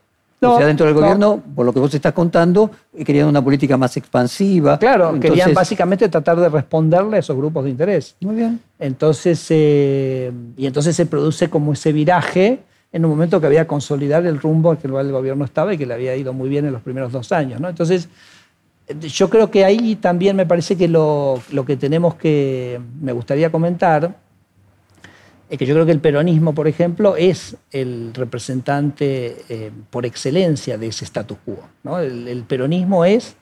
o 0.48 0.56
sea, 0.56 0.66
dentro 0.66 0.86
del 0.86 0.94
gobierno, 0.94 1.42
por 1.54 1.66
lo 1.66 1.72
que 1.72 1.80
vos 1.80 1.92
estás 1.92 2.12
contando, 2.12 2.70
querían 3.04 3.28
una 3.28 3.44
política 3.44 3.76
más 3.76 3.96
expansiva. 3.96 4.78
Claro, 4.78 5.18
querían 5.20 5.52
básicamente 5.52 6.08
tratar 6.08 6.40
de 6.40 6.48
responderle 6.48 7.16
a 7.16 7.20
esos 7.20 7.36
grupos 7.36 7.64
de 7.64 7.70
interés. 7.70 8.16
Muy 8.20 8.36
bien. 8.36 8.60
Entonces, 8.78 9.46
eh, 9.50 10.32
y 10.56 10.66
entonces 10.66 10.96
se 10.96 11.06
produce 11.06 11.50
como 11.50 11.74
ese 11.74 11.92
viraje 11.92 12.60
en 12.92 13.04
un 13.04 13.10
momento 13.10 13.40
que 13.40 13.46
había 13.46 13.66
consolidar 13.66 14.24
el 14.26 14.40
rumbo 14.40 14.70
al 14.70 14.78
que 14.78 14.86
el 14.86 15.12
gobierno 15.12 15.44
estaba 15.44 15.74
y 15.74 15.78
que 15.78 15.86
le 15.86 15.94
había 15.94 16.16
ido 16.16 16.32
muy 16.32 16.48
bien 16.48 16.64
en 16.64 16.72
los 16.72 16.82
primeros 16.82 17.12
dos 17.12 17.32
años. 17.32 17.60
¿no? 17.60 17.68
Entonces, 17.68 18.08
yo 18.98 19.30
creo 19.30 19.50
que 19.50 19.64
ahí 19.64 19.96
también 19.96 20.36
me 20.36 20.46
parece 20.46 20.76
que 20.76 20.88
lo, 20.88 21.42
que 21.66 21.76
tenemos 21.76 22.14
que, 22.14 22.80
me 23.00 23.12
gustaría 23.12 23.50
comentar, 23.50 24.16
es 25.48 25.58
que 25.58 25.66
yo 25.66 25.74
creo 25.74 25.86
que 25.86 25.92
el 25.92 26.00
peronismo, 26.00 26.54
por 26.54 26.68
ejemplo, 26.68 27.16
es 27.16 27.56
el 27.72 28.12
representante 28.14 29.36
eh, 29.48 29.70
por 29.90 30.06
excelencia 30.06 30.78
de 30.78 30.88
ese 30.88 31.04
status 31.04 31.38
quo. 31.44 31.98
el 31.98 32.44
peronismo 32.46 33.04
es 33.04 33.36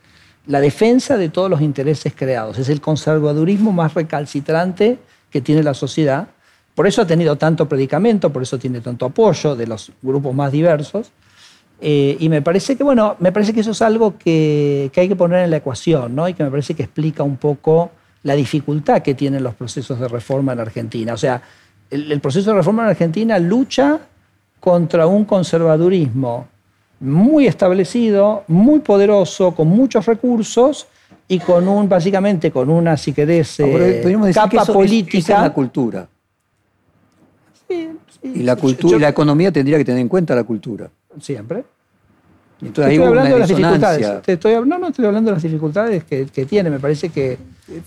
la 0.47 0.61
defensa 0.61 1.19
de 1.19 1.29
todos 1.29 1.51
los 1.51 1.61
intereses 1.61 2.15
creados, 2.17 2.59
es 2.59 2.69
el 2.71 2.81
conservadurismo 2.81 3.73
más 3.73 3.95
recalcitrante 3.95 4.99
que 5.31 5.43
tiene 5.43 5.63
la 5.63 5.75
sociedad 5.75 6.29
por 6.79 6.87
eso 6.87 7.03
ha 7.03 7.07
tenido 7.09 7.35
tanto 7.35 7.69
predicamento, 7.69 8.33
por 8.33 8.45
eso 8.45 8.57
tiene 8.57 8.81
tanto 8.81 9.05
apoyo 9.05 9.57
de 9.57 9.67
los 9.67 9.91
grupos 10.01 10.33
más 10.33 10.53
diversos. 10.53 11.11
Eh, 11.81 12.17
y 12.19 12.29
me 12.29 12.43
parece 12.43 12.77
que, 12.77 12.83
bueno, 12.83 13.17
me 13.21 13.31
parece 13.31 13.53
que 13.53 13.61
eso 13.61 13.71
es 13.71 13.83
algo 13.83 14.19
que, 14.19 14.91
hay 14.95 15.09
que 15.09 15.17
poner 15.17 15.45
en 15.45 15.51
la 15.51 15.59
ecuación, 15.59 16.15
¿no? 16.15 16.29
Y 16.29 16.35
que 16.35 16.43
me 16.43 16.51
parece 16.51 16.75
que 16.75 16.83
explica 16.83 17.23
un 17.23 17.37
poco 17.37 17.91
la 18.25 18.35
dificultad 18.35 19.03
que 19.03 19.15
tienen 19.15 19.43
los 19.45 19.55
procesos 19.55 20.01
de 20.01 20.09
reforma 20.09 20.53
en 20.53 20.61
Argentina. 20.61 21.15
O 21.15 21.17
sea, 21.17 21.41
el, 21.91 22.21
proceso 22.21 22.51
de 22.51 22.57
reforma 22.57 22.83
en 22.83 22.89
Argentina 22.91 23.39
lucha 23.39 24.01
contra 24.59 25.07
un 25.07 25.25
conservadurismo 25.25 26.49
muy 27.01 27.47
establecido, 27.47 28.43
muy 28.49 28.81
poderoso, 28.81 29.55
con 29.55 29.69
muchos 29.69 30.05
recursos 30.07 30.89
y 31.29 31.39
con 31.39 31.69
un, 31.69 31.89
básicamente, 31.89 32.51
con 32.51 32.71
una, 32.71 32.97
si 32.97 33.13
querés, 33.13 33.61
eh, 33.61 34.33
capa 34.35 34.65
política. 34.65 35.43
la 35.43 35.53
cultura 35.53 36.09
y 38.23 38.43
la 38.43 38.57
cultura 38.57 38.97
y 38.97 39.01
la 39.01 39.09
economía 39.09 39.53
tendría 39.53 39.79
que 39.79 39.85
tener 39.85 40.01
en 40.01 40.09
cuenta 40.09 40.35
la 40.35 40.45
cultura. 40.45 40.91
Siempre. 41.21 41.65
Entonces, 42.61 42.93
estoy 42.93 43.07
hablando 43.07 43.35
de 43.35 43.41
las 43.41 43.49
dificultades. 43.49 44.21
estoy, 44.27 44.55
no, 44.67 44.79
no 44.79 44.89
estoy 44.89 45.05
hablando 45.07 45.31
de 45.31 45.35
las 45.37 45.43
dificultades 45.43 46.05
que, 46.05 46.47
tiene. 46.47 46.71
Me 46.71 46.81
parece 46.81 47.11
que 47.11 47.39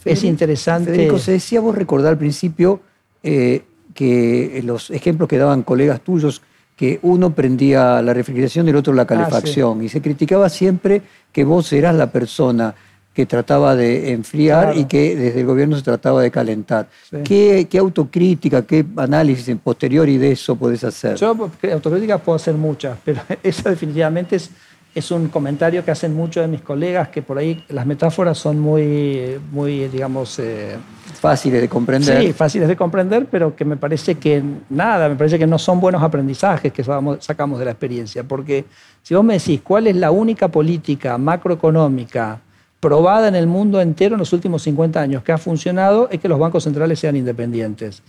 es 0.06 0.24
interesante. 0.24 0.92
Federico, 0.92 1.20
se 1.20 1.34
decía 1.34 1.60
vos 1.60 1.76
recordar 1.76 2.12
al 2.12 2.18
principio 2.18 2.82
eh, 3.22 3.64
que 3.94 4.62
los 4.64 4.90
ejemplos 4.92 5.28
que 5.28 5.38
daban 5.38 5.64
colegas 5.64 6.02
tuyos, 6.02 6.42
que 6.76 7.00
uno 7.04 7.36
prendía 7.36 8.02
la 8.02 8.14
refrigeración 8.14 8.66
y 8.66 8.70
el 8.70 8.78
otro 8.78 8.94
la 8.94 9.04
ah, 9.04 9.08
calefacción. 9.08 9.84
Y 9.84 9.90
se 9.90 10.02
criticaba 10.02 10.50
siempre 10.50 11.02
que 11.32 11.44
vos 11.44 11.72
eras 11.74 11.96
la 11.96 12.12
persona 12.12 12.74
que 13.14 13.26
trataba 13.26 13.76
de 13.76 14.12
enfriar 14.12 14.78
y 14.78 14.86
que 14.86 15.16
desde 15.16 15.42
el 15.42 15.46
gobierno 15.46 15.76
se 15.76 15.84
trataba 15.84 16.22
de 16.22 16.32
calentar. 16.32 16.88
¿Qué, 17.24 17.68
autocrítica, 17.78 18.62
qué 18.62 18.86
análisis 18.96 19.56
posterior 19.62 20.08
y 20.08 20.18
de 20.18 20.32
eso 20.32 20.56
podés 20.56 20.84
hacer? 20.84 21.16
Yo 21.18 21.36
autocrítica 21.74 22.18
puedo 22.18 22.38
hacer 22.38 22.56
muchas, 22.56 22.98
pero 23.04 23.22
eso 23.44 23.70
definitivamente 23.70 24.38
es, 24.38 24.50
es 24.96 25.12
un 25.12 25.28
comentario 25.28 25.84
que 25.84 25.92
hacen 25.92 26.14
muchos 26.14 26.42
de 26.42 26.48
mis 26.48 26.62
colegas, 26.62 27.10
que 27.10 27.22
por 27.22 27.38
ahí 27.38 27.66
las 27.68 27.86
metáforas 27.86 28.38
son 28.38 28.60
muy, 28.60 29.38
muy 29.52 29.90
digamos... 29.90 30.40
Eh, 30.40 30.78
fáciles 31.14 31.60
de 31.60 31.68
comprender. 31.68 32.22
Sí, 32.22 32.32
fáciles 32.32 32.70
de 32.70 32.78
comprender, 32.78 33.28
pero 33.30 33.54
que 33.58 33.66
me 33.66 33.76
parece 33.76 34.16
que 34.16 34.42
nada, 34.70 35.10
me 35.10 35.16
parece 35.18 35.38
que 35.38 35.46
no 35.46 35.60
son 35.60 35.82
buenos 35.82 36.02
aprendizajes 36.02 36.72
que 36.72 36.82
sacamos 36.84 37.60
de 37.60 37.66
la 37.66 37.72
experiencia, 37.72 38.24
porque 38.24 38.64
si 39.04 39.14
vos 39.16 39.24
me 39.24 39.34
decís 39.34 39.60
cuál 39.62 39.88
es 39.88 39.98
la 39.98 40.12
única 40.12 40.48
política 40.48 41.18
macroeconómica, 41.18 42.40
probada 42.82 43.28
en 43.28 43.36
el 43.36 43.48
mundo 43.48 43.80
entero 43.80 44.16
en 44.16 44.20
los 44.20 44.34
últimos 44.34 44.64
50 44.64 45.00
años 45.00 45.24
que 45.24 45.32
ha 45.32 45.38
funcionado 45.38 46.10
es 46.10 46.20
que 46.20 46.28
los 46.28 46.40
bancos 46.40 46.64
centrales 46.64 47.00
sean 47.00 47.16
independientes. 47.16 48.02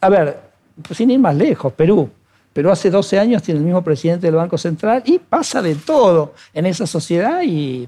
A 0.00 0.08
ver, 0.08 0.40
sin 0.90 1.10
ir 1.10 1.20
más 1.20 1.36
lejos, 1.36 1.72
Perú. 1.74 2.10
Perú 2.52 2.70
hace 2.70 2.90
12 2.90 3.18
años 3.18 3.42
tiene 3.42 3.60
el 3.60 3.66
mismo 3.66 3.84
presidente 3.84 4.26
del 4.26 4.36
Banco 4.36 4.56
Central 4.56 5.02
y 5.04 5.18
pasa 5.18 5.60
de 5.60 5.74
todo 5.74 6.32
en 6.54 6.64
esa 6.64 6.86
sociedad 6.86 7.42
y, 7.44 7.86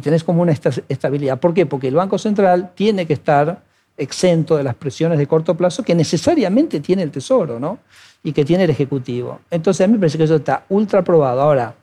tenés 0.00 0.24
como 0.24 0.40
una 0.40 0.52
estabilidad. 0.52 1.38
¿Por 1.38 1.52
qué? 1.52 1.66
Porque 1.66 1.88
el 1.88 1.94
Banco 1.94 2.16
Central 2.16 2.72
tiene 2.74 3.06
que 3.06 3.12
estar 3.12 3.62
exento 3.98 4.56
de 4.56 4.64
las 4.64 4.74
presiones 4.74 5.18
de 5.18 5.26
corto 5.26 5.54
plazo 5.54 5.82
que 5.82 5.94
necesariamente 5.94 6.80
tiene 6.80 7.02
el 7.02 7.10
Tesoro, 7.10 7.60
¿no? 7.60 7.78
Y 8.22 8.32
que 8.32 8.46
tiene 8.46 8.64
el 8.64 8.70
Ejecutivo. 8.70 9.40
Entonces 9.50 9.84
a 9.84 9.86
mí 9.86 9.92
me 9.92 9.98
parece 9.98 10.16
que 10.16 10.24
eso 10.24 10.36
está 10.36 10.64
ultra 10.70 11.04
probado. 11.04 11.42
Ahora, 11.42 11.74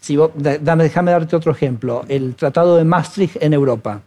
si 0.00 0.18
déjame 0.34 1.12
darte 1.12 1.36
otro 1.36 1.52
ejemplo. 1.52 2.04
El 2.08 2.34
Tratado 2.34 2.76
de 2.76 2.84
Maastricht 2.84 3.36
en 3.40 3.52
Europa. 3.52 4.00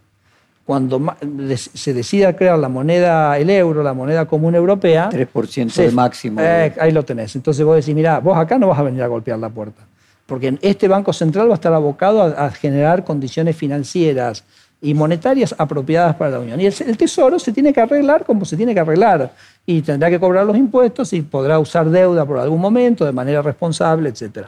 Cuando 0.65 1.13
se 1.57 1.93
decida 1.93 2.35
crear 2.35 2.57
la 2.57 2.69
moneda, 2.69 3.37
el 3.37 3.49
euro, 3.49 3.83
la 3.83 3.93
moneda 3.93 4.25
común 4.25 4.55
europea. 4.55 5.09
3% 5.11 5.73
de 5.73 5.91
máximo. 5.91 6.41
Eh, 6.41 6.73
ahí 6.79 6.91
lo 6.91 7.03
tenés. 7.03 7.35
Entonces 7.35 7.65
vos 7.65 7.75
decís, 7.75 7.93
mira, 7.93 8.19
vos 8.19 8.37
acá 8.37 8.57
no 8.57 8.69
vas 8.69 8.79
a 8.79 8.83
venir 8.83 9.03
a 9.03 9.07
golpear 9.07 9.37
la 9.39 9.49
puerta. 9.49 9.83
Porque 10.25 10.57
este 10.61 10.87
Banco 10.87 11.11
Central 11.11 11.49
va 11.49 11.51
a 11.51 11.55
estar 11.55 11.73
abocado 11.73 12.23
a, 12.23 12.49
generar 12.51 13.03
condiciones 13.03 13.57
financieras 13.57 14.45
y 14.81 14.93
monetarias 14.93 15.53
apropiadas 15.57 16.15
para 16.15 16.31
la 16.31 16.39
Unión. 16.39 16.61
Y 16.61 16.65
el, 16.65 16.73
el, 16.87 16.97
Tesoro 16.97 17.37
se 17.39 17.51
tiene 17.51 17.73
que 17.73 17.81
arreglar 17.81 18.25
como 18.25 18.45
se 18.45 18.55
tiene 18.55 18.73
que 18.73 18.79
arreglar. 18.79 19.33
Y 19.65 19.81
tendrá 19.81 20.09
que 20.09 20.19
cobrar 20.19 20.45
los 20.45 20.55
impuestos 20.55 21.11
y 21.11 21.21
podrá 21.23 21.59
usar 21.59 21.89
deuda 21.89 22.25
por 22.25 22.39
algún 22.39 22.61
momento 22.61 23.03
de 23.03 23.11
manera 23.11 23.41
responsable, 23.41 24.09
etc. 24.09 24.47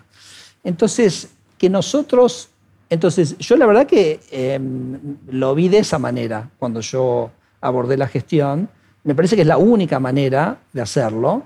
Entonces, 0.65 1.29
que 1.57 1.69
nosotros, 1.69 2.49
entonces 2.89 3.37
yo 3.37 3.55
la 3.55 3.65
verdad 3.65 3.87
que 3.87 4.19
em, 4.31 4.99
lo 5.29 5.55
vi 5.55 5.69
de 5.69 5.77
esa 5.77 5.99
manera 5.99 6.49
cuando 6.59 6.81
yo 6.81 7.31
abordé 7.61 7.95
la 7.95 8.07
gestión, 8.07 8.67
me 9.03 9.15
parece 9.15 9.35
que 9.35 9.43
es 9.43 9.47
la 9.47 9.57
única 9.57 9.99
manera 9.99 10.57
de 10.73 10.81
hacerlo. 10.81 11.43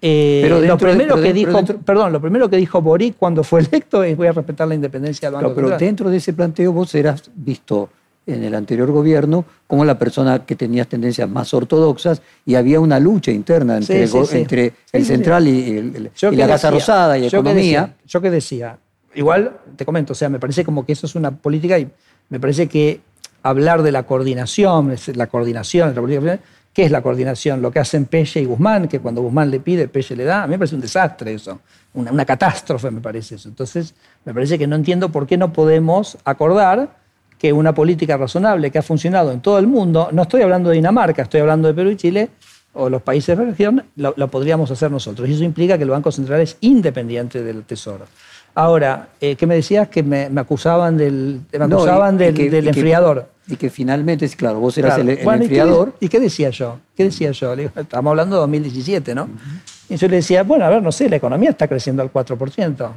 Eh, 0.00 0.40
pero 0.42 0.60
lo 0.60 0.78
primero 0.78 1.20
que 1.20 1.32
dijo, 1.32 1.60
perdón, 1.84 2.12
lo 2.12 2.20
primero 2.20 2.48
que 2.48 2.56
dijo 2.56 2.80
Boric 2.80 3.16
cuando 3.16 3.44
fue 3.44 3.60
electo 3.60 4.02
es 4.02 4.16
voy 4.16 4.28
a 4.28 4.32
respetar 4.32 4.66
la 4.66 4.74
independencia 4.74 5.30
del 5.30 5.40
Banco 5.40 5.54
Pero 5.54 5.76
dentro 5.76 6.10
de 6.10 6.16
ese 6.16 6.32
planteo 6.32 6.72
vos 6.72 6.94
eras 6.94 7.30
visto 7.34 7.88
en 8.26 8.44
el 8.44 8.54
anterior 8.54 8.90
gobierno 8.90 9.44
como 9.66 9.84
la 9.84 9.98
persona 9.98 10.44
que 10.44 10.54
tenía 10.54 10.84
tendencias 10.84 11.28
más 11.28 11.52
ortodoxas 11.54 12.22
y 12.46 12.54
había 12.54 12.78
una 12.80 13.00
lucha 13.00 13.32
interna 13.32 13.78
entre, 13.78 14.02
el, 14.92 15.04
central 15.04 15.48
y, 15.48 16.10
la 16.32 16.46
Casa 16.46 16.70
Rosada 16.70 17.18
y 17.18 17.26
economía. 17.26 17.94
yo 18.06 18.20
que 18.20 18.30
decía, 18.30 18.78
igual 19.14 19.56
te 19.76 19.84
comento, 19.84 20.12
o 20.12 20.16
sea, 20.16 20.28
me 20.28 20.38
parece 20.38 20.64
como 20.64 20.86
que 20.86 20.92
eso 20.92 21.06
es 21.06 21.14
una 21.14 21.32
política 21.32 21.78
y 21.78 21.90
me 22.28 22.38
parece 22.38 22.68
que 22.68 23.00
hablar 23.42 23.82
de 23.82 23.90
la 23.90 24.04
coordinación, 24.04 24.94
la 25.14 25.26
coordinación, 25.26 25.94
la 25.94 26.00
política, 26.00 26.38
¿qué 26.72 26.84
es 26.84 26.92
la 26.92 27.02
coordinación? 27.02 27.60
Lo 27.60 27.72
que 27.72 27.80
hacen 27.80 28.04
Pelle 28.04 28.40
y 28.40 28.44
Guzmán, 28.44 28.86
que 28.86 29.00
cuando 29.00 29.20
Guzmán 29.20 29.50
le 29.50 29.58
pide, 29.58 29.88
Pelle 29.88 30.14
le 30.14 30.24
da, 30.24 30.44
a 30.44 30.46
mí 30.46 30.52
me 30.52 30.58
parece 30.58 30.76
un 30.76 30.80
desastre 30.80 31.34
eso, 31.34 31.60
una, 31.94 32.12
una 32.12 32.24
catástrofe 32.24 32.90
me 32.92 33.00
parece 33.00 33.34
eso. 33.34 33.48
Entonces, 33.48 33.94
me 34.24 34.32
parece 34.32 34.58
que 34.58 34.68
no 34.68 34.76
entiendo 34.76 35.10
por 35.10 35.26
qué 35.26 35.36
no 35.36 35.52
podemos 35.52 36.16
acordar 36.24 37.01
que 37.42 37.52
una 37.52 37.74
política 37.74 38.16
razonable 38.16 38.70
que 38.70 38.78
ha 38.78 38.82
funcionado 38.82 39.32
en 39.32 39.40
todo 39.40 39.58
el 39.58 39.66
mundo, 39.66 40.10
no 40.12 40.22
estoy 40.22 40.42
hablando 40.42 40.70
de 40.70 40.76
Dinamarca, 40.76 41.22
estoy 41.22 41.40
hablando 41.40 41.66
de 41.66 41.74
Perú 41.74 41.90
y 41.90 41.96
Chile, 41.96 42.28
o 42.72 42.88
los 42.88 43.02
países 43.02 43.36
de 43.36 43.44
la 43.44 43.50
región, 43.50 43.84
lo, 43.96 44.14
lo 44.16 44.28
podríamos 44.28 44.70
hacer 44.70 44.92
nosotros. 44.92 45.28
Y 45.28 45.32
eso 45.32 45.42
implica 45.42 45.76
que 45.76 45.82
el 45.82 45.90
Banco 45.90 46.12
Central 46.12 46.40
es 46.40 46.56
independiente 46.60 47.42
del 47.42 47.64
Tesoro. 47.64 48.04
Ahora, 48.54 49.08
eh, 49.20 49.34
¿qué 49.34 49.48
me 49.48 49.56
decías? 49.56 49.88
Que 49.88 50.04
me, 50.04 50.28
acusaban 50.36 50.96
del, 50.96 51.40
me 51.52 51.64
acusaban 51.64 52.16
del, 52.16 52.38
enfriador. 52.68 53.28
y 53.48 53.56
que 53.56 53.70
finalmente, 53.70 54.28
claro, 54.36 54.60
vos 54.60 54.78
eras 54.78 54.98
el, 54.98 55.08
enfriador. 55.08 55.94
¿y 55.98 56.08
qué, 56.08 56.20
decía 56.20 56.50
yo? 56.50 56.78
¿Qué 56.96 57.02
decía 57.02 57.32
yo? 57.32 57.54
estamos 57.54 58.08
hablando 58.08 58.36
de 58.36 58.40
2017, 58.42 59.16
¿no? 59.16 59.28
Y 59.88 59.96
yo 59.96 60.06
le 60.06 60.16
decía, 60.16 60.44
bueno, 60.44 60.64
a 60.64 60.68
ver, 60.68 60.80
no 60.80 60.92
sé, 60.92 61.08
la 61.08 61.16
economía 61.16 61.50
está 61.50 61.66
creciendo 61.66 62.02
al 62.02 62.12
4%. 62.12 62.92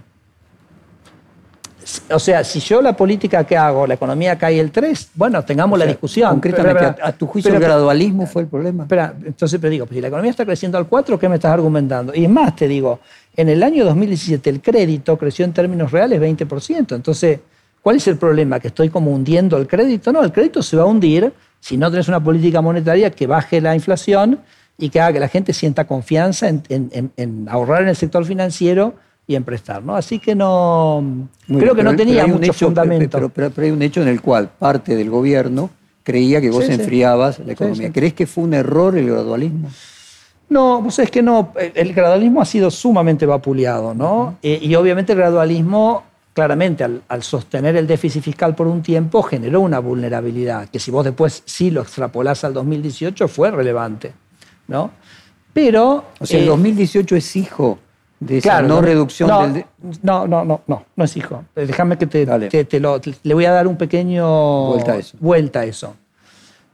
O 2.12 2.20
sea, 2.20 2.44
si 2.44 2.60
yo 2.60 2.82
la 2.82 2.98
política 2.98 3.44
que 3.44 3.56
hago, 3.56 3.86
la 3.86 3.94
economía 3.94 4.38
cae 4.38 4.60
el 4.60 4.72
3, 4.72 5.12
bueno, 5.14 5.44
tengamos 5.46 5.78
la 5.78 5.86
discusión. 5.86 6.32
Concretamente, 6.32 6.84
a, 7.02 7.12
tu 7.12 7.28
juicio 7.28 7.54
el 7.54 7.60
gradualismo 7.60 8.26
fue 8.26 8.42
el 8.44 8.48
problema. 8.48 8.84
Espera, 8.84 9.14
entonces 9.24 9.62
te 9.62 9.70
digo, 9.70 9.86
pues 9.86 9.96
si 9.96 10.02
la 10.02 10.08
economía 10.08 10.32
está 10.32 10.46
creciendo 10.46 10.80
al 10.80 10.88
4, 10.88 11.20
¿qué 11.20 11.30
me 11.30 11.36
estás 11.36 11.52
argumentando? 11.52 12.14
Y 12.16 12.24
es 12.24 12.30
más, 12.30 12.56
te 12.56 12.68
digo, 12.68 13.00
en 13.36 13.50
el 13.50 13.62
año 13.62 13.86
2017 13.86 14.50
el 14.50 14.62
crédito 14.62 15.16
creció 15.18 15.46
en 15.46 15.54
términos 15.54 15.92
reales 15.92 16.20
20%. 16.20 16.96
Entonces, 16.96 17.40
¿cuál 17.84 17.98
es 17.98 18.08
el 18.08 18.18
problema? 18.18 18.60
¿Que 18.60 18.70
estoy 18.70 18.90
como 18.90 19.12
hundiendo 19.12 19.58
el 19.58 19.68
crédito? 19.68 20.12
No, 20.12 20.24
el 20.24 20.32
crédito 20.32 20.64
se 20.64 20.76
va 20.78 20.84
a 20.84 20.88
hundir 20.88 21.32
si 21.60 21.78
no 21.78 21.92
tenés 21.92 22.08
una 22.08 22.24
política 22.24 22.62
monetaria 22.62 23.12
que 23.12 23.28
baje 23.28 23.62
la 23.62 23.76
inflación 23.76 24.40
y 24.78 24.90
que 24.90 25.00
haga 25.00 25.14
que 25.14 25.20
la 25.20 25.28
gente 25.28 25.54
sienta 25.54 25.86
confianza 25.86 26.48
en, 26.50 27.48
ahorrar 27.50 27.84
en 27.84 27.90
el 27.90 27.96
sector 27.96 28.26
financiero 28.26 28.96
y 29.28 29.36
en 29.36 29.44
prestar. 29.44 29.84
¿no? 29.84 29.96
Así 29.96 30.20
que 30.20 30.36
no. 30.36 31.28
creo 31.48 31.76
que 31.76 31.84
no 31.84 31.96
tenía 31.96 32.28
mucho 32.28 32.54
fundamento. 32.54 33.30
Pero, 33.30 33.52
hay 33.58 33.72
un 33.72 33.82
hecho 33.82 34.02
en 34.02 34.08
el 34.08 34.22
cual 34.22 34.50
parte 34.50 34.96
del 34.96 35.10
gobierno 35.10 35.70
creía 36.04 36.40
que 36.40 36.52
vos 36.52 36.70
enfriabas 36.70 37.40
la 37.40 37.54
economía. 37.54 37.92
¿Crees 37.92 38.14
que 38.14 38.28
fue 38.28 38.44
un 38.44 38.54
error 38.54 38.98
el 38.98 39.10
gradualismo? 39.10 39.70
No, 40.48 40.82
pues 40.84 41.00
es 41.00 41.10
que 41.10 41.24
no, 41.24 41.54
el 41.58 41.94
gradualismo 41.94 42.40
ha 42.40 42.46
sido 42.46 42.70
sumamente 42.70 43.26
vapuleado, 43.26 43.96
¿no? 43.96 44.38
Eh, 44.44 44.60
y 44.62 44.76
obviamente 44.76 45.14
el 45.14 45.18
gradualismo, 45.18 46.04
claramente, 46.34 46.84
al, 46.84 47.24
sostener 47.24 47.76
el 47.76 47.88
déficit 47.88 48.22
fiscal 48.22 48.54
por 48.54 48.68
un 48.68 48.84
tiempo, 48.84 49.24
generó 49.24 49.62
una 49.62 49.80
vulnerabilidad, 49.80 50.70
que 50.70 50.80
si 50.80 50.92
vos 50.92 51.04
después 51.04 51.42
sí 51.46 51.72
lo 51.72 51.82
extrapolás 51.82 52.44
al 52.44 52.54
2018, 52.54 53.28
fue 53.28 53.50
relevante, 53.50 54.14
¿no? 54.68 54.92
Pero... 55.52 56.06
O 56.20 56.26
sea, 56.28 56.40
el 56.40 56.46
2018 56.46 57.16
eh, 57.16 57.18
es 57.18 57.36
hijo 57.36 57.80
de 58.20 58.38
esa 58.38 58.62
no, 58.62 58.82
reducción 58.82 59.30
no, 59.30 59.48
del... 59.48 59.66
No, 60.02 60.28
no, 60.28 60.46
no, 60.46 60.62
no, 60.68 60.86
no 60.96 61.04
es 61.04 61.18
hijo. 61.18 61.44
Déjame 61.56 61.98
que 61.98 62.08
te, 62.08 62.26
te, 62.66 62.80
lo, 62.80 63.02
le 63.24 63.34
voy 63.34 63.46
a 63.46 63.52
dar 63.52 63.68
un 63.68 63.78
pequeño... 63.78 64.68
Vuelta 64.68 64.94
a 64.94 64.98
eso. 64.98 65.18
Vuelta 65.20 65.60
a 65.62 65.66
eso. 65.66 65.96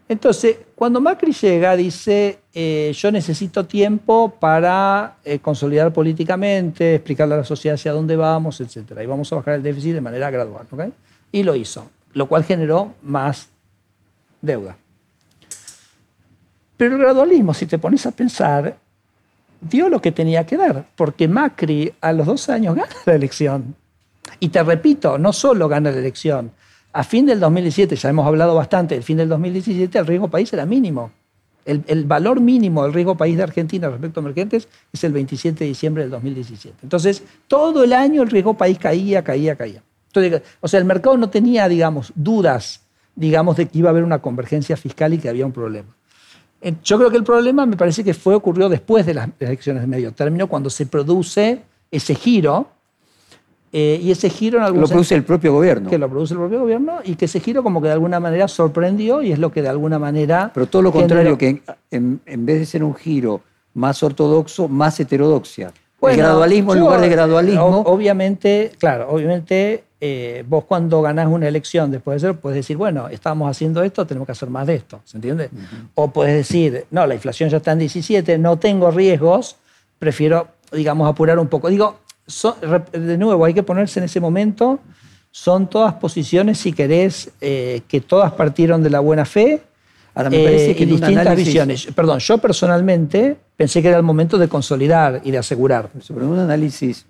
Entonces, 0.08 0.58
cuando 0.76 1.00
Macri 1.00 1.32
llega, 1.32 1.76
dice, 1.78 2.40
eh, 2.54 2.92
yo 2.94 3.12
necesito 3.14 3.66
tiempo 3.66 4.36
para 4.40 5.16
eh, 5.24 5.40
consolidar 5.40 5.94
políticamente, 5.94 6.96
explicarle 6.96 7.36
a 7.36 7.38
la 7.38 7.44
sociedad 7.46 7.76
hacia 7.76 7.94
dónde 7.94 8.18
vamos, 8.18 8.60
etc. 8.60 8.92
Y 9.02 9.06
vamos 9.06 9.32
a 9.32 9.38
bajar 9.38 9.54
el 9.56 9.64
déficit 9.64 9.94
de 9.94 10.02
manera 10.02 10.30
gradual. 10.30 10.68
¿okay? 10.70 10.92
Y 11.32 11.44
lo 11.44 11.56
hizo, 11.56 11.90
lo 12.14 12.28
cual 12.28 12.44
generó 12.44 12.94
más 13.04 13.48
deuda. 14.42 14.76
Pero 16.76 16.96
el 16.96 17.02
gradualismo, 17.02 17.54
si 17.54 17.66
te 17.66 17.78
pones 17.78 18.06
a 18.06 18.12
pensar, 18.12 18.76
dio 19.62 19.90
lo 19.90 20.02
que 20.02 20.12
tenía 20.12 20.46
que 20.46 20.58
dar, 20.58 20.88
porque 20.96 21.28
Macri 21.28 21.94
a 22.02 22.12
los 22.12 22.26
dos 22.26 22.50
años 22.50 22.76
gana 22.76 22.90
la 23.06 23.14
elección. 23.14 23.76
Y 24.40 24.50
te 24.50 24.64
repito, 24.64 25.18
no 25.18 25.32
solo 25.32 25.68
gana 25.68 25.92
la 25.92 26.00
elección, 26.00 26.52
a 26.94 27.04
fin 27.04 27.26
del 27.26 27.40
2017, 27.40 27.96
ya 27.96 28.10
hemos 28.10 28.28
hablado 28.28 28.56
bastante, 28.56 28.96
el 28.96 29.04
fin 29.04 29.18
del 29.18 29.30
2017 29.30 29.98
el 29.98 30.08
riesgo 30.08 30.28
país 30.28 30.52
era 30.52 30.66
mínimo. 30.66 31.12
El, 31.64 32.06
valor 32.06 32.42
mínimo 32.42 32.84
del 32.84 32.92
riesgo 32.92 33.16
país 33.16 33.38
de 33.38 33.44
Argentina 33.44 33.88
respecto 33.88 34.20
a 34.20 34.24
emergentes 34.24 34.68
es 34.92 35.04
el 35.04 35.14
27 35.14 35.64
de 35.64 35.68
diciembre 35.68 36.04
del 36.04 36.12
2017. 36.12 36.78
Entonces, 36.82 37.24
todo 37.48 37.84
el 37.84 37.94
año 37.94 38.24
el 38.24 38.32
riesgo 38.32 38.56
país 38.56 38.80
caía, 38.80 39.24
caía, 39.24 39.56
caía. 39.56 39.84
O 40.60 40.68
sea, 40.68 40.80
el 40.80 40.86
mercado 40.86 41.18
no 41.18 41.30
tenía, 41.30 41.68
digamos, 41.68 42.12
dudas, 42.16 42.82
digamos, 43.16 43.58
de 43.58 43.68
que 43.68 43.78
iba 43.78 43.90
a 43.90 43.92
haber 43.92 44.04
una 44.04 44.20
convergencia 44.20 44.76
fiscal 44.76 45.14
y 45.14 45.20
que 45.20 45.30
había 45.30 45.46
un 45.46 45.52
problema. 45.52 45.96
Eh, 46.62 46.76
yo 46.84 46.98
creo 46.98 47.10
que 47.10 47.18
el 47.18 47.24
problema 47.24 47.66
me 47.66 47.76
parece 47.76 48.04
que 48.04 48.14
fue 48.14 48.36
ocurrió 48.36 48.70
después 48.70 49.06
de 49.06 49.16
las 49.16 49.30
elecciones 49.40 49.82
de 49.82 49.88
medio 49.88 50.12
término, 50.12 50.48
cuando 50.48 50.70
se 50.70 50.86
produce 50.86 51.62
ese 51.90 52.16
giro 52.16 52.68
eh, 53.74 54.00
y 54.02 54.12
ese 54.12 54.30
giro 54.30 54.58
en 54.58 54.66
algún 54.66 54.82
Lo 54.82 54.88
produce 54.88 55.16
el 55.16 55.24
propio 55.24 55.54
gobierno. 55.54 55.90
Que 55.90 55.98
lo 55.98 56.10
produce 56.10 56.34
el 56.34 56.40
propio 56.40 56.60
gobierno 56.60 57.00
y 57.04 57.16
que 57.16 57.26
ese 57.26 57.40
giro 57.40 57.64
como 57.64 57.82
que 57.82 57.88
de 57.88 57.94
alguna 57.94 58.20
manera 58.20 58.48
sorprendió 58.48 59.22
y 59.22 59.32
es 59.32 59.40
lo 59.40 59.52
que 59.52 59.62
de 59.62 59.70
alguna 59.70 59.98
manera... 59.98 60.52
Pero 60.54 60.68
todo 60.68 60.82
lo 60.82 60.92
contrario, 60.92 61.38
que 61.38 61.62
en, 61.90 62.22
vez 62.26 62.60
de 62.60 62.66
ser 62.66 62.84
un 62.84 62.94
giro 62.94 63.42
más 63.74 64.04
ortodoxo, 64.04 64.68
más 64.68 65.00
heterodoxia. 65.00 65.72
el 66.02 66.18
gradualismo 66.18 66.74
en 66.74 66.80
lugar 66.82 67.00
de 67.00 67.10
gradualismo... 67.10 67.84
Obviamente, 67.86 68.72
claro, 68.78 69.10
obviamente 69.10 69.86
eh, 70.04 70.44
vos 70.48 70.64
cuando 70.66 71.00
ganás 71.04 71.28
una 71.28 71.48
elección 71.48 71.92
después 71.92 72.20
de 72.20 72.30
eso, 72.30 72.40
puedes 72.40 72.56
decir, 72.56 72.76
bueno, 72.76 73.08
estamos 73.10 73.48
haciendo 73.48 73.84
esto, 73.84 74.08
tenemos 74.08 74.26
que 74.26 74.32
hacer 74.32 74.50
más 74.50 74.66
de 74.66 74.74
esto, 74.74 75.00
¿se 75.06 75.18
entiende? 75.18 75.52
O 75.94 76.12
puedes 76.12 76.36
decir, 76.36 76.86
no, 76.90 77.06
la 77.06 77.14
inflación 77.14 77.52
ya 77.52 77.58
está 77.58 77.74
en 77.74 77.80
17, 77.80 78.40
no 78.40 78.58
tengo 78.58 78.90
riesgos, 78.90 79.58
prefiero, 80.00 80.48
digamos, 80.72 81.08
apurar 81.08 81.38
un 81.38 81.48
poco. 81.48 81.70
Digo, 81.70 82.00
de 82.92 83.18
nuevo, 83.20 83.46
hay 83.46 83.54
que 83.54 83.62
ponerse 83.62 84.00
en 84.00 84.06
ese 84.06 84.20
momento, 84.20 84.80
son 85.30 85.70
todas 85.70 85.94
posiciones, 85.94 86.58
si 86.58 86.74
querés, 86.74 87.30
eh, 87.40 87.82
que 87.88 88.02
todas 88.02 88.32
partieron 88.32 88.82
de 88.82 88.90
la 88.90 89.02
buena 89.02 89.24
fe. 89.24 89.62
Ahora, 90.16 90.32
me 90.32 90.44
parece 90.44 90.72
eh, 90.72 90.76
que 90.76 90.88
distintas 90.88 91.36
visiones. 91.36 91.88
Perdón, 91.96 92.18
yo 92.18 92.40
personalmente 92.40 93.38
pensé 93.56 93.84
que 93.84 93.90
era 93.90 93.98
el 93.98 94.04
momento 94.04 94.40
de 94.40 94.48
consolidar 94.48 95.22
y 95.24 95.30
de 95.30 95.38
asegurar. 95.38 95.92
Sobre 96.00 96.26
un 96.26 96.40
análisis 96.40 97.06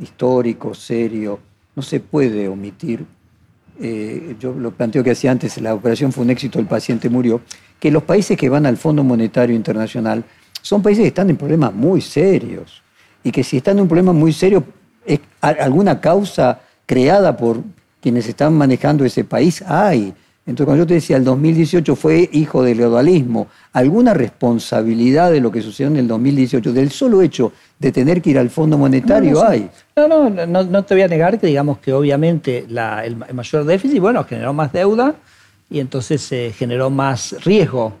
histórico, 0.00 0.72
serio, 0.72 1.40
no 1.78 1.82
se 1.82 2.00
puede 2.00 2.48
omitir, 2.48 3.06
eh, 3.80 4.34
yo 4.40 4.52
lo 4.52 4.72
planteo 4.72 5.04
que 5.04 5.12
hacía 5.12 5.30
antes, 5.30 5.60
la 5.60 5.74
operación 5.74 6.10
fue 6.10 6.24
un 6.24 6.30
éxito, 6.30 6.58
el 6.58 6.66
paciente 6.66 7.08
murió, 7.08 7.40
que 7.78 7.92
los 7.92 8.02
países 8.02 8.36
que 8.36 8.48
van 8.48 8.66
al 8.66 8.76
Fondo 8.76 9.04
Monetario 9.04 9.54
Internacional 9.54 10.24
son 10.60 10.82
países 10.82 11.02
que 11.02 11.08
están 11.08 11.30
en 11.30 11.36
problemas 11.36 11.72
muy 11.72 12.00
serios 12.00 12.82
y 13.22 13.30
que 13.30 13.44
si 13.44 13.58
están 13.58 13.76
en 13.76 13.82
un 13.82 13.88
problema 13.88 14.12
muy 14.12 14.32
serio, 14.32 14.64
es 15.06 15.20
alguna 15.40 16.00
causa 16.00 16.62
creada 16.84 17.36
por 17.36 17.62
quienes 18.00 18.26
están 18.26 18.54
manejando 18.54 19.04
ese 19.04 19.22
país 19.22 19.62
hay. 19.62 20.14
Entonces, 20.48 20.64
cuando 20.64 20.84
yo 20.84 20.86
te 20.86 20.94
decía, 20.94 21.18
el 21.18 21.24
2018 21.24 21.94
fue 21.94 22.30
hijo 22.32 22.62
del 22.62 22.78
feudalismo, 22.78 23.48
alguna 23.74 24.14
responsabilidad 24.14 25.30
de 25.30 25.42
lo 25.42 25.52
que 25.52 25.60
sucedió 25.60 25.88
en 25.88 25.98
el 25.98 26.08
2018, 26.08 26.72
del 26.72 26.90
solo 26.90 27.20
hecho 27.20 27.52
de 27.78 27.92
tener 27.92 28.22
que 28.22 28.30
ir 28.30 28.38
al 28.38 28.48
Fondo 28.48 28.78
Monetario 28.78 29.46
hay. 29.46 29.68
No, 29.94 30.08
no, 30.08 30.30
no, 30.30 30.64
no, 30.64 30.84
te 30.86 30.94
voy 30.94 31.02
a 31.02 31.08
negar 31.08 31.38
que 31.38 31.48
digamos 31.48 31.80
que 31.80 31.92
obviamente 31.92 32.66
el, 32.66 33.16
mayor 33.34 33.66
déficit, 33.66 34.00
bueno, 34.00 34.24
generó 34.24 34.54
más 34.54 34.72
deuda 34.72 35.16
y 35.68 35.80
entonces 35.80 36.22
se 36.22 36.50
generó 36.52 36.88
más 36.88 37.36
riesgo 37.44 37.92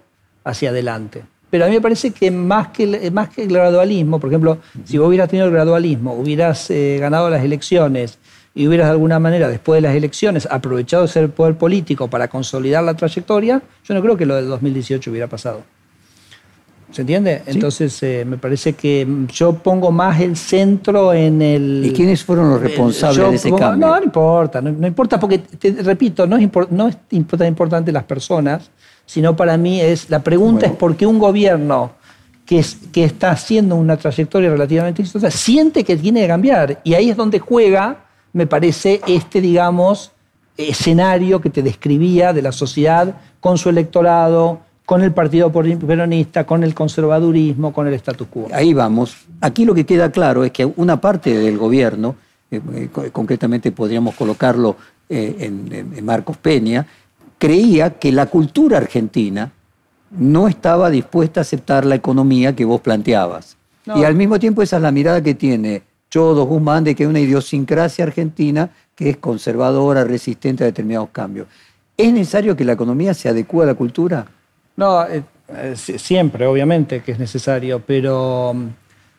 hacia 0.42 0.70
adelante. 0.70 1.24
Pero 1.50 1.66
a 1.66 1.68
mí 1.68 1.74
me 1.74 1.82
parece 1.82 2.12
que 2.12 2.30
más 2.30 2.68
que, 2.68 3.10
más 3.10 3.28
que 3.28 3.42
el 3.42 3.52
gradualismo, 3.52 4.18
por 4.18 4.30
ejemplo, 4.30 4.56
si 4.84 4.96
vos 4.96 5.08
hubieras 5.08 5.28
tenido 5.28 5.48
el 5.48 5.52
gradualismo, 5.52 6.14
hubieras 6.14 6.70
eh, 6.70 6.96
ganado 6.98 7.28
las 7.28 7.44
elecciones 7.44 8.18
y 8.58 8.66
hubieras 8.66 8.88
de 8.88 8.90
alguna 8.90 9.20
manera, 9.20 9.48
después 9.48 9.80
de 9.80 9.88
las 9.88 9.94
elecciones, 9.94 10.48
aprovechado 10.50 11.04
de 11.04 11.08
ser 11.08 11.22
el 11.22 11.30
poder 11.30 11.54
político 11.54 12.08
para 12.08 12.26
consolidar 12.26 12.82
la 12.82 12.94
trayectoria, 12.94 13.62
yo 13.84 13.94
no 13.94 14.02
creo 14.02 14.16
que 14.16 14.26
lo 14.26 14.34
del 14.34 14.48
2018 14.48 15.12
hubiera 15.12 15.28
pasado. 15.28 15.62
¿Se 16.90 17.02
entiende? 17.02 17.42
Entonces, 17.46 18.02
eh, 18.02 18.24
me 18.26 18.36
parece 18.36 18.72
que 18.72 19.06
yo 19.32 19.52
pongo 19.52 19.92
más 19.92 20.20
el 20.20 20.36
centro 20.36 21.12
en 21.12 21.40
el... 21.40 21.84
¿Y 21.84 21.92
quiénes 21.92 22.24
fueron 22.24 22.50
los 22.50 22.60
responsables 22.60 23.30
de 23.30 23.36
ese 23.36 23.50
cambio? 23.50 23.86
No, 23.86 23.96
no 23.96 24.02
importa, 24.02 24.60
no, 24.60 24.86
importa, 24.88 25.20
porque, 25.20 25.38
te 25.38 25.70
repito, 25.82 26.26
no 26.26 26.36
es, 26.36 26.48
no 26.70 26.88
es 26.88 26.96
importante 27.12 27.92
las 27.92 28.04
personas, 28.04 28.72
sino 29.06 29.36
para 29.36 29.56
mí 29.56 29.80
es, 29.80 30.10
la 30.10 30.18
pregunta 30.18 30.66
es 30.66 30.72
por 30.72 30.96
qué 30.96 31.06
un 31.06 31.20
gobierno 31.20 31.92
que, 32.44 32.58
es, 32.58 32.76
que 32.90 33.04
está 33.04 33.30
haciendo 33.30 33.76
una 33.76 33.96
trayectoria 33.96 34.50
relativamente 34.50 35.02
exitosa 35.02 35.30
siente 35.30 35.84
que 35.84 35.96
tiene 35.96 36.22
que 36.22 36.26
cambiar. 36.26 36.80
Y 36.82 36.94
ahí 36.94 37.08
es 37.08 37.16
donde 37.16 37.38
juega, 37.38 38.07
me 38.32 38.46
parece, 38.46 39.00
este, 39.06 39.40
digamos, 39.40 40.12
escenario 40.56 41.40
que 41.40 41.50
te 41.50 41.62
describía 41.62 42.32
de 42.32 42.42
la 42.42 42.52
sociedad 42.52 43.14
con 43.40 43.58
su 43.58 43.68
electorado, 43.68 44.60
con 44.84 45.02
el 45.02 45.12
partido 45.12 45.52
peronista, 45.52 46.44
con 46.44 46.64
el 46.64 46.74
conservadurismo, 46.74 47.72
con 47.72 47.86
el 47.86 47.94
status 47.94 48.26
quo. 48.28 48.48
Ahí 48.52 48.72
vamos. 48.72 49.16
Aquí 49.40 49.64
lo 49.64 49.74
que 49.74 49.84
queda 49.84 50.10
claro 50.10 50.44
es 50.44 50.50
que 50.50 50.64
una 50.64 51.00
parte 51.00 51.36
del 51.36 51.58
gobierno, 51.58 52.16
eh, 52.50 52.60
eh, 52.74 52.88
concretamente 53.12 53.70
podríamos 53.70 54.14
colocarlo 54.14 54.76
eh, 55.08 55.36
en 55.40 56.04
Marcos 56.04 56.36
Peña, 56.38 56.86
creía 57.38 57.98
que 57.98 58.12
la 58.12 58.26
cultura 58.26 58.78
argentina 58.78 59.52
no 60.10 60.48
estaba 60.48 60.90
dispuesta 60.90 61.40
a 61.40 61.42
aceptar 61.42 61.84
la 61.84 61.94
economía 61.94 62.56
que 62.56 62.64
vos 62.64 62.80
planteabas. 62.80 63.56
Y 63.94 64.04
al 64.04 64.14
mismo 64.14 64.38
tiempo 64.38 64.60
esa 64.60 64.76
es 64.76 64.82
la 64.82 64.90
mirada 64.90 65.22
que 65.22 65.34
tiene 65.34 65.82
Chodo 66.10 66.44
Guzmán 66.44 66.84
de 66.84 66.94
que 66.94 67.02
hay 67.02 67.08
una 67.08 67.20
idiosincrasia 67.20 68.04
argentina 68.04 68.70
que 68.94 69.10
es 69.10 69.16
conservadora, 69.18 70.04
resistente 70.04 70.64
a 70.64 70.66
determinados 70.66 71.10
cambios. 71.10 71.46
¿Es 71.96 72.12
necesario 72.12 72.56
que 72.56 72.64
la 72.64 72.72
economía 72.72 73.14
se 73.14 73.28
adecue 73.28 73.64
a 73.64 73.66
la 73.66 73.74
cultura? 73.74 74.26
No, 74.76 75.04
eh, 75.06 75.22
eh, 75.48 75.74
siempre, 75.76 76.46
obviamente 76.46 77.02
que 77.02 77.12
es 77.12 77.18
necesario, 77.18 77.82
pero 77.84 78.52
mm, 78.54 78.68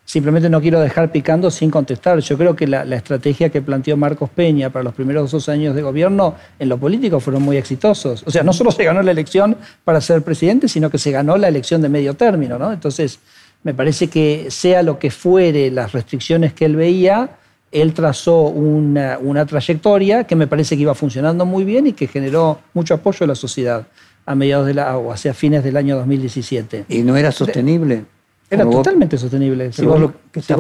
Simplemente 0.09 0.49
no 0.49 0.59
quiero 0.59 0.79
dejar 0.79 1.11
picando 1.11 1.51
sin 1.51 1.69
contestar. 1.69 2.17
Yo 2.17 2.35
creo 2.35 2.55
que 2.55 2.65
la, 2.65 2.81
estrategia 2.95 3.49
que 3.49 3.61
planteó 3.61 3.95
Marcos 3.95 4.31
Peña 4.31 4.71
para 4.71 4.81
los 4.81 4.95
primeros 4.95 5.29
dos 5.29 5.47
años 5.49 5.75
de 5.75 5.83
gobierno 5.83 6.33
en 6.57 6.67
lo 6.67 6.79
político 6.79 7.19
fueron 7.19 7.43
muy 7.43 7.57
exitosos. 7.57 8.23
O 8.25 8.31
sea, 8.31 8.41
no 8.41 8.51
solo 8.51 8.71
se 8.71 8.83
ganó 8.83 9.03
la 9.03 9.11
elección 9.11 9.55
para 9.83 10.01
ser 10.01 10.23
presidente, 10.23 10.67
sino 10.67 10.89
que 10.89 10.97
se 10.97 11.11
ganó 11.11 11.37
la 11.37 11.47
elección 11.47 11.83
de 11.83 11.89
medio 11.89 12.15
término. 12.15 12.57
¿no? 12.57 12.73
Entonces, 12.73 13.19
me 13.63 13.73
parece 13.73 14.07
que 14.07 14.47
sea 14.49 14.83
lo 14.83 14.99
que 14.99 15.11
fuere 15.11 15.69
las 15.71 15.91
restricciones 15.91 16.53
que 16.53 16.65
él 16.65 16.75
veía, 16.75 17.37
él 17.71 17.93
trazó 17.93 18.41
una, 18.43 19.19
una 19.21 19.45
trayectoria 19.45 20.23
que 20.23 20.35
me 20.35 20.47
parece 20.47 20.75
que 20.75 20.83
iba 20.83 20.95
funcionando 20.95 21.45
muy 21.45 21.63
bien 21.63 21.87
y 21.87 21.93
que 21.93 22.07
generó 22.07 22.59
mucho 22.73 22.95
apoyo 22.95 23.19
de 23.21 23.27
la 23.27 23.35
sociedad 23.35 23.85
a 24.25 24.35
mediados 24.35 24.67
de 24.67 24.75
la, 24.75 24.97
o 24.97 25.11
hacia 25.11 25.33
fines 25.33 25.63
del 25.63 25.75
año 25.77 25.97
2017. 25.97 26.85
¿Y 26.89 26.99
no 26.99 27.17
era 27.17 27.31
sostenible? 27.31 28.05
Era 28.49 28.67
totalmente 28.67 29.17
sostenible. 29.17 29.71
Si 29.71 29.85
vos, 29.85 29.99
lo 29.99 30.13
que 30.31 30.39
estás 30.39 30.57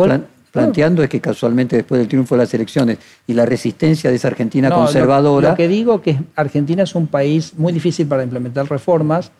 planteando 0.51 1.03
es 1.03 1.09
que 1.09 1.21
casualmente 1.21 1.75
después 1.75 1.99
del 1.99 2.07
triunfo 2.07 2.35
de 2.35 2.43
las 2.43 2.53
elecciones 2.53 2.97
y 3.27 3.33
la 3.33 3.45
resistencia 3.45 4.09
de 4.09 4.15
esa 4.15 4.29
Argentina 4.29 4.69
conservadora... 4.71 5.51
Lo, 5.51 5.55
que 5.55 5.67
digo 5.67 5.95
es 5.95 6.01
que 6.01 6.17
Argentina 6.35 6.83
es 6.83 6.95
un 6.95 7.07
país 7.07 7.53
muy 7.57 7.71
difícil 7.71 8.07
para 8.07 8.23
implementar 8.23 8.67
reformas. 8.69 9.31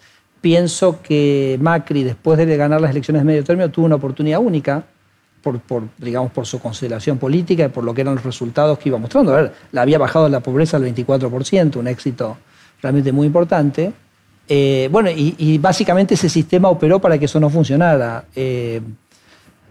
Pienso 0.42 1.02
que 1.02 1.58
Macri, 1.62 2.04
después 2.04 2.38
de 2.38 2.58
ganar 2.58 2.80
las 2.80 2.92
elecciones 2.92 3.22
de 3.22 3.26
medio 3.26 3.44
término, 3.44 3.70
tuvo 3.70 3.86
una 3.86 3.96
oportunidad 3.96 4.40
única 4.40 4.84
por, 5.42 5.84
digamos, 5.98 6.32
por 6.32 6.46
su 6.46 6.60
consideración 6.60 7.18
política 7.18 7.66
y 7.66 7.70
por 7.70 7.84
lo 7.84 7.94
que 7.94 8.02
eran 8.02 8.16
los 8.16 8.24
resultados 8.24 8.78
que 8.78 8.90
iba 8.90 8.98
mostrando. 8.98 9.34
A 9.34 9.42
ver, 9.42 9.54
la 9.72 9.82
había 9.82 9.98
bajado 9.98 10.30
la 10.30 10.42
pobreza 10.42 10.78
al 10.78 10.84
24%, 10.84 11.78
un 11.78 11.88
éxito 11.88 12.38
realmente 12.82 13.12
muy 13.12 13.28
importante. 13.28 13.92
Eh, 14.48 14.90
bueno, 14.92 15.10
y, 15.12 15.58
básicamente 15.60 16.16
ese 16.16 16.28
sistema 16.28 16.70
operó 16.70 17.00
para 17.00 17.18
que 17.18 17.26
eso 17.26 17.40
no 17.40 17.50
funcionara. 17.50 18.26
Eh, 18.36 18.82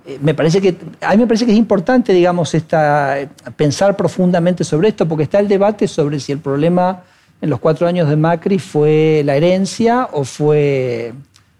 eh, 0.06 0.18
me 0.22 0.34
parece 0.34 0.60
que, 0.60 0.76
a 1.00 1.10
mí 1.12 1.18
me 1.18 1.26
parece 1.26 1.44
que 1.44 1.52
es 1.52 1.58
importante, 1.58 2.12
digamos, 2.12 2.54
esta, 2.54 3.16
pensar 3.56 3.96
profundamente 3.96 4.64
sobre 4.64 4.88
esto, 4.88 5.06
porque 5.06 5.24
está 5.24 5.40
el 5.40 5.48
debate 5.48 5.88
sobre 5.88 6.20
si 6.20 6.32
el 6.32 6.38
problema 6.38 7.02
en 7.40 7.50
los 7.50 7.60
cuatro 7.60 7.86
años 7.86 8.08
de 8.08 8.16
Macri 8.16 8.58
fue 8.58 9.22
la 9.24 9.36
herencia 9.36 10.08
o 10.12 10.24
fue 10.24 11.12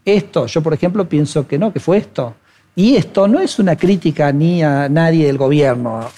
esto. 0.05 0.47
Yo, 0.47 0.63
por 0.63 0.75
ejemplo, 0.75 1.09
pienso 1.09 1.47
que 1.47 1.59
no, 1.59 1.73
que 1.73 1.81
fue 1.81 1.99
esto. 1.99 2.35
Y 2.75 2.97
esto 2.97 3.27
no 3.27 3.41
es 3.41 3.59
una 3.59 3.77
crítica 3.77 4.33
ni 4.33 4.63
a 4.63 4.89
nadie 4.89 5.27
del 5.27 5.37
gobierno, 5.37 6.09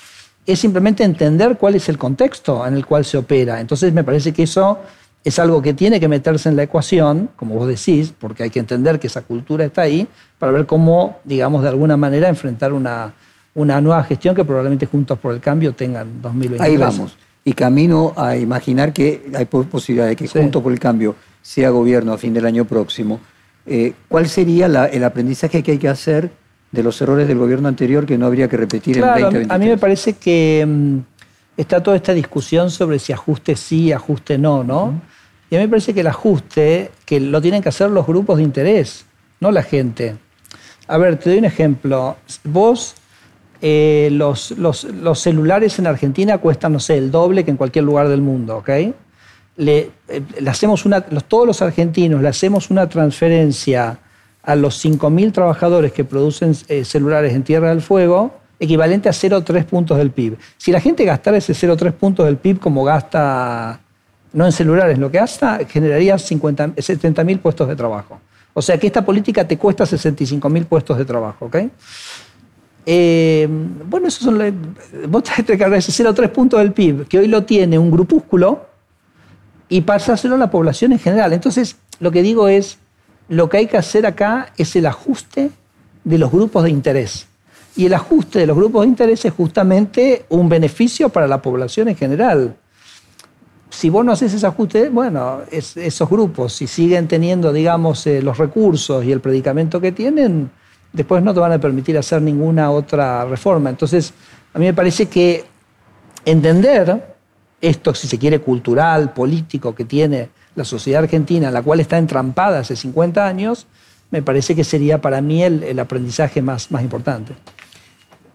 es 0.46 0.58
simplemente 0.58 1.04
entender 1.04 1.56
cuál 1.56 1.74
es 1.74 1.88
el 1.88 1.98
contexto 1.98 2.66
en 2.66 2.74
el 2.74 2.84
cual 2.84 3.04
se 3.04 3.18
opera. 3.18 3.60
Entonces 3.60 3.92
me 3.92 4.04
parece 4.04 4.32
que 4.32 4.42
eso 4.42 4.78
es 5.22 5.38
algo 5.38 5.60
que 5.60 5.74
tiene 5.74 6.00
que 6.00 6.08
meterse 6.08 6.48
en 6.48 6.56
la 6.56 6.62
ecuación, 6.62 7.30
como 7.36 7.54
vos 7.54 7.68
decís, 7.68 8.12
porque 8.18 8.42
hay 8.42 8.50
que 8.50 8.58
entender 8.58 8.98
que 8.98 9.06
esa 9.06 9.22
cultura 9.22 9.64
está 9.64 9.82
ahí, 9.82 10.06
para 10.38 10.52
ver 10.52 10.66
cómo, 10.66 11.18
digamos, 11.24 11.62
de 11.62 11.68
alguna 11.68 11.96
manera 11.96 12.28
enfrentar 12.28 12.72
una, 12.72 13.12
una 13.54 13.80
nueva 13.80 14.02
gestión 14.04 14.34
que 14.34 14.44
probablemente 14.44 14.86
Juntos 14.86 15.18
por 15.18 15.34
el 15.34 15.40
Cambio 15.40 15.72
tengan 15.72 16.22
2023. 16.22 16.60
Ahí 16.60 16.76
vamos. 16.76 17.16
Y 17.44 17.54
camino 17.54 18.12
a 18.16 18.36
imaginar 18.36 18.92
que 18.92 19.30
hay 19.34 19.46
posibilidad 19.46 20.06
de 20.06 20.16
que 20.16 20.28
Juntos 20.28 20.62
por 20.62 20.72
el 20.72 20.78
Cambio 20.78 21.16
sea 21.40 21.70
gobierno 21.70 22.12
a 22.12 22.18
fin 22.18 22.34
del 22.34 22.44
año 22.44 22.64
próximo. 22.64 23.20
Eh, 23.66 23.94
¿Cuál 24.08 24.28
sería 24.28 24.66
el 24.66 25.04
aprendizaje 25.04 25.62
que 25.62 25.72
hay 25.72 25.78
que 25.78 25.88
hacer 25.88 26.30
de 26.70 26.82
los 26.82 27.00
errores 27.00 27.26
del 27.26 27.38
gobierno 27.38 27.68
anterior 27.68 28.06
que 28.06 28.18
no 28.18 28.26
habría 28.26 28.48
que 28.48 28.56
repetir 28.56 28.96
en 28.98 29.02
2023? 29.02 29.50
A 29.50 29.58
mí 29.58 29.66
me 29.66 29.78
parece 29.78 30.14
que 30.14 30.64
mm, 30.66 30.98
está 31.56 31.82
toda 31.82 31.96
esta 31.96 32.12
discusión 32.12 32.70
sobre 32.70 32.98
si 32.98 33.12
ajuste 33.12 33.56
sí, 33.56 33.92
ajuste 33.92 34.38
no, 34.38 34.64
¿no? 34.64 35.00
Y 35.50 35.56
a 35.56 35.58
mí 35.58 35.64
me 35.64 35.68
parece 35.68 35.92
que 35.92 36.00
el 36.00 36.06
ajuste, 36.06 36.90
que 37.04 37.18
lo 37.20 37.40
tienen 37.40 37.62
que 37.62 37.68
hacer 37.68 37.90
los 37.90 38.06
grupos 38.06 38.38
de 38.38 38.44
interés, 38.44 39.04
no 39.40 39.50
la 39.50 39.62
gente. 39.62 40.16
A 40.86 40.96
ver, 40.96 41.18
te 41.18 41.30
doy 41.30 41.38
un 41.40 41.44
ejemplo. 41.44 42.16
Vos, 42.44 42.94
eh, 43.62 44.08
los, 44.12 44.54
celulares 45.14 45.78
en 45.78 45.86
Argentina 45.86 46.38
cuestan, 46.38 46.72
no 46.72 46.80
sé, 46.80 46.96
el 46.96 47.10
doble 47.10 47.44
que 47.44 47.50
en 47.50 47.56
cualquier 47.56 47.84
lugar 47.84 48.08
del 48.08 48.22
mundo, 48.22 48.58
¿ok? 48.58 48.70
Le, 49.56 49.90
eh, 50.08 50.22
hacemos 50.46 50.84
todos 51.28 51.46
los 51.46 51.60
argentinos 51.60 52.22
le 52.22 52.28
hacemos 52.28 52.70
una 52.70 52.88
transferencia 52.88 53.98
a 54.42 54.56
los 54.56 54.82
5.000 54.82 55.32
trabajadores 55.32 55.92
que 55.92 56.04
producen 56.04 56.56
eh, 56.68 56.84
celulares 56.84 57.34
en 57.34 57.42
Tierra 57.42 57.68
del 57.68 57.82
Fuego, 57.82 58.40
equivalente 58.58 59.08
a 59.08 59.12
0,3 59.12 59.64
puntos 59.64 59.98
del 59.98 60.10
PIB. 60.10 60.38
Si 60.56 60.72
la 60.72 60.80
gente 60.80 61.04
gastara 61.04 61.36
ese 61.36 61.52
0,3 61.52 61.92
puntos 61.92 62.26
del 62.26 62.36
PIB 62.36 62.58
como 62.58 62.84
gasta 62.84 63.80
no 64.32 64.46
en 64.46 64.52
celulares, 64.52 64.98
lo 64.98 65.10
que 65.10 65.18
hace 65.18 65.66
generaría 65.68 66.16
70 66.16 67.24
mil 67.24 67.40
puestos 67.40 67.68
de 67.68 67.76
trabajo. 67.76 68.20
O 68.52 68.62
sea 68.62 68.78
que 68.78 68.86
esta 68.86 69.04
política 69.04 69.46
te 69.46 69.56
cuesta 69.56 69.86
65 69.86 70.48
mil 70.48 70.66
puestos 70.66 70.98
de 70.98 71.04
trabajo, 71.04 71.46
¿ok? 71.46 71.56
Eh, 72.86 73.46
bueno, 73.88 74.08
eso 74.08 74.24
son. 74.24 74.38
Vos 75.08 75.22
tenés 75.22 75.44
que 75.44 75.58
cargar 75.58 75.78
ese 75.78 75.92
0,3 75.92 76.28
puntos 76.30 76.60
del 76.60 76.72
PIB, 76.72 77.06
que 77.06 77.18
hoy 77.18 77.28
lo 77.28 77.44
tiene 77.44 77.78
un 77.78 77.90
grupúsculo, 77.90 78.66
y 79.68 79.82
pasárselo 79.82 80.34
a 80.34 80.38
la 80.38 80.50
población 80.50 80.92
en 80.92 80.98
general. 80.98 81.32
Entonces, 81.32 81.76
lo 82.00 82.10
que 82.10 82.22
digo 82.22 82.48
es: 82.48 82.78
lo 83.28 83.48
que 83.48 83.58
hay 83.58 83.66
que 83.66 83.76
hacer 83.76 84.06
acá 84.06 84.52
es 84.56 84.74
el 84.76 84.86
ajuste 84.86 85.50
de 86.04 86.18
los 86.18 86.30
grupos 86.32 86.64
de 86.64 86.70
interés. 86.70 87.26
Y 87.76 87.86
el 87.86 87.94
ajuste 87.94 88.40
de 88.40 88.46
los 88.46 88.56
grupos 88.56 88.82
de 88.82 88.88
interés 88.88 89.24
es 89.24 89.32
justamente 89.32 90.24
un 90.28 90.48
beneficio 90.48 91.08
para 91.08 91.28
la 91.28 91.40
población 91.40 91.88
en 91.88 91.96
general 91.96 92.56
si 93.70 93.88
vos 93.88 94.04
no 94.04 94.12
haces 94.12 94.34
ese 94.34 94.46
ajuste, 94.46 94.88
bueno, 94.88 95.40
esos 95.50 96.10
grupos, 96.10 96.52
si 96.52 96.66
siguen 96.66 97.08
teniendo, 97.08 97.52
digamos, 97.52 98.06
eh, 98.06 98.20
los 98.20 98.36
recursos 98.36 99.04
y 99.04 99.12
el 99.12 99.20
predicamento 99.20 99.80
que 99.80 99.92
tienen, 99.92 100.50
después 100.92 101.22
no 101.22 101.34
te 101.34 101.40
van 101.40 101.52
a 101.52 101.58
permitir 101.58 101.96
hacer 101.98 102.22
ninguna 102.22 102.70
otra 102.70 103.24
reforma. 103.24 103.70
Entonces, 103.70 104.12
a 104.52 104.58
mí 104.58 104.66
me 104.66 104.74
parece 104.74 105.06
que 105.06 105.44
entender 106.24 107.16
esto, 107.60 107.94
si 107.94 108.08
se 108.08 108.18
quiere, 108.18 108.40
cultural, 108.40 109.12
político 109.12 109.74
que 109.74 109.84
tiene 109.84 110.30
la 110.54 110.64
sociedad 110.64 111.02
argentina, 111.04 111.50
la 111.50 111.62
cual 111.62 111.80
está 111.80 111.98
entrampada 111.98 112.60
hace 112.60 112.76
50 112.76 113.26
años, 113.26 113.66
me 114.10 114.22
parece 114.22 114.56
que 114.56 114.64
sería 114.64 115.00
para 115.00 115.20
mí 115.20 115.42
el, 115.42 115.62
el 115.62 115.78
aprendizaje 115.78 116.42
más, 116.42 116.70
más 116.70 116.82
importante. 116.82 117.34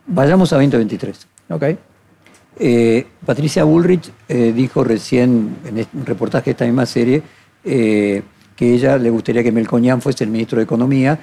Vayamos 0.07 0.53
a 0.53 0.57
2023. 0.57 1.27
Ok. 1.49 1.63
Eh, 2.57 3.05
Patricia 3.25 3.65
Bullrich 3.65 4.11
eh, 4.29 4.53
dijo 4.55 4.83
recién 4.83 5.57
en 5.65 5.85
un 5.93 6.05
reportaje 6.05 6.45
de 6.45 6.51
esta 6.51 6.65
misma 6.65 6.85
serie 6.85 7.21
eh, 7.65 8.21
que 8.55 8.73
ella 8.73 8.97
le 8.97 9.09
gustaría 9.09 9.43
que 9.43 9.51
Melconian 9.51 10.01
fuese 10.01 10.23
el 10.23 10.29
ministro 10.29 10.57
de 10.57 10.63
Economía 10.63 11.19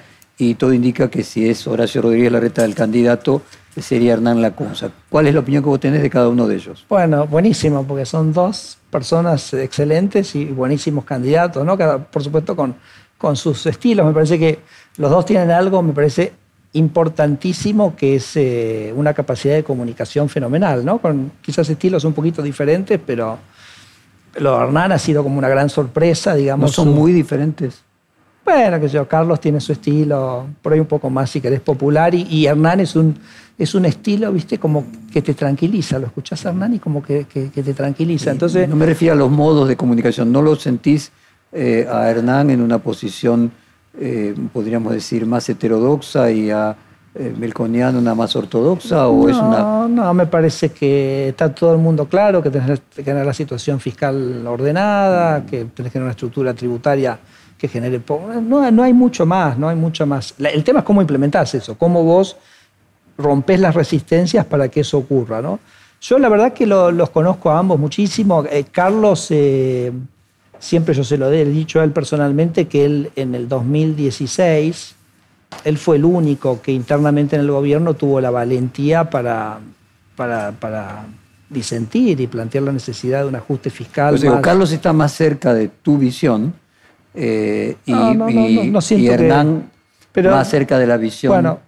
y 0.49 0.55
todo 0.55 0.73
indica 0.73 1.09
que 1.09 1.23
si 1.23 1.49
es 1.49 1.67
Horacio 1.67 2.01
Rodríguez 2.01 2.31
Larreta 2.31 2.65
el 2.65 2.75
candidato, 2.75 3.41
sería 3.81 4.13
Hernán 4.13 4.41
Lacunza. 4.41 4.91
¿Cuál 5.09 5.27
es 5.27 5.33
la 5.33 5.39
opinión 5.39 5.63
que 5.63 5.69
vos 5.69 5.79
tenés 5.79 6.01
de 6.01 6.09
cada 6.09 6.29
uno 6.29 6.47
de 6.47 6.55
ellos? 6.55 6.85
Bueno, 6.89 7.25
buenísimo, 7.27 7.83
porque 7.85 8.05
son 8.05 8.33
dos 8.33 8.77
personas 8.91 9.53
excelentes 9.53 10.35
y 10.35 10.45
buenísimos 10.45 11.05
candidatos, 11.05 11.65
¿no? 11.65 11.77
por 11.77 12.23
supuesto 12.23 12.55
con, 12.55 12.75
con 13.17 13.35
sus 13.35 13.65
estilos. 13.65 14.05
Me 14.05 14.13
parece 14.13 14.37
que 14.37 14.59
los 14.97 15.09
dos 15.09 15.25
tienen 15.25 15.49
algo, 15.49 15.81
me 15.81 15.93
parece 15.93 16.33
importantísimo 16.73 17.95
que 17.95 18.15
es 18.15 18.35
eh, 18.35 18.93
una 18.95 19.13
capacidad 19.13 19.55
de 19.55 19.63
comunicación 19.63 20.27
fenomenal, 20.27 20.83
¿no? 20.83 20.97
Con 20.97 21.31
quizás 21.41 21.69
estilos 21.69 22.03
un 22.03 22.13
poquito 22.13 22.41
diferentes, 22.41 22.99
pero 23.05 23.37
lo 24.35 24.57
de 24.57 24.63
Hernán 24.63 24.91
ha 24.91 24.97
sido 24.97 25.23
como 25.23 25.37
una 25.37 25.49
gran 25.49 25.69
sorpresa, 25.69 26.33
digamos. 26.35 26.71
¿No 26.71 26.73
son 26.73 26.93
muy 26.93 27.13
diferentes? 27.13 27.83
Bueno, 28.45 28.79
que 28.79 28.87
yo, 28.89 29.07
Carlos 29.07 29.39
tiene 29.39 29.61
su 29.61 29.71
estilo, 29.71 30.47
por 30.61 30.73
ahí 30.73 30.79
un 30.79 30.85
poco 30.85 31.09
más, 31.09 31.29
si 31.29 31.39
querés, 31.39 31.61
popular, 31.61 32.13
y, 32.13 32.45
Hernán 32.45 32.81
es 32.81 32.95
un, 32.95 33.17
es 33.57 33.73
un 33.73 33.85
estilo, 33.85 34.31
viste, 34.31 34.57
como 34.57 34.85
que 35.11 35.21
te 35.21 35.33
tranquiliza. 35.33 35.97
Lo 35.97 36.07
escuchás 36.07 36.45
a 36.45 36.49
Hernán 36.49 36.73
y 36.73 36.79
como 36.79 37.01
que, 37.01 37.25
te 37.25 37.73
tranquiliza. 37.73 38.31
Entonces, 38.31 38.67
no 38.67 38.75
me 38.75 38.85
refiero 38.85 39.13
a 39.13 39.17
los 39.17 39.31
modos 39.31 39.67
de 39.67 39.77
comunicación, 39.77 40.31
¿no 40.31 40.41
lo 40.41 40.55
sentís 40.55 41.11
eh, 41.51 41.87
a 41.89 42.09
Hernán 42.09 42.49
en 42.49 42.61
una 42.61 42.79
posición 42.79 43.51
eh, 43.99 44.33
podríamos 44.51 44.91
decir, 44.91 45.25
más 45.27 45.47
heterodoxa 45.49 46.31
y 46.31 46.49
a 46.49 46.75
eh, 47.13 47.31
Melconiano 47.37 47.99
una 47.99 48.15
más 48.15 48.35
ortodoxa? 48.35 49.07
O 49.07 49.23
no, 49.23 49.29
es 49.29 49.37
una... 49.37 49.87
no, 49.87 50.13
me 50.15 50.25
parece 50.25 50.69
que 50.69 51.29
está 51.29 51.53
todo 51.53 51.73
el 51.73 51.77
mundo 51.79 52.07
claro, 52.07 52.41
que 52.41 52.49
tenés 52.49 52.81
que 52.95 53.03
tener 53.03 53.23
la 53.23 53.33
situación 53.33 53.79
fiscal 53.79 54.45
ordenada, 54.47 55.39
mm. 55.39 55.45
que 55.45 55.57
tenés 55.65 55.75
que 55.75 55.89
tener 55.91 56.03
una 56.03 56.11
estructura 56.11 56.53
tributaria 56.55 57.19
que 57.63 57.69
genere... 57.69 58.01
No, 58.41 58.69
no 58.71 58.83
hay 58.83 58.91
mucho 58.91 59.25
más, 59.25 59.57
no 59.57 59.69
hay 59.69 59.77
mucho 59.77 60.05
más. 60.05 60.35
El 60.37 60.65
tema 60.65 60.79
es 60.79 60.85
cómo 60.85 60.99
implementás 60.99 61.55
eso, 61.55 61.77
cómo 61.77 62.03
vos 62.03 62.35
rompes 63.17 63.57
las 63.57 63.73
resistencias 63.73 64.45
para 64.45 64.67
que 64.67 64.81
eso 64.81 64.97
ocurra, 64.97 65.41
¿no? 65.41 65.61
Yo 66.01 66.19
la 66.19 66.27
verdad 66.27 66.51
que 66.51 66.65
los 66.65 67.09
conozco 67.11 67.51
a 67.51 67.59
ambos 67.59 67.79
muchísimo. 67.79 68.43
Eh, 68.51 68.65
Carlos 68.69 69.31
siempre 70.59 70.93
yo 70.93 71.05
se 71.05 71.17
lo 71.17 71.31
he 71.31 71.45
dicho 71.45 71.79
a 71.79 71.85
él 71.85 71.91
personalmente, 71.91 72.67
que 72.67 72.83
él 72.83 73.11
en 73.15 73.33
el 73.33 73.47
2016, 73.47 74.95
él 75.63 75.77
fue 75.77 75.95
el 75.95 76.03
único 76.03 76.61
que 76.61 76.73
internamente 76.73 77.37
en 77.37 77.43
el 77.43 77.51
gobierno 77.51 77.93
tuvo 77.93 78.19
la 78.19 78.29
valentía 78.29 79.09
para, 79.09 79.59
para, 80.17 81.05
disentir 81.49 82.19
y 82.19 82.27
plantear 82.27 82.65
la 82.65 82.73
necesidad 82.73 83.21
de 83.21 83.29
un 83.29 83.35
ajuste 83.35 83.69
fiscal. 83.69 84.19
Pues 84.19 84.41
Carlos 84.41 84.73
está 84.73 84.91
más 84.91 85.13
cerca 85.13 85.53
de 85.53 85.69
tu 85.69 85.97
visión 85.97 86.61
y, 87.15 89.07
Hernán 89.07 89.71
más 90.15 90.49
cerca 90.49 90.77
de 90.79 90.87
la 90.87 90.97
visión. 90.97 91.33
Bueno, 91.33 91.59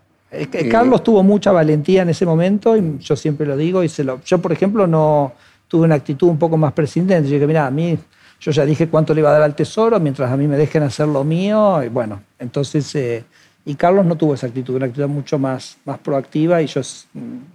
Carlos 0.70 1.04
tuvo 1.04 1.24
mucha 1.24 1.52
valentía 1.52 2.02
en 2.02 2.10
ese 2.10 2.26
momento 2.26 2.76
y 2.76 2.98
yo 3.00 3.16
siempre 3.16 3.46
lo 3.46 3.56
digo 3.56 3.84
y 3.84 3.90
se 3.90 4.04
lo, 4.04 4.22
yo 4.24 4.40
por 4.40 4.52
ejemplo 4.52 4.88
no 4.88 5.34
tuve 5.68 5.86
una 5.86 5.96
actitud 5.96 6.28
un 6.28 6.38
poco 6.38 6.58
más 6.58 6.74
presidente. 6.74 7.28
Yo 7.28 7.36
dije, 7.36 7.48
mira, 7.48 7.68
a 7.68 7.72
mí 7.72 7.98
yo 8.40 8.52
ya 8.52 8.66
dije 8.66 8.88
cuánto 8.88 9.14
le 9.14 9.22
iba 9.22 9.30
a 9.30 9.34
dar 9.34 9.42
al 9.42 9.56
Tesoro 9.56 10.00
mientras 10.00 10.32
a 10.32 10.38
mí 10.38 10.48
me 10.48 10.58
dejen 10.58 10.84
hacer 10.84 11.08
lo 11.08 11.24
mío. 11.24 11.82
Y 11.84 11.90
bueno, 11.90 12.22
entonces, 12.40 12.94
eh, 12.96 13.24
y 13.66 13.76
Carlos 13.76 14.06
no 14.06 14.16
tuvo 14.16 14.36
esa 14.36 14.48
actitud, 14.48 14.76
una 14.76 14.86
actitud 14.86 15.08
mucho 15.08 15.40
más, 15.40 15.78
más 15.86 15.98
proactiva 16.00 16.62
y 16.62 16.68
yo 16.68 16.82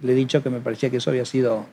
le 0.01 0.11
he 0.11 0.15
dicho 0.15 0.43
que 0.43 0.49
me 0.49 0.59
parecía 0.59 0.89
que 0.89 0.97
eso 0.97 1.09
había 1.09 1.25
sido, 1.25 1.65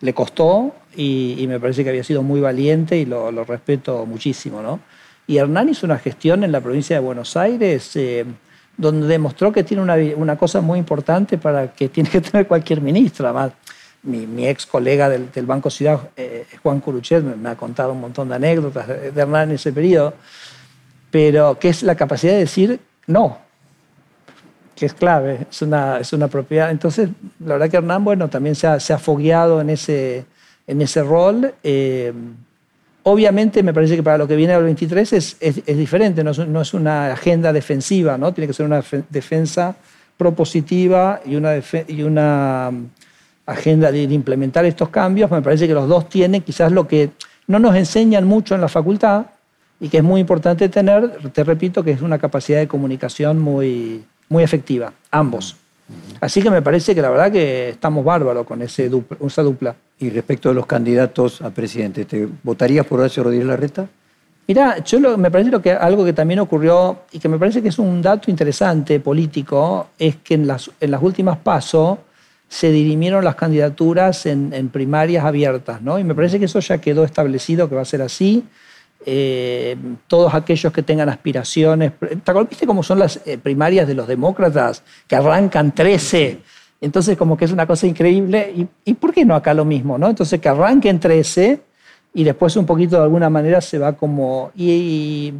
le 0.00 0.12
costó 0.12 0.74
y, 0.94 1.44
me 1.48 1.58
parece 1.58 1.82
que 1.82 1.90
había 1.90 2.04
sido 2.04 2.22
muy 2.22 2.40
valiente 2.40 2.98
y 2.98 3.06
lo, 3.06 3.30
respeto 3.44 4.04
muchísimo, 4.04 4.60
¿no? 4.60 4.80
Y 5.28 5.36
Hernán 5.36 5.68
hizo 5.68 5.86
una 5.86 5.98
gestión 5.98 6.42
en 6.42 6.50
la 6.50 6.60
provincia 6.60 6.96
de 6.96 7.00
Buenos 7.00 7.36
Aires 7.36 7.94
eh, 7.96 8.24
donde 8.78 9.06
demostró 9.06 9.52
que 9.52 9.62
tiene 9.62 9.82
una, 9.82 9.94
una, 10.16 10.36
cosa 10.36 10.62
muy 10.62 10.78
importante 10.78 11.36
para 11.36 11.70
que 11.72 11.88
tiene 11.90 12.08
que 12.08 12.20
tener 12.20 12.48
cualquier 12.48 12.80
ministra. 12.80 13.32
Más 13.32 13.52
mi, 14.02 14.48
ex 14.48 14.64
colega 14.64 15.10
del, 15.10 15.46
Banco 15.46 15.68
Ciudad, 15.68 16.00
eh, 16.16 16.46
Juan 16.62 16.80
Curuchet, 16.80 17.22
me, 17.22 17.48
ha 17.50 17.56
contado 17.56 17.92
un 17.92 18.00
montón 18.00 18.30
de 18.30 18.36
anécdotas 18.36 18.88
de, 18.88 19.12
Hernán 19.14 19.50
en 19.50 19.56
ese 19.56 19.72
periodo, 19.72 20.14
pero 21.10 21.58
que 21.58 21.68
es 21.68 21.82
la 21.82 21.94
capacidad 21.94 22.32
de 22.32 22.38
decir 22.38 22.80
no, 23.06 23.38
que 24.74 24.86
es 24.86 24.94
clave, 24.94 25.46
es 25.50 25.60
una, 25.60 25.98
es 25.98 26.12
una 26.14 26.28
propiedad. 26.28 26.70
Entonces, 26.70 27.10
la 27.40 27.54
verdad 27.54 27.68
que 27.68 27.76
Hernán, 27.76 28.02
bueno, 28.02 28.28
también 28.28 28.54
se 28.54 28.66
ha, 28.66 28.80
se 28.80 28.94
ha 28.94 28.98
fogueado 28.98 29.60
en 29.60 29.68
ese, 29.70 30.24
en 30.66 30.80
ese 30.80 31.02
rol. 31.02 31.52
Eh, 31.62 32.14
obviamente, 33.02 33.62
me 33.62 33.72
parece 33.72 33.96
que 33.96 34.02
para 34.02 34.18
lo 34.18 34.28
que 34.28 34.36
viene 34.36 34.52
al 34.52 34.64
23 34.64 35.12
es, 35.12 35.38
diferente, 35.66 36.22
no 36.24 36.30
es, 36.62 36.74
una 36.74 37.12
agenda 37.12 37.52
defensiva, 37.52 38.18
¿no? 38.18 38.32
Tiene 38.32 38.48
que 38.48 38.54
ser 38.54 38.66
una 38.66 38.82
defensa 39.10 39.76
propositiva 40.16 41.20
y 41.24 41.36
una, 41.36 41.54
y 41.86 42.02
una 42.02 42.70
agenda 43.46 43.90
de, 43.90 44.02
implementar 44.02 44.64
estos 44.66 44.90
cambios, 44.90 45.30
me 45.30 45.40
parece 45.40 45.66
que 45.66 45.74
los 45.74 45.88
dos 45.88 46.08
tienen 46.08 46.42
quizás 46.42 46.70
lo 46.70 46.86
que 46.86 47.10
no 47.46 47.58
nos 47.58 47.74
enseñan 47.76 48.24
mucho 48.24 48.54
en 48.54 48.60
la 48.60 48.68
facultad 48.68 49.26
y 49.80 49.88
que 49.88 49.98
es 49.98 50.04
muy 50.04 50.20
importante 50.20 50.68
tener, 50.68 51.30
te 51.32 51.44
repito, 51.44 51.82
que 51.82 51.92
es 51.92 52.02
una 52.02 52.18
capacidad 52.18 52.58
de 52.58 52.68
comunicación 52.68 53.38
muy, 53.38 54.04
muy 54.28 54.42
efectiva, 54.42 54.92
ambos. 55.10 55.56
Así 56.20 56.42
que 56.42 56.50
me 56.50 56.62
parece 56.62 56.94
que 56.94 57.02
la 57.02 57.10
verdad 57.10 57.32
que 57.32 57.70
estamos 57.70 58.04
bárbaros 58.04 58.46
con 58.46 58.60
ese 58.62 58.90
esa 59.24 59.42
dupla. 59.42 59.74
Y 59.98 60.10
respecto 60.10 60.50
a 60.50 60.54
los 60.54 60.66
candidatos 60.66 61.40
a 61.42 61.50
presidente, 61.50 62.04
¿te 62.04 62.28
votarías 62.42 62.86
por 62.86 63.00
Horacio 63.00 63.22
Rodríguez 63.22 63.46
Larreta? 63.46 63.88
Mira, 64.46 64.82
yo 64.82 65.18
me 65.18 65.30
parece 65.30 65.50
lo 65.50 65.60
que, 65.60 65.72
algo 65.72 66.04
que 66.04 66.14
también 66.14 66.40
ocurrió 66.40 67.00
y 67.12 67.18
que 67.18 67.28
me 67.28 67.38
parece 67.38 67.60
que 67.60 67.68
es 67.68 67.78
un 67.78 68.00
dato 68.00 68.30
interesante 68.30 68.98
político, 68.98 69.88
es 69.98 70.16
que 70.16 70.34
en 70.34 70.46
las, 70.46 70.70
en 70.80 70.90
las 70.90 71.02
últimas 71.02 71.36
pasos 71.36 71.98
se 72.48 72.70
dirimieron 72.72 73.24
las 73.24 73.34
candidaturas 73.34 74.24
en, 74.24 74.70
primarias 74.70 75.24
abiertas, 75.24 75.82
¿no? 75.82 75.98
Y 75.98 76.04
me 76.04 76.14
parece 76.14 76.38
que 76.38 76.46
eso 76.46 76.60
ya 76.60 76.78
quedó 76.78 77.04
establecido 77.04 77.68
que 77.68 77.74
va 77.74 77.82
a 77.82 77.84
ser 77.84 78.00
así. 78.00 78.44
Eh, 79.06 79.76
todos 80.06 80.34
aquellos 80.34 80.72
que 80.72 80.82
tengan 80.82 81.08
aspiraciones. 81.08 81.92
¿Viste 82.48 82.66
cómo 82.66 82.82
son 82.82 82.98
las 82.98 83.20
eh, 83.24 83.38
primarias 83.38 83.86
de 83.86 83.94
los 83.94 84.06
demócratas? 84.06 84.82
Que 85.06 85.16
arrancan 85.16 85.74
13. 85.74 86.40
Entonces, 86.80 87.16
como 87.16 87.36
que 87.36 87.44
es 87.44 87.52
una 87.52 87.66
cosa 87.66 87.86
increíble. 87.86 88.52
¿Y, 88.54 88.68
¿Y, 88.84 88.94
por 88.94 89.12
qué 89.12 89.24
no 89.24 89.34
acá 89.34 89.54
lo 89.54 89.64
mismo? 89.64 89.98
¿no? 89.98 90.08
Entonces, 90.08 90.40
que 90.40 90.48
arranquen 90.48 91.00
13 91.00 91.60
y 92.14 92.24
después 92.24 92.56
un 92.56 92.66
poquito 92.66 92.96
de 92.96 93.02
alguna 93.02 93.30
manera 93.30 93.60
se 93.60 93.78
va 93.78 93.92
como. 93.94 94.50
Y, 94.56 95.34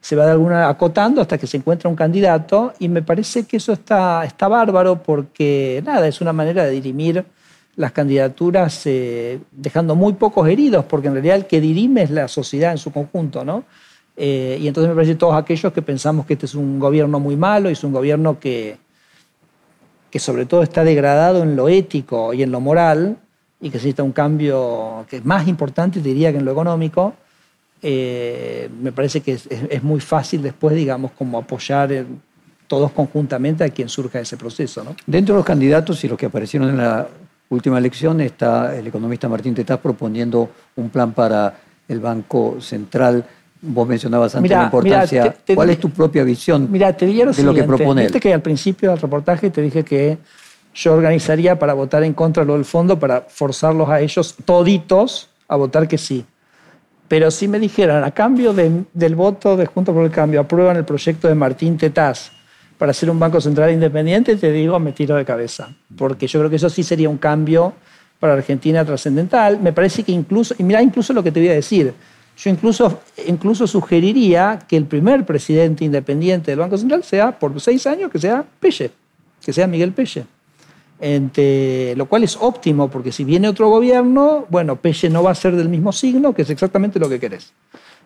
se 0.00 0.16
va 0.16 0.26
de 0.26 0.32
alguna 0.32 0.68
acotando 0.68 1.20
hasta 1.20 1.38
que 1.38 1.46
se 1.46 1.58
encuentra 1.58 1.88
un 1.88 1.94
candidato. 1.94 2.74
Y 2.80 2.88
me 2.88 3.02
parece 3.02 3.44
que 3.44 3.58
eso 3.58 3.72
está, 3.72 4.24
está 4.24 4.48
bárbaro 4.48 5.00
porque, 5.00 5.80
nada, 5.86 6.08
es 6.08 6.20
una 6.20 6.32
manera 6.32 6.64
de 6.64 6.72
dirimir 6.72 7.24
las 7.76 7.92
candidaturas 7.92 8.82
eh, 8.86 9.38
dejando 9.50 9.94
muy 9.94 10.12
pocos 10.14 10.48
heridos, 10.48 10.84
porque 10.84 11.08
en 11.08 11.14
realidad 11.14 11.36
el 11.36 11.46
que 11.46 11.60
dirime 11.60 12.02
es 12.02 12.10
la 12.10 12.28
sociedad 12.28 12.72
en 12.72 12.78
su 12.78 12.92
conjunto, 12.92 13.44
¿no? 13.44 13.64
Eh, 14.16 14.58
y 14.60 14.68
entonces 14.68 14.90
me 14.90 14.94
parece 14.94 15.14
todos 15.14 15.34
aquellos 15.34 15.72
que 15.72 15.80
pensamos 15.80 16.26
que 16.26 16.34
este 16.34 16.44
es 16.44 16.54
un 16.54 16.78
gobierno 16.78 17.18
muy 17.18 17.34
malo 17.34 17.70
y 17.70 17.72
es 17.72 17.82
un 17.82 17.92
gobierno 17.92 18.38
que, 18.38 18.76
que 20.10 20.18
sobre 20.18 20.44
todo 20.44 20.62
está 20.62 20.84
degradado 20.84 21.42
en 21.42 21.56
lo 21.56 21.68
ético 21.68 22.34
y 22.34 22.42
en 22.42 22.52
lo 22.52 22.60
moral 22.60 23.16
y 23.58 23.70
que 23.70 23.76
necesita 23.76 24.02
un 24.02 24.12
cambio 24.12 25.06
que 25.08 25.16
es 25.16 25.24
más 25.24 25.48
importante, 25.48 26.00
diría, 26.00 26.30
que 26.30 26.38
en 26.38 26.44
lo 26.44 26.52
económico, 26.52 27.14
eh, 27.80 28.68
me 28.80 28.92
parece 28.92 29.20
que 29.22 29.32
es, 29.32 29.82
muy 29.82 30.00
fácil 30.00 30.42
después, 30.42 30.74
digamos, 30.74 31.12
como 31.12 31.38
apoyar 31.38 32.04
todos 32.66 32.92
conjuntamente 32.92 33.64
a 33.64 33.70
quien 33.70 33.88
surja 33.88 34.20
ese 34.20 34.36
proceso. 34.36 34.84
¿no? 34.84 34.94
Dentro 35.06 35.34
de 35.34 35.38
los 35.38 35.46
candidatos 35.46 36.02
y 36.04 36.08
los 36.08 36.18
que 36.18 36.26
aparecieron 36.26 36.70
en 36.70 36.76
la 36.76 37.08
última 37.54 37.78
elección 37.78 38.20
está 38.20 38.76
el 38.76 38.86
economista 38.86 39.28
Martín 39.28 39.54
Tetaz 39.54 39.78
proponiendo 39.78 40.48
un 40.76 40.88
plan 40.88 41.12
para 41.12 41.54
el 41.86 42.00
Banco 42.00 42.56
Central. 42.60 43.24
Vos 43.60 43.86
mencionabas 43.86 44.34
antes 44.34 44.50
la 44.50 44.64
importancia. 44.64 45.36
¿Cuál 45.54 45.70
es 45.70 45.78
tu 45.78 45.90
propia 45.90 46.24
visión 46.24 46.68
mira, 46.70 46.96
te 46.96 47.06
de 47.06 47.42
lo 47.42 47.54
que 47.54 47.62
propone 47.62 48.02
Viste 48.02 48.20
que 48.20 48.34
al 48.34 48.42
principio 48.42 48.90
del 48.90 48.98
reportaje 48.98 49.50
te 49.50 49.60
dije 49.62 49.84
que 49.84 50.18
yo 50.74 50.94
organizaría 50.94 51.58
para 51.58 51.74
votar 51.74 52.02
en 52.02 52.14
contra 52.14 52.42
de 52.42 52.46
lo 52.46 52.54
del 52.54 52.64
fondo 52.64 52.98
para 52.98 53.20
forzarlos 53.20 53.88
a 53.88 54.00
ellos 54.00 54.34
toditos 54.44 55.28
a 55.46 55.56
votar 55.56 55.86
que 55.86 55.98
sí. 55.98 56.24
Pero 57.06 57.30
si 57.30 57.46
me 57.46 57.58
dijeran, 57.58 58.04
a 58.04 58.10
cambio 58.10 58.54
del 58.54 59.14
voto 59.14 59.54
de 59.54 59.66
Juntos 59.66 59.94
por 59.94 60.02
el 60.02 60.10
Cambio, 60.10 60.40
aprueban 60.40 60.78
el 60.78 60.86
proyecto 60.86 61.28
de 61.28 61.34
Martín 61.34 61.76
Tetaz 61.76 62.32
para 62.82 62.90
hacer 62.90 63.08
un 63.08 63.20
Banco 63.20 63.40
Central 63.40 63.70
independiente, 63.70 64.34
te 64.34 64.50
digo, 64.50 64.76
me 64.80 64.90
tiro 64.90 65.14
de 65.14 65.24
cabeza. 65.24 65.72
Porque 65.96 66.26
yo 66.26 66.40
creo 66.40 66.50
que 66.50 66.56
eso 66.56 66.68
sí 66.68 66.82
sería 66.82 67.08
un 67.08 67.16
cambio 67.16 67.74
para 68.18 68.32
Argentina 68.32 68.84
trascendental. 68.84 69.60
Me 69.60 69.72
parece 69.72 70.02
que 70.02 70.10
incluso, 70.10 70.52
y 70.58 70.64
mira 70.64 70.82
incluso 70.82 71.12
lo 71.12 71.22
que 71.22 71.30
te 71.30 71.38
voy 71.38 71.50
a 71.50 71.52
decir, 71.52 71.94
yo 72.36 72.50
incluso, 72.50 73.02
incluso 73.28 73.68
sugeriría 73.68 74.58
que 74.66 74.76
el 74.76 74.86
primer 74.86 75.24
presidente 75.24 75.84
independiente 75.84 76.50
del 76.50 76.58
Banco 76.58 76.76
Central 76.76 77.04
sea, 77.04 77.38
por 77.38 77.60
seis 77.60 77.86
años, 77.86 78.10
que 78.10 78.18
sea 78.18 78.44
Pelle, 78.58 78.90
que 79.44 79.52
sea 79.52 79.68
Miguel 79.68 79.92
Pelle. 79.92 80.24
lo 81.94 82.06
cual 82.06 82.24
es 82.24 82.36
óptimo, 82.40 82.90
porque 82.90 83.12
si 83.12 83.22
viene 83.22 83.46
otro 83.46 83.68
gobierno, 83.68 84.44
bueno, 84.48 84.74
Pelle 84.74 85.08
no 85.08 85.22
va 85.22 85.30
a 85.30 85.36
ser 85.36 85.54
del 85.54 85.68
mismo 85.68 85.92
signo, 85.92 86.34
que 86.34 86.42
es 86.42 86.50
exactamente 86.50 86.98
lo 86.98 87.08
que 87.08 87.20
querés. 87.20 87.52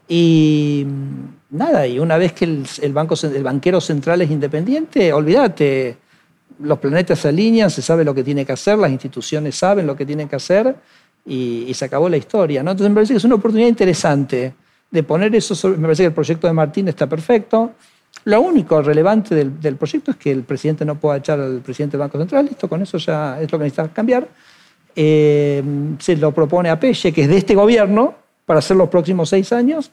Y 0.09 0.87
nada, 1.51 1.87
y 1.87 1.99
una 1.99 2.17
vez 2.17 2.33
que 2.33 2.45
el, 2.45 2.93
banco, 2.93 3.15
el 3.23 3.43
banquero 3.43 3.81
central 3.81 4.23
es 4.23 4.31
independiente, 4.31 5.13
olvídate, 5.13 5.97
los 6.61 6.79
planetas 6.79 7.19
se 7.19 7.29
alinean, 7.29 7.71
se 7.71 7.83
sabe 7.83 8.05
lo 8.05 8.15
que 8.15 8.23
tiene 8.23 8.45
que 8.45 8.53
hacer, 8.53 8.79
las 8.79 8.91
instituciones 8.91 9.57
saben 9.57 9.87
lo 9.87 9.97
que 9.97 10.07
tienen 10.07 10.29
que 10.29 10.37
hacer 10.37 10.77
y, 11.25 11.73
se 11.75 11.85
acabó 11.85 12.09
la 12.09 12.17
historia. 12.17 12.63
¿no? 12.63 12.71
Entonces 12.71 12.91
me 12.91 12.95
parece 12.95 13.15
que 13.15 13.19
es 13.19 13.25
una 13.25 13.35
oportunidad 13.35 13.69
interesante 13.69 14.55
de 14.91 15.03
poner 15.03 15.35
eso 15.35 15.55
sobre, 15.55 15.77
me 15.77 15.83
parece 15.85 16.05
que 16.05 16.09
el 16.09 16.15
proyecto 16.15 16.47
de 16.47 16.53
Martín 16.53 16.89
está 16.89 17.07
perfecto. 17.07 17.73
Lo 18.25 18.41
único 18.41 18.81
relevante 18.81 19.35
del, 19.35 19.77
proyecto 19.77 20.13
es 20.13 20.17
que 20.17 20.31
el 20.31 20.43
presidente 20.43 20.85
no 20.85 20.95
pueda 20.95 21.19
echar 21.19 21.39
al 21.41 21.61
presidente 21.61 21.97
del 21.97 22.07
Banco 22.07 22.19
Central, 22.19 22.47
listo, 22.47 22.69
con 22.69 22.81
eso 22.83 22.97
ya 22.99 23.41
es 23.41 23.51
lo 23.51 23.59
que 23.59 23.65
necesita 23.65 23.89
cambiar. 23.89 24.27
Eh, 24.95 25.63
se 25.99 26.17
lo 26.17 26.33
propone 26.33 26.71
a 26.71 26.81
Pelle, 26.81 27.13
que 27.13 27.23
es 27.23 27.29
de 27.29 27.37
este 27.37 27.55
gobierno, 27.55 28.15
para 28.47 28.61
hacer 28.61 28.77
los 28.77 28.89
próximos 28.89 29.29
seis 29.29 29.53
años. 29.53 29.91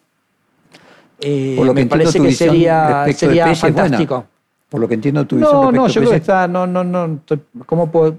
Eh, 1.26 1.54
Por 1.56 1.66
lo 1.66 1.74
que 1.74 1.84
me 1.84 1.90
parece 1.90 2.20
que 2.20 2.32
sería, 2.34 3.06
sería 3.14 3.56
fantástico. 3.56 4.26
Por 4.68 4.82
lo 4.82 4.88
que 4.88 4.96
entiendo 4.96 5.26
tu 5.26 5.38
No, 5.38 5.72
no, 5.72 5.88
yo 5.88 6.02
creo 6.02 6.12
que 6.12 6.18
está, 6.18 6.48
no, 6.48 6.68
no, 6.68 6.84
no, 6.84 7.20
¿cómo 7.66 7.90
puedo, 7.92 8.16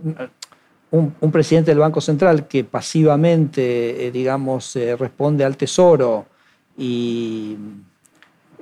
un, 0.93 1.33
presidente 1.33 1.71
del 1.73 1.81
Banco 1.81 2.01
Central 2.01 2.47
que 2.47 2.65
pasivamente, 2.65 4.07
eh, 4.07 4.11
digamos, 4.11 4.77
eh, 4.77 4.97
responde 4.97 5.45
al 5.45 5.57
Tesoro 5.57 6.27
y, 6.79 7.57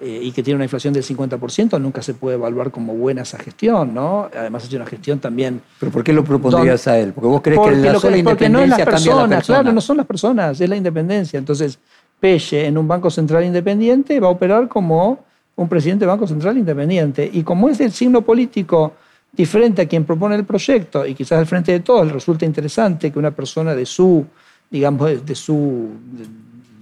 y, 0.02 0.32
que 0.32 0.42
tiene 0.42 0.56
una 0.56 0.64
inflación 0.64 0.94
del 0.94 1.04
50%, 1.04 1.78
nunca 1.80 2.02
se 2.02 2.14
puede 2.14 2.36
evaluar 2.36 2.70
como 2.70 2.94
buena 2.94 3.22
esa 3.22 3.38
gestión, 3.38 3.94
¿no? 3.94 4.30
Además, 4.34 4.64
es 4.64 4.72
una 4.72 4.86
gestión 4.86 5.18
también... 5.20 5.60
¿Pero 5.78 5.92
por 5.92 6.02
qué 6.02 6.12
lo 6.12 6.24
propondrías 6.24 6.88
a 6.88 6.98
él? 6.98 7.12
Porque 7.12 7.28
vos 7.28 7.42
crees 7.42 7.60
que 7.60 7.70
la 7.76 8.00
sola 8.00 8.16
independencia 8.16 8.48
no 8.48 8.62
es 8.62 8.68
las 8.70 8.82
personas, 8.82 9.46
claro, 9.46 9.72
no 9.72 9.80
son 9.80 9.98
las 9.98 10.06
personas, 10.06 10.60
es 10.60 10.68
la 10.68 10.76
independencia. 10.76 11.38
Entonces, 11.38 11.78
Pelle 12.22 12.66
en 12.68 12.78
un 12.78 12.86
Banco 12.86 13.10
Central 13.10 13.44
independiente 13.44 14.20
va 14.20 14.28
a 14.28 14.30
operar 14.30 14.68
como 14.68 15.24
un 15.56 15.68
presidente 15.68 16.04
de 16.04 16.06
Banco 16.06 16.28
Central 16.28 16.56
independiente. 16.56 17.28
Y 17.32 17.42
como 17.42 17.68
es 17.68 17.80
el 17.80 17.90
signo 17.90 18.22
político 18.22 18.92
diferente 19.32 19.82
a 19.82 19.88
quien 19.88 20.04
propone 20.04 20.36
el 20.36 20.44
proyecto, 20.44 21.04
y 21.04 21.14
quizás 21.16 21.40
al 21.40 21.46
frente 21.46 21.72
de 21.72 21.80
todos 21.80 22.06
le 22.06 22.12
resulta 22.12 22.44
interesante 22.44 23.10
que 23.10 23.18
una 23.18 23.32
persona 23.32 23.74
de 23.74 23.84
su, 23.84 24.24
digamos, 24.70 25.26
de 25.26 25.34
su, 25.34 25.88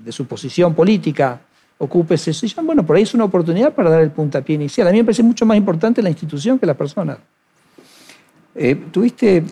de, 0.04 0.12
su 0.12 0.26
posición 0.26 0.74
política 0.74 1.40
ocupe 1.78 2.16
ese 2.16 2.34
sillón, 2.34 2.66
bueno, 2.66 2.84
por 2.84 2.96
ahí 2.96 3.04
es 3.04 3.14
una 3.14 3.24
oportunidad 3.24 3.72
para 3.72 3.88
dar 3.88 4.02
el 4.02 4.10
puntapié 4.10 4.56
inicial. 4.56 4.88
A 4.88 4.90
mí 4.90 4.98
me 4.98 5.04
parece 5.04 5.22
mucho 5.22 5.46
más 5.46 5.56
importante 5.56 6.02
la 6.02 6.10
institución 6.10 6.58
que 6.58 6.66
la 6.66 6.74
persona. 6.74 7.16
Eh, 8.54 8.74
¿Tuviste 8.92 9.42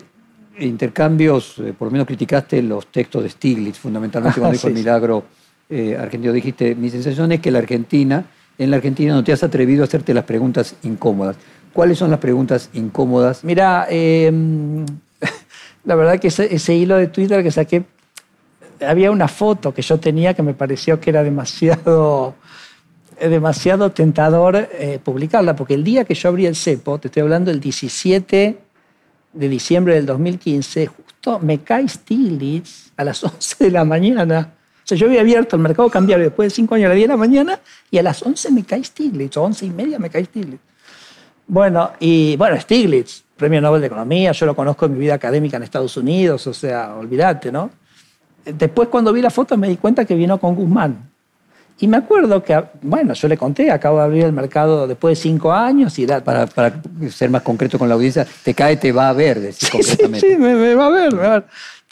intercambios, 0.59 1.57
eh, 1.57 1.73
por 1.75 1.87
lo 1.87 1.91
menos 1.93 2.05
criticaste 2.05 2.61
los 2.61 2.85
textos 2.91 3.23
de 3.23 3.29
Stiglitz, 3.31 3.79
fundamentalmente 3.79 4.39
cuando 4.39 4.53
dijo 4.55 4.67
el 4.67 4.75
milagro 4.75 5.23
eh, 5.69 5.95
argentino, 5.99 6.33
dijiste, 6.33 6.73
mi 6.73 6.89
sensación 6.89 7.31
es 7.31 7.41
que 7.41 7.51
la 7.51 7.59
Argentina, 7.59 8.25
en 8.57 8.71
la 8.71 8.77
Argentina 8.77 9.13
no 9.13 9.23
te 9.23 9.31
has 9.31 9.43
atrevido 9.43 9.83
a 9.83 9.85
hacerte 9.85 10.15
las 10.15 10.23
preguntas 10.23 10.75
incómodas. 10.81 11.35
¿Cuáles 11.73 11.99
son 11.99 12.09
las 12.09 12.19
preguntas 12.19 12.71
incómodas? 12.73 13.43
Mira, 13.43 13.85
em, 13.87 14.83
la 15.85 15.95
verdad 15.95 16.19
que 16.19 16.29
ese, 16.29 16.75
hilo 16.75 16.97
de 16.97 17.05
Twitter 17.07 17.43
que 17.43 17.51
saqué, 17.51 17.83
había 18.85 19.11
una 19.11 19.27
foto 19.27 19.71
que 19.71 19.83
yo 19.83 19.99
tenía 19.99 20.33
que 20.33 20.41
me 20.41 20.55
pareció 20.55 20.99
que 20.99 21.11
era 21.11 21.23
demasiado 21.23 22.35
demasiado 23.19 23.91
tentador 23.91 24.69
eh, 24.71 24.97
publicarla, 25.03 25.53
porque 25.53 25.73
el 25.73 25.83
día 25.83 26.05
que 26.05 26.13
yo 26.15 26.29
abrí 26.29 26.45
el 26.45 26.55
cepo, 26.55 26.99
te 26.99 27.09
estoy 27.09 27.21
hablando 27.21 27.51
el 27.51 27.59
17 27.59 28.57
de 29.33 29.49
diciembre 29.49 29.95
del 29.95 30.05
2015, 30.05 30.87
justo 30.87 31.37
me 31.39 31.59
cae 31.59 31.87
Stiglitz 31.89 32.93
a 32.95 33.03
las 33.03 33.21
11 33.25 33.65
de 33.65 33.71
la 33.71 33.83
mañana 33.83 34.53
yo 34.95 35.07
había 35.07 35.21
abierto 35.21 35.55
el 35.55 35.61
mercado 35.61 35.89
cambiario 35.89 36.25
después 36.25 36.47
de 36.47 36.55
cinco 36.55 36.75
años 36.75 36.85
a 36.85 36.89
las 36.89 36.95
10 36.95 37.07
de 37.07 37.13
la 37.13 37.17
mañana 37.17 37.59
y 37.91 37.97
a 37.97 38.03
las 38.03 38.21
11 38.21 38.51
me 38.51 38.63
cae 38.63 38.83
Stiglitz, 38.83 39.37
o 39.37 39.43
11 39.43 39.65
y 39.65 39.69
media 39.69 39.99
me 39.99 40.09
cae 40.09 40.25
Stiglitz. 40.25 40.61
Bueno, 41.47 41.91
y 41.99 42.35
bueno, 42.37 42.59
Stiglitz, 42.59 43.23
premio 43.35 43.59
Nobel 43.61 43.81
de 43.81 43.87
Economía, 43.87 44.31
yo 44.31 44.45
lo 44.45 44.55
conozco 44.55 44.85
en 44.85 44.93
mi 44.93 44.99
vida 44.99 45.15
académica 45.15 45.57
en 45.57 45.63
Estados 45.63 45.97
Unidos, 45.97 46.45
o 46.45 46.53
sea, 46.53 46.95
olvídate, 46.95 47.51
¿no? 47.51 47.71
Después 48.45 48.89
cuando 48.89 49.11
vi 49.11 49.21
la 49.21 49.29
foto 49.29 49.57
me 49.57 49.67
di 49.67 49.77
cuenta 49.77 50.05
que 50.05 50.15
vino 50.15 50.39
con 50.39 50.55
Guzmán. 50.55 51.08
Y 51.81 51.87
me 51.87 51.97
acuerdo 51.97 52.43
que, 52.43 52.61
bueno, 52.81 53.13
yo 53.13 53.27
le 53.27 53.37
conté, 53.37 53.71
acabo 53.71 53.99
de 53.99 54.03
abrir 54.03 54.25
el 54.25 54.33
mercado 54.33 54.85
después 54.85 55.17
de 55.17 55.21
cinco 55.21 55.53
años 55.53 55.97
y 55.97 56.05
Para, 56.05 56.45
para 56.45 56.81
ser 57.09 57.29
más 57.29 57.41
concreto 57.41 57.79
con 57.79 57.87
la 57.87 57.95
audiencia, 57.95 58.27
te 58.43 58.53
cae, 58.53 58.75
te 58.77 58.91
va 58.91 59.09
a 59.09 59.13
ver, 59.13 59.39
decir 59.39 59.69
concretamente. 59.69 60.19
Sí, 60.19 60.33
sí 60.33 60.37
me, 60.37 60.75
va 60.75 60.87
a 60.87 60.89
ver, 60.89 61.13
me 61.13 61.21
va 61.21 61.27
a 61.27 61.39
ver 61.39 61.45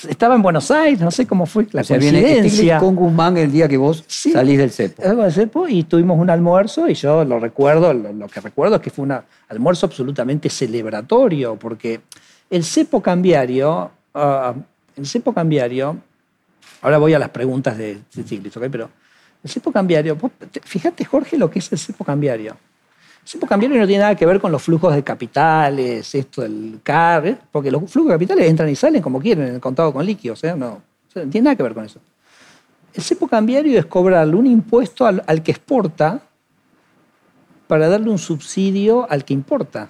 estaba 0.08 0.36
en 0.36 0.44
Buenos 0.44 0.70
Aires, 0.70 1.00
no 1.00 1.10
sé 1.10 1.26
cómo 1.26 1.46
fue 1.46 1.68
la 1.72 1.82
o 1.82 1.84
sea, 1.84 1.98
coincidencia. 1.98 2.78
con 2.78 2.96
Guzmán 2.96 3.38
el 3.38 3.52
día 3.52 3.68
que 3.68 3.78
vos 3.78 4.04
salís 4.08 4.58
del 4.60 4.70
cepo. 4.70 5.02
Del 5.02 5.32
cepo 5.32 5.68
y 5.68 5.84
tuvimos 5.84 6.20
un 6.20 6.30
almuerzo 6.30 6.88
y 6.88 6.94
yo 6.94 7.24
lo 7.26 7.40
recuerdo, 7.40 7.94
lo, 7.94 8.28
que 8.28 8.40
recuerdo 8.40 8.76
es 8.76 8.82
que 8.82 8.92
fue 8.92 9.06
un 9.06 9.16
almuerzo 9.50 9.88
absolutamente 9.88 10.50
celebratorio 10.50 11.56
porque 11.56 12.02
el 12.50 12.64
cepo 12.64 13.02
cambiario, 13.02 13.90
ah, 14.14 14.54
el 14.96 15.06
cepo 15.08 15.34
cambiario, 15.34 15.98
ahora 16.82 17.00
voy 17.00 17.14
a 17.14 17.20
las 17.20 17.30
preguntas 17.30 17.78
de, 17.78 17.98
de 18.14 18.70
Pero 18.70 18.90
el 19.44 19.50
cepo 19.50 19.72
cambiario, 19.72 20.18
fíjate 20.64 21.06
Jorge 21.06 21.38
lo 21.38 21.50
que 21.50 21.60
es 21.60 21.72
el 21.72 21.78
cepo 21.78 22.04
cambiario. 22.04 22.58
El 23.24 23.28
cepo 23.28 23.48
cambiario 23.48 23.80
no 23.80 23.86
tiene 23.86 24.02
nada 24.02 24.16
que 24.16 24.26
ver 24.26 24.40
con 24.40 24.52
los 24.52 24.62
flujos 24.62 24.96
de 24.96 25.04
capitales, 25.04 26.14
esto 26.16 26.42
del 26.42 26.80
CAR, 26.84 27.28
¿eh? 27.28 27.38
porque 27.52 27.72
los 27.72 27.90
flujos 27.92 28.10
de 28.10 28.16
capitales 28.16 28.50
entran 28.50 28.70
y 28.70 28.76
salen 28.76 29.02
como 29.02 29.20
quieren 29.20 29.48
en 29.48 29.56
el 29.56 29.62
contado 29.62 29.94
con 29.94 30.06
líquidos, 30.06 30.44
¿eh? 30.44 30.56
no, 30.56 30.82
no 31.16 31.30
tiene 31.30 31.42
nada 31.46 31.56
que 31.56 31.64
ver 31.64 31.74
con 31.74 31.86
eso. 31.86 32.00
El 32.94 33.04
cepo 33.04 33.28
cambiario 33.28 33.78
es 33.78 33.86
cobrarle 33.86 34.36
un 34.36 34.48
impuesto 34.48 35.06
al, 35.06 35.24
al 35.28 35.44
que 35.44 35.52
exporta 35.52 36.22
para 37.68 37.90
darle 37.90 38.10
un 38.10 38.18
subsidio 38.18 39.10
al 39.10 39.24
que 39.24 39.34
importa. 39.34 39.90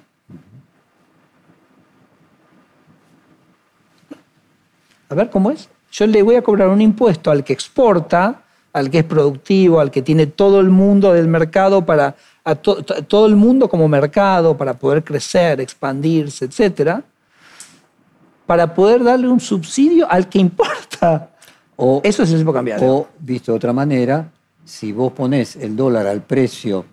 A 5.10 5.16
ver 5.16 5.30
cómo 5.30 5.52
es. 5.52 5.70
Yo 5.92 6.06
le 6.06 6.22
voy 6.22 6.36
a 6.36 6.42
cobrar 6.42 6.68
un 6.70 6.82
impuesto 6.82 7.32
al 7.32 7.44
que 7.44 7.54
exporta, 7.54 8.44
al 8.78 8.90
que 8.90 9.00
es 9.00 9.04
productivo, 9.04 9.80
al 9.80 9.92
que 9.92 10.02
tiene 10.02 10.28
todo 10.28 10.60
el 10.60 10.70
mundo 10.70 11.14
del 11.14 11.28
mercado 11.28 11.86
para 11.86 12.16
a 12.44 12.56
to- 12.56 12.84
to- 12.84 13.04
todo 13.04 13.26
el 13.28 13.36
mundo 13.36 13.68
como 13.68 13.88
mercado 13.88 14.56
para 14.56 14.74
poder 14.74 15.04
crecer, 15.04 15.60
expandirse, 15.60 16.46
etcétera, 16.46 17.04
para 18.46 18.74
poder 18.74 19.04
darle 19.04 19.28
un 19.28 19.40
subsidio 19.40 20.10
al 20.10 20.28
que 20.30 20.40
importa. 20.40 21.32
O, 21.80 22.02
Eso 22.04 22.24
es 22.24 22.32
el 22.32 22.40
cepo 22.40 22.52
cambiario. 22.52 22.92
o, 22.92 23.08
visto 23.20 23.52
de 23.52 23.58
otra 23.58 23.72
manera, 23.72 24.32
si 24.66 24.92
vos 24.92 25.12
ponés 25.12 25.56
el 25.58 25.76
dólar 25.76 26.08
al 26.08 26.22
precio 26.24 26.86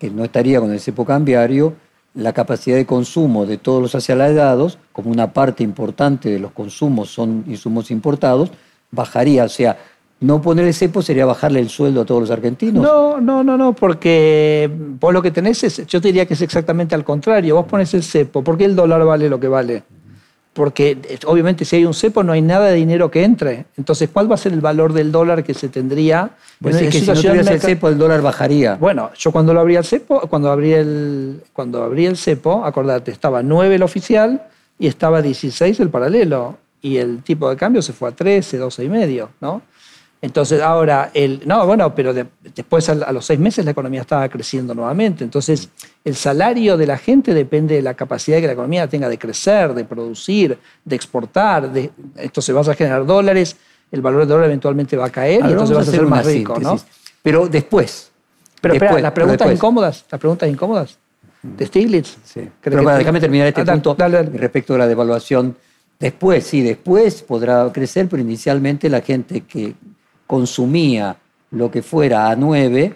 que 0.00 0.10
no 0.10 0.24
estaría 0.24 0.58
con 0.58 0.72
el 0.72 0.80
cepo 0.80 1.04
cambiario, 1.04 1.74
la 2.14 2.32
capacidad 2.32 2.76
de 2.76 2.86
consumo 2.86 3.46
de 3.46 3.56
todos 3.58 3.80
los 3.80 3.94
asalariados, 3.94 4.78
como 4.90 5.10
una 5.12 5.32
parte 5.32 5.62
importante 5.62 6.28
de 6.28 6.40
los 6.40 6.50
consumos 6.50 7.08
son 7.08 7.44
insumos 7.46 7.92
importados, 7.92 8.50
bajaría. 8.90 9.44
O 9.44 9.48
sea, 9.48 9.78
no 10.26 10.42
poner 10.42 10.66
el 10.66 10.74
cepo 10.74 11.02
sería 11.02 11.24
bajarle 11.24 11.60
el 11.60 11.68
sueldo 11.68 12.00
a 12.00 12.04
todos 12.04 12.22
los 12.22 12.30
argentinos. 12.30 12.82
No, 12.82 13.20
no, 13.20 13.44
no, 13.44 13.56
no, 13.56 13.72
porque 13.72 14.68
vos 15.00 15.12
lo 15.12 15.22
que 15.22 15.30
tenés 15.30 15.62
es, 15.64 15.86
yo 15.86 16.00
te 16.00 16.08
diría 16.08 16.26
que 16.26 16.34
es 16.34 16.42
exactamente 16.42 16.94
al 16.94 17.04
contrario, 17.04 17.54
vos 17.54 17.66
pones 17.66 17.94
el 17.94 18.02
cepo, 18.02 18.42
¿por 18.42 18.58
qué 18.58 18.64
el 18.64 18.74
dólar 18.74 19.04
vale 19.04 19.28
lo 19.28 19.38
que 19.38 19.48
vale? 19.48 19.84
Porque 20.52 20.98
eh, 21.08 21.18
obviamente 21.26 21.64
si 21.64 21.76
hay 21.76 21.84
un 21.84 21.94
cepo 21.94 22.22
no 22.22 22.32
hay 22.32 22.42
nada 22.42 22.66
de 22.66 22.74
dinero 22.74 23.10
que 23.10 23.22
entre, 23.22 23.66
entonces 23.76 24.08
¿cuál 24.12 24.30
va 24.30 24.34
a 24.34 24.38
ser 24.38 24.52
el 24.52 24.60
valor 24.60 24.92
del 24.92 25.12
dólar 25.12 25.44
que 25.44 25.54
se 25.54 25.68
tendría? 25.68 26.30
En 26.64 26.72
decís 26.72 26.88
que 26.88 27.00
si 27.00 27.06
no 27.06 27.14
tuvieras 27.14 27.46
el 27.48 27.60
cepo, 27.60 27.88
el 27.88 27.98
dólar 27.98 28.22
bajaría. 28.22 28.76
Bueno, 28.76 29.10
yo 29.16 29.30
cuando 29.30 29.54
lo 29.54 29.60
abrí 29.60 29.76
el 29.76 29.84
cepo, 29.84 30.20
cuando 30.28 30.50
abrí 30.50 30.72
el, 30.72 31.42
cuando 31.52 31.84
abrí 31.84 32.06
el 32.06 32.16
cepo, 32.16 32.64
acordate, 32.64 33.10
estaba 33.10 33.42
9 33.42 33.74
el 33.74 33.82
oficial 33.82 34.46
y 34.78 34.86
estaba 34.86 35.22
16 35.22 35.78
el 35.80 35.90
paralelo. 35.90 36.58
Y 36.82 36.98
el 36.98 37.22
tipo 37.22 37.50
de 37.50 37.56
cambio 37.56 37.82
se 37.82 37.92
fue 37.92 38.10
a 38.10 38.12
13, 38.12 38.58
12 38.58 38.84
y 38.84 38.88
medio, 38.88 39.30
¿no? 39.40 39.62
Entonces 40.22 40.62
ahora, 40.62 41.10
el, 41.14 41.42
no, 41.46 41.66
bueno, 41.66 41.94
pero 41.94 42.12
de- 42.14 42.26
después 42.54 42.88
a, 42.88 43.12
los 43.12 43.24
seis 43.26 43.38
meses 43.38 43.64
la 43.64 43.70
economía 43.72 44.00
estaba 44.00 44.28
creciendo 44.28 44.74
nuevamente. 44.74 45.22
Entonces 45.24 45.68
el 46.04 46.14
salario 46.16 46.76
de 46.76 46.86
la 46.86 46.96
gente 46.98 47.34
depende 47.34 47.76
de 47.76 47.82
la 47.82 47.94
capacidad 47.94 48.40
que 48.40 48.46
la 48.46 48.54
economía 48.54 48.88
tenga 48.88 49.08
de 49.08 49.18
crecer, 49.18 49.74
de 49.74 49.84
producir, 49.84 50.58
de 50.84 50.96
exportar. 50.96 51.70
De, 51.70 51.90
entonces 52.16 52.54
vas 52.54 52.68
a 52.68 52.74
generar 52.74 53.04
dólares, 53.04 53.56
el 53.92 54.00
valor 54.00 54.20
del 54.20 54.28
dólar 54.28 54.46
eventualmente 54.46 54.96
va 54.96 55.06
a 55.06 55.10
caer 55.10 55.44
A 55.44 55.48
y 55.48 55.52
entonces 55.52 55.76
vas 55.76 55.88
a 55.88 55.90
ser 55.90 56.02
más 56.06 56.24
rico, 56.26 56.58
¿no? 56.58 56.78
Pero 57.22 57.46
después. 57.46 58.10
Pero 58.60 58.74
espera, 58.74 58.90
después, 58.92 59.02
las 59.02 59.12
pero 59.12 59.26
preguntas 59.26 59.52
incómodas, 59.52 60.04
las 60.10 60.18
preguntas 60.20 60.48
incómodas 60.48 60.98
de 61.42 61.66
Stiglitz. 61.66 62.16
Sí. 62.24 62.40
¿Crees 62.40 62.52
Pero 62.62 62.84
que 62.84 62.90
déjame 62.94 63.20
terminar 63.20 63.46
este 63.48 63.60
Ah, 63.60 63.64
punto 63.66 63.94
dale, 63.94 64.16
dale. 64.24 64.38
respecto 64.38 64.72
de 64.72 64.78
la 64.80 64.86
devaluación. 64.88 65.54
Después, 66.00 66.44
sí, 66.44 66.62
después 66.62 67.22
podrá 67.22 67.70
crecer, 67.72 68.08
pero 68.08 68.20
inicialmente 68.22 68.88
la 68.88 69.02
gente 69.02 69.42
que 69.42 69.74
consumía 70.26 71.16
lo 71.50 71.70
que 71.70 71.82
fuera 71.82 72.28
a 72.30 72.36
9 72.36 72.94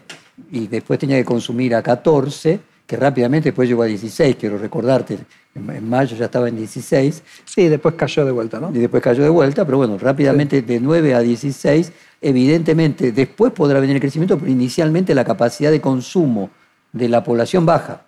y 0.52 0.66
después 0.66 0.98
tenía 0.98 1.16
que 1.16 1.24
consumir 1.24 1.74
a 1.74 1.82
14, 1.82 2.60
que 2.86 2.96
rápidamente 2.96 3.50
después 3.50 3.68
llegó 3.68 3.82
a 3.82 3.86
16, 3.86 4.36
quiero 4.36 4.58
recordarte, 4.58 5.18
en, 5.54 5.88
mayo 5.88 6.16
ya 6.16 6.26
estaba 6.26 6.48
en 6.48 6.56
16 6.56 7.22
Sí, 7.44 7.68
después 7.68 7.94
cayó 7.96 8.24
de 8.24 8.32
vuelta, 8.32 8.60
¿no? 8.60 8.70
y 8.70 8.78
después 8.78 9.02
cayó 9.02 9.22
de 9.22 9.28
vuelta, 9.28 9.64
pero 9.64 9.78
bueno, 9.78 9.98
rápidamente 9.98 10.62
de 10.62 10.80
9 10.80 11.14
a 11.14 11.20
16, 11.20 11.92
evidentemente 12.20 13.12
después 13.12 13.52
podrá 13.52 13.80
venir 13.80 13.96
el 13.96 14.00
crecimiento, 14.00 14.38
pero 14.38 14.50
inicialmente 14.50 15.14
la 15.14 15.24
capacidad 15.24 15.70
de 15.70 15.80
consumo 15.80 16.50
de 16.92 17.08
la 17.08 17.22
población 17.22 17.64
baja. 17.66 18.02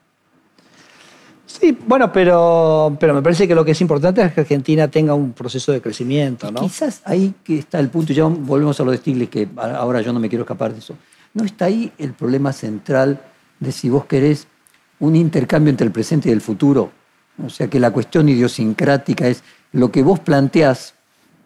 Sí, 1.61 1.77
bueno, 1.87 2.11
pero, 2.11 2.97
pero 2.99 3.13
me 3.13 3.21
parece 3.21 3.47
que 3.47 3.55
lo 3.55 3.65
que 3.65 3.73
es 3.73 3.81
importante 3.83 4.23
es 4.23 4.33
que 4.33 4.41
Argentina 4.41 4.89
tenga 4.89 5.13
un 5.13 5.33
proceso 5.33 5.71
de 5.71 5.83
crecimiento, 5.83 6.51
¿no? 6.51 6.61
Quizás 6.61 7.03
ahí 7.05 7.35
que 7.45 7.59
está 7.59 7.79
el 7.79 7.89
punto, 7.91 8.13
ya 8.13 8.25
volvemos 8.25 8.81
a 8.81 8.85
lo 8.85 8.91
de 8.91 8.97
Stiglitz, 8.97 9.31
que 9.31 9.49
ahora 9.57 10.01
yo 10.01 10.13
no 10.13 10.21
me 10.21 10.31
quiero 10.31 10.45
escapar 10.45 10.73
de 10.73 10.79
eso. 10.79 10.97
¿No 11.35 11.45
está 11.45 11.67
ahí 11.67 11.93
el 11.99 12.15
problema 12.15 12.53
central 12.53 13.21
de 13.61 13.71
si 13.71 13.91
vos 13.91 14.07
querés 14.07 14.47
un 15.01 15.15
intercambio 15.15 15.71
entre 15.71 15.87
el 15.87 15.93
presente 15.93 16.31
y 16.31 16.33
el 16.33 16.41
futuro? 16.41 16.91
O 17.45 17.51
sea, 17.51 17.69
que 17.69 17.79
la 17.79 17.91
cuestión 17.91 18.29
idiosincrática 18.29 19.29
es 19.29 19.43
lo 19.73 19.91
que 19.93 20.03
vos 20.03 20.21
planteás 20.21 20.95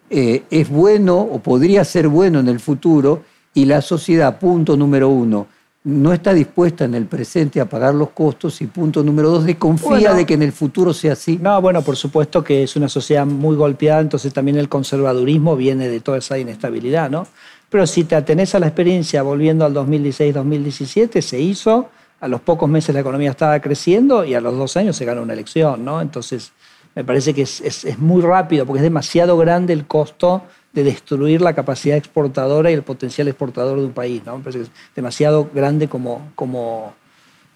eh, 0.09 0.45
es 0.51 0.69
bueno 0.69 1.19
o 1.19 1.41
podría 1.41 1.85
ser 1.85 2.07
bueno 2.07 2.39
en 2.39 2.49
el 2.49 2.61
futuro 2.61 3.25
y 3.55 3.65
la 3.65 3.83
sociedad, 3.83 4.39
punto 4.39 4.77
número 4.77 5.09
uno, 5.09 5.49
no 5.89 6.13
está 6.13 6.35
dispuesta 6.35 6.85
en 6.85 6.95
el 6.97 7.07
presente 7.07 7.61
a 7.61 7.67
pagar 7.69 7.95
los 7.95 8.11
costos 8.11 8.61
y 8.61 8.67
punto 8.67 9.05
número 9.05 9.31
dos, 9.31 9.45
desconfía 9.45 9.89
Bueno. 9.89 10.15
de 10.17 10.27
que 10.27 10.35
en 10.35 10.43
el 10.43 10.51
futuro 10.53 10.93
sea 10.93 11.13
así. 11.13 11.39
No, 11.41 11.61
bueno, 11.63 11.81
por 11.83 11.97
supuesto 11.97 12.43
que 12.43 12.65
es 12.65 12.75
una 12.75 12.89
sociedad 12.89 13.25
muy 13.25 13.55
golpeada, 13.57 14.01
entonces 14.01 14.33
también 14.35 14.57
el 14.59 14.69
conservadurismo 14.69 15.55
viene 15.55 15.89
de 15.89 16.01
toda 16.01 16.19
esa 16.19 16.39
inestabilidad, 16.39 17.09
¿no? 17.09 17.29
Pero 17.71 17.87
si 17.87 18.03
te 18.03 18.17
atenés 18.17 18.55
a 18.57 18.59
la 18.59 18.67
experiencia 18.67 19.23
volviendo 19.23 19.65
al 19.65 19.75
2016-2017, 19.75 21.21
se 21.21 21.41
hizo, 21.41 21.89
a 22.21 22.29
los 22.29 22.41
pocos 22.41 22.69
meses 22.69 22.95
la 22.95 23.01
economía 23.03 23.31
estaba 23.31 23.61
creciendo 23.61 24.25
y 24.25 24.35
a 24.35 24.41
los 24.41 24.57
dos 24.57 24.77
años 24.77 24.97
se 24.97 25.05
ganó 25.05 25.23
una 25.23 25.35
elección, 25.35 25.85
¿no? 25.85 26.01
Entonces, 26.01 26.53
me 26.95 27.05
parece 27.05 27.35
que 27.35 27.43
es, 27.43 27.61
es- 27.61 27.85
es 27.85 27.99
muy 27.99 28.23
rápido 28.23 28.65
porque 28.67 28.79
es 28.79 28.83
demasiado 28.85 29.37
grande 29.37 29.73
el 29.73 29.87
costo 29.87 30.43
de 30.77 30.85
destruir 30.85 31.41
la 31.41 31.55
capacidad 31.55 31.97
exportadora 31.97 32.71
y 32.71 32.75
el 32.75 32.83
potencial 32.83 33.27
exportador 33.29 33.81
de 33.81 33.87
un 33.87 33.93
país, 33.93 34.23
¿no? 34.25 34.37
Me 34.37 34.45
parece 34.45 34.59
que 34.59 34.65
es 34.67 34.71
demasiado 34.95 35.49
grande 35.53 35.89
como, 35.89 36.29
como, 36.35 36.93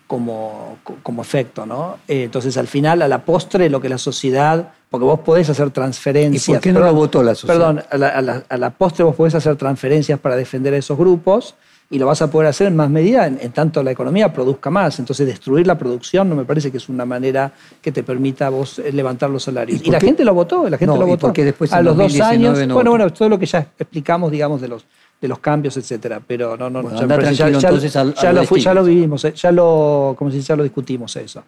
como, 0.06 0.78
como 1.02 1.22
efecto, 1.22 1.66
¿no? 1.66 1.98
Eh, 2.08 2.24
entonces, 2.24 2.56
al 2.56 2.66
final, 2.66 3.02
a 3.02 3.08
la 3.08 3.24
postre, 3.24 3.70
lo 3.70 3.80
que 3.80 3.88
la 3.90 3.98
sociedad, 3.98 4.72
porque 4.88 5.04
vos 5.04 5.20
podés 5.20 5.48
hacer 5.50 5.70
transferencias. 5.70 6.48
¿Y 6.48 6.52
por 6.52 6.60
qué 6.60 6.72
no 6.72 6.80
lo 6.80 6.94
votó 6.94 7.22
la 7.22 7.34
sociedad? 7.34 7.58
Perdón, 7.58 7.84
a 7.90 7.96
la, 7.98 8.08
a 8.08 8.22
la- 8.22 8.42
a 8.48 8.56
la 8.56 8.70
postre 8.70 9.04
vos 9.04 9.14
podés 9.14 9.34
hacer 9.34 9.54
transferencias 9.56 10.18
para 10.18 10.34
defender 10.34 10.72
a 10.74 10.78
esos 10.78 10.98
grupos 10.98 11.54
y 11.93 11.99
lo 11.99 12.07
vas 12.07 12.22
a 12.22 12.30
poder 12.30 12.47
hacer 12.49 12.68
en 12.68 12.76
más 12.76 12.88
medida 12.88 13.26
en, 13.26 13.36
en 13.43 13.51
tanto 13.51 13.82
la 13.82 13.91
economía 13.91 14.32
produzca 14.32 14.70
más. 14.70 15.01
Entonces, 15.01 15.26
destruir 15.26 15.66
la 15.66 15.76
producción 15.76 16.28
no 16.28 16.36
me 16.36 16.45
parece 16.45 16.70
que 16.70 16.76
es 16.76 16.88
una 16.88 17.05
manera 17.05 17.53
que 17.82 17.91
te 17.91 18.05
permita 18.05 18.49
vos 18.49 18.78
eh, 18.78 18.93
levantar 18.93 19.28
los 19.28 19.43
salarios. 19.43 19.80
¿Y 19.84 19.91
la 19.91 19.99
gente 19.99 20.24
lo 20.24 20.32
votó, 20.32 20.68
la 20.70 20.78
gente 20.78 20.95
No, 20.95 21.01
lo 21.01 21.07
¿y 21.09 21.11
votó. 21.11 21.32
después 21.32 21.72
a 21.72 21.82
los 21.82 21.97
dos 21.97 22.12
2019 22.12 22.49
años, 22.59 22.68
no 22.68 22.74
bueno, 22.74 22.91
bueno, 22.93 23.12
todo 23.12 23.28
lo 23.28 23.38
que 23.41 23.47
ya 23.47 23.59
explicamos, 23.76 24.30
digamos, 24.30 24.61
de 24.61 24.68
los 24.68 24.86
de 25.20 25.28
los 25.28 25.38
cambios, 25.41 25.76
etcétera. 25.76 26.18
Pero 26.26 26.57
no, 26.57 26.70
no, 26.70 26.80
Bueno, 26.82 26.99
ya, 26.99 27.07
parece- 27.07 27.34
ya- 27.34 27.45
al- 27.47 27.53
lo 27.53 28.57
ya 28.57 28.72
lo 28.72 28.84
vivimos, 28.84 29.22
eh, 29.26 29.34
ya 29.36 29.53
lo, 29.53 30.14
como 30.16 30.30
dice, 30.30 30.47
ya 30.47 30.57
lo 30.57 30.62
discutimos 30.62 31.14
eso. 31.16 31.43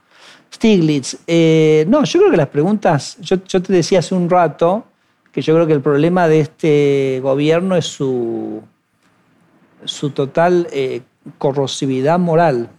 Stiglitz, 0.53 1.17
eh, 1.27 1.87
no, 1.89 2.05
yo 2.05 2.19
creo 2.21 2.31
que 2.33 2.37
las 2.37 2.49
preguntas, 2.49 3.17
yo, 3.21 3.37
yo 3.49 3.63
te 3.63 3.73
decía 3.73 4.01
hace 4.01 4.15
un 4.15 4.29
rato 4.29 4.85
que 5.33 5.41
yo 5.41 5.55
creo 5.55 5.67
que 5.67 5.73
el 5.73 5.81
problema 5.81 6.29
de 6.29 6.41
este 6.41 7.21
gobierno 7.23 7.75
es 7.75 7.87
su, 7.87 8.61
su 9.85 10.11
total 10.11 10.69
eh, 10.73 11.03
corrosividad 11.39 12.19
moral. 12.19 12.71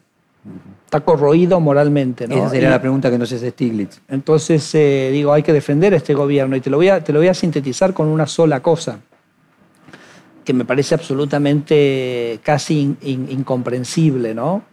Está 0.85 0.99
corroído 1.01 1.59
moralmente, 1.59 2.27
¿no? 2.27 2.35
Esa 2.35 2.49
sería 2.49 2.67
Y- 2.67 2.71
la 2.71 2.81
pregunta 2.81 3.09
que 3.09 3.17
nos 3.17 3.31
hace 3.31 3.49
Stiglitz. 3.51 4.01
entonces, 4.09 4.73
eh, 4.75 5.09
digo, 5.11 5.31
hay 5.33 5.41
que 5.43 5.53
defender 5.53 5.93
a 5.93 5.97
este 5.97 6.13
gobierno 6.13 6.55
y 6.55 6.61
te 6.61 6.69
lo, 6.69 6.77
voy 6.77 6.89
a, 6.89 7.03
te 7.03 7.13
lo 7.13 7.19
voy 7.19 7.29
a 7.29 7.33
sintetizar 7.33 7.93
con 7.93 8.07
una 8.07 8.27
sola 8.27 8.61
cosa, 8.61 8.99
que 10.43 10.53
me 10.53 10.65
parece 10.65 10.93
absolutamente 10.95 12.39
casi 12.43 12.81
in- 12.81 12.97
in- 13.01 13.27
incomprensible, 13.31 14.33
¿no? 14.35 14.63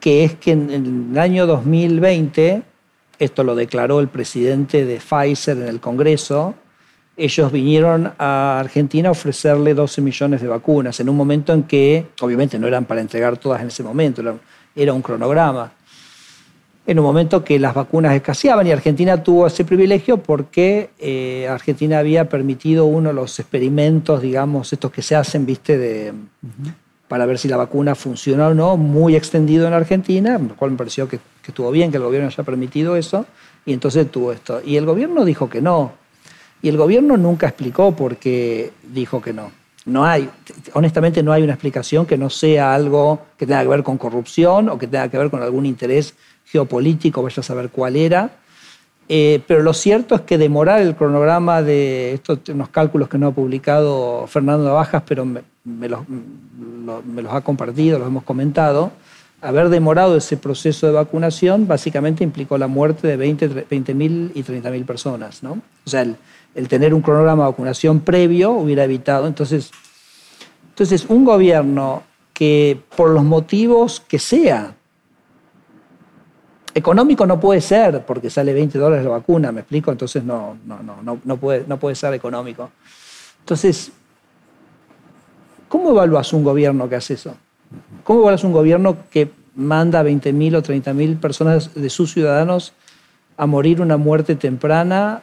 Que 0.00 0.24
es 0.24 0.34
que 0.34 0.52
en, 0.52 0.70
en 0.70 1.08
el 1.12 1.18
año 1.18 1.46
2020, 1.46 2.62
esto 3.18 3.44
lo 3.44 3.54
declaró 3.54 4.00
el 4.00 4.08
presidente 4.08 4.84
de 4.86 4.96
Pfizer 4.98 5.58
en 5.58 5.68
el 5.68 5.80
Congreso, 5.80 6.54
ellos 7.16 7.50
vinieron 7.50 8.12
a 8.18 8.60
Argentina 8.60 9.08
a 9.08 9.12
ofrecerle 9.12 9.72
12 9.72 10.02
millones 10.02 10.42
de 10.42 10.48
vacunas 10.48 11.00
en 11.00 11.08
un 11.08 11.16
momento 11.16 11.52
en 11.54 11.62
que, 11.62 12.06
obviamente 12.20 12.58
no 12.58 12.66
eran 12.66 12.84
para 12.84 13.00
entregar 13.00 13.38
todas 13.38 13.62
en 13.62 13.68
ese 13.68 13.82
momento, 13.82 14.22
era, 14.74 14.92
un 14.92 15.02
cronograma. 15.02 15.72
En 16.86 16.98
un 16.98 17.04
momento 17.04 17.42
que 17.42 17.58
las 17.58 17.74
vacunas 17.74 18.14
escaseaban 18.14 18.66
y 18.66 18.70
Argentina 18.70 19.22
tuvo 19.22 19.46
ese 19.46 19.64
privilegio 19.64 20.18
porque 20.18 20.90
eh, 20.98 21.48
Argentina 21.48 21.98
había 21.98 22.28
permitido 22.28 22.84
uno 22.84 23.08
de 23.08 23.14
los 23.14 23.40
experimentos, 23.40 24.20
digamos, 24.20 24.72
estos 24.72 24.92
que 24.92 25.02
se 25.02 25.16
hacen, 25.16 25.46
viste, 25.46 25.78
de, 25.78 26.12
para 27.08 27.26
ver 27.26 27.38
si 27.38 27.48
la 27.48 27.56
vacuna 27.56 27.94
funciona 27.94 28.48
o 28.48 28.54
no, 28.54 28.76
muy 28.76 29.16
extendido 29.16 29.66
en 29.66 29.72
Argentina, 29.72 30.38
lo 30.38 30.54
cual 30.54 30.72
me 30.72 30.76
pareció 30.76 31.08
que, 31.08 31.18
que 31.42 31.50
estuvo 31.50 31.70
bien 31.72 31.90
que 31.90 31.96
el 31.96 32.04
gobierno 32.04 32.28
haya 32.28 32.44
permitido 32.44 32.94
eso, 32.94 33.26
y 33.64 33.72
entonces 33.72 34.08
tuvo 34.10 34.30
esto. 34.30 34.60
Y 34.64 34.76
el 34.76 34.86
gobierno 34.86 35.24
dijo 35.24 35.48
que 35.48 35.60
no, 35.60 35.92
y 36.62 36.68
el 36.68 36.76
gobierno 36.76 37.16
nunca 37.16 37.46
explicó 37.46 37.94
por 37.94 38.16
qué 38.16 38.72
dijo 38.92 39.20
que 39.20 39.32
no. 39.32 39.50
No 39.84 40.04
hay, 40.04 40.28
honestamente 40.72 41.22
no 41.22 41.32
hay 41.32 41.44
una 41.44 41.52
explicación 41.52 42.06
que 42.06 42.18
no 42.18 42.28
sea 42.28 42.74
algo 42.74 43.20
que 43.36 43.46
tenga 43.46 43.62
que 43.62 43.68
ver 43.68 43.84
con 43.84 43.98
corrupción 43.98 44.68
o 44.68 44.78
que 44.78 44.88
tenga 44.88 45.08
que 45.08 45.16
ver 45.16 45.30
con 45.30 45.42
algún 45.42 45.64
interés 45.64 46.14
geopolítico, 46.44 47.22
vaya 47.22 47.40
a 47.40 47.44
saber 47.44 47.70
cuál 47.70 47.94
era. 47.94 48.30
Eh, 49.08 49.40
pero 49.46 49.62
lo 49.62 49.72
cierto 49.72 50.16
es 50.16 50.22
que 50.22 50.38
demorar 50.38 50.80
el 50.80 50.96
cronograma 50.96 51.62
de 51.62 52.14
estos 52.14 52.40
unos 52.48 52.70
cálculos 52.70 53.08
que 53.08 53.18
no 53.18 53.28
ha 53.28 53.30
publicado 53.30 54.26
Fernando 54.26 54.64
Navajas, 54.64 55.04
pero 55.06 55.24
me, 55.24 55.42
me 55.62 55.88
los, 55.88 56.00
me 56.08 57.22
los 57.22 57.32
ha 57.32 57.42
compartido, 57.42 58.00
los 58.00 58.08
hemos 58.08 58.24
comentado, 58.24 58.90
haber 59.40 59.68
demorado 59.68 60.16
ese 60.16 60.36
proceso 60.36 60.88
de 60.88 60.94
vacunación 60.94 61.68
básicamente 61.68 62.24
implicó 62.24 62.58
la 62.58 62.66
muerte 62.66 63.06
de 63.06 63.16
20.000 63.16 63.66
20 63.68 63.92
y 64.34 64.42
30.000 64.42 64.84
personas. 64.84 65.42
¿no? 65.44 65.60
O 65.84 65.90
sea, 65.90 66.02
el, 66.02 66.16
el, 66.56 66.68
tener 66.68 66.94
un 66.94 67.02
cronograma 67.02 67.44
de 67.44 67.50
vacunación 67.50 68.00
previo 68.00 68.52
hubiera 68.52 68.84
evitado. 68.84 69.26
Entonces, 69.26 69.70
entonces, 70.68 71.06
un 71.08 71.24
gobierno 71.24 72.02
que 72.34 72.78
por 72.96 73.08
los 73.08 73.24
motivos 73.24 74.00
que 74.00 74.18
sea, 74.18 74.74
económico 76.74 77.24
no 77.26 77.40
puede 77.40 77.62
ser 77.62 78.04
porque 78.04 78.28
sale 78.28 78.52
20 78.52 78.78
dólares 78.78 79.06
la 79.06 79.12
vacuna, 79.12 79.50
¿me 79.52 79.60
explico? 79.60 79.90
Entonces 79.90 80.22
no, 80.22 80.58
no, 80.66 80.82
no, 80.82 81.18
no, 81.24 81.36
puede, 81.38 81.64
no 81.66 81.78
puede 81.78 81.94
ser 81.94 82.12
económico. 82.12 82.70
Entonces, 83.40 83.90
¿cómo 85.66 85.92
evalúas 85.92 86.30
un 86.34 86.44
gobierno 86.44 86.86
que 86.90 86.96
hace 86.96 87.14
eso? 87.14 87.34
¿Cómo 88.04 88.20
evalúas 88.20 88.44
un 88.44 88.52
gobierno 88.52 88.98
que 89.10 89.30
manda 89.54 90.00
a 90.00 90.04
20.000 90.04 90.56
o 90.56 90.62
30.000 90.62 91.18
personas 91.18 91.74
de 91.74 91.88
sus 91.88 92.12
ciudadanos 92.12 92.74
a 93.38 93.46
morir 93.46 93.80
una 93.80 93.96
muerte 93.96 94.36
temprana 94.36 95.22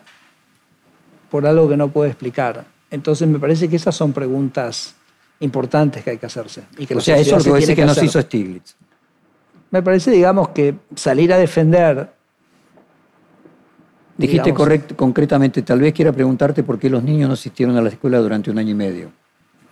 por 1.34 1.48
algo 1.48 1.68
que 1.68 1.76
no 1.76 1.88
puede 1.88 2.12
explicar? 2.12 2.64
Entonces 2.92 3.28
me 3.28 3.40
parece 3.40 3.68
que 3.68 3.78
esas 3.78 3.96
son 3.96 4.14
preguntas 4.14 4.94
importantes 5.40 6.04
que 6.04 6.12
hay 6.12 6.18
que 6.20 6.28
hacerse. 6.28 6.62
Y 6.78 6.86
que 6.86 6.94
o 6.94 7.02
sea, 7.02 7.18
eso 7.18 7.38
es 7.38 7.48
lo 7.48 7.56
que, 7.56 7.66
que, 7.66 7.76
que 7.76 7.86
nos 7.86 8.04
hizo 8.04 8.22
Stiglitz. 8.22 8.76
Me 9.72 9.82
parece, 9.82 10.12
digamos, 10.12 10.50
que 10.50 10.76
salir 10.96 11.34
a 11.34 11.38
defender... 11.40 12.08
Dijiste 14.16 14.54
concretamente, 14.96 15.64
tal 15.64 15.80
vez 15.80 15.92
quiera 15.92 16.12
preguntarte 16.12 16.62
por 16.62 16.78
qué 16.78 16.88
los 16.88 17.02
niños 17.02 17.30
no 17.30 17.34
asistieron 17.34 17.76
a 17.78 17.82
la 17.82 17.90
escuela 17.90 18.20
durante 18.20 18.52
un 18.52 18.60
año 18.60 18.70
y 18.70 18.76
medio. 18.76 19.12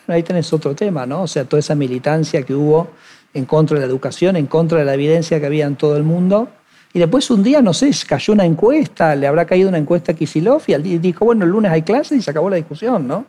Ahí 0.08 0.24
tenés 0.24 0.52
otro 0.52 0.74
tema, 0.74 1.06
¿no? 1.06 1.22
O 1.22 1.28
sea, 1.28 1.46
toda 1.46 1.60
esa 1.60 1.76
militancia 1.76 2.42
que 2.42 2.56
hubo 2.56 2.90
en 3.36 3.46
contra 3.46 3.76
de 3.76 3.86
la 3.86 3.92
educación, 3.92 4.36
en 4.36 4.48
contra 4.48 4.80
de 4.80 4.86
la 4.86 4.96
evidencia 4.96 5.40
que 5.40 5.46
había 5.46 5.68
en 5.68 5.76
todo 5.76 5.96
el 5.96 6.02
mundo. 6.02 6.50
Y 6.94 7.00
después 7.00 7.30
un 7.32 7.42
día, 7.42 7.62
no 7.62 7.74
sé, 7.74 7.92
cayó 8.08 8.34
una 8.34 8.46
encuesta, 8.46 9.16
le 9.16 9.28
habrá 9.28 9.46
caído 9.46 9.70
una 9.70 9.78
encuesta 9.78 10.12
a 10.12 10.16
Kisilov 10.16 10.64
y 10.68 10.98
dijo, 10.98 11.26
bueno, 11.26 11.46
el 11.46 11.52
lunes 11.52 11.72
hay 11.72 11.84
clase 11.84 12.16
y 12.16 12.22
se 12.22 12.32
acabó 12.32 12.50
la 12.50 12.58
discusión, 12.58 13.08
¿no? 13.08 13.26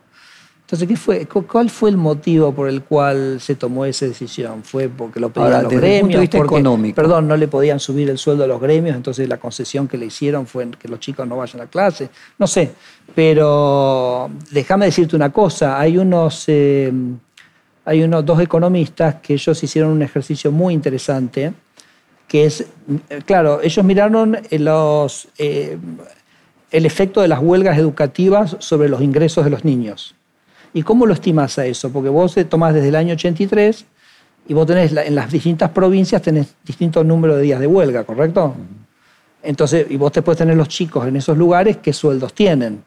Entonces, 0.65 0.87
¿qué 0.87 0.95
fue, 0.95 1.27
¿cuál 1.27 1.69
fue 1.69 1.89
el 1.89 1.97
motivo 1.97 2.53
por 2.53 2.69
el 2.69 2.83
cual 2.83 3.39
se 3.39 3.55
tomó 3.55 3.85
esa 3.85 4.05
decisión? 4.05 4.63
¿Fue 4.63 4.87
porque 4.87 5.19
lo 5.19 5.29
pedían 5.29 5.63
los 5.63 5.73
gremios? 5.73 6.23
económico. 6.23 6.95
Perdón, 6.95 7.27
no 7.27 7.35
le 7.35 7.47
podían 7.47 7.79
subir 7.79 8.09
el 8.09 8.17
sueldo 8.17 8.45
a 8.45 8.47
los 8.47 8.61
gremios, 8.61 8.95
entonces 8.95 9.27
la 9.27 9.37
concesión 9.37 9.87
que 9.87 9.97
le 9.97 10.05
hicieron 10.05 10.47
fue 10.47 10.71
que 10.71 10.87
los 10.87 10.99
chicos 10.99 11.27
no 11.27 11.37
vayan 11.37 11.61
a 11.61 11.67
clase. 11.67 12.09
No 12.39 12.47
sé, 12.47 12.71
pero 13.13 14.31
déjame 14.51 14.85
decirte 14.85 15.15
una 15.15 15.31
cosa, 15.31 15.79
hay 15.79 15.97
unos, 15.97 16.45
eh, 16.47 16.91
hay 17.85 18.01
unos 18.01 18.25
dos 18.25 18.39
economistas 18.39 19.15
que 19.15 19.33
ellos 19.33 19.61
hicieron 19.61 19.91
un 19.91 20.01
ejercicio 20.01 20.51
muy 20.51 20.73
interesante, 20.73 21.53
que 22.33 22.45
es, 22.45 22.65
claro, 23.25 23.61
ellos 23.61 23.85
miraron 23.85 24.39
los, 24.49 25.27
eh, 25.37 25.77
el 26.71 26.85
efecto 26.87 27.21
de 27.21 27.27
las 27.27 27.37
huelgas 27.39 27.77
educativas 27.77 28.57
sobre 28.57 28.89
los 28.89 29.03
ingresos 29.03 29.43
de 29.43 29.51
los 29.51 29.63
niños. 29.63 30.15
¿Y 30.73 30.81
cómo 30.81 31.05
lo 31.05 31.13
estimas 31.13 31.59
a 31.59 31.67
eso? 31.67 31.91
Porque 31.91 32.09
vos 32.09 32.35
tomás 32.49 32.73
desde 32.73 32.87
el 32.87 32.95
año 32.95 33.13
83 33.13 33.85
y 34.47 34.53
vos 34.55 34.65
tenés 34.65 34.91
en 34.97 35.13
las 35.13 35.31
distintas 35.31 35.69
provincias 35.69 36.23
tenés 36.23 36.55
distintos 36.65 37.05
números 37.05 37.37
de 37.37 37.43
días 37.43 37.59
de 37.59 37.67
huelga, 37.67 38.03
¿correcto? 38.03 38.55
Entonces, 39.43 39.85
y 39.91 39.97
vos 39.97 40.11
te 40.11 40.23
puedes 40.23 40.39
tener 40.39 40.57
los 40.57 40.69
chicos 40.69 41.05
en 41.05 41.15
esos 41.15 41.37
lugares, 41.37 41.77
qué 41.83 41.93
sueldos 41.93 42.33
tienen. 42.33 42.83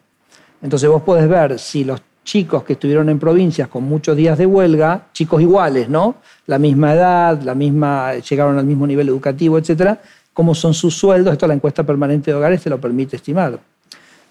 Entonces 0.61 0.89
vos 0.89 1.03
podés 1.03 1.29
ver 1.29 1.57
si 1.57 1.85
los 1.85 2.01
chicos 2.27 2.63
que 2.63 2.73
estuvieron 2.73 3.07
en 3.07 3.19
provincias 3.19 3.69
con 3.69 3.85
muchos 3.85 4.17
días 4.17 4.37
de 4.37 4.45
huelga, 4.45 5.07
chicos 5.13 5.41
iguales, 5.41 5.87
¿no? 5.87 6.15
La 6.45 6.59
misma 6.59 6.93
edad, 6.93 7.41
la 7.41 7.55
misma, 7.55 8.15
llegaron 8.15 8.59
al 8.59 8.65
mismo 8.65 8.85
nivel 8.85 9.07
educativo, 9.07 9.57
etcétera, 9.57 10.01
cómo 10.33 10.53
son 10.53 10.73
sus 10.73 10.93
sueldos, 10.93 11.31
esto 11.31 11.47
la 11.47 11.53
encuesta 11.53 11.85
permanente 11.85 12.29
de 12.29 12.35
hogares 12.35 12.61
te 12.61 12.69
lo 12.69 12.81
permite 12.81 13.15
estimar. 13.15 13.57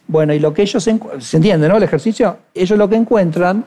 Bueno, 0.07 0.35
y 0.35 0.39
lo 0.39 0.53
que 0.53 0.61
ellos, 0.61 0.85
se 0.85 1.37
entiende, 1.39 1.69
¿no? 1.71 1.79
El 1.79 1.85
ejercicio, 1.85 2.37
ellos 2.53 2.79
lo 2.79 2.87
que 2.87 2.97
encuentran 2.97 3.65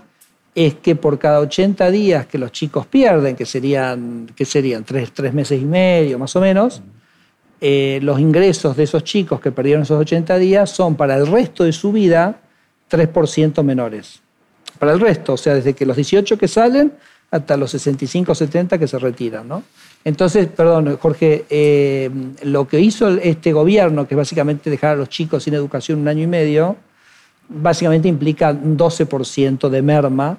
es 0.53 0.75
que 0.75 0.95
por 0.95 1.17
cada 1.17 1.39
80 1.39 1.89
días 1.89 2.27
que 2.27 2.37
los 2.37 2.51
chicos 2.51 2.85
pierden, 2.85 3.35
que 3.35 3.47
serían, 3.47 4.27
que 4.35 4.45
serían 4.45 4.83
tres, 4.83 5.33
meses 5.33 5.59
y 5.59 5.65
medio 5.65 6.19
más 6.19 6.35
o 6.35 6.41
menos, 6.41 6.83
eh, 7.61 7.99
los 8.03 8.19
ingresos 8.19 8.77
de 8.77 8.83
esos 8.83 9.03
chicos 9.03 9.41
que 9.41 9.51
perdieron 9.51 9.81
esos 9.81 9.99
80 9.99 10.37
días 10.37 10.69
son 10.69 10.93
para 10.93 11.15
el 11.15 11.25
resto 11.25 11.63
de 11.63 11.73
su 11.73 11.91
vida 11.91 12.41
3% 12.89 13.63
menores. 13.63 14.21
Para 14.77 14.93
el 14.93 14.99
resto, 14.99 15.33
o 15.33 15.37
sea, 15.37 15.55
desde 15.55 15.73
que 15.73 15.85
los 15.85 15.95
18 15.95 16.37
que 16.37 16.47
salen 16.47 16.93
hasta 17.31 17.57
los 17.57 17.71
65 17.71 18.31
o 18.31 18.35
70 18.35 18.77
que 18.77 18.87
se 18.87 18.97
retiran, 18.97 19.47
¿no? 19.47 19.63
Entonces, 20.03 20.47
perdón, 20.47 20.97
Jorge, 20.97 21.45
eh, 21.49 22.09
lo 22.43 22.67
que 22.67 22.79
hizo 22.79 23.09
este 23.09 23.51
gobierno, 23.53 24.07
que 24.07 24.15
básicamente 24.15 24.69
dejar 24.69 24.91
a 24.91 24.95
los 24.95 25.09
chicos 25.09 25.43
sin 25.43 25.53
educación 25.53 25.99
un 25.99 26.07
año 26.07 26.23
y 26.23 26.27
medio, 26.27 26.77
básicamente 27.49 28.07
implica 28.07 28.51
un 28.51 28.77
12% 28.77 29.69
de 29.69 29.81
merma 29.81 30.37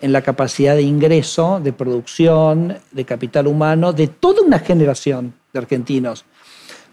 en 0.00 0.12
la 0.12 0.22
capacidad 0.22 0.74
de 0.74 0.82
ingreso, 0.82 1.60
de 1.62 1.72
producción, 1.72 2.76
de 2.90 3.04
capital 3.04 3.46
humano, 3.46 3.92
de 3.92 4.08
toda 4.08 4.42
una 4.42 4.58
generación 4.58 5.34
de 5.52 5.58
argentinos. 5.58 6.24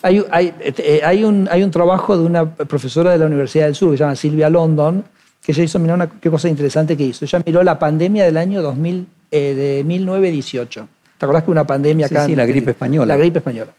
Hay, 0.01 0.23
eh, 0.31 1.25
un, 1.25 1.47
hay 1.51 1.63
un 1.63 1.71
trabajo 1.71 2.17
de 2.17 2.23
una 2.23 2.53
profesora 2.53 3.11
de 3.11 3.17
la 3.17 3.25
Universidad 3.25 3.65
del 3.65 3.75
Sur 3.75 3.91
que 3.91 3.97
se 3.97 4.03
llama 4.03 4.15
Silvia 4.15 4.49
London, 4.49 5.03
que 5.43 5.51
ella 5.51 5.63
hizo, 5.63 5.79
mirá 5.79 5.95
una 5.95 6.07
qué 6.07 6.29
cosa 6.29 6.47
interesante 6.49 6.95
que 6.95 7.03
hizo. 7.03 7.25
Ella 7.25 7.41
miró 7.45 7.63
la 7.63 7.79
pandemia 7.79 8.25
del 8.25 8.37
año 8.37 8.61
2000, 8.61 9.07
eh, 9.31 9.53
de 9.55 9.83
1918 9.83 10.87
¿Te 11.17 11.25
acordás 11.25 11.43
que 11.43 11.51
una 11.51 11.65
pandemia 11.65 12.05
acá? 12.05 12.25
Sí, 12.25 12.35
la 12.35 12.45
gripe 12.45 12.71
española. 12.71 13.13
La 13.13 13.17
gripe 13.17 13.39
española. 13.39 13.71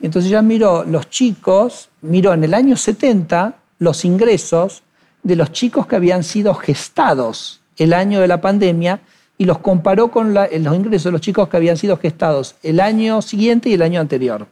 Entonces 0.00 0.30
ya 0.30 0.42
miró 0.42 0.84
los 0.84 1.10
chicos, 1.10 1.90
miró 2.02 2.32
en 2.32 2.44
el 2.44 2.54
año 2.54 2.76
70 2.76 3.54
los 3.78 4.04
ingresos 4.04 4.82
de 5.22 5.36
los 5.36 5.52
chicos 5.52 5.86
que 5.86 5.96
habían 5.96 6.22
sido 6.22 6.54
gestados 6.54 7.60
el 7.76 7.92
año 7.92 8.20
de 8.20 8.28
la 8.28 8.40
pandemia 8.40 9.00
y 9.36 9.44
los 9.44 9.58
comparó 9.58 10.10
con 10.10 10.34
los 10.34 10.50
ingresos 10.52 11.04
de 11.04 11.12
los 11.12 11.20
chicos 11.20 11.48
que 11.48 11.56
habían 11.56 11.76
sido 11.76 11.96
gestados 11.98 12.54
el 12.62 12.80
año 12.80 13.22
siguiente 13.22 13.68
y 13.68 13.74
el 13.74 13.82
año 13.82 14.00
anterior. 14.00 14.46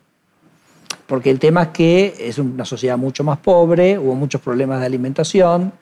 Porque 1.06 1.30
el 1.30 1.38
tema 1.38 1.62
es 1.62 1.68
que 1.68 2.14
es 2.18 2.38
una 2.38 2.64
sociedad 2.64 2.98
mucho 2.98 3.22
más 3.24 3.38
pobre, 3.38 3.98
hubo 3.98 4.14
muchos 4.14 4.40
problemas 4.40 4.80
de 4.80 4.86
alimentación, 4.86 5.72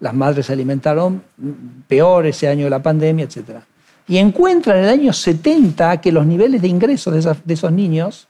las 0.00 0.14
madres 0.14 0.46
se 0.46 0.52
alimentaron 0.52 1.22
peor 1.86 2.26
ese 2.26 2.48
año 2.48 2.64
de 2.64 2.70
la 2.70 2.82
pandemia, 2.82 3.24
etcétera 3.24 3.64
y 4.08 4.18
encuentran 4.18 4.78
en 4.78 4.84
el 4.84 4.90
año 4.90 5.12
70 5.12 6.00
que 6.00 6.12
los 6.12 6.26
niveles 6.26 6.60
de 6.62 6.68
ingresos 6.68 7.14
de, 7.44 7.54
esos 7.54 7.72
niños, 7.72 8.28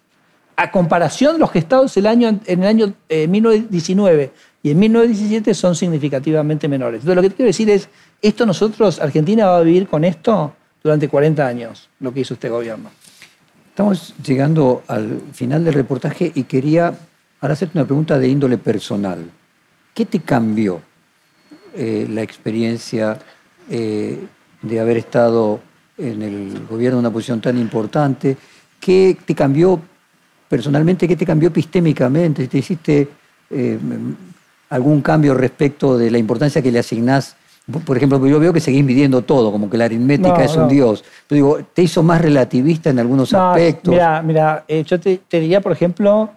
a 0.56 0.70
comparación 0.70 1.34
de 1.34 1.38
los 1.38 1.50
gestados 1.50 1.96
el 1.96 2.06
en 2.06 2.40
el 2.46 2.64
año 2.64 2.94
1919 3.08 4.22
eh, 4.22 4.32
y 4.62 4.70
en 4.70 4.78
1917, 4.78 5.54
son 5.54 5.74
significativamente 5.74 6.68
menores. 6.68 7.00
Entonces, 7.00 7.16
lo 7.16 7.22
que 7.22 7.34
quiero 7.34 7.48
decir 7.48 7.68
es, 7.70 7.88
esto 8.20 8.46
nosotros, 8.46 9.00
Argentina 9.00 9.46
va 9.46 9.58
a 9.58 9.62
vivir 9.62 9.88
con 9.88 10.04
esto 10.04 10.54
durante 10.82 11.08
40 11.08 11.44
años, 11.44 11.88
lo 12.00 12.12
que 12.12 12.20
hizo 12.20 12.34
este 12.34 12.48
gobierno. 12.48 12.90
Estamos 13.72 14.12
llegando 14.22 14.82
al 14.86 15.22
final 15.32 15.64
del 15.64 15.72
reportaje 15.72 16.30
y 16.34 16.42
quería 16.42 16.92
ahora 17.40 17.54
hacerte 17.54 17.78
una 17.78 17.86
pregunta 17.86 18.18
de 18.18 18.28
índole 18.28 18.58
personal. 18.58 19.24
¿Qué 19.94 20.04
te 20.04 20.20
cambió 20.20 20.82
eh, 21.74 22.06
la 22.10 22.20
experiencia 22.20 23.18
eh, 23.70 24.26
de 24.60 24.78
haber 24.78 24.98
estado 24.98 25.60
en 25.96 26.20
el 26.20 26.66
gobierno 26.68 26.98
en 26.98 27.06
una 27.06 27.10
posición 27.10 27.40
tan 27.40 27.56
importante? 27.56 28.36
¿Qué 28.78 29.16
te 29.24 29.34
cambió 29.34 29.80
personalmente? 30.50 31.08
¿Qué 31.08 31.16
te 31.16 31.24
cambió 31.24 31.48
epistémicamente? 31.48 32.48
¿Te 32.48 32.58
hiciste 32.58 33.08
eh, 33.48 33.78
algún 34.68 35.00
cambio 35.00 35.32
respecto 35.32 35.96
de 35.96 36.10
la 36.10 36.18
importancia 36.18 36.60
que 36.60 36.70
le 36.70 36.80
asignás? 36.80 37.36
Por 37.84 37.96
ejemplo, 37.96 38.26
yo 38.26 38.40
veo 38.40 38.52
que 38.52 38.60
seguís 38.60 38.84
midiendo 38.84 39.22
todo, 39.22 39.52
como 39.52 39.70
que 39.70 39.78
la 39.78 39.84
aritmética 39.84 40.44
es 40.44 40.56
un 40.56 40.68
dios. 40.68 41.04
Pero 41.28 41.36
digo, 41.36 41.58
¿te 41.72 41.82
hizo 41.82 42.02
más 42.02 42.20
relativista 42.20 42.90
en 42.90 42.98
algunos 42.98 43.32
aspectos? 43.32 43.92
Mira, 43.92 44.20
mira 44.22 44.64
eh, 44.66 44.82
yo 44.84 44.98
te, 44.98 45.20
diría, 45.30 45.60
por 45.60 45.70
ejemplo, 45.70 46.30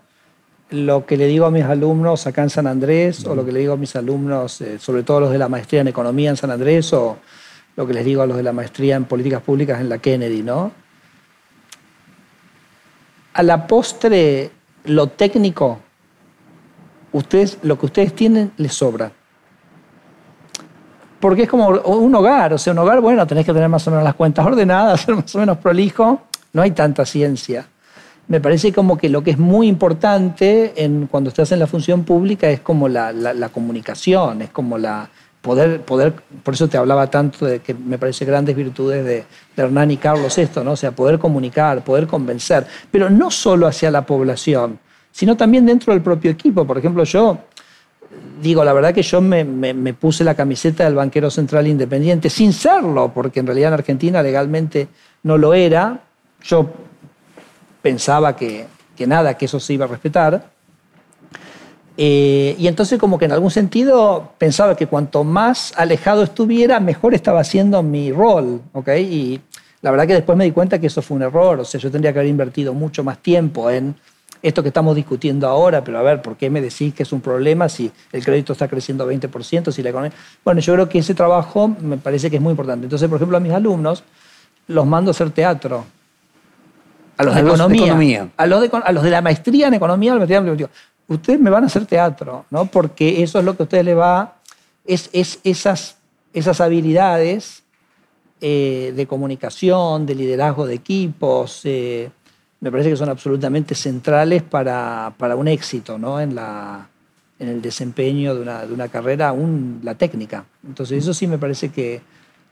lo 0.69 1.05
que 1.05 1.17
le 1.17 1.25
digo 1.25 1.47
a 1.47 1.51
mis 1.51 1.63
alumnos 1.63 2.27
acá 2.27 2.43
en 2.43 2.51
San 2.51 2.67
Andrés, 2.67 3.25
o 3.25 3.33
lo 3.33 3.43
que 3.43 3.51
le 3.51 3.59
digo 3.59 3.73
a 3.73 3.77
mis 3.77 3.95
alumnos, 3.95 4.61
eh, 4.61 4.77
sobre 4.77 5.01
todo 5.01 5.21
los 5.21 5.31
de 5.31 5.39
la 5.39 5.49
maestría 5.49 5.81
en 5.81 5.87
economía 5.87 6.29
en 6.29 6.37
San 6.37 6.51
Andrés, 6.51 6.93
o, 6.93 7.17
lo 7.75 7.85
que 7.87 7.93
les 7.93 8.05
digo 8.05 8.21
a 8.21 8.27
los 8.27 8.37
de 8.37 8.43
la 8.43 8.53
maestría 8.53 8.95
en 8.95 9.05
políticas 9.05 9.41
públicas 9.41 9.81
en 9.81 9.89
la 9.89 9.97
Kennedy, 9.97 10.43
¿no? 10.43 10.71
A 13.33 13.43
la 13.43 13.67
postre, 13.67 14.51
lo 14.85 15.07
técnico, 15.07 15.79
ustedes, 17.11 17.57
lo 17.63 17.77
que 17.77 17.87
ustedes 17.87 18.15
tienen 18.15 18.51
les 18.57 18.73
sobra. 18.73 19.11
Porque 21.25 21.41
es 21.41 21.49
como 21.49 21.69
un 21.69 22.13
hogar, 22.13 22.53
o 22.53 22.57
sea, 22.59 22.71
un 22.71 22.77
hogar, 22.77 23.01
bueno, 23.01 23.25
tenés 23.25 23.47
que 23.47 23.51
tener 23.51 23.67
más 23.67 23.87
o 23.87 23.89
menos 23.89 24.03
las 24.03 24.13
cuentas 24.13 24.45
ordenadas, 24.45 25.01
ser 25.05 25.15
más 25.15 25.33
o 25.33 25.39
menos 25.39 25.57
prolijo, 25.57 26.21
no 26.53 26.61
hay 26.61 26.69
tanta 26.69 27.03
ciencia. 27.03 27.65
Me 28.27 28.39
parece 28.39 28.71
como 28.71 28.95
que 28.95 29.09
lo 29.09 29.23
que 29.23 29.31
es 29.31 29.39
muy 29.39 29.67
importante 29.67 30.73
en, 30.75 31.07
cuando 31.07 31.29
estás 31.29 31.51
en 31.51 31.57
la 31.57 31.65
función 31.65 32.03
pública 32.03 32.47
es 32.47 32.59
como 32.59 32.87
la 32.87 33.49
comunicación, 33.51 34.43
es 34.43 34.51
como 34.51 34.77
la, 34.77 35.09
poder, 35.41 35.81
poder, 35.81 36.13
por 36.43 36.53
eso 36.53 36.67
te 36.67 36.77
hablaba 36.77 37.09
tanto 37.09 37.47
de 37.47 37.59
que 37.59 37.73
me 37.73 37.97
parece 37.97 38.23
grandes 38.23 38.55
virtudes 38.55 39.03
de, 39.03 39.25
de 39.55 39.63
Hernán 39.63 39.89
y 39.89 39.97
Carlos 39.97 40.37
esto, 40.37 40.63
¿no? 40.63 40.73
O 40.73 40.75
sea, 40.75 40.91
poder 40.91 41.17
comunicar, 41.17 41.83
poder 41.83 42.05
convencer, 42.05 42.67
pero 42.91 43.09
no 43.09 43.31
solo 43.31 43.65
hacia 43.65 43.89
la 43.89 44.05
población, 44.05 44.77
sino 45.11 45.35
también 45.35 45.65
dentro 45.65 45.91
del 45.91 46.03
propio 46.03 46.29
equipo. 46.29 46.65
Por 46.65 46.77
ejemplo, 46.77 47.03
yo 47.03 47.39
digo, 48.41 48.63
la 48.63 48.73
verdad 48.73 48.93
que 48.93 49.01
yo 49.01 49.21
me, 49.21 49.93
puse 49.93 50.23
la 50.23 50.35
camiseta 50.35 50.83
del 50.83 50.95
banquero 50.95 51.29
central 51.29 51.67
independiente 51.67 52.29
sin 52.29 52.53
serlo, 52.53 53.11
porque 53.13 53.39
en 53.39 53.47
realidad 53.47 53.69
en 53.69 53.73
Argentina 53.75 54.21
legalmente 54.21 54.87
no 55.23 55.37
lo 55.37 55.53
era. 55.53 56.01
Yo 56.43 56.69
pensaba 57.81 58.35
que, 58.35 58.67
que 58.95 59.07
nada, 59.07 59.35
que 59.35 59.45
eso 59.45 59.59
se 59.59 59.73
iba 59.73 59.85
a 59.85 59.87
respetar. 59.87 60.55
Eh, 61.97 62.55
y 62.59 62.67
entonces 62.67 62.99
como 62.99 63.17
que 63.17 63.25
en 63.25 63.31
algún 63.31 63.51
sentido 63.51 64.33
pensaba 64.37 64.75
que 64.75 64.87
cuanto 64.87 65.23
más 65.23 65.73
alejado 65.77 66.23
estuviera, 66.23 66.79
mejor 66.79 67.13
estaba 67.13 67.39
haciendo 67.39 67.81
mi 67.83 68.11
rol, 68.11 68.61
¿ok? 68.73 68.89
Y 68.99 69.39
la 69.81 69.91
verdad 69.91 70.05
que 70.07 70.13
después 70.13 70.37
me 70.37 70.43
di 70.43 70.51
cuenta 70.51 70.79
que 70.79 70.87
eso 70.87 71.01
fue 71.01 71.15
un 71.15 71.23
error, 71.23 71.59
o 71.59 71.63
sea, 71.63 71.79
yo 71.79 71.89
tendría 71.89 72.11
que 72.11 72.19
haber 72.19 72.29
invertido 72.29 72.73
mucho 72.73 73.03
más 73.03 73.19
tiempo 73.19 73.69
en 73.69 73.95
esto 74.47 74.61
que 74.61 74.69
estamos 74.69 74.95
discutiendo 74.95 75.47
ahora, 75.47 75.83
pero 75.83 75.97
a 75.97 76.03
ver, 76.03 76.21
¿por 76.21 76.37
qué 76.37 76.51
me 76.51 76.61
decís 76.61 76.93
que 76.93 77.01
es 77.01 77.11
un 77.11 77.19
problema 77.19 77.67
si 77.67 77.91
el 78.11 78.23
crédito 78.23 78.53
está 78.53 78.67
creciendo 78.67 79.11
20%, 79.11 79.71
si 79.71 79.81
la 79.81 79.89
economía... 79.89 80.15
Bueno, 80.43 80.61
yo 80.61 80.73
creo 80.73 80.87
que 80.87 80.99
ese 80.99 81.15
trabajo 81.15 81.67
me 81.67 81.97
parece 81.97 82.29
que 82.29 82.35
es 82.35 82.41
muy 82.41 82.51
importante. 82.51 82.85
Entonces, 82.85 83.09
por 83.09 83.15
ejemplo, 83.15 83.37
a 83.37 83.39
mis 83.39 83.51
alumnos 83.51 84.03
los 84.67 84.85
mando 84.85 85.09
a 85.09 85.13
hacer 85.13 85.31
teatro. 85.31 85.85
A 87.17 87.23
los 87.23 87.33
de, 87.33 87.41
economía, 87.41 88.29
A, 88.37 88.45
los 88.45 88.61
de, 88.61 88.69
a 88.71 88.91
los 88.91 89.03
de 89.03 89.09
la 89.09 89.21
maestría 89.21 89.67
en 89.67 89.73
economía, 89.73 90.13
a 90.13 90.15
los 90.15 90.27
de 90.27 90.69
ustedes 91.07 91.39
me 91.39 91.49
van 91.49 91.63
a 91.63 91.67
hacer 91.67 91.87
teatro, 91.87 92.45
¿no? 92.51 92.65
Porque 92.67 93.23
eso 93.23 93.39
es 93.39 93.45
lo 93.45 93.55
que 93.55 93.63
a 93.63 93.65
ustedes 93.65 93.85
les 93.85 93.97
va, 93.97 94.35
es, 94.85 95.09
es 95.11 95.39
esas, 95.43 95.97
esas 96.33 96.61
habilidades 96.61 97.63
eh, 98.41 98.93
de 98.95 99.07
comunicación, 99.07 100.05
de 100.05 100.13
liderazgo 100.13 100.67
de 100.67 100.75
equipos, 100.75 101.61
eh, 101.63 102.11
me 102.65 102.71
parece 102.71 102.89
que 102.89 102.95
son 102.95 103.09
absolutamente 103.09 103.75
centrales 103.75 104.41
para, 104.41 105.13
para 105.19 105.35
un 105.35 105.47
éxito, 105.47 105.99
¿no? 105.99 106.19
En, 106.19 106.33
la, 106.33 106.87
en 107.37 107.47
el 107.47 107.61
desempeño 107.61 108.33
de 108.33 108.41
una, 108.41 108.65
de 108.65 108.73
una 108.73 108.87
carrera, 108.87 109.29
aún 109.29 109.81
la 109.83 109.93
técnica. 109.93 110.45
Entonces 110.67 111.03
eso 111.03 111.13
sí 111.13 111.27
me 111.27 111.37
parece 111.37 111.69
que 111.69 112.01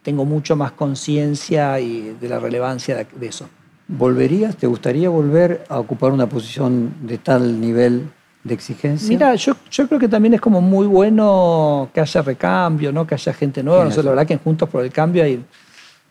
tengo 0.04 0.24
mucho 0.24 0.56
más 0.56 0.74
conciencia 0.74 1.74
de 1.74 2.30
la 2.30 2.38
relevancia 2.38 2.96
de, 2.96 3.08
de 3.20 3.26
eso. 3.26 3.50
¿Volverías, 3.88 4.56
te 4.56 4.68
gustaría 4.68 5.10
volver 5.10 5.64
a 5.68 5.80
ocupar 5.80 6.12
una 6.12 6.28
posición 6.28 6.94
de 7.02 7.18
tal 7.18 7.60
nivel 7.60 8.08
de 8.44 8.54
exigencia? 8.54 9.10
Mira, 9.10 9.34
yo, 9.34 9.56
yo 9.72 9.88
creo 9.88 10.00
que 10.00 10.10
también 10.10 10.36
es 10.36 10.42
como 10.42 10.62
muy 10.62 10.86
bueno 10.86 11.90
que 11.92 12.02
haya 12.02 12.22
recambio, 12.22 12.92
¿no? 12.92 13.08
que 13.08 13.16
haya 13.16 13.34
gente 13.34 13.64
nueva. 13.64 13.86
No 13.86 13.90
sé, 13.90 14.04
la 14.04 14.12
verdad 14.12 14.28
que 14.28 14.34
en 14.34 14.40
Juntos 14.40 14.70
por 14.70 14.84
el 14.84 14.92
Cambio 14.92 15.24
hay, 15.24 15.44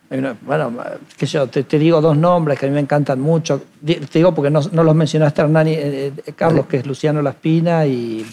bueno, 0.09 0.71
yo, 1.19 1.47
te, 1.47 1.79
digo 1.79 1.99
dos 1.99 2.15
nombres 2.15 2.59
que 2.59 2.67
a 2.67 2.69
mí 2.69 2.75
me 2.75 2.81
encantan 2.81 3.19
mucho. 3.19 3.63
Te 3.83 3.99
digo 4.13 4.33
porque 4.33 4.51
no, 4.51 4.61
no 4.71 4.83
los 4.83 4.95
mencionaste, 4.95 5.41
Hernán 5.41 5.67
y, 5.67 5.73
eh, 5.73 6.13
eh, 6.25 6.33
Carlos, 6.35 6.67
que 6.67 6.77
es 6.77 6.85
Luciano 6.85 7.21
Laspina 7.21 7.85
y, 7.85 8.25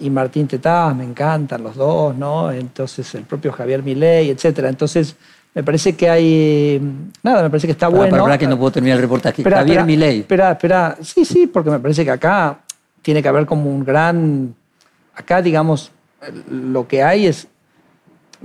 y 0.00 0.10
Martín 0.10 0.48
Tetaz, 0.48 0.96
me 0.96 1.04
encantan 1.04 1.62
los 1.62 1.76
dos, 1.76 2.16
¿no? 2.16 2.50
Entonces 2.50 3.14
el 3.14 3.22
propio 3.22 3.52
Javier 3.52 3.82
Milei, 3.82 4.30
etcétera. 4.30 4.68
Entonces 4.68 5.14
me 5.54 5.62
parece 5.62 5.94
que 5.94 6.08
hay. 6.08 6.80
Nada, 7.22 7.42
me 7.42 7.50
parece 7.50 7.66
que 7.66 7.72
está 7.72 7.88
bueno. 7.88 8.22
Para, 8.22 8.38
que 8.38 8.46
no 8.46 8.58
puedo 8.58 8.72
terminar 8.72 8.96
el 8.96 9.02
reportaje. 9.02 9.42
Javier 9.42 9.84
Milei. 9.84 10.20
Espera, 10.20 10.52
espera. 10.52 10.96
Sí, 11.02 11.24
sí, 11.24 11.46
porque 11.46 11.70
me 11.70 11.78
parece 11.78 12.04
que 12.04 12.10
acá 12.10 12.60
tiene 13.02 13.22
que 13.22 13.28
haber 13.28 13.44
como 13.44 13.68
un 13.68 13.84
gran... 13.84 14.54
Acá, 15.14 15.42
digamos, 15.42 15.90
lo 16.48 16.88
que 16.88 17.02
hay 17.02 17.26
es... 17.26 17.48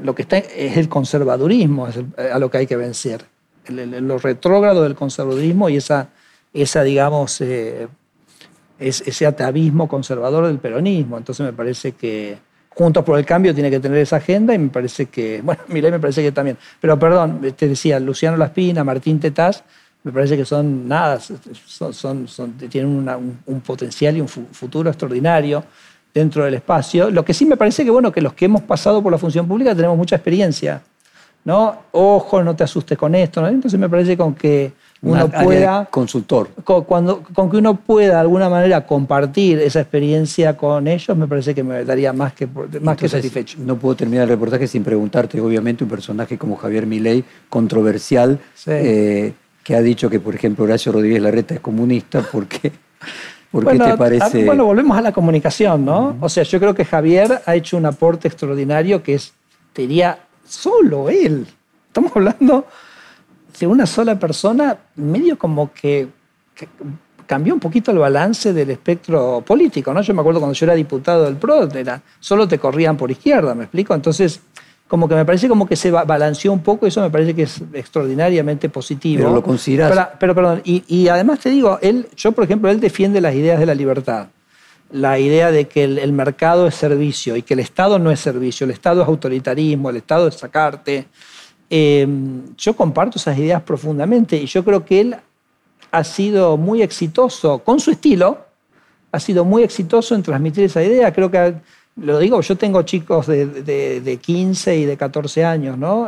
Lo 0.01 0.15
que 0.15 0.21
está 0.23 0.37
es 0.37 0.77
el 0.77 0.89
conservadurismo, 0.89 1.87
es 1.87 1.97
a 2.31 2.39
lo 2.39 2.49
que 2.49 2.59
hay 2.59 2.67
que 2.67 2.75
vencer. 2.75 3.25
lo 3.69 4.17
retrógrado 4.17 4.83
del 4.83 4.95
conservadurismo 4.95 5.69
y 5.69 5.77
esa, 5.77 6.09
esa 6.53 6.83
digamos, 6.83 7.41
eh, 7.41 7.87
ese 8.79 9.25
atavismo 9.25 9.87
conservador 9.87 10.47
del 10.47 10.59
peronismo. 10.59 11.17
Entonces 11.17 11.45
me 11.45 11.53
parece 11.53 11.93
que 11.93 12.37
Juntos 12.77 13.03
por 13.03 13.17
el 13.17 13.25
Cambio 13.25 13.55
tiene 13.55 13.71
que 13.71 13.79
tener 13.79 13.97
esa 13.97 14.17
agenda 14.17 14.53
y 14.53 14.59
me 14.59 14.69
parece 14.69 15.07
que, 15.07 15.41
bueno, 15.41 15.63
Milei 15.69 15.89
me 15.89 15.99
parece 15.99 16.21
que 16.21 16.31
también. 16.31 16.57
Pero 16.79 16.99
perdón, 16.99 17.41
te 17.57 17.67
decía, 17.67 17.99
Luciano 17.99 18.37
Laspina, 18.37 18.83
Martín 18.83 19.19
Tetaz, 19.19 19.63
me 20.03 20.11
parece 20.11 20.37
que 20.37 20.45
son 20.45 20.87
nada, 20.87 21.19
son, 21.19 22.53
tienen 22.69 23.09
un, 23.47 23.61
potencial 23.61 24.15
y 24.17 24.21
un 24.21 24.27
futuro 24.27 24.89
extraordinario 24.89 25.63
dentro 26.17 26.43
del 26.45 26.55
espacio. 26.55 27.09
Lo 27.09 27.23
que 27.23 27.33
sí 27.33 27.45
me 27.45 27.57
parece 27.57 27.83
que, 27.83 27.91
bueno, 27.91 28.11
que 28.11 28.21
los 28.21 28.33
que 28.33 28.45
hemos 28.45 28.61
pasado 28.61 29.01
por 29.01 29.11
la 29.11 29.17
función 29.17 29.47
pública 29.47 29.75
tenemos 29.75 29.97
mucha 29.97 30.15
experiencia. 30.15 30.81
¿no? 31.47 31.83
Ojo, 31.91 32.43
no 32.43 32.57
te 32.57 32.65
asustes 32.65 32.97
con 32.97 33.15
esto. 33.15 33.47
Entonces 33.47 33.79
me 33.79 33.87
parece 33.87 34.17
con 34.17 34.35
que 34.35 34.73
uno 35.01 35.29
pueda... 35.29 35.85
Consultor. 35.85 36.49
Con, 36.65 36.83
cuando, 36.83 37.23
con 37.33 37.49
que 37.49 37.55
uno 37.55 37.75
pueda 37.77 38.15
de 38.15 38.19
alguna 38.19 38.49
manera 38.49 38.85
compartir 38.85 39.59
esa 39.59 39.79
experiencia 39.79 40.57
con 40.57 40.89
ellos, 40.89 41.15
me 41.15 41.25
parece 41.25 41.55
que 41.55 41.63
me 41.63 41.85
daría 41.85 42.11
más 42.11 42.33
que, 42.33 42.49
más 42.81 42.97
que 42.97 43.07
satisfecho. 43.07 43.59
No 43.61 43.77
puedo 43.77 43.95
terminar 43.95 44.23
el 44.23 44.29
reportaje 44.29 44.67
sin 44.67 44.83
preguntarte, 44.83 45.39
obviamente, 45.39 45.85
un 45.85 45.89
personaje 45.89 46.37
como 46.37 46.57
Javier 46.57 46.85
Milei, 46.85 47.23
controversial. 47.47 48.37
Eh, 48.65 49.31
que 49.63 49.75
ha 49.75 49.81
dicho 49.81 50.09
que, 50.09 50.19
por 50.19 50.35
ejemplo, 50.35 50.65
Horacio 50.65 50.91
Rodríguez 50.91 51.21
Larreta 51.21 51.53
es 51.53 51.59
comunista, 51.61 52.25
¿por 53.51 53.67
qué 53.67 53.79
te 53.79 53.97
parece? 53.97 54.45
bueno, 54.45 54.65
volvemos 54.65 54.97
a 54.97 55.01
la 55.01 55.11
comunicación, 55.11 55.85
¿no? 55.85 56.17
O 56.21 56.29
sea, 56.29 56.43
yo 56.43 56.59
creo 56.59 56.73
que 56.73 56.85
Javier 56.85 57.41
ha 57.45 57.55
hecho 57.55 57.77
un 57.77 57.85
aporte 57.85 58.27
extraordinario 58.27 59.01
que 59.01 59.15
es, 59.15 59.33
te 59.73 59.83
diría, 59.83 60.19
solo 60.47 61.09
él. 61.09 61.47
Estamos 61.87 62.11
hablando 62.15 62.65
de 63.59 63.67
una 63.67 63.85
sola 63.85 64.19
persona, 64.19 64.77
medio 64.95 65.37
como 65.37 65.71
que, 65.73 66.07
cambió 67.25 67.53
un 67.53 67.59
poquito 67.59 67.91
el 67.91 67.97
balance 67.97 68.53
del 68.53 68.71
espectro 68.71 69.43
político, 69.45 69.93
¿no? 69.93 70.01
Yo 70.01 70.13
me 70.13 70.21
acuerdo 70.21 70.39
cuando 70.39 70.53
yo 70.53 70.65
era 70.65 70.75
diputado 70.75 71.25
del 71.25 71.35
PRO, 71.35 71.69
era, 71.73 72.01
solo 72.19 72.47
te 72.47 72.57
corrían 72.57 72.95
por 72.95 73.11
izquierda, 73.11 73.53
¿me 73.53 73.65
explico? 73.65 73.93
Entonces, 73.93 74.39
como 74.87 75.09
que 75.09 75.15
me 75.15 75.25
parece 75.25 75.49
como 75.49 75.67
que 75.67 75.75
se 75.75 75.91
balanceó 75.91 76.53
un 76.53 76.61
poco, 76.61 76.87
eso 76.87 77.01
me 77.01 77.09
parece 77.09 77.35
que 77.35 77.43
es 77.43 77.61
extraordinariamente 77.73 78.69
positivo. 78.69 79.23
Pero 79.23 79.35
lo 79.35 79.43
consideras. 79.43 80.09
Pero, 80.19 80.33
perdón, 80.33 80.61
y, 80.63 81.07
además 81.09 81.39
te 81.39 81.49
digo, 81.49 81.77
él, 81.81 82.07
yo 82.15 82.31
por 82.31 82.45
ejemplo, 82.45 82.69
él 82.69 82.79
defiende 82.79 83.19
las 83.19 83.35
ideas 83.35 83.59
de 83.59 83.65
la 83.65 83.75
libertad. 83.75 84.27
La 84.89 85.19
idea 85.19 85.51
de 85.51 85.67
que 85.67 85.83
el, 85.83 86.13
mercado 86.13 86.65
es 86.67 86.75
servicio 86.75 87.35
y 87.35 87.41
que 87.41 87.55
el 87.55 87.59
Estado 87.59 87.99
no 87.99 88.09
es 88.11 88.21
servicio, 88.21 88.63
el 88.63 88.71
Estado 88.71 89.01
es 89.01 89.07
autoritarismo, 89.07 89.89
el 89.89 89.97
Estado 89.97 90.29
es 90.29 90.35
sacarte. 90.35 91.07
Em, 91.69 92.55
yo 92.55 92.73
comparto 92.73 93.19
esas 93.19 93.37
ideas 93.37 93.61
profundamente 93.63 94.37
y 94.37 94.45
yo 94.45 94.63
creo 94.63 94.85
que 94.85 95.01
él 95.01 95.17
ha 95.91 96.03
sido 96.05 96.55
muy 96.55 96.81
exitoso 96.81 97.59
con 97.59 97.81
su 97.81 97.91
estilo, 97.91 98.45
ha 99.11 99.19
sido 99.19 99.43
muy 99.43 99.63
exitoso 99.63 100.15
en 100.15 100.23
transmitir 100.23 100.63
esa 100.63 100.81
idea. 100.81 101.11
Creo 101.11 101.29
que 101.29 101.55
lo 101.99 102.19
digo, 102.19 102.41
yo 102.41 102.55
tengo 102.55 102.83
chicos 102.83 103.27
de, 103.27 103.45
de, 103.45 104.17
15 104.17 104.77
y 104.77 104.85
de 104.85 104.97
14 104.97 105.45
años, 105.45 105.77
¿no? 105.77 106.07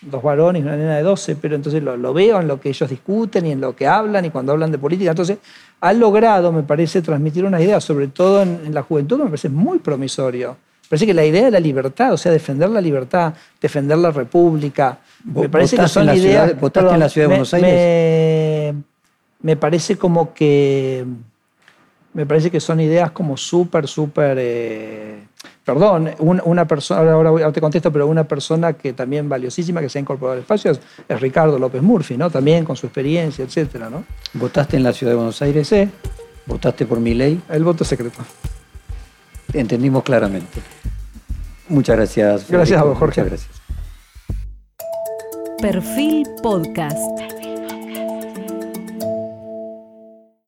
Dos 0.00 0.22
varones 0.22 0.62
y 0.62 0.64
una 0.64 0.76
nena 0.76 0.96
de 0.96 1.02
12, 1.02 1.36
pero 1.36 1.56
entonces 1.56 1.82
lo, 1.82 2.14
veo 2.14 2.40
en 2.40 2.46
lo 2.46 2.60
que 2.60 2.68
ellos 2.68 2.88
discuten 2.88 3.46
y 3.46 3.52
en 3.52 3.60
lo 3.60 3.74
que 3.74 3.86
hablan 3.86 4.24
y 4.24 4.30
cuando 4.30 4.52
hablan 4.52 4.70
de 4.70 4.78
política. 4.78 5.10
Entonces, 5.10 5.38
ha 5.80 5.92
logrado, 5.92 6.52
me 6.52 6.62
parece, 6.62 7.02
transmitir 7.02 7.44
una 7.44 7.60
idea, 7.60 7.80
sobre 7.80 8.06
todo 8.08 8.42
en, 8.42 8.72
la 8.72 8.82
juventud, 8.82 9.18
me 9.18 9.24
parece 9.24 9.48
muy 9.48 9.80
promisorio. 9.80 10.56
Me 10.82 10.90
parece 10.90 11.06
que 11.06 11.14
la 11.14 11.24
idea 11.24 11.46
de 11.46 11.50
la 11.50 11.60
libertad, 11.60 12.12
o 12.12 12.16
sea, 12.16 12.30
defender 12.30 12.70
la 12.70 12.80
libertad, 12.80 13.34
defender 13.60 13.98
la 13.98 14.12
república, 14.12 15.00
me 15.24 15.48
parece 15.48 15.76
que 15.76 15.88
son 15.88 16.14
ideas... 16.14 16.58
¿Votaste 16.60 16.94
en 16.94 17.00
la 17.00 17.08
ciudad 17.08 17.26
de 17.26 17.28
Buenos 17.28 17.54
Aires? 17.54 18.74
me 19.40 19.56
parece 19.56 19.96
como 19.96 20.34
que 20.34 21.04
me 22.14 22.26
parece 22.26 22.50
que 22.50 22.60
son 22.60 22.80
ideas 22.80 23.10
como 23.10 23.36
súper, 23.36 23.86
súper... 23.86 24.36
Eh, 24.40 25.18
perdón, 25.64 26.10
una, 26.18 26.66
persona, 26.66 27.12
ahora, 27.12 27.52
te 27.52 27.60
contesto, 27.60 27.92
pero 27.92 28.06
una 28.06 28.24
persona 28.24 28.72
que 28.72 28.92
también 28.92 29.28
valiosísima 29.28 29.80
que 29.80 29.88
se 29.88 29.98
ha 29.98 30.00
incorporado 30.00 30.34
al 30.34 30.40
espacio 30.40 30.70
es, 30.70 31.20
Ricardo 31.20 31.58
López 31.58 31.82
Murphy, 31.82 32.16
¿no? 32.16 32.30
También 32.30 32.64
con 32.64 32.76
su 32.76 32.86
experiencia, 32.86 33.44
etcétera, 33.44 33.90
¿no? 33.90 34.04
¿Votaste 34.32 34.76
en 34.76 34.82
la 34.82 34.92
ciudad 34.92 35.12
de 35.12 35.16
Buenos 35.16 35.40
Aires? 35.42 35.68
Sí. 35.68 35.88
¿Votaste 36.46 36.86
por 36.86 36.98
mi 37.00 37.12
ley? 37.14 37.40
El 37.50 37.64
voto 37.64 37.84
secreto. 37.84 38.20
Entendimos 39.52 40.02
claramente. 40.02 40.60
Muchas 41.68 41.96
gracias. 41.96 42.50
Gracias 42.50 42.80
a 42.80 42.84
vos, 42.84 42.98
Jorge. 42.98 43.22
Muchas 43.22 43.46
gracias. 43.46 43.68
Perfil 45.60 46.26
Podcast. 46.42 47.37